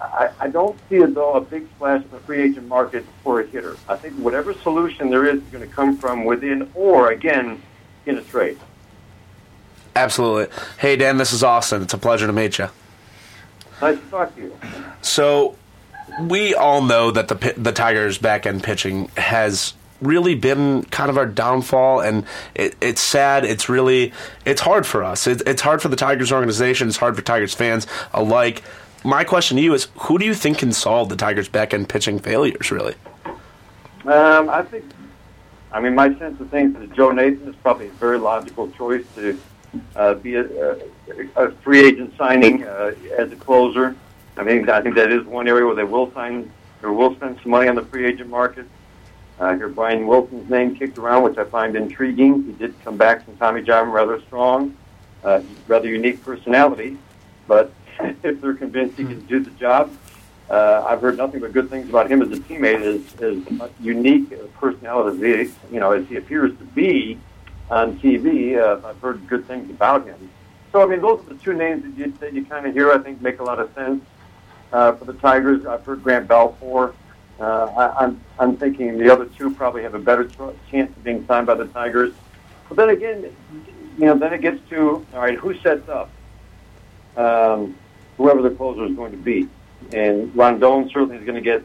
I, 0.00 0.30
I 0.40 0.48
don't 0.48 0.78
see 0.88 0.96
it 0.96 1.14
though 1.14 1.34
a 1.34 1.40
big 1.40 1.68
splash 1.76 2.02
in 2.02 2.10
the 2.10 2.18
free 2.20 2.40
agent 2.40 2.66
market 2.68 3.04
for 3.22 3.40
a 3.40 3.46
hitter. 3.46 3.76
I 3.88 3.96
think 3.96 4.14
whatever 4.14 4.54
solution 4.54 5.10
there 5.10 5.26
is 5.26 5.42
is 5.42 5.48
going 5.48 5.68
to 5.68 5.74
come 5.74 5.96
from 5.96 6.24
within, 6.24 6.70
or 6.74 7.10
again, 7.10 7.60
in 8.06 8.16
a 8.16 8.22
trade. 8.22 8.58
Absolutely. 9.94 10.54
Hey, 10.78 10.96
Dan, 10.96 11.18
this 11.18 11.32
is 11.32 11.42
Austin. 11.42 11.82
It's 11.82 11.94
a 11.94 11.98
pleasure 11.98 12.26
to 12.26 12.32
meet 12.32 12.58
you. 12.58 12.68
Nice 13.82 13.98
to 13.98 14.06
talk 14.06 14.34
to 14.36 14.42
you. 14.42 14.58
So, 15.02 15.56
we 16.22 16.54
all 16.54 16.82
know 16.82 17.10
that 17.10 17.28
the 17.28 17.54
the 17.56 17.72
Tigers' 17.72 18.18
back 18.18 18.46
end 18.46 18.62
pitching 18.62 19.10
has 19.16 19.74
really 20.00 20.34
been 20.34 20.84
kind 20.84 21.10
of 21.10 21.18
our 21.18 21.26
downfall, 21.26 22.00
and 22.00 22.24
it, 22.54 22.74
it's 22.80 23.00
sad. 23.00 23.44
It's 23.44 23.68
really 23.68 24.12
it's 24.44 24.60
hard 24.60 24.86
for 24.86 25.04
us. 25.04 25.26
It, 25.26 25.42
it's 25.46 25.62
hard 25.62 25.82
for 25.82 25.88
the 25.88 25.96
Tigers 25.96 26.32
organization. 26.32 26.88
It's 26.88 26.96
hard 26.96 27.16
for 27.16 27.22
Tigers 27.22 27.54
fans 27.54 27.86
alike. 28.12 28.62
My 29.04 29.24
question 29.24 29.56
to 29.56 29.62
you 29.62 29.72
is: 29.72 29.88
Who 30.00 30.18
do 30.18 30.24
you 30.24 30.34
think 30.34 30.58
can 30.58 30.72
solve 30.72 31.08
the 31.08 31.16
Tigers' 31.16 31.48
back 31.48 31.72
end 31.72 31.88
pitching 31.88 32.18
failures? 32.18 32.70
Really? 32.70 32.94
Um, 34.04 34.50
I 34.50 34.62
think, 34.62 34.84
I 35.72 35.80
mean, 35.80 35.94
my 35.94 36.16
sense 36.18 36.40
of 36.40 36.50
things 36.50 36.76
is 36.82 36.94
Joe 36.96 37.10
Nathan 37.10 37.48
is 37.48 37.56
probably 37.56 37.88
a 37.88 37.92
very 37.92 38.18
logical 38.18 38.70
choice 38.72 39.04
to 39.14 39.38
uh, 39.96 40.14
be 40.14 40.34
a, 40.36 40.76
a, 41.36 41.50
free 41.62 41.86
agent 41.86 42.14
signing 42.16 42.64
uh, 42.64 42.94
as 43.16 43.30
a 43.30 43.36
closer. 43.36 43.94
I 44.36 44.42
mean, 44.42 44.68
I 44.68 44.80
think 44.80 44.94
that 44.96 45.12
is 45.12 45.24
one 45.24 45.48
area 45.48 45.66
where 45.66 45.74
they 45.74 45.84
will 45.84 46.12
sign 46.12 46.50
or 46.82 46.92
will 46.92 47.14
spend 47.14 47.38
some 47.42 47.50
money 47.50 47.68
on 47.68 47.74
the 47.74 47.84
free 47.84 48.06
agent 48.06 48.30
market. 48.30 48.66
Uh, 49.38 49.44
I 49.44 49.56
hear 49.56 49.68
Brian 49.68 50.06
Wilson's 50.06 50.48
name 50.50 50.74
kicked 50.74 50.98
around, 50.98 51.22
which 51.22 51.38
I 51.38 51.44
find 51.44 51.76
intriguing. 51.76 52.44
He 52.44 52.52
did 52.52 52.74
come 52.84 52.96
back 52.96 53.24
from 53.24 53.36
Tommy 53.36 53.62
John 53.62 53.90
rather 53.90 54.20
strong, 54.22 54.76
uh, 55.24 55.42
rather 55.68 55.88
unique 55.88 56.22
personality, 56.24 56.96
but 57.46 57.72
if 58.22 58.40
they're 58.40 58.54
convinced 58.54 58.96
he 58.96 59.04
can 59.04 59.20
do 59.26 59.40
the 59.40 59.50
job, 59.52 59.94
uh, 60.48 60.84
I've 60.86 61.00
heard 61.00 61.16
nothing 61.16 61.40
but 61.40 61.52
good 61.52 61.70
things 61.70 61.88
about 61.88 62.10
him 62.10 62.22
as 62.22 62.30
a 62.32 62.40
teammate, 62.40 62.82
as, 62.82 63.20
as 63.22 63.70
unique 63.80 64.32
a 64.32 64.46
personality 64.58 65.32
as 65.32 65.48
he, 65.48 65.74
you 65.74 65.80
know, 65.80 65.92
as 65.92 66.06
he 66.08 66.16
appears 66.16 66.56
to 66.58 66.64
be 66.64 67.18
on 67.70 67.98
TV. 68.00 68.58
Uh, 68.58 68.86
I've 68.86 69.00
heard 69.00 69.26
good 69.28 69.46
things 69.46 69.70
about 69.70 70.06
him. 70.06 70.30
So, 70.72 70.82
I 70.82 70.86
mean, 70.86 71.00
those 71.00 71.20
are 71.20 71.34
the 71.34 71.34
two 71.36 71.52
names 71.52 71.82
that 71.84 71.96
you, 71.96 72.12
that 72.18 72.32
you 72.32 72.44
kind 72.44 72.66
of 72.66 72.74
hear, 72.74 72.92
I 72.92 72.98
think, 72.98 73.20
make 73.20 73.38
a 73.38 73.44
lot 73.44 73.60
of 73.60 73.72
sense 73.74 74.04
uh, 74.72 74.92
for 74.92 75.04
the 75.04 75.14
Tigers. 75.14 75.66
I've 75.66 75.84
heard 75.84 76.02
Grant 76.02 76.26
Balfour. 76.28 76.94
Uh, 77.38 77.64
I, 77.64 78.04
I'm, 78.04 78.20
I'm 78.38 78.56
thinking 78.56 78.98
the 78.98 79.10
other 79.10 79.26
two 79.26 79.54
probably 79.54 79.82
have 79.82 79.94
a 79.94 79.98
better 79.98 80.24
ch- 80.24 80.70
chance 80.70 80.94
of 80.96 81.02
being 81.02 81.26
signed 81.26 81.46
by 81.46 81.54
the 81.54 81.66
Tigers. 81.66 82.12
But 82.68 82.76
then 82.76 82.90
again, 82.90 83.34
you 83.98 84.06
know, 84.06 84.16
then 84.16 84.32
it 84.32 84.40
gets 84.40 84.60
to, 84.70 85.04
all 85.14 85.20
right, 85.20 85.38
who 85.38 85.54
sets 85.58 85.88
up? 85.88 86.10
Um, 87.16 87.76
whoever 88.20 88.42
the 88.42 88.50
closer 88.50 88.84
is 88.84 88.94
going 88.94 89.12
to 89.12 89.16
be. 89.16 89.48
And 89.94 90.34
Rondon 90.36 90.90
certainly 90.92 91.16
is 91.16 91.24
going 91.24 91.36
to 91.36 91.40
get 91.40 91.64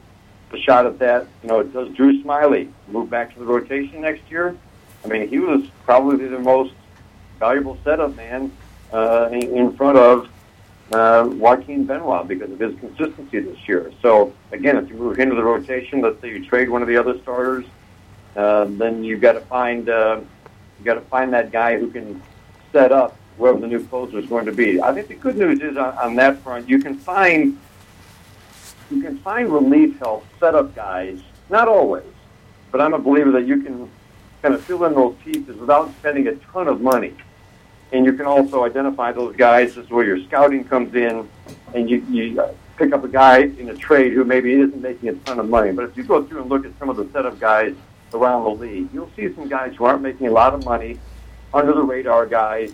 a 0.53 0.57
shot 0.57 0.85
at 0.85 0.99
that. 0.99 1.27
You 1.43 1.49
know, 1.49 1.63
does 1.63 1.93
Drew 1.95 2.23
Smyly 2.23 2.71
move 2.87 3.09
back 3.09 3.33
to 3.33 3.39
the 3.39 3.45
rotation 3.45 4.01
next 4.01 4.31
year? 4.31 4.55
I 5.03 5.09
mean, 5.09 5.27
he 5.27 5.39
was 5.39 5.67
probably 5.83 6.27
the 6.27 6.39
most 6.39 6.73
valuable 7.39 7.77
setup 7.83 8.15
man 8.15 8.53
uh, 8.93 9.27
in, 9.33 9.75
front 9.75 9.97
of 9.97 10.29
uh, 10.93 11.27
Joaquin 11.33 11.83
Benoit 11.85 12.25
because 12.25 12.49
of 12.49 12.57
his 12.57 12.79
consistency 12.79 13.41
this 13.41 13.67
year. 13.67 13.91
So 14.01 14.33
again, 14.53 14.77
if 14.77 14.89
you 14.89 14.95
move 14.95 15.19
into 15.19 15.35
the 15.35 15.43
rotation, 15.43 15.99
let's 15.99 16.21
say 16.21 16.29
you 16.29 16.45
trade 16.45 16.69
one 16.69 16.81
of 16.81 16.87
the 16.87 16.95
other 16.95 17.19
starters, 17.21 17.65
uh, 18.37 18.63
then 18.69 19.03
you've 19.03 19.21
got 19.21 19.33
to 19.33 19.41
find 19.41 19.89
uh, 19.89 20.21
you 20.79 20.85
got 20.85 20.95
to 20.95 21.01
find 21.01 21.33
that 21.33 21.51
guy 21.51 21.77
who 21.77 21.91
can 21.91 22.21
set 22.71 22.93
up 22.93 23.17
whoever 23.37 23.59
the 23.59 23.67
new 23.67 23.83
closer 23.85 24.19
is 24.19 24.25
going 24.25 24.45
to 24.45 24.51
be. 24.51 24.81
I 24.81 24.93
think 24.93 25.07
the 25.07 25.15
good 25.15 25.37
news 25.37 25.61
is 25.61 25.77
on, 25.77 25.97
on 25.97 26.15
that 26.15 26.39
front, 26.39 26.69
you 26.69 26.79
can 26.79 26.97
find 26.97 27.57
you 28.91 29.01
can 29.01 29.17
find 29.19 29.51
relief 29.51 29.97
help 29.99 30.25
setup 30.39 30.75
guys. 30.75 31.19
Not 31.49 31.67
always, 31.67 32.05
but 32.71 32.81
I'm 32.81 32.93
a 32.93 32.99
believer 32.99 33.31
that 33.31 33.45
you 33.47 33.61
can 33.61 33.89
kind 34.41 34.53
of 34.53 34.63
fill 34.63 34.85
in 34.85 34.93
those 34.93 35.15
pieces 35.23 35.57
without 35.57 35.91
spending 35.99 36.27
a 36.27 36.35
ton 36.35 36.67
of 36.67 36.81
money. 36.81 37.13
And 37.91 38.05
you 38.05 38.13
can 38.13 38.25
also 38.25 38.63
identify 38.63 39.11
those 39.11 39.35
guys. 39.35 39.75
This 39.75 39.85
is 39.85 39.91
where 39.91 40.05
your 40.05 40.23
scouting 40.25 40.63
comes 40.63 40.93
in, 40.95 41.27
and 41.73 41.89
you, 41.89 42.05
you 42.09 42.41
uh, 42.41 42.53
pick 42.77 42.93
up 42.93 43.03
a 43.03 43.07
guy 43.07 43.43
in 43.43 43.69
a 43.69 43.75
trade 43.75 44.13
who 44.13 44.23
maybe 44.23 44.53
isn't 44.53 44.81
making 44.81 45.09
a 45.09 45.13
ton 45.13 45.39
of 45.39 45.49
money. 45.49 45.71
But 45.71 45.85
if 45.85 45.97
you 45.97 46.03
go 46.03 46.23
through 46.23 46.41
and 46.41 46.49
look 46.49 46.65
at 46.65 46.77
some 46.77 46.89
of 46.89 46.97
the 46.97 47.07
set 47.11 47.25
of 47.25 47.39
guys 47.39 47.75
around 48.13 48.43
the 48.43 48.49
league, 48.49 48.89
you'll 48.93 49.11
see 49.15 49.33
some 49.33 49.47
guys 49.47 49.75
who 49.75 49.85
aren't 49.85 50.01
making 50.01 50.27
a 50.27 50.31
lot 50.31 50.53
of 50.53 50.65
money, 50.65 50.99
under 51.53 51.73
the 51.73 51.81
radar 51.81 52.25
guys, 52.25 52.73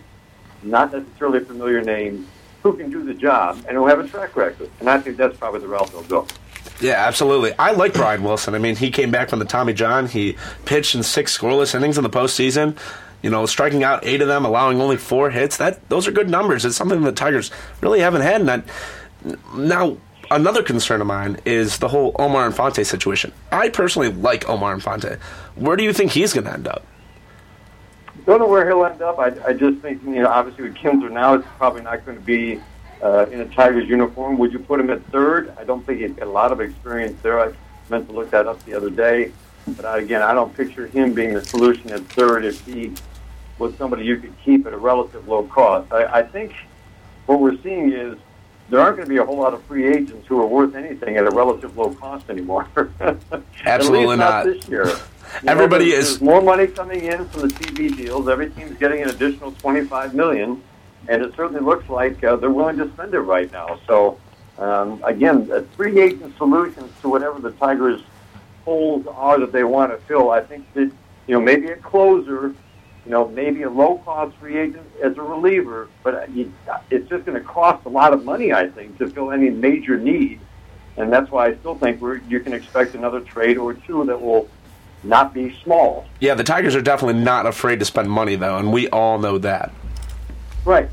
not 0.64 0.92
necessarily 0.92 1.40
a 1.40 1.42
familiar 1.42 1.82
name, 1.82 2.28
who 2.64 2.78
can 2.78 2.92
do 2.92 3.04
the 3.04 3.14
job 3.14 3.58
and 3.68 3.76
who 3.78 3.88
have 3.88 4.00
a 4.00 4.08
track 4.08 4.36
record. 4.36 4.70
And 4.80 4.90
I 4.90 5.00
think 5.00 5.18
that's 5.18 5.38
probably 5.38 5.62
the 5.62 5.68
route 5.68 5.92
they'll 5.92 6.04
go. 6.04 6.28
Yeah, 6.80 6.94
absolutely. 6.94 7.54
I 7.58 7.72
like 7.72 7.94
Brian 7.94 8.24
Wilson. 8.24 8.56
I 8.56 8.60
mean, 8.60 8.76
he 8.76 8.92
came 8.92 9.12
back 9.12 9.30
from 9.30 9.40
the 9.40 9.46
Tommy 9.46 9.74
John. 9.74 10.08
He 10.08 10.38
pitched 10.66 10.96
in 10.96 11.04
six 11.04 11.38
scoreless 11.38 11.76
innings 11.76 11.98
in 11.98 12.04
the 12.04 12.10
postseason. 12.10 12.78
You 13.22 13.30
know, 13.30 13.46
striking 13.46 13.84
out 13.84 14.04
eight 14.04 14.22
of 14.22 14.28
them, 14.28 14.46
allowing 14.46 14.82
only 14.82 14.98
four 14.98 15.30
hits. 15.30 15.58
That 15.58 15.88
those 15.90 16.08
are 16.08 16.12
good 16.12 16.30
numbers. 16.30 16.66
It's 16.66 16.76
something 16.76 17.02
the 17.02 17.12
Tigers 17.12 17.52
really 17.80 18.00
haven't 18.00 18.22
had. 18.22 18.42
And 18.42 18.64
now, 19.56 19.98
another 20.32 20.64
concern 20.64 21.02
of 21.02 21.08
mine 21.08 21.38
is 21.46 21.78
the 21.78 21.88
whole 21.88 22.16
Omar 22.18 22.48
Infante 22.48 22.84
situation. 22.84 23.32
I 23.52 23.70
personally 23.70 24.12
like 24.12 24.50
Omar 24.50 24.74
Infante. 24.74 25.18
Where 25.56 25.78
do 25.78 25.84
you 25.84 25.94
think 25.94 26.12
he's 26.12 26.34
going 26.34 26.46
to 26.46 26.54
end 26.54 26.68
up? 26.68 26.84
Don't 28.26 28.40
know 28.40 28.48
where 28.48 28.68
he'll 28.68 28.86
end 28.86 29.02
up. 29.02 29.20
I, 29.20 29.34
I 29.46 29.54
just 29.54 29.80
think, 29.80 30.04
you 30.04 30.22
know, 30.22 30.28
obviously 30.28 30.66
with 30.66 30.76
Kinsler 30.76 31.12
now, 31.12 31.34
it's 31.36 31.48
probably 31.58 31.82
not 31.82 32.06
going 32.06 32.18
to 32.18 32.24
be 32.24 32.62
uh, 33.02 33.26
in 33.32 33.42
a 33.42 33.46
Tigers 33.46 33.88
uniform. 33.88 34.38
Would 34.38 34.54
you 34.54 34.60
put 34.60 34.80
him 34.80 34.90
at 34.90 35.04
third? 35.08 35.54
I 35.58 35.64
don't 35.64 35.86
think 35.86 36.02
he's 36.02 36.12
got 36.12 36.28
a 36.28 36.32
lot 36.32 36.52
of 36.52 36.62
experience 36.62 37.20
there. 37.22 37.40
I 37.40 37.54
meant 37.90 38.08
to 38.08 38.14
look 38.14 38.30
that 38.32 38.48
up 38.48 38.64
the 38.66 38.74
other 38.74 38.90
day. 38.90 39.32
But 39.68 39.86
I, 39.86 40.00
again, 40.00 40.22
I 40.22 40.34
don't 40.34 40.56
picture 40.56 40.88
him 40.88 41.14
being 41.14 41.34
the 41.34 41.44
solution 41.44 41.92
at 41.92 42.02
third 42.02 42.46
if 42.46 42.66
he 42.66 42.94
was 43.60 43.76
somebody 43.76 44.06
you 44.06 44.18
could 44.18 44.34
keep 44.44 44.66
at 44.66 44.74
a 44.74 44.78
relative 44.78 45.28
low 45.28 45.44
cost. 45.44 45.92
I, 45.92 46.20
I 46.20 46.24
think 46.24 46.54
what 47.28 47.40
we're 47.40 47.62
seeing 47.62 47.92
is 47.92 48.18
there 48.70 48.80
aren't 48.80 48.98
going 48.98 49.08
to 49.08 49.10
be 49.10 49.18
a 49.18 49.26
whole 49.26 49.38
lot 49.38 49.54
of 49.54 49.64
free 49.64 49.88
agents 49.88 50.28
who 50.28 50.40
are 50.40 50.48
worth 50.48 50.76
anything 50.76 51.18
at 51.18 51.26
a 51.26 51.30
relative 51.30 51.78
low 51.78 51.94
cost 51.94 52.30
anymore. 52.30 52.68
Absolutely 53.66 54.18
not. 54.18 54.18
not. 54.18 54.46
this 54.46 54.68
year. 54.68 54.96
You 55.44 55.50
Everybody 55.50 55.86
know, 55.86 55.92
there's, 55.92 56.06
is- 56.08 56.20
there's 56.20 56.22
more 56.22 56.42
money 56.42 56.68
coming 56.68 57.04
in 57.06 57.28
from 57.30 57.42
the 57.42 57.48
TV 57.50 57.96
deals. 57.96 58.28
Every 58.28 58.50
team's 58.50 58.78
getting 58.78 59.02
an 59.02 59.10
additional 59.10 59.52
25 59.54 60.14
million, 60.14 60.62
and 61.08 61.22
it 61.22 61.36
certainly 61.36 61.62
looks 61.62 61.90
like 61.90 62.24
uh, 62.24 62.36
they're 62.36 62.50
willing 62.52 62.78
to 62.78 62.90
spend 62.94 63.14
it 63.14 63.20
right 63.22 63.52
now. 63.52 63.80
So, 63.88 64.20
um, 64.60 65.02
again, 65.04 65.50
uh, 65.52 65.64
free 65.76 66.00
agent 66.00 66.36
solutions 66.38 66.92
to 67.02 67.10
whatever 67.10 67.40
the 67.40 67.52
Tigers' 67.52 68.02
holes 68.66 69.08
are 69.08 69.40
that 69.40 69.52
they 69.52 69.64
want 69.64 69.92
to 69.92 69.98
fill. 70.06 70.30
I 70.32 70.42
think 70.42 70.72
that 70.74 70.92
you 71.28 71.34
know 71.36 71.42
maybe 71.42 71.68
a 71.68 71.78
closer, 71.78 72.48
you 73.06 73.12
know 73.12 73.28
maybe 73.30 73.64
a 73.64 73.70
low-cost 73.70 74.36
free 74.38 74.58
agent 74.58 74.86
as 75.02 75.18
a 75.18 75.22
reliever, 75.22 75.88
but 76.04 76.14
uh, 76.14 76.28
it's 76.92 77.10
just 77.10 77.26
going 77.26 77.38
to 77.42 77.44
cost 77.48 77.86
a 77.86 77.90
lot 77.90 78.14
of 78.14 78.24
money. 78.26 78.54
I 78.54 78.70
think 78.70 78.98
to 79.00 79.10
fill 79.10 79.32
any 79.32 79.50
major 79.50 79.98
need, 79.98 80.40
and 80.98 81.12
that's 81.12 81.32
why 81.32 81.48
I 81.48 81.56
still 81.56 81.76
think 81.76 82.02
we're, 82.02 82.18
you 82.18 82.40
can 82.42 82.54
expect 82.54 82.94
another 82.94 83.22
trade 83.22 83.58
or 83.58 83.74
two 83.74 84.06
that 84.06 84.22
will 84.22 84.48
not 85.04 85.34
be 85.34 85.56
small. 85.64 86.06
Yeah, 86.20 86.36
the 86.36 86.44
Tigers 86.44 86.76
are 86.76 86.82
definitely 86.82 87.22
not 87.22 87.46
afraid 87.46 87.80
to 87.80 87.86
spend 87.86 88.10
money, 88.10 88.36
though, 88.36 88.58
and 88.58 88.72
we 88.72 88.88
all 88.90 89.18
know 89.18 89.38
that. 89.40 89.74
Right, 90.66 90.90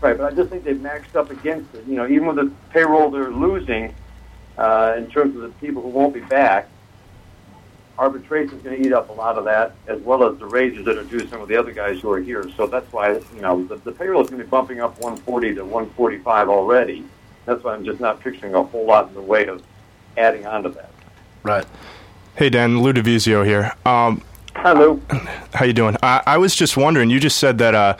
right. 0.00 0.16
But 0.16 0.32
I 0.32 0.36
just 0.36 0.50
think 0.50 0.64
they've 0.64 0.76
maxed 0.76 1.16
up 1.16 1.30
against 1.30 1.74
it. 1.74 1.84
You 1.86 1.96
know, 1.96 2.06
even 2.06 2.26
with 2.26 2.36
the 2.36 2.52
payroll 2.70 3.10
they're 3.10 3.30
losing 3.30 3.94
uh, 4.56 4.94
in 4.96 5.10
terms 5.10 5.34
of 5.36 5.42
the 5.42 5.48
people 5.60 5.82
who 5.82 5.88
won't 5.88 6.14
be 6.14 6.20
back, 6.20 6.68
arbitration 7.98 8.56
is 8.56 8.62
going 8.62 8.80
to 8.80 8.86
eat 8.86 8.92
up 8.92 9.10
a 9.10 9.12
lot 9.12 9.36
of 9.36 9.44
that, 9.44 9.74
as 9.86 10.00
well 10.02 10.24
as 10.24 10.38
the 10.38 10.46
raises 10.46 10.84
that 10.84 10.96
are 10.96 11.04
due 11.04 11.18
to 11.18 11.28
some 11.28 11.40
of 11.40 11.48
the 11.48 11.56
other 11.56 11.72
guys 11.72 12.00
who 12.00 12.10
are 12.10 12.20
here. 12.20 12.48
So 12.56 12.66
that's 12.66 12.90
why 12.92 13.12
you 13.12 13.40
know 13.40 13.64
the, 13.64 13.76
the 13.76 13.92
payroll 13.92 14.22
is 14.22 14.30
going 14.30 14.38
to 14.38 14.44
be 14.44 14.50
bumping 14.50 14.80
up 14.80 14.92
140 15.00 15.54
to 15.56 15.62
145 15.62 16.48
already. 16.48 17.04
That's 17.46 17.64
why 17.64 17.74
I'm 17.74 17.84
just 17.84 18.00
not 18.00 18.20
picturing 18.20 18.54
a 18.54 18.62
whole 18.62 18.86
lot 18.86 19.08
in 19.08 19.14
the 19.14 19.22
way 19.22 19.46
of 19.46 19.62
adding 20.16 20.46
on 20.46 20.62
to 20.62 20.68
that. 20.70 20.90
Right. 21.42 21.66
Hey 22.40 22.48
Dan, 22.48 22.80
Lou 22.80 22.94
Divizio 22.94 23.44
here. 23.44 23.74
Um, 23.84 24.22
Hello. 24.54 24.98
How 25.52 25.66
you 25.66 25.74
doing? 25.74 25.98
I, 26.02 26.22
I 26.26 26.38
was 26.38 26.56
just 26.56 26.74
wondering. 26.74 27.10
You 27.10 27.20
just 27.20 27.36
said 27.36 27.58
that 27.58 27.74
uh, 27.74 27.98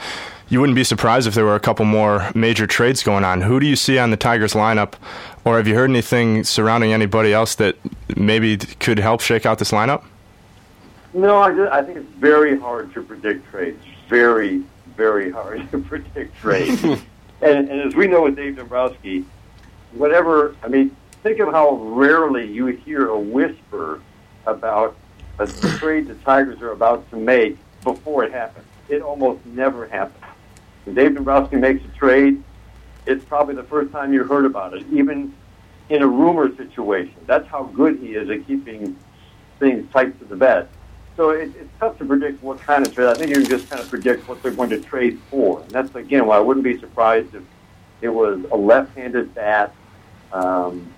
you 0.49 0.59
wouldn't 0.59 0.75
be 0.75 0.83
surprised 0.83 1.27
if 1.27 1.35
there 1.35 1.45
were 1.45 1.53
a 1.53 1.59
couple 1.59 1.85
more 1.85 2.27
major 2.33 2.65
trades 2.65 3.03
going 3.03 3.23
on. 3.23 3.41
Who 3.41 3.59
do 3.59 3.67
you 3.67 3.75
see 3.75 3.99
on 3.99 4.09
the 4.09 4.17
Tigers 4.17 4.53
lineup, 4.53 4.95
or 5.45 5.57
have 5.57 5.67
you 5.67 5.75
heard 5.75 5.91
anything 5.91 6.43
surrounding 6.43 6.91
anybody 6.91 7.31
else 7.31 7.53
that 7.53 7.77
maybe 8.17 8.57
could 8.57 8.97
help 8.97 9.21
shake 9.21 9.45
out 9.45 9.59
this 9.59 9.69
lineup? 9.69 10.05
No, 11.13 11.37
I, 11.37 11.53
just, 11.53 11.71
I 11.71 11.83
think 11.83 11.99
it's 11.99 12.13
very 12.13 12.59
hard 12.59 12.91
to 12.95 13.03
predict 13.03 13.47
trades. 13.51 13.85
Very, 14.09 14.63
very 14.97 15.29
hard 15.29 15.69
to 15.71 15.77
predict 15.77 16.35
trades. 16.37 16.83
and, 16.83 17.03
and 17.43 17.69
as 17.69 17.93
we 17.93 18.07
know 18.07 18.23
with 18.23 18.37
Dave 18.37 18.55
Dombrowski, 18.55 19.23
whatever, 19.91 20.55
I 20.63 20.67
mean, 20.67 20.95
think 21.21 21.37
of 21.37 21.53
how 21.53 21.75
rarely 21.75 22.51
you 22.51 22.65
hear 22.65 23.09
a 23.09 23.19
whisper 23.19 24.01
about 24.45 24.95
a 25.39 25.47
trade 25.47 26.07
the 26.07 26.15
Tigers 26.15 26.61
are 26.61 26.71
about 26.71 27.09
to 27.11 27.15
make 27.17 27.57
before 27.83 28.23
it 28.23 28.31
happens. 28.31 28.65
It 28.89 29.01
almost 29.01 29.45
never 29.45 29.87
happens. 29.87 30.23
When 30.85 30.95
Dave 30.95 31.15
Dombrowski 31.15 31.55
makes 31.55 31.83
a 31.85 31.97
trade, 31.97 32.43
it's 33.05 33.23
probably 33.25 33.55
the 33.55 33.63
first 33.63 33.91
time 33.91 34.13
you 34.13 34.23
heard 34.23 34.45
about 34.45 34.73
it, 34.73 34.85
even 34.91 35.33
in 35.89 36.01
a 36.01 36.07
rumor 36.07 36.55
situation. 36.55 37.15
That's 37.25 37.47
how 37.47 37.63
good 37.63 37.99
he 37.99 38.15
is 38.15 38.29
at 38.29 38.45
keeping 38.47 38.97
things 39.59 39.91
tight 39.91 40.17
to 40.19 40.25
the 40.25 40.35
bed. 40.35 40.67
So 41.17 41.31
it, 41.31 41.51
it's 41.59 41.69
tough 41.79 41.97
to 41.97 42.05
predict 42.05 42.41
what 42.41 42.59
kind 42.59 42.85
of 42.85 42.93
trade. 42.93 43.07
I 43.07 43.13
think 43.15 43.29
you 43.29 43.37
can 43.37 43.45
just 43.45 43.69
kind 43.69 43.81
of 43.81 43.89
predict 43.89 44.27
what 44.27 44.41
they're 44.41 44.51
going 44.51 44.69
to 44.69 44.79
trade 44.79 45.19
for. 45.29 45.61
And 45.61 45.69
that's, 45.71 45.93
again, 45.95 46.25
why 46.25 46.37
I 46.37 46.39
wouldn't 46.39 46.63
be 46.63 46.79
surprised 46.79 47.35
if 47.35 47.43
it 48.01 48.09
was 48.09 48.43
a 48.51 48.55
left-handed 48.55 49.35
bat. 49.35 49.75
Um, 50.31 50.93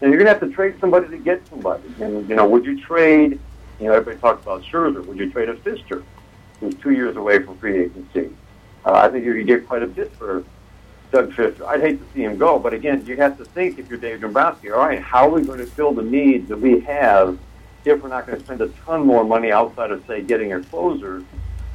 and 0.00 0.10
you're 0.10 0.22
going 0.22 0.26
to 0.26 0.38
have 0.38 0.40
to 0.40 0.54
trade 0.54 0.74
somebody 0.80 1.08
to 1.08 1.18
get 1.18 1.46
somebody. 1.48 1.82
And, 2.00 2.28
you 2.28 2.36
know, 2.36 2.46
would 2.46 2.64
you 2.64 2.80
trade, 2.80 3.38
you 3.80 3.86
know, 3.86 3.92
everybody 3.92 4.18
talks 4.18 4.42
about 4.42 4.62
Scherzer. 4.62 5.04
Would 5.04 5.18
you 5.18 5.30
trade 5.30 5.48
a 5.48 5.54
Fister, 5.54 6.02
who's 6.60 6.74
two 6.76 6.90
years 6.90 7.16
away 7.16 7.42
from 7.42 7.56
free 7.58 7.84
agency? 7.84 8.30
Uh, 8.84 8.92
I 8.92 9.08
think 9.08 9.24
you 9.24 9.32
could 9.34 9.46
get 9.46 9.66
quite 9.66 9.82
a 9.82 9.86
bit 9.86 10.14
for 10.16 10.44
Doug 11.10 11.32
Fister. 11.32 11.64
I'd 11.66 11.80
hate 11.80 12.00
to 12.00 12.12
see 12.12 12.24
him 12.24 12.36
go, 12.36 12.58
but 12.58 12.74
again, 12.74 13.06
you 13.06 13.16
have 13.16 13.38
to 13.38 13.44
think 13.44 13.78
if 13.78 13.88
you're 13.88 13.98
Dave 13.98 14.20
Dombrowski, 14.20 14.70
all 14.70 14.80
right, 14.80 15.00
how 15.00 15.28
are 15.28 15.30
we 15.30 15.42
going 15.42 15.60
to 15.60 15.66
fill 15.66 15.92
the 15.92 16.02
needs 16.02 16.48
that 16.48 16.60
we 16.60 16.80
have 16.80 17.38
if 17.84 18.02
we're 18.02 18.08
not 18.08 18.26
going 18.26 18.38
to 18.38 18.44
spend 18.44 18.60
a 18.60 18.68
ton 18.84 19.06
more 19.06 19.24
money 19.24 19.52
outside 19.52 19.90
of, 19.90 20.04
say, 20.06 20.22
getting 20.22 20.52
a 20.52 20.60
closer? 20.60 21.22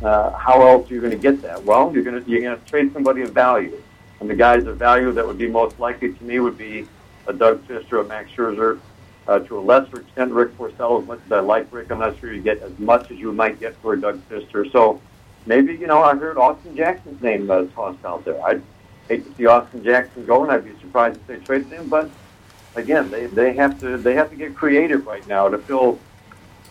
Uh, 0.03 0.32
how 0.32 0.61
else 0.65 0.89
are 0.89 0.93
you 0.93 1.01
going 1.01 1.11
to 1.11 1.17
get 1.17 1.41
that? 1.41 1.63
Well, 1.63 1.91
you're 1.93 2.03
going 2.03 2.24
to 2.24 2.30
you're 2.30 2.41
going 2.41 2.57
to 2.57 2.65
trade 2.65 2.93
somebody 2.93 3.22
of 3.22 3.32
value, 3.32 3.82
and 4.20 4.30
the 4.30 4.36
guys 4.36 4.65
of 4.65 4.78
value 4.78 5.11
that 5.11 5.26
would 5.26 5.38
be 5.38 5.47
most 5.47 5.80
likely 5.80 6.13
to 6.13 6.24
me 6.24 6.39
would 6.39 6.57
be 6.57 6.88
a 7.30 7.34
Doug 7.34 7.66
Fister, 7.68 8.02
a 8.02 8.08
Max 8.08 8.32
Scherzer, 8.32 8.80
uh, 9.28 9.40
to 9.40 9.60
a 9.60 9.62
lesser 9.62 10.02
extent, 10.02 10.32
Rick 10.32 10.58
Porcello. 10.58 11.02
As 11.02 11.08
much 11.08 11.20
as 11.26 11.32
I 11.32 11.40
like 11.40 11.72
Rick, 11.72 11.92
I'm 11.92 12.00
not 12.00 12.20
sure 12.20 12.34
you 12.34 12.42
get 12.42 12.62
as 12.62 12.78
much 12.80 13.12
as 13.12 13.20
you 13.20 13.32
might 13.32 13.60
get 13.60 13.76
for 13.78 13.94
a 13.94 14.02
Doug 14.02 14.20
Fister. 14.28 14.70
So 14.72 15.00
maybe 15.46 15.74
you 15.76 15.88
know 15.88 16.02
I 16.02 16.16
heard 16.16 16.38
Austin 16.38 16.76
Jackson's 16.76 17.22
name 17.22 17.50
uh, 17.50 17.66
tossed 17.76 18.04
out 18.04 18.26
there. 18.26 18.44
I'd 18.44 18.62
hate 19.08 19.26
to 19.26 19.36
see 19.36 19.46
Austin 19.46 19.84
Jackson 19.84 20.26
go, 20.26 20.44
and 20.44 20.52
I'd 20.52 20.66
be 20.66 20.78
surprised 20.82 21.18
if 21.18 21.28
they 21.28 21.38
traded 21.38 21.68
him. 21.68 21.88
But 21.88 22.10
again, 22.76 23.12
they 23.12 23.28
they 23.28 23.54
have 23.54 23.80
to 23.82 23.98
they 23.98 24.16
have 24.16 24.30
to 24.32 24.36
get 24.36 24.56
creative 24.56 25.06
right 25.06 25.26
now 25.28 25.48
to 25.48 25.60
fill 25.60 26.00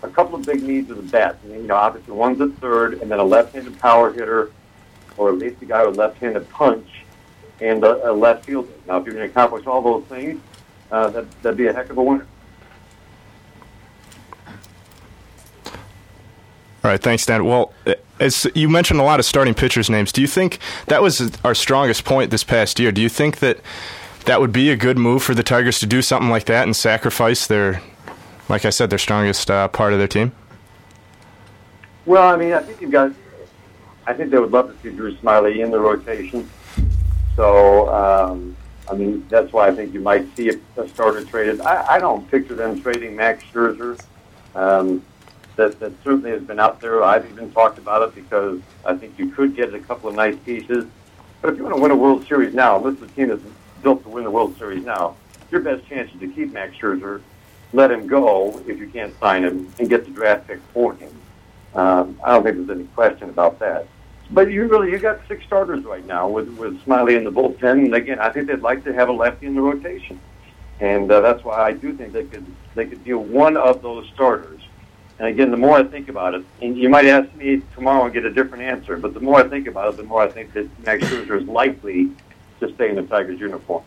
a 0.03 0.09
couple 0.09 0.37
of 0.37 0.47
big 0.47 0.63
needs 0.63 0.89
with 0.89 0.99
the 0.99 1.11
bat. 1.11 1.39
And, 1.45 1.53
you 1.53 1.63
know, 1.67 1.75
obviously 1.75 2.13
one's 2.13 2.41
at 2.41 2.53
third, 2.59 3.01
and 3.01 3.11
then 3.11 3.19
a 3.19 3.25
left-handed 3.25 3.79
power 3.81 4.13
hitter, 4.13 4.53
or 5.17 5.31
at 5.31 5.39
least 5.39 5.61
a 5.63 5.65
guy 5.65 5.85
with 5.85 5.97
left-handed 5.97 6.49
punch, 6.51 6.89
and 7.61 7.83
a, 7.83 8.11
a 8.11 8.13
left 8.13 8.45
fielder. 8.45 8.69
Now, 8.87 8.99
if 8.99 9.07
going 9.07 9.17
to 9.17 9.25
accomplish 9.25 9.67
all 9.67 9.83
those 9.83 10.05
things, 10.05 10.41
uh, 10.91 11.11
that 11.11 11.43
that'd 11.43 11.57
be 11.57 11.67
a 11.67 11.73
heck 11.73 11.91
of 11.91 11.99
a 11.99 12.03
winner. 12.03 12.27
All 16.85 16.93
right, 16.93 17.03
thanks, 17.03 17.27
Dan. 17.27 17.45
Well, 17.45 17.73
as 18.21 18.47
you 18.55 18.69
mentioned 18.69 19.01
a 19.01 19.03
lot 19.03 19.19
of 19.19 19.27
starting 19.27 19.53
pitchers' 19.53 19.91
names, 19.91 20.13
do 20.13 20.21
you 20.21 20.27
think 20.27 20.59
that 20.87 21.03
was 21.03 21.33
our 21.45 21.55
strongest 21.55 22.05
point 22.05 22.31
this 22.31 22.45
past 22.45 22.79
year? 22.79 22.93
Do 22.93 23.03
you 23.03 23.09
think 23.09 23.41
that 23.41 23.59
that 24.27 24.41
would 24.41 24.53
be 24.53 24.71
a 24.71 24.77
good 24.77 24.97
move 24.97 25.23
for 25.23 25.35
the 25.35 25.43
Tigers 25.43 25.81
to 25.81 25.87
do 25.87 26.03
something 26.03 26.31
like 26.31 26.45
that 26.45 26.65
and 26.65 26.77
sacrifice 26.77 27.47
their, 27.47 27.83
like 28.49 28.65
I 28.65 28.71
said, 28.71 28.91
their 28.91 28.99
strongest 28.99 29.51
uh, 29.51 29.69
part 29.69 29.93
of 29.93 29.99
their 29.99 30.09
team? 30.09 30.33
Well, 32.07 32.27
I 32.27 32.37
mean, 32.37 32.53
I 32.53 32.63
think 32.63 32.81
you've 32.81 32.91
got. 32.91 33.13
I 34.07 34.15
think 34.15 34.31
they 34.31 34.39
would 34.39 34.53
love 34.53 34.75
to 34.75 34.83
see 34.83 34.95
Drew 34.97 35.15
Smyly 35.17 35.63
in 35.63 35.71
the 35.71 35.79
rotation. 35.79 36.49
So, 37.37 37.89
um, 37.93 38.57
I 38.91 38.95
mean, 38.95 39.27
that's 39.29 39.53
why 39.53 39.69
I 39.69 39.75
think 39.75 39.93
you 39.93 40.01
might 40.01 40.35
see 40.37 40.51
a, 40.51 40.89
starter 40.89 41.25
traded. 41.25 41.61
I, 41.61 41.95
I 41.95 41.99
don't 41.99 42.29
picture 42.31 42.55
them 42.55 42.81
trading 42.81 43.17
Max 43.17 43.45
Scherzer. 43.53 44.01
Um, 44.55 45.03
that, 45.57 45.79
that 45.81 45.93
certainly 46.05 46.31
has 46.31 46.43
been 46.43 46.61
out 46.61 46.81
there. 46.81 47.03
I've 47.03 47.29
even 47.31 47.51
talked 47.53 47.79
about 47.79 48.03
it 48.03 48.15
because 48.15 48.61
I 48.87 48.97
think 48.97 49.19
you 49.19 49.31
could 49.31 49.57
get 49.57 49.75
a 49.75 49.81
couple 49.81 50.09
of 50.09 50.15
nice 50.15 50.37
pieces. 50.37 50.87
But 51.43 51.53
if 51.53 51.59
you 51.59 51.65
want 51.65 51.77
to 51.77 51.83
win 51.83 51.91
a 51.91 51.97
World 51.97 52.27
Series 52.27 52.55
now, 52.55 52.79
this 52.79 52.97
is 52.97 53.03
a 53.03 53.09
team 53.09 53.29
that's 53.29 53.43
built 53.83 54.03
to 54.05 54.09
win 54.09 54.25
the 54.25 54.31
World 54.31 54.57
Series 54.57 54.85
now. 54.85 55.17
Your 55.51 55.61
best 55.61 55.87
chance 55.87 56.13
is 56.13 56.21
to 56.21 56.29
keep 56.29 56.53
Max 56.53 56.77
Scherzer, 56.77 57.23
let 57.73 57.91
him 57.91 58.07
go 58.07 58.63
if 58.67 58.79
you 58.79 58.89
can't 58.89 59.19
sign 59.19 59.45
him, 59.45 59.73
and 59.79 59.89
get 59.89 60.05
the 60.05 60.11
draft 60.11 60.47
pick 60.47 60.61
for 60.73 60.95
him. 60.95 61.11
Um, 61.75 62.19
I 62.25 62.33
don't 62.33 62.43
think 62.43 62.57
there's 62.57 62.79
any 62.79 62.89
question 62.89 63.29
about 63.29 63.59
that. 63.59 63.87
But 64.31 64.51
you 64.51 64.67
really 64.67 64.91
you 64.91 64.99
got 64.99 65.21
six 65.27 65.45
starters 65.45 65.85
right 65.85 66.05
now 66.07 66.29
with 66.29 66.49
with 66.59 66.83
Smyly 66.85 67.17
in 67.17 67.25
the 67.25 67.33
bullpen, 67.33 67.85
and 67.85 67.95
again, 67.95 68.19
I 68.19 68.31
think 68.31 68.47
they'd 68.47 68.61
like 68.61 68.85
to 68.85 68.93
have 68.93 69.09
a 69.09 69.13
lefty 69.13 69.47
in 69.47 69.55
the 69.55 69.63
rotation, 69.63 70.21
and 70.81 71.11
uh, 71.11 71.21
that's 71.21 71.43
why 71.45 71.57
I 71.63 71.73
do 71.73 71.95
think 71.95 72.13
they 72.13 72.25
could 72.25 72.45
they 72.75 72.87
could 72.87 73.03
deal 73.05 73.19
one 73.19 73.57
of 73.57 73.81
those 73.81 74.07
starters. 74.15 74.61
And 75.19 75.27
again, 75.27 75.51
the 75.51 75.57
more 75.57 75.77
I 75.77 75.83
think 75.83 76.09
about 76.09 76.35
it, 76.35 76.45
and 76.63 76.77
you 76.77 76.89
might 76.89 77.07
ask 77.07 77.35
me 77.35 77.63
tomorrow 77.75 78.05
and 78.05 78.15
get 78.15 78.25
a 78.25 78.31
different 78.31 78.63
answer, 78.63 78.97
but 78.97 79.15
the 79.15 79.21
more 79.21 79.41
I 79.41 79.49
think 79.49 79.67
about 79.67 79.95
it, 79.95 79.97
the 79.97 80.05
more 80.05 80.23
I 80.23 80.29
think 80.29 80.53
that 80.53 80.69
Max 80.85 81.03
Scherzer 81.05 81.41
is 81.41 81.49
likely 81.49 82.13
to 82.61 82.73
stay 82.75 82.91
in 82.91 82.97
the 82.97 83.03
Tigers 83.03 83.41
uniform. 83.41 83.83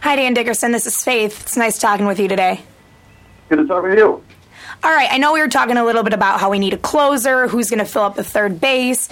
Hi, 0.00 0.16
Dan 0.16 0.34
Dickerson. 0.34 0.72
This 0.72 0.86
is 0.86 1.02
Faith. 1.02 1.42
It's 1.42 1.56
nice 1.56 1.78
talking 1.78 2.06
with 2.06 2.20
you 2.20 2.28
today. 2.28 2.60
Good 3.48 3.56
to 3.56 3.66
talk 3.66 3.82
with 3.82 3.98
you. 3.98 4.22
All 4.82 4.92
right, 4.92 5.08
I 5.10 5.18
know 5.18 5.32
we 5.32 5.40
were 5.40 5.48
talking 5.48 5.76
a 5.76 5.84
little 5.84 6.02
bit 6.02 6.12
about 6.12 6.40
how 6.40 6.50
we 6.50 6.58
need 6.58 6.74
a 6.74 6.78
closer, 6.78 7.48
who's 7.48 7.70
going 7.70 7.80
to 7.80 7.84
fill 7.84 8.02
up 8.02 8.14
the 8.14 8.24
third 8.24 8.60
base. 8.60 9.08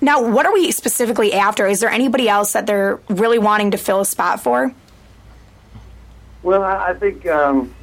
Now, 0.00 0.28
what 0.28 0.44
are 0.44 0.52
we 0.52 0.70
specifically 0.70 1.32
after? 1.32 1.66
Is 1.66 1.80
there 1.80 1.88
anybody 1.88 2.28
else 2.28 2.52
that 2.52 2.66
they're 2.66 3.00
really 3.08 3.38
wanting 3.38 3.70
to 3.70 3.78
fill 3.78 4.00
a 4.00 4.04
spot 4.04 4.42
for? 4.42 4.74
Well, 6.42 6.62
I 6.62 6.92
think 6.92 7.26
um, 7.26 7.74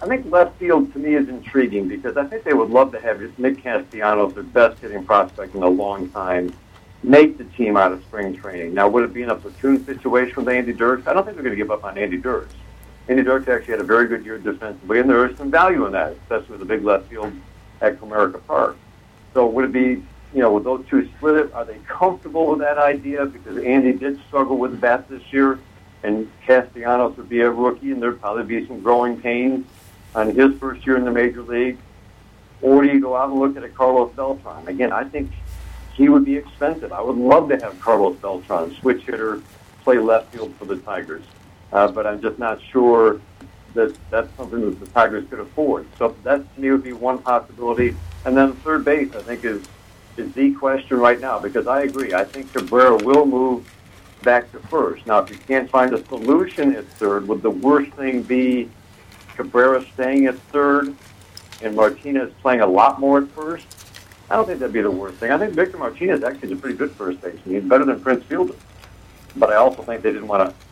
I 0.00 0.06
think 0.06 0.30
left 0.30 0.58
field 0.60 0.92
to 0.92 0.98
me 1.00 1.16
is 1.16 1.28
intriguing 1.28 1.88
because 1.88 2.16
I 2.16 2.24
think 2.24 2.44
they 2.44 2.54
would 2.54 2.70
love 2.70 2.92
to 2.92 3.00
have 3.00 3.20
Nick 3.38 3.62
Castellanos, 3.62 4.34
their 4.34 4.44
best 4.44 4.78
hitting 4.80 5.04
prospect 5.04 5.56
in 5.56 5.62
a 5.64 5.68
long 5.68 6.08
time, 6.10 6.54
make 7.02 7.36
the 7.36 7.44
team 7.44 7.76
out 7.76 7.90
of 7.90 8.00
spring 8.02 8.36
training. 8.36 8.74
Now, 8.74 8.88
would 8.88 9.02
it 9.02 9.12
be 9.12 9.22
in 9.22 9.30
a 9.30 9.34
platoon 9.34 9.84
situation 9.84 10.36
with 10.36 10.48
Andy 10.48 10.72
Dirks? 10.72 11.08
I 11.08 11.14
don't 11.14 11.24
think 11.24 11.36
they're 11.36 11.44
going 11.44 11.56
to 11.56 11.62
give 11.62 11.72
up 11.72 11.82
on 11.82 11.98
Andy 11.98 12.16
Dirks. 12.16 12.54
Andy 13.08 13.22
Dirks 13.22 13.48
actually 13.48 13.72
had 13.72 13.80
a 13.80 13.84
very 13.84 14.06
good 14.06 14.24
year 14.24 14.38
defensively, 14.38 15.00
and 15.00 15.08
there 15.08 15.26
is 15.26 15.36
some 15.38 15.50
value 15.50 15.86
in 15.86 15.92
that, 15.92 16.12
especially 16.12 16.50
with 16.50 16.60
the 16.60 16.66
big 16.66 16.84
left 16.84 17.08
field 17.08 17.32
at 17.80 17.98
Comerica 17.98 18.44
Park. 18.46 18.76
So 19.32 19.46
would 19.46 19.64
it 19.64 19.72
be, 19.72 20.02
you 20.34 20.42
know, 20.42 20.52
would 20.52 20.64
those 20.64 20.84
two 20.90 21.08
split 21.16 21.36
it? 21.36 21.52
Are 21.54 21.64
they 21.64 21.78
comfortable 21.86 22.48
with 22.48 22.58
that 22.58 22.76
idea? 22.76 23.24
Because 23.24 23.56
Andy 23.58 23.92
did 23.92 24.20
struggle 24.26 24.58
with 24.58 24.72
the 24.72 24.76
bat 24.76 25.08
this 25.08 25.22
year, 25.32 25.58
and 26.02 26.30
Castellanos 26.46 27.16
would 27.16 27.30
be 27.30 27.40
a 27.40 27.50
rookie, 27.50 27.92
and 27.92 28.02
there'd 28.02 28.20
probably 28.20 28.44
be 28.44 28.66
some 28.66 28.80
growing 28.80 29.18
pains 29.18 29.66
on 30.14 30.34
his 30.34 30.58
first 30.58 30.86
year 30.86 30.96
in 30.96 31.04
the 31.04 31.10
major 31.10 31.42
league. 31.42 31.78
Or 32.60 32.82
do 32.82 32.88
you 32.88 33.00
go 33.00 33.16
out 33.16 33.30
and 33.30 33.38
look 33.38 33.56
at 33.56 33.64
a 33.64 33.68
Carlos 33.68 34.12
Beltran? 34.14 34.68
Again, 34.68 34.92
I 34.92 35.04
think 35.04 35.30
he 35.94 36.10
would 36.10 36.26
be 36.26 36.36
expensive. 36.36 36.92
I 36.92 37.00
would 37.00 37.16
love 37.16 37.48
to 37.48 37.58
have 37.58 37.80
Carlos 37.80 38.16
Beltran, 38.16 38.74
switch 38.74 39.02
hitter, 39.04 39.40
play 39.82 39.98
left 39.98 40.34
field 40.34 40.54
for 40.56 40.66
the 40.66 40.76
Tigers. 40.76 41.22
Uh, 41.72 41.88
but 41.88 42.06
I'm 42.06 42.20
just 42.20 42.38
not 42.38 42.60
sure 42.62 43.20
that 43.74 43.96
that's 44.10 44.34
something 44.36 44.60
that 44.60 44.80
the 44.80 44.86
Tigers 44.86 45.28
could 45.28 45.40
afford. 45.40 45.86
So 45.98 46.16
that 46.24 46.54
to 46.54 46.60
me 46.60 46.70
would 46.70 46.82
be 46.82 46.92
one 46.92 47.18
possibility. 47.18 47.94
And 48.24 48.36
then 48.36 48.54
third 48.54 48.84
base, 48.84 49.14
I 49.14 49.22
think, 49.22 49.44
is 49.44 49.62
is 50.16 50.32
the 50.32 50.52
question 50.54 50.98
right 50.98 51.20
now 51.20 51.38
because 51.38 51.66
I 51.68 51.82
agree. 51.82 52.12
I 52.12 52.24
think 52.24 52.52
Cabrera 52.52 52.96
will 52.96 53.24
move 53.24 53.72
back 54.22 54.50
to 54.52 54.58
first. 54.58 55.06
Now, 55.06 55.20
if 55.20 55.30
you 55.30 55.36
can't 55.36 55.70
find 55.70 55.94
a 55.94 56.04
solution 56.06 56.74
at 56.74 56.86
third, 56.86 57.28
would 57.28 57.40
the 57.42 57.50
worst 57.50 57.92
thing 57.92 58.22
be 58.22 58.68
Cabrera 59.36 59.84
staying 59.94 60.26
at 60.26 60.36
third 60.50 60.94
and 61.62 61.76
Martinez 61.76 62.32
playing 62.42 62.62
a 62.62 62.66
lot 62.66 62.98
more 62.98 63.18
at 63.18 63.28
first? 63.28 63.66
I 64.30 64.36
don't 64.36 64.46
think 64.46 64.58
that'd 64.58 64.72
be 64.72 64.82
the 64.82 64.90
worst 64.90 65.18
thing. 65.18 65.30
I 65.30 65.38
think 65.38 65.54
Victor 65.54 65.78
Martinez 65.78 66.22
actually 66.22 66.52
is 66.52 66.58
a 66.58 66.60
pretty 66.60 66.76
good 66.76 66.90
first 66.90 67.20
baseman. 67.20 67.54
He's 67.54 67.62
better 67.62 67.84
than 67.84 68.00
Prince 68.00 68.24
Fielder. 68.24 68.54
But 69.36 69.50
I 69.50 69.56
also 69.56 69.82
think 69.82 70.02
they 70.02 70.12
didn't 70.12 70.28
want 70.28 70.50
to 70.50 70.67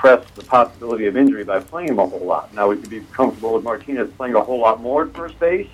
press 0.00 0.26
the 0.30 0.42
possibility 0.42 1.06
of 1.06 1.14
injury 1.14 1.44
by 1.44 1.60
playing 1.60 1.90
him 1.90 1.98
a 1.98 2.06
whole 2.06 2.24
lot. 2.24 2.54
Now, 2.54 2.68
we 2.68 2.76
could 2.78 2.88
be 2.88 3.00
comfortable 3.12 3.52
with 3.52 3.62
Martinez 3.62 4.10
playing 4.16 4.34
a 4.34 4.40
whole 4.40 4.58
lot 4.58 4.80
more 4.80 5.04
at 5.04 5.14
first 5.14 5.38
base, 5.38 5.68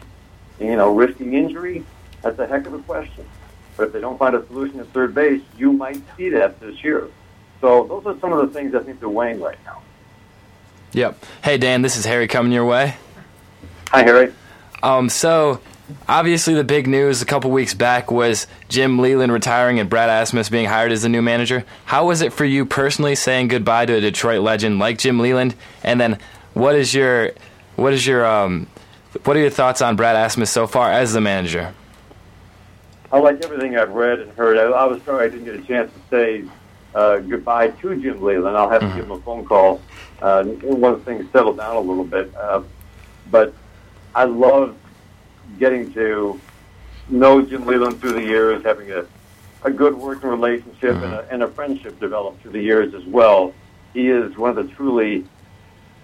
you 0.59 0.75
know, 0.75 0.93
risking 0.93 1.35
injury. 1.35 1.85
That's 2.23 2.37
a 2.41 2.47
heck 2.49 2.67
of 2.67 2.75
a 2.75 2.81
question. 2.81 3.25
But 3.77 3.87
if 3.87 3.93
they 3.93 4.01
don't 4.01 4.19
find 4.19 4.35
a 4.35 4.45
solution 4.49 4.81
at 4.81 4.89
third 4.89 5.15
base, 5.15 5.43
you 5.57 5.73
might 5.73 6.03
see 6.17 6.29
that 6.31 6.59
this 6.59 6.83
year. 6.83 7.09
So 7.61 7.85
those 7.85 8.05
are 8.05 8.19
some 8.19 8.33
of 8.33 8.41
the 8.41 8.53
things 8.53 8.75
I 8.75 8.81
think 8.81 8.99
they're 8.99 9.09
weighing 9.09 9.41
right 9.41 9.59
now. 9.65 9.81
Yep. 10.93 11.25
Hey, 11.45 11.57
Dan, 11.57 11.83
this 11.83 11.97
is 11.97 12.05
Harry 12.05 12.27
coming 12.27 12.51
your 12.51 12.65
way. 12.65 12.97
Hi, 13.91 14.03
Harry. 14.03 14.33
Um, 14.83 15.09
so, 15.09 15.61
obviously, 16.09 16.55
the 16.55 16.65
big 16.65 16.87
news 16.87 17.23
a 17.23 17.27
couple 17.27 17.51
weeks 17.51 17.75
back 17.75 18.11
was 18.11 18.47
Jim 18.69 18.99
Leyland 18.99 19.33
retiring 19.33 19.79
and 19.79 19.89
Brad 19.89 20.09
Ausmus 20.09 20.51
being 20.51 20.67
hired 20.67 20.93
as 20.93 21.03
the 21.03 21.09
new 21.09 21.23
manager. 21.23 21.65
How 21.85 22.07
was 22.07 22.23
it 22.23 22.33
for 22.33 22.45
you 22.45 22.65
personally 22.65 23.15
saying 23.15 23.49
goodbye 23.49 23.87
to 23.87 23.95
a 23.95 24.01
Detroit 24.01 24.41
legend 24.41 24.79
like 24.79 24.99
Jim 24.99 25.19
Leyland? 25.19 25.55
And 25.83 26.01
then, 26.01 26.19
what 26.55 26.75
is 26.75 26.95
your, 26.95 27.33
what 27.77 27.93
is 27.93 28.07
your, 28.07 28.25
um, 28.25 28.67
what 29.25 29.37
are 29.37 29.41
your 29.41 29.51
thoughts 29.51 29.83
on 29.83 29.97
Brad 29.97 30.17
Ausmus 30.17 30.49
so 30.49 30.67
far 30.67 30.91
as 30.91 31.13
the 31.13 31.21
manager? 31.21 31.75
I 33.13 33.19
like 33.19 33.45
everything 33.45 33.77
I've 33.77 33.93
read 33.93 34.21
and 34.21 34.33
heard. 34.33 34.59
I, 34.59 34.65
I 34.65 34.85
was 34.85 35.03
sorry 35.03 35.27
I 35.27 35.29
didn't 35.29 35.45
get 35.45 35.55
a 35.55 35.63
chance 35.63 35.93
to 35.93 36.01
say 36.11 36.45
uh, 36.95 37.19
goodbye 37.19 37.69
to 37.69 38.01
Jim 38.01 38.23
Leland. 38.23 38.57
I'll 38.57 38.69
have 38.69 38.81
to 38.81 38.89
give 38.89 39.05
him 39.05 39.13
a 39.13 39.21
phone 39.21 39.45
call 39.45 39.81
uh, 40.21 40.45
once 40.63 41.05
things 41.05 41.31
settle 41.33 41.55
down 41.55 41.77
a 41.77 41.81
little 41.81 42.05
bit. 42.05 42.35
Uh, 42.35 42.63
but 43.31 43.55
I 44.15 44.25
love 44.25 44.77
getting 45.59 45.93
to 45.95 46.41
know 47.09 47.43
Jim 47.43 47.67
Leyland 47.67 48.01
through 48.01 48.13
the 48.13 48.23
years, 48.23 48.63
having 48.65 48.91
a, 48.91 49.07
a 49.63 49.71
good 49.71 49.97
working 49.97 50.29
relationship 50.29 50.97
and, 50.97 51.05
a, 51.05 51.19
mm-hmm. 51.19 51.35
and 51.35 51.43
a 51.43 51.49
friendship 51.49 51.99
developed 52.01 52.43
through 52.43 52.53
the 52.53 52.63
years 52.63 52.95
as 52.95 53.05
well. 53.05 53.53
He 53.95 54.09
is 54.09 54.37
one 54.37 54.51
of 54.51 54.57
the 54.57 54.75
truly 54.75 55.25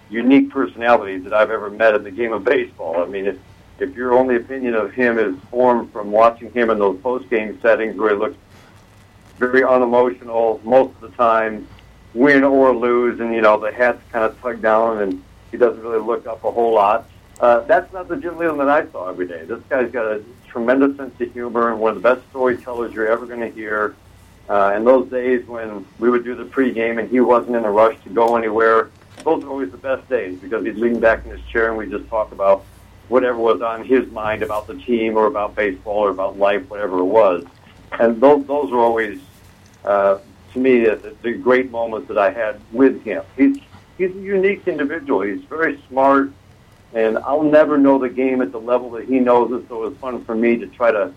unique 0.09 0.49
personalities 0.49 1.23
that 1.23 1.33
I've 1.33 1.51
ever 1.51 1.69
met 1.69 1.95
in 1.95 2.03
the 2.03 2.11
game 2.11 2.33
of 2.33 2.43
baseball. 2.43 3.01
I 3.01 3.05
mean, 3.05 3.25
if, 3.25 3.37
if 3.79 3.95
your 3.95 4.13
only 4.13 4.35
opinion 4.35 4.75
of 4.75 4.93
him 4.93 5.19
is 5.19 5.35
formed 5.49 5.91
from 5.91 6.11
watching 6.11 6.51
him 6.51 6.69
in 6.69 6.79
those 6.79 6.99
post-game 7.01 7.59
settings 7.61 7.97
where 7.97 8.11
he 8.11 8.15
looks 8.15 8.37
very 9.37 9.63
unemotional 9.63 10.61
most 10.63 10.93
of 10.95 11.01
the 11.01 11.17
time, 11.17 11.67
win 12.13 12.43
or 12.43 12.75
lose, 12.75 13.19
and 13.19 13.33
you 13.33 13.41
know 13.41 13.59
the 13.59 13.71
hat's 13.71 14.01
kind 14.11 14.23
of 14.23 14.39
tugged 14.41 14.61
down, 14.61 15.01
and 15.01 15.23
he 15.51 15.57
doesn't 15.57 15.81
really 15.81 15.99
look 15.99 16.27
up 16.27 16.43
a 16.43 16.51
whole 16.51 16.73
lot. 16.73 17.09
Uh, 17.39 17.61
that's 17.61 17.91
not 17.93 18.07
the 18.07 18.15
Jim 18.17 18.37
Leyland 18.37 18.59
that 18.59 18.69
I 18.69 18.89
saw 18.91 19.09
every 19.09 19.27
day. 19.27 19.43
This 19.45 19.61
guy's 19.69 19.91
got 19.91 20.05
a 20.05 20.23
tremendous 20.47 20.95
sense 20.97 21.19
of 21.19 21.33
humor 21.33 21.71
and 21.71 21.79
one 21.79 21.95
of 21.95 22.01
the 22.01 22.15
best 22.15 22.27
storytellers 22.29 22.93
you're 22.93 23.07
ever 23.07 23.25
going 23.25 23.39
to 23.39 23.49
hear. 23.49 23.95
Uh, 24.49 24.73
and 24.75 24.85
those 24.85 25.09
days 25.09 25.45
when 25.47 25.85
we 25.99 26.09
would 26.09 26.23
do 26.23 26.35
the 26.35 26.43
pregame 26.43 26.99
and 26.99 27.09
he 27.09 27.19
wasn't 27.19 27.55
in 27.55 27.63
a 27.63 27.71
rush 27.71 28.01
to 28.03 28.09
go 28.09 28.35
anywhere, 28.35 28.89
those 29.23 29.43
are 29.43 29.49
always 29.49 29.71
the 29.71 29.77
best 29.77 30.07
days 30.09 30.37
because 30.39 30.65
he'd 30.65 30.75
lean 30.75 30.99
back 30.99 31.25
in 31.25 31.31
his 31.31 31.41
chair 31.45 31.69
and 31.69 31.77
we 31.77 31.89
just 31.89 32.07
talk 32.09 32.31
about 32.31 32.65
whatever 33.07 33.37
was 33.37 33.61
on 33.61 33.85
his 33.85 34.09
mind 34.11 34.43
about 34.43 34.67
the 34.67 34.75
team 34.75 35.17
or 35.17 35.25
about 35.27 35.55
baseball 35.55 35.99
or 35.99 36.09
about 36.09 36.37
life, 36.37 36.69
whatever 36.69 36.99
it 36.99 37.05
was. 37.05 37.45
And 37.99 38.19
those 38.19 38.45
those 38.45 38.71
were 38.71 38.79
always, 38.79 39.19
uh, 39.85 40.19
to 40.53 40.59
me, 40.59 40.79
the, 40.79 41.15
the 41.21 41.33
great 41.33 41.69
moments 41.69 42.07
that 42.07 42.17
I 42.17 42.31
had 42.31 42.59
with 42.71 43.03
him. 43.03 43.23
He's 43.37 43.57
he's 43.97 44.11
a 44.15 44.19
unique 44.19 44.67
individual. 44.67 45.21
He's 45.21 45.43
very 45.43 45.79
smart, 45.87 46.31
and 46.93 47.17
I'll 47.19 47.43
never 47.43 47.77
know 47.77 47.97
the 47.97 48.09
game 48.09 48.41
at 48.41 48.51
the 48.51 48.59
level 48.59 48.91
that 48.91 49.05
he 49.07 49.19
knows 49.19 49.51
it. 49.51 49.67
So 49.67 49.83
it 49.83 49.89
was 49.89 49.97
fun 49.97 50.23
for 50.25 50.35
me 50.35 50.57
to 50.57 50.67
try 50.67 50.91
to, 50.91 51.11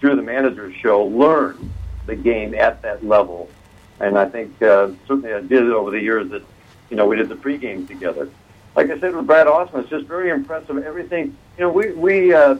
through 0.00 0.16
the 0.16 0.22
manager's 0.22 0.74
show, 0.76 1.04
learn 1.04 1.72
the 2.06 2.16
game 2.16 2.54
at 2.54 2.82
that 2.82 3.04
level. 3.04 3.48
And 4.00 4.18
I 4.18 4.28
think 4.28 4.60
uh, 4.62 4.90
certainly 5.06 5.32
I 5.32 5.40
did 5.40 5.62
it 5.62 5.70
over 5.70 5.90
the 5.90 6.00
years 6.00 6.30
that 6.30 6.42
you 6.90 6.96
know 6.96 7.06
we 7.06 7.16
did 7.16 7.28
the 7.28 7.36
pregame 7.36 7.86
together. 7.86 8.28
Like 8.74 8.90
I 8.90 8.98
said 8.98 9.14
with 9.14 9.26
Brad 9.26 9.46
Ausmus, 9.46 9.82
it's 9.82 9.90
just 9.90 10.06
very 10.06 10.30
impressive. 10.30 10.76
Everything 10.78 11.36
you 11.56 11.64
know, 11.64 11.70
we 11.70 11.92
we 11.92 12.34
uh, 12.34 12.56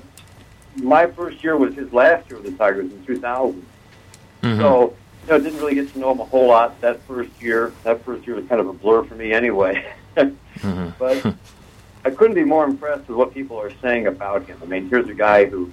my 0.77 1.07
first 1.07 1.43
year 1.43 1.57
was 1.57 1.75
his 1.75 1.93
last 1.93 2.31
year 2.31 2.39
with 2.39 2.53
the 2.53 2.57
Tigers 2.57 2.91
in 2.91 3.05
2000. 3.05 3.67
So 4.43 4.95
you 5.25 5.31
know, 5.31 5.39
didn't 5.41 5.59
really 5.59 5.75
get 5.75 5.93
to 5.93 5.99
know 5.99 6.13
him 6.13 6.21
a 6.21 6.25
whole 6.25 6.49
lot 6.49 6.81
that 6.83 7.01
first 7.03 7.31
year. 7.41 7.73
That 7.83 8.05
first 8.05 8.27
year 8.27 8.37
was 8.37 8.47
kind 8.47 8.61
of 8.61 8.69
a 8.69 8.73
blur 8.73 9.05
for 9.05 9.15
me 9.15 9.33
anyway. 9.33 9.85
but 10.15 11.35
I 12.05 12.11
couldn't 12.11 12.35
be 12.35 12.45
more 12.45 12.65
impressed 12.65 13.09
with 13.09 13.17
what 13.17 13.33
people 13.33 13.59
are 13.59 13.73
saying 13.81 14.07
about 14.07 14.47
him. 14.47 14.59
I 14.63 14.67
mean, 14.67 14.89
here's 14.91 15.09
a 15.09 15.15
guy 15.15 15.47
who, 15.47 15.73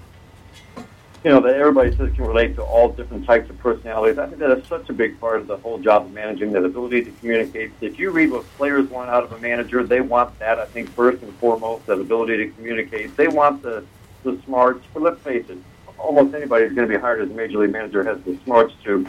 you 0.78 1.30
know, 1.30 1.42
that 1.42 1.56
everybody 1.56 1.96
says 1.96 2.14
can 2.16 2.26
relate 2.26 2.56
to 2.56 2.64
all 2.64 2.90
different 2.90 3.26
types 3.26 3.50
of 3.50 3.58
personalities. 3.60 4.18
I 4.18 4.28
think 4.28 4.40
that 4.40 4.58
is 4.58 4.66
such 4.68 4.90
a 4.90 4.94
big 4.94 5.20
part 5.20 5.42
of 5.42 5.48
the 5.48 5.58
whole 5.58 5.78
job 5.78 6.06
of 6.06 6.14
managing, 6.14 6.54
that 6.54 6.64
ability 6.64 7.04
to 7.04 7.12
communicate. 7.20 7.72
If 7.82 8.00
you 8.00 8.12
read 8.12 8.32
what 8.32 8.46
players 8.58 8.90
want 8.90 9.10
out 9.10 9.24
of 9.24 9.34
a 9.34 9.40
manager, 9.40 9.84
they 9.84 10.00
want 10.00 10.38
that, 10.40 10.58
I 10.58 10.66
think, 10.66 10.90
first 10.92 11.22
and 11.22 11.34
foremost, 11.36 11.86
that 11.88 12.00
ability 12.00 12.38
to 12.38 12.50
communicate. 12.52 13.16
They 13.18 13.28
want 13.28 13.62
the, 13.62 13.84
the 14.24 14.40
smarts. 14.46 14.86
But 14.94 15.04
let's 15.04 15.22
face 15.22 15.46
it, 15.50 15.58
almost 15.98 16.34
anybody 16.34 16.66
who's 16.66 16.74
going 16.74 16.88
to 16.88 16.94
be 16.94 17.00
hired 17.00 17.22
as 17.22 17.30
a 17.30 17.34
major 17.34 17.60
league 17.60 17.72
manager 17.72 18.04
has 18.04 18.22
the 18.24 18.38
smarts 18.46 18.74
to 18.86 19.06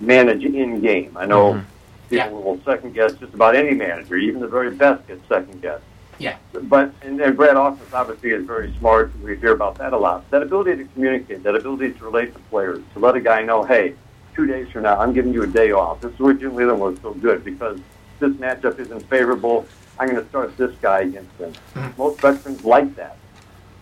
manage 0.00 0.44
in 0.44 0.80
game. 0.82 1.16
I 1.16 1.24
know 1.24 1.54
mm-hmm. 1.54 2.08
people 2.08 2.42
will 2.42 2.60
second 2.62 2.92
guess 2.92 3.14
just 3.14 3.32
about 3.32 3.56
any 3.56 3.72
manager, 3.72 4.16
even 4.16 4.40
the 4.40 4.48
very 4.48 4.70
best 4.70 5.06
get 5.08 5.18
second 5.28 5.62
guessed. 5.62 5.84
Yeah. 6.18 6.36
But 6.52 6.92
and, 7.02 7.20
and 7.20 7.36
Brad 7.36 7.56
Ausmus 7.56 7.92
obviously 7.92 8.30
is 8.30 8.44
very 8.46 8.72
smart. 8.78 9.12
We 9.20 9.36
hear 9.36 9.52
about 9.52 9.76
that 9.78 9.92
a 9.92 9.98
lot. 9.98 10.30
That 10.30 10.42
ability 10.42 10.76
to 10.76 10.84
communicate, 10.92 11.42
that 11.42 11.54
ability 11.56 11.92
to 11.94 12.04
relate 12.04 12.32
to 12.34 12.40
players, 12.50 12.82
to 12.94 12.98
let 13.00 13.16
a 13.16 13.20
guy 13.20 13.42
know, 13.42 13.64
hey, 13.64 13.94
two 14.34 14.46
days 14.46 14.68
from 14.70 14.82
now, 14.84 14.98
I'm 14.98 15.12
giving 15.12 15.32
you 15.32 15.42
a 15.42 15.46
day 15.46 15.72
off. 15.72 16.00
This 16.00 16.12
is 16.12 16.18
where 16.18 16.34
Jim 16.34 16.54
Leyland 16.54 16.80
was 16.80 16.98
so 17.00 17.12
good 17.14 17.44
because 17.44 17.78
this 18.20 18.32
matchup 18.34 18.78
isn't 18.78 19.08
favorable. 19.08 19.66
I'm 19.98 20.08
going 20.08 20.22
to 20.22 20.28
start 20.28 20.56
this 20.56 20.74
guy 20.80 21.00
against 21.00 21.32
him. 21.36 21.52
Most 21.98 22.20
veterans 22.20 22.64
like 22.64 22.94
that. 22.96 23.16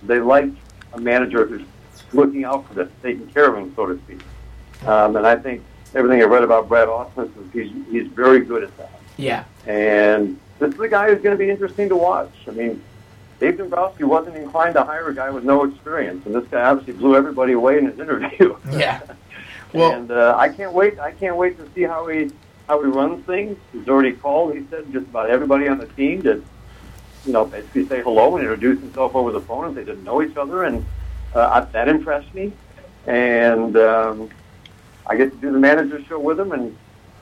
they 0.02 0.18
like 0.18 0.50
a 0.92 1.00
manager 1.00 1.46
who's 1.46 1.66
looking 2.12 2.44
out 2.44 2.66
for 2.66 2.74
them, 2.74 2.90
taking 3.02 3.28
care 3.28 3.48
of 3.48 3.54
them, 3.54 3.72
so 3.76 3.86
to 3.86 3.98
speak. 4.04 4.20
Um, 4.86 5.16
and 5.16 5.26
I 5.26 5.36
think 5.36 5.62
everything 5.94 6.20
I 6.20 6.24
read 6.24 6.42
about 6.42 6.68
Brad 6.68 6.88
Ausmus 6.88 7.30
is 7.36 7.52
he's 7.52 7.86
he's 7.90 8.06
very 8.08 8.40
good 8.40 8.64
at 8.64 8.76
that. 8.78 9.00
Yeah. 9.16 9.44
And 9.66 10.40
this 10.60 10.74
is 10.74 10.80
a 10.80 10.88
guy 10.88 11.08
who's 11.08 11.22
going 11.22 11.36
to 11.36 11.42
be 11.42 11.50
interesting 11.50 11.88
to 11.88 11.96
watch. 11.96 12.32
I 12.46 12.52
mean, 12.52 12.82
Dave 13.40 13.56
Dombrowski 13.56 14.04
wasn't 14.04 14.36
inclined 14.36 14.74
to 14.74 14.84
hire 14.84 15.08
a 15.08 15.14
guy 15.14 15.30
with 15.30 15.42
no 15.44 15.64
experience, 15.64 16.24
and 16.26 16.34
this 16.34 16.46
guy 16.48 16.62
obviously 16.62 16.92
blew 16.92 17.16
everybody 17.16 17.54
away 17.54 17.78
in 17.78 17.86
his 17.86 17.98
interview. 17.98 18.56
Yeah. 18.70 19.00
Well, 19.72 19.92
and 19.92 20.10
uh, 20.10 20.34
I 20.36 20.48
can't 20.48 20.72
wait. 20.72 20.98
I 20.98 21.12
can't 21.12 21.36
wait 21.36 21.56
to 21.58 21.70
see 21.76 21.82
how 21.82 22.08
he 22.08 22.32
how 22.66 22.82
he 22.82 22.90
runs 22.90 23.24
things. 23.24 23.56
He's 23.72 23.88
already 23.88 24.10
called. 24.10 24.56
He 24.56 24.66
said 24.68 24.92
just 24.92 25.06
about 25.06 25.30
everybody 25.30 25.68
on 25.68 25.78
the 25.78 25.86
team 25.86 26.22
to, 26.22 26.42
you 27.24 27.32
know, 27.32 27.44
basically 27.44 27.86
say 27.86 28.02
hello 28.02 28.36
and 28.36 28.42
introduce 28.44 28.80
himself 28.80 29.14
over 29.14 29.30
the 29.30 29.40
phone 29.40 29.68
if 29.68 29.76
they 29.76 29.84
didn't 29.84 30.02
know 30.02 30.22
each 30.22 30.36
other, 30.36 30.64
and 30.64 30.84
uh, 31.36 31.60
that 31.66 31.86
impressed 31.86 32.34
me. 32.34 32.52
And 33.06 33.76
um, 33.76 34.28
I 35.06 35.14
get 35.16 35.30
to 35.30 35.36
do 35.36 35.52
the 35.52 35.58
manager 35.60 36.02
show 36.02 36.18
with 36.18 36.40
him, 36.40 36.50
and 36.50 36.76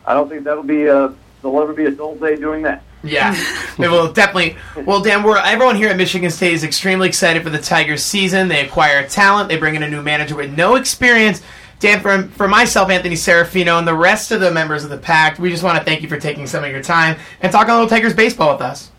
I 0.07 0.15
don't 0.15 0.31
think 0.31 0.45
that'll 0.45 0.63
be 0.63 0.87
a 0.87 1.13
there'll 1.43 1.61
ever 1.61 1.75
be 1.75 1.85
a 1.85 1.91
dull 1.91 2.17
day 2.17 2.37
doing 2.37 2.63
that. 2.63 2.83
Yeah, 3.03 3.35
it 3.79 3.89
will 3.89 4.13
definitely. 4.13 4.57
Well, 4.85 5.01
Dan, 5.01 5.23
we're 5.23 5.39
everyone 5.39 5.77
here 5.77 5.89
at 5.89 5.97
Michigan 5.97 6.31
State 6.31 6.55
is 6.55 6.65
extremely 6.65 7.09
excited 7.09 7.43
for 7.43 7.51
the 7.51 7.59
Tigers 7.59 8.05
season. 8.05 8.49
They 8.49 8.65
acquire 8.67 9.07
talent. 9.07 9.49
They 9.49 9.57
bring 9.57 9.75
in 9.75 9.83
a 9.83 9.91
new 9.91 10.03
manager 10.03 10.37
with 10.37 10.57
no 10.57 10.75
experience. 10.75 11.43
Dan, 11.81 12.01
for, 12.01 12.25
for 12.25 12.49
myself, 12.49 12.91
Anthony 12.91 13.15
Serafino, 13.15 13.79
and 13.79 13.87
the 13.87 13.95
rest 13.95 14.33
of 14.33 14.41
the 14.41 14.51
members 14.51 14.83
of 14.83 14.91
the 14.91 14.99
pack, 14.99 15.39
we 15.39 15.49
just 15.49 15.63
want 15.63 15.79
to 15.79 15.85
thank 15.85 16.03
you 16.03 16.09
for 16.09 16.19
taking 16.19 16.47
some 16.49 16.65
of 16.65 16.71
your 16.71 16.83
time 16.83 17.17
and 17.41 17.53
talking 17.53 17.71
a 17.71 17.75
little 17.75 17.89
Tigers 17.89 18.15
baseball 18.15 18.55
with 18.55 18.63
us. 18.63 18.91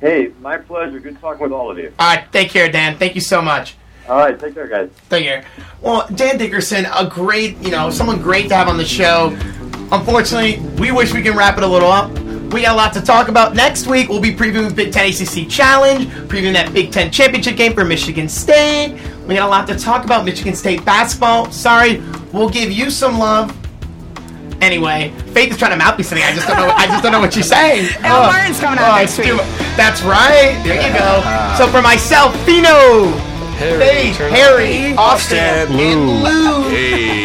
Hey, 0.00 0.32
my 0.40 0.56
pleasure. 0.56 0.98
Good 0.98 1.20
talking 1.20 1.42
with 1.42 1.52
all 1.52 1.70
of 1.70 1.78
you. 1.78 1.92
All 2.00 2.16
right, 2.16 2.32
take 2.32 2.50
care, 2.50 2.68
Dan. 2.68 2.98
Thank 2.98 3.14
you 3.14 3.20
so 3.20 3.40
much. 3.40 3.76
All 4.08 4.18
right, 4.18 4.38
take 4.38 4.54
care, 4.54 4.66
guys. 4.66 4.90
Take 5.08 5.26
care. 5.26 5.44
Well, 5.80 6.08
Dan 6.12 6.38
Dickerson, 6.38 6.86
a 6.86 7.06
great, 7.06 7.56
you 7.58 7.70
know, 7.70 7.88
someone 7.88 8.20
great 8.20 8.48
to 8.48 8.56
have 8.56 8.66
on 8.66 8.78
the 8.78 8.84
show. 8.84 9.28
Unfortunately, 9.92 10.58
we 10.80 10.90
wish 10.90 11.14
we 11.14 11.22
can 11.22 11.36
wrap 11.36 11.56
it 11.56 11.62
a 11.62 11.68
little 11.68 11.90
up. 11.90 12.10
We 12.52 12.60
got 12.60 12.74
a 12.74 12.76
lot 12.76 12.92
to 12.94 13.00
talk 13.00 13.28
about. 13.28 13.54
Next 13.54 13.86
week, 13.86 14.10
we'll 14.10 14.20
be 14.20 14.34
previewing 14.34 14.76
Big 14.76 14.92
Ten 14.92 15.08
ACC 15.08 15.48
Challenge, 15.48 16.06
previewing 16.28 16.52
that 16.52 16.72
Big 16.74 16.92
Ten 16.92 17.10
championship 17.10 17.56
game 17.56 17.72
for 17.72 17.82
Michigan 17.82 18.28
State. 18.28 19.00
We 19.26 19.36
got 19.36 19.46
a 19.46 19.50
lot 19.50 19.66
to 19.68 19.78
talk 19.78 20.04
about. 20.04 20.26
Michigan 20.26 20.54
State 20.54 20.84
basketball. 20.84 21.50
Sorry, 21.50 22.02
we'll 22.32 22.50
give 22.50 22.70
you 22.70 22.90
some 22.90 23.18
love. 23.18 23.56
Anyway, 24.60 25.12
Faith 25.32 25.50
is 25.50 25.56
trying 25.56 25.70
to 25.70 25.78
mouth 25.78 25.96
me 25.96 26.04
something. 26.04 26.24
I 26.24 26.34
just 26.34 26.46
don't 26.46 26.58
know. 26.58 26.74
I 26.76 26.86
just 26.86 27.02
don't 27.02 27.12
know 27.12 27.20
what 27.20 27.32
she's 27.32 27.48
saying. 27.48 27.88
Al 28.00 28.30
Martin's 28.30 28.58
oh, 28.58 28.62
coming 28.62 28.78
on 28.80 28.90
oh, 28.90 28.96
next 28.96 29.18
week. 29.18 29.32
That's 29.74 30.02
right. 30.02 30.60
There 30.62 30.76
you 30.76 30.92
go. 30.92 31.56
So 31.56 31.66
for 31.72 31.80
myself, 31.80 32.36
Fino, 32.44 33.10
Faith, 33.58 34.16
Harry, 34.16 34.94
Austin, 34.96 35.38
and 35.38 35.70
Lou. 36.22 36.70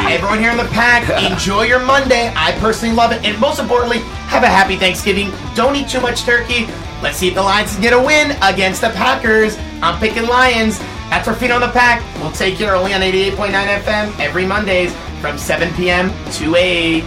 Everyone 0.07 0.39
here 0.39 0.51
in 0.51 0.57
the 0.57 0.65
pack, 0.65 1.09
enjoy 1.31 1.63
your 1.63 1.79
Monday. 1.79 2.31
I 2.35 2.51
personally 2.59 2.95
love 2.95 3.11
it. 3.11 3.23
And 3.25 3.39
most 3.39 3.59
importantly, 3.59 3.99
have 4.29 4.43
a 4.43 4.47
happy 4.47 4.75
Thanksgiving. 4.75 5.31
Don't 5.55 5.75
eat 5.75 5.89
too 5.89 6.01
much 6.01 6.23
turkey. 6.23 6.67
Let's 7.01 7.17
see 7.17 7.27
if 7.29 7.35
the 7.35 7.41
Lions 7.43 7.73
can 7.73 7.81
get 7.81 7.93
a 7.93 7.99
win 7.99 8.31
against 8.41 8.81
the 8.81 8.89
Packers. 8.89 9.57
I'm 9.81 9.99
picking 9.99 10.27
Lions. 10.27 10.79
That's 11.09 11.27
our 11.27 11.35
feet 11.35 11.51
on 11.51 11.61
the 11.61 11.69
pack. 11.69 12.03
We'll 12.21 12.31
take 12.31 12.59
you 12.59 12.65
early 12.67 12.93
on 12.93 13.01
88.9 13.01 13.51
FM 13.81 14.19
every 14.19 14.45
Mondays 14.45 14.93
from 15.21 15.37
7 15.37 15.73
p.m. 15.75 16.09
to 16.33 16.55
8. 16.55 17.03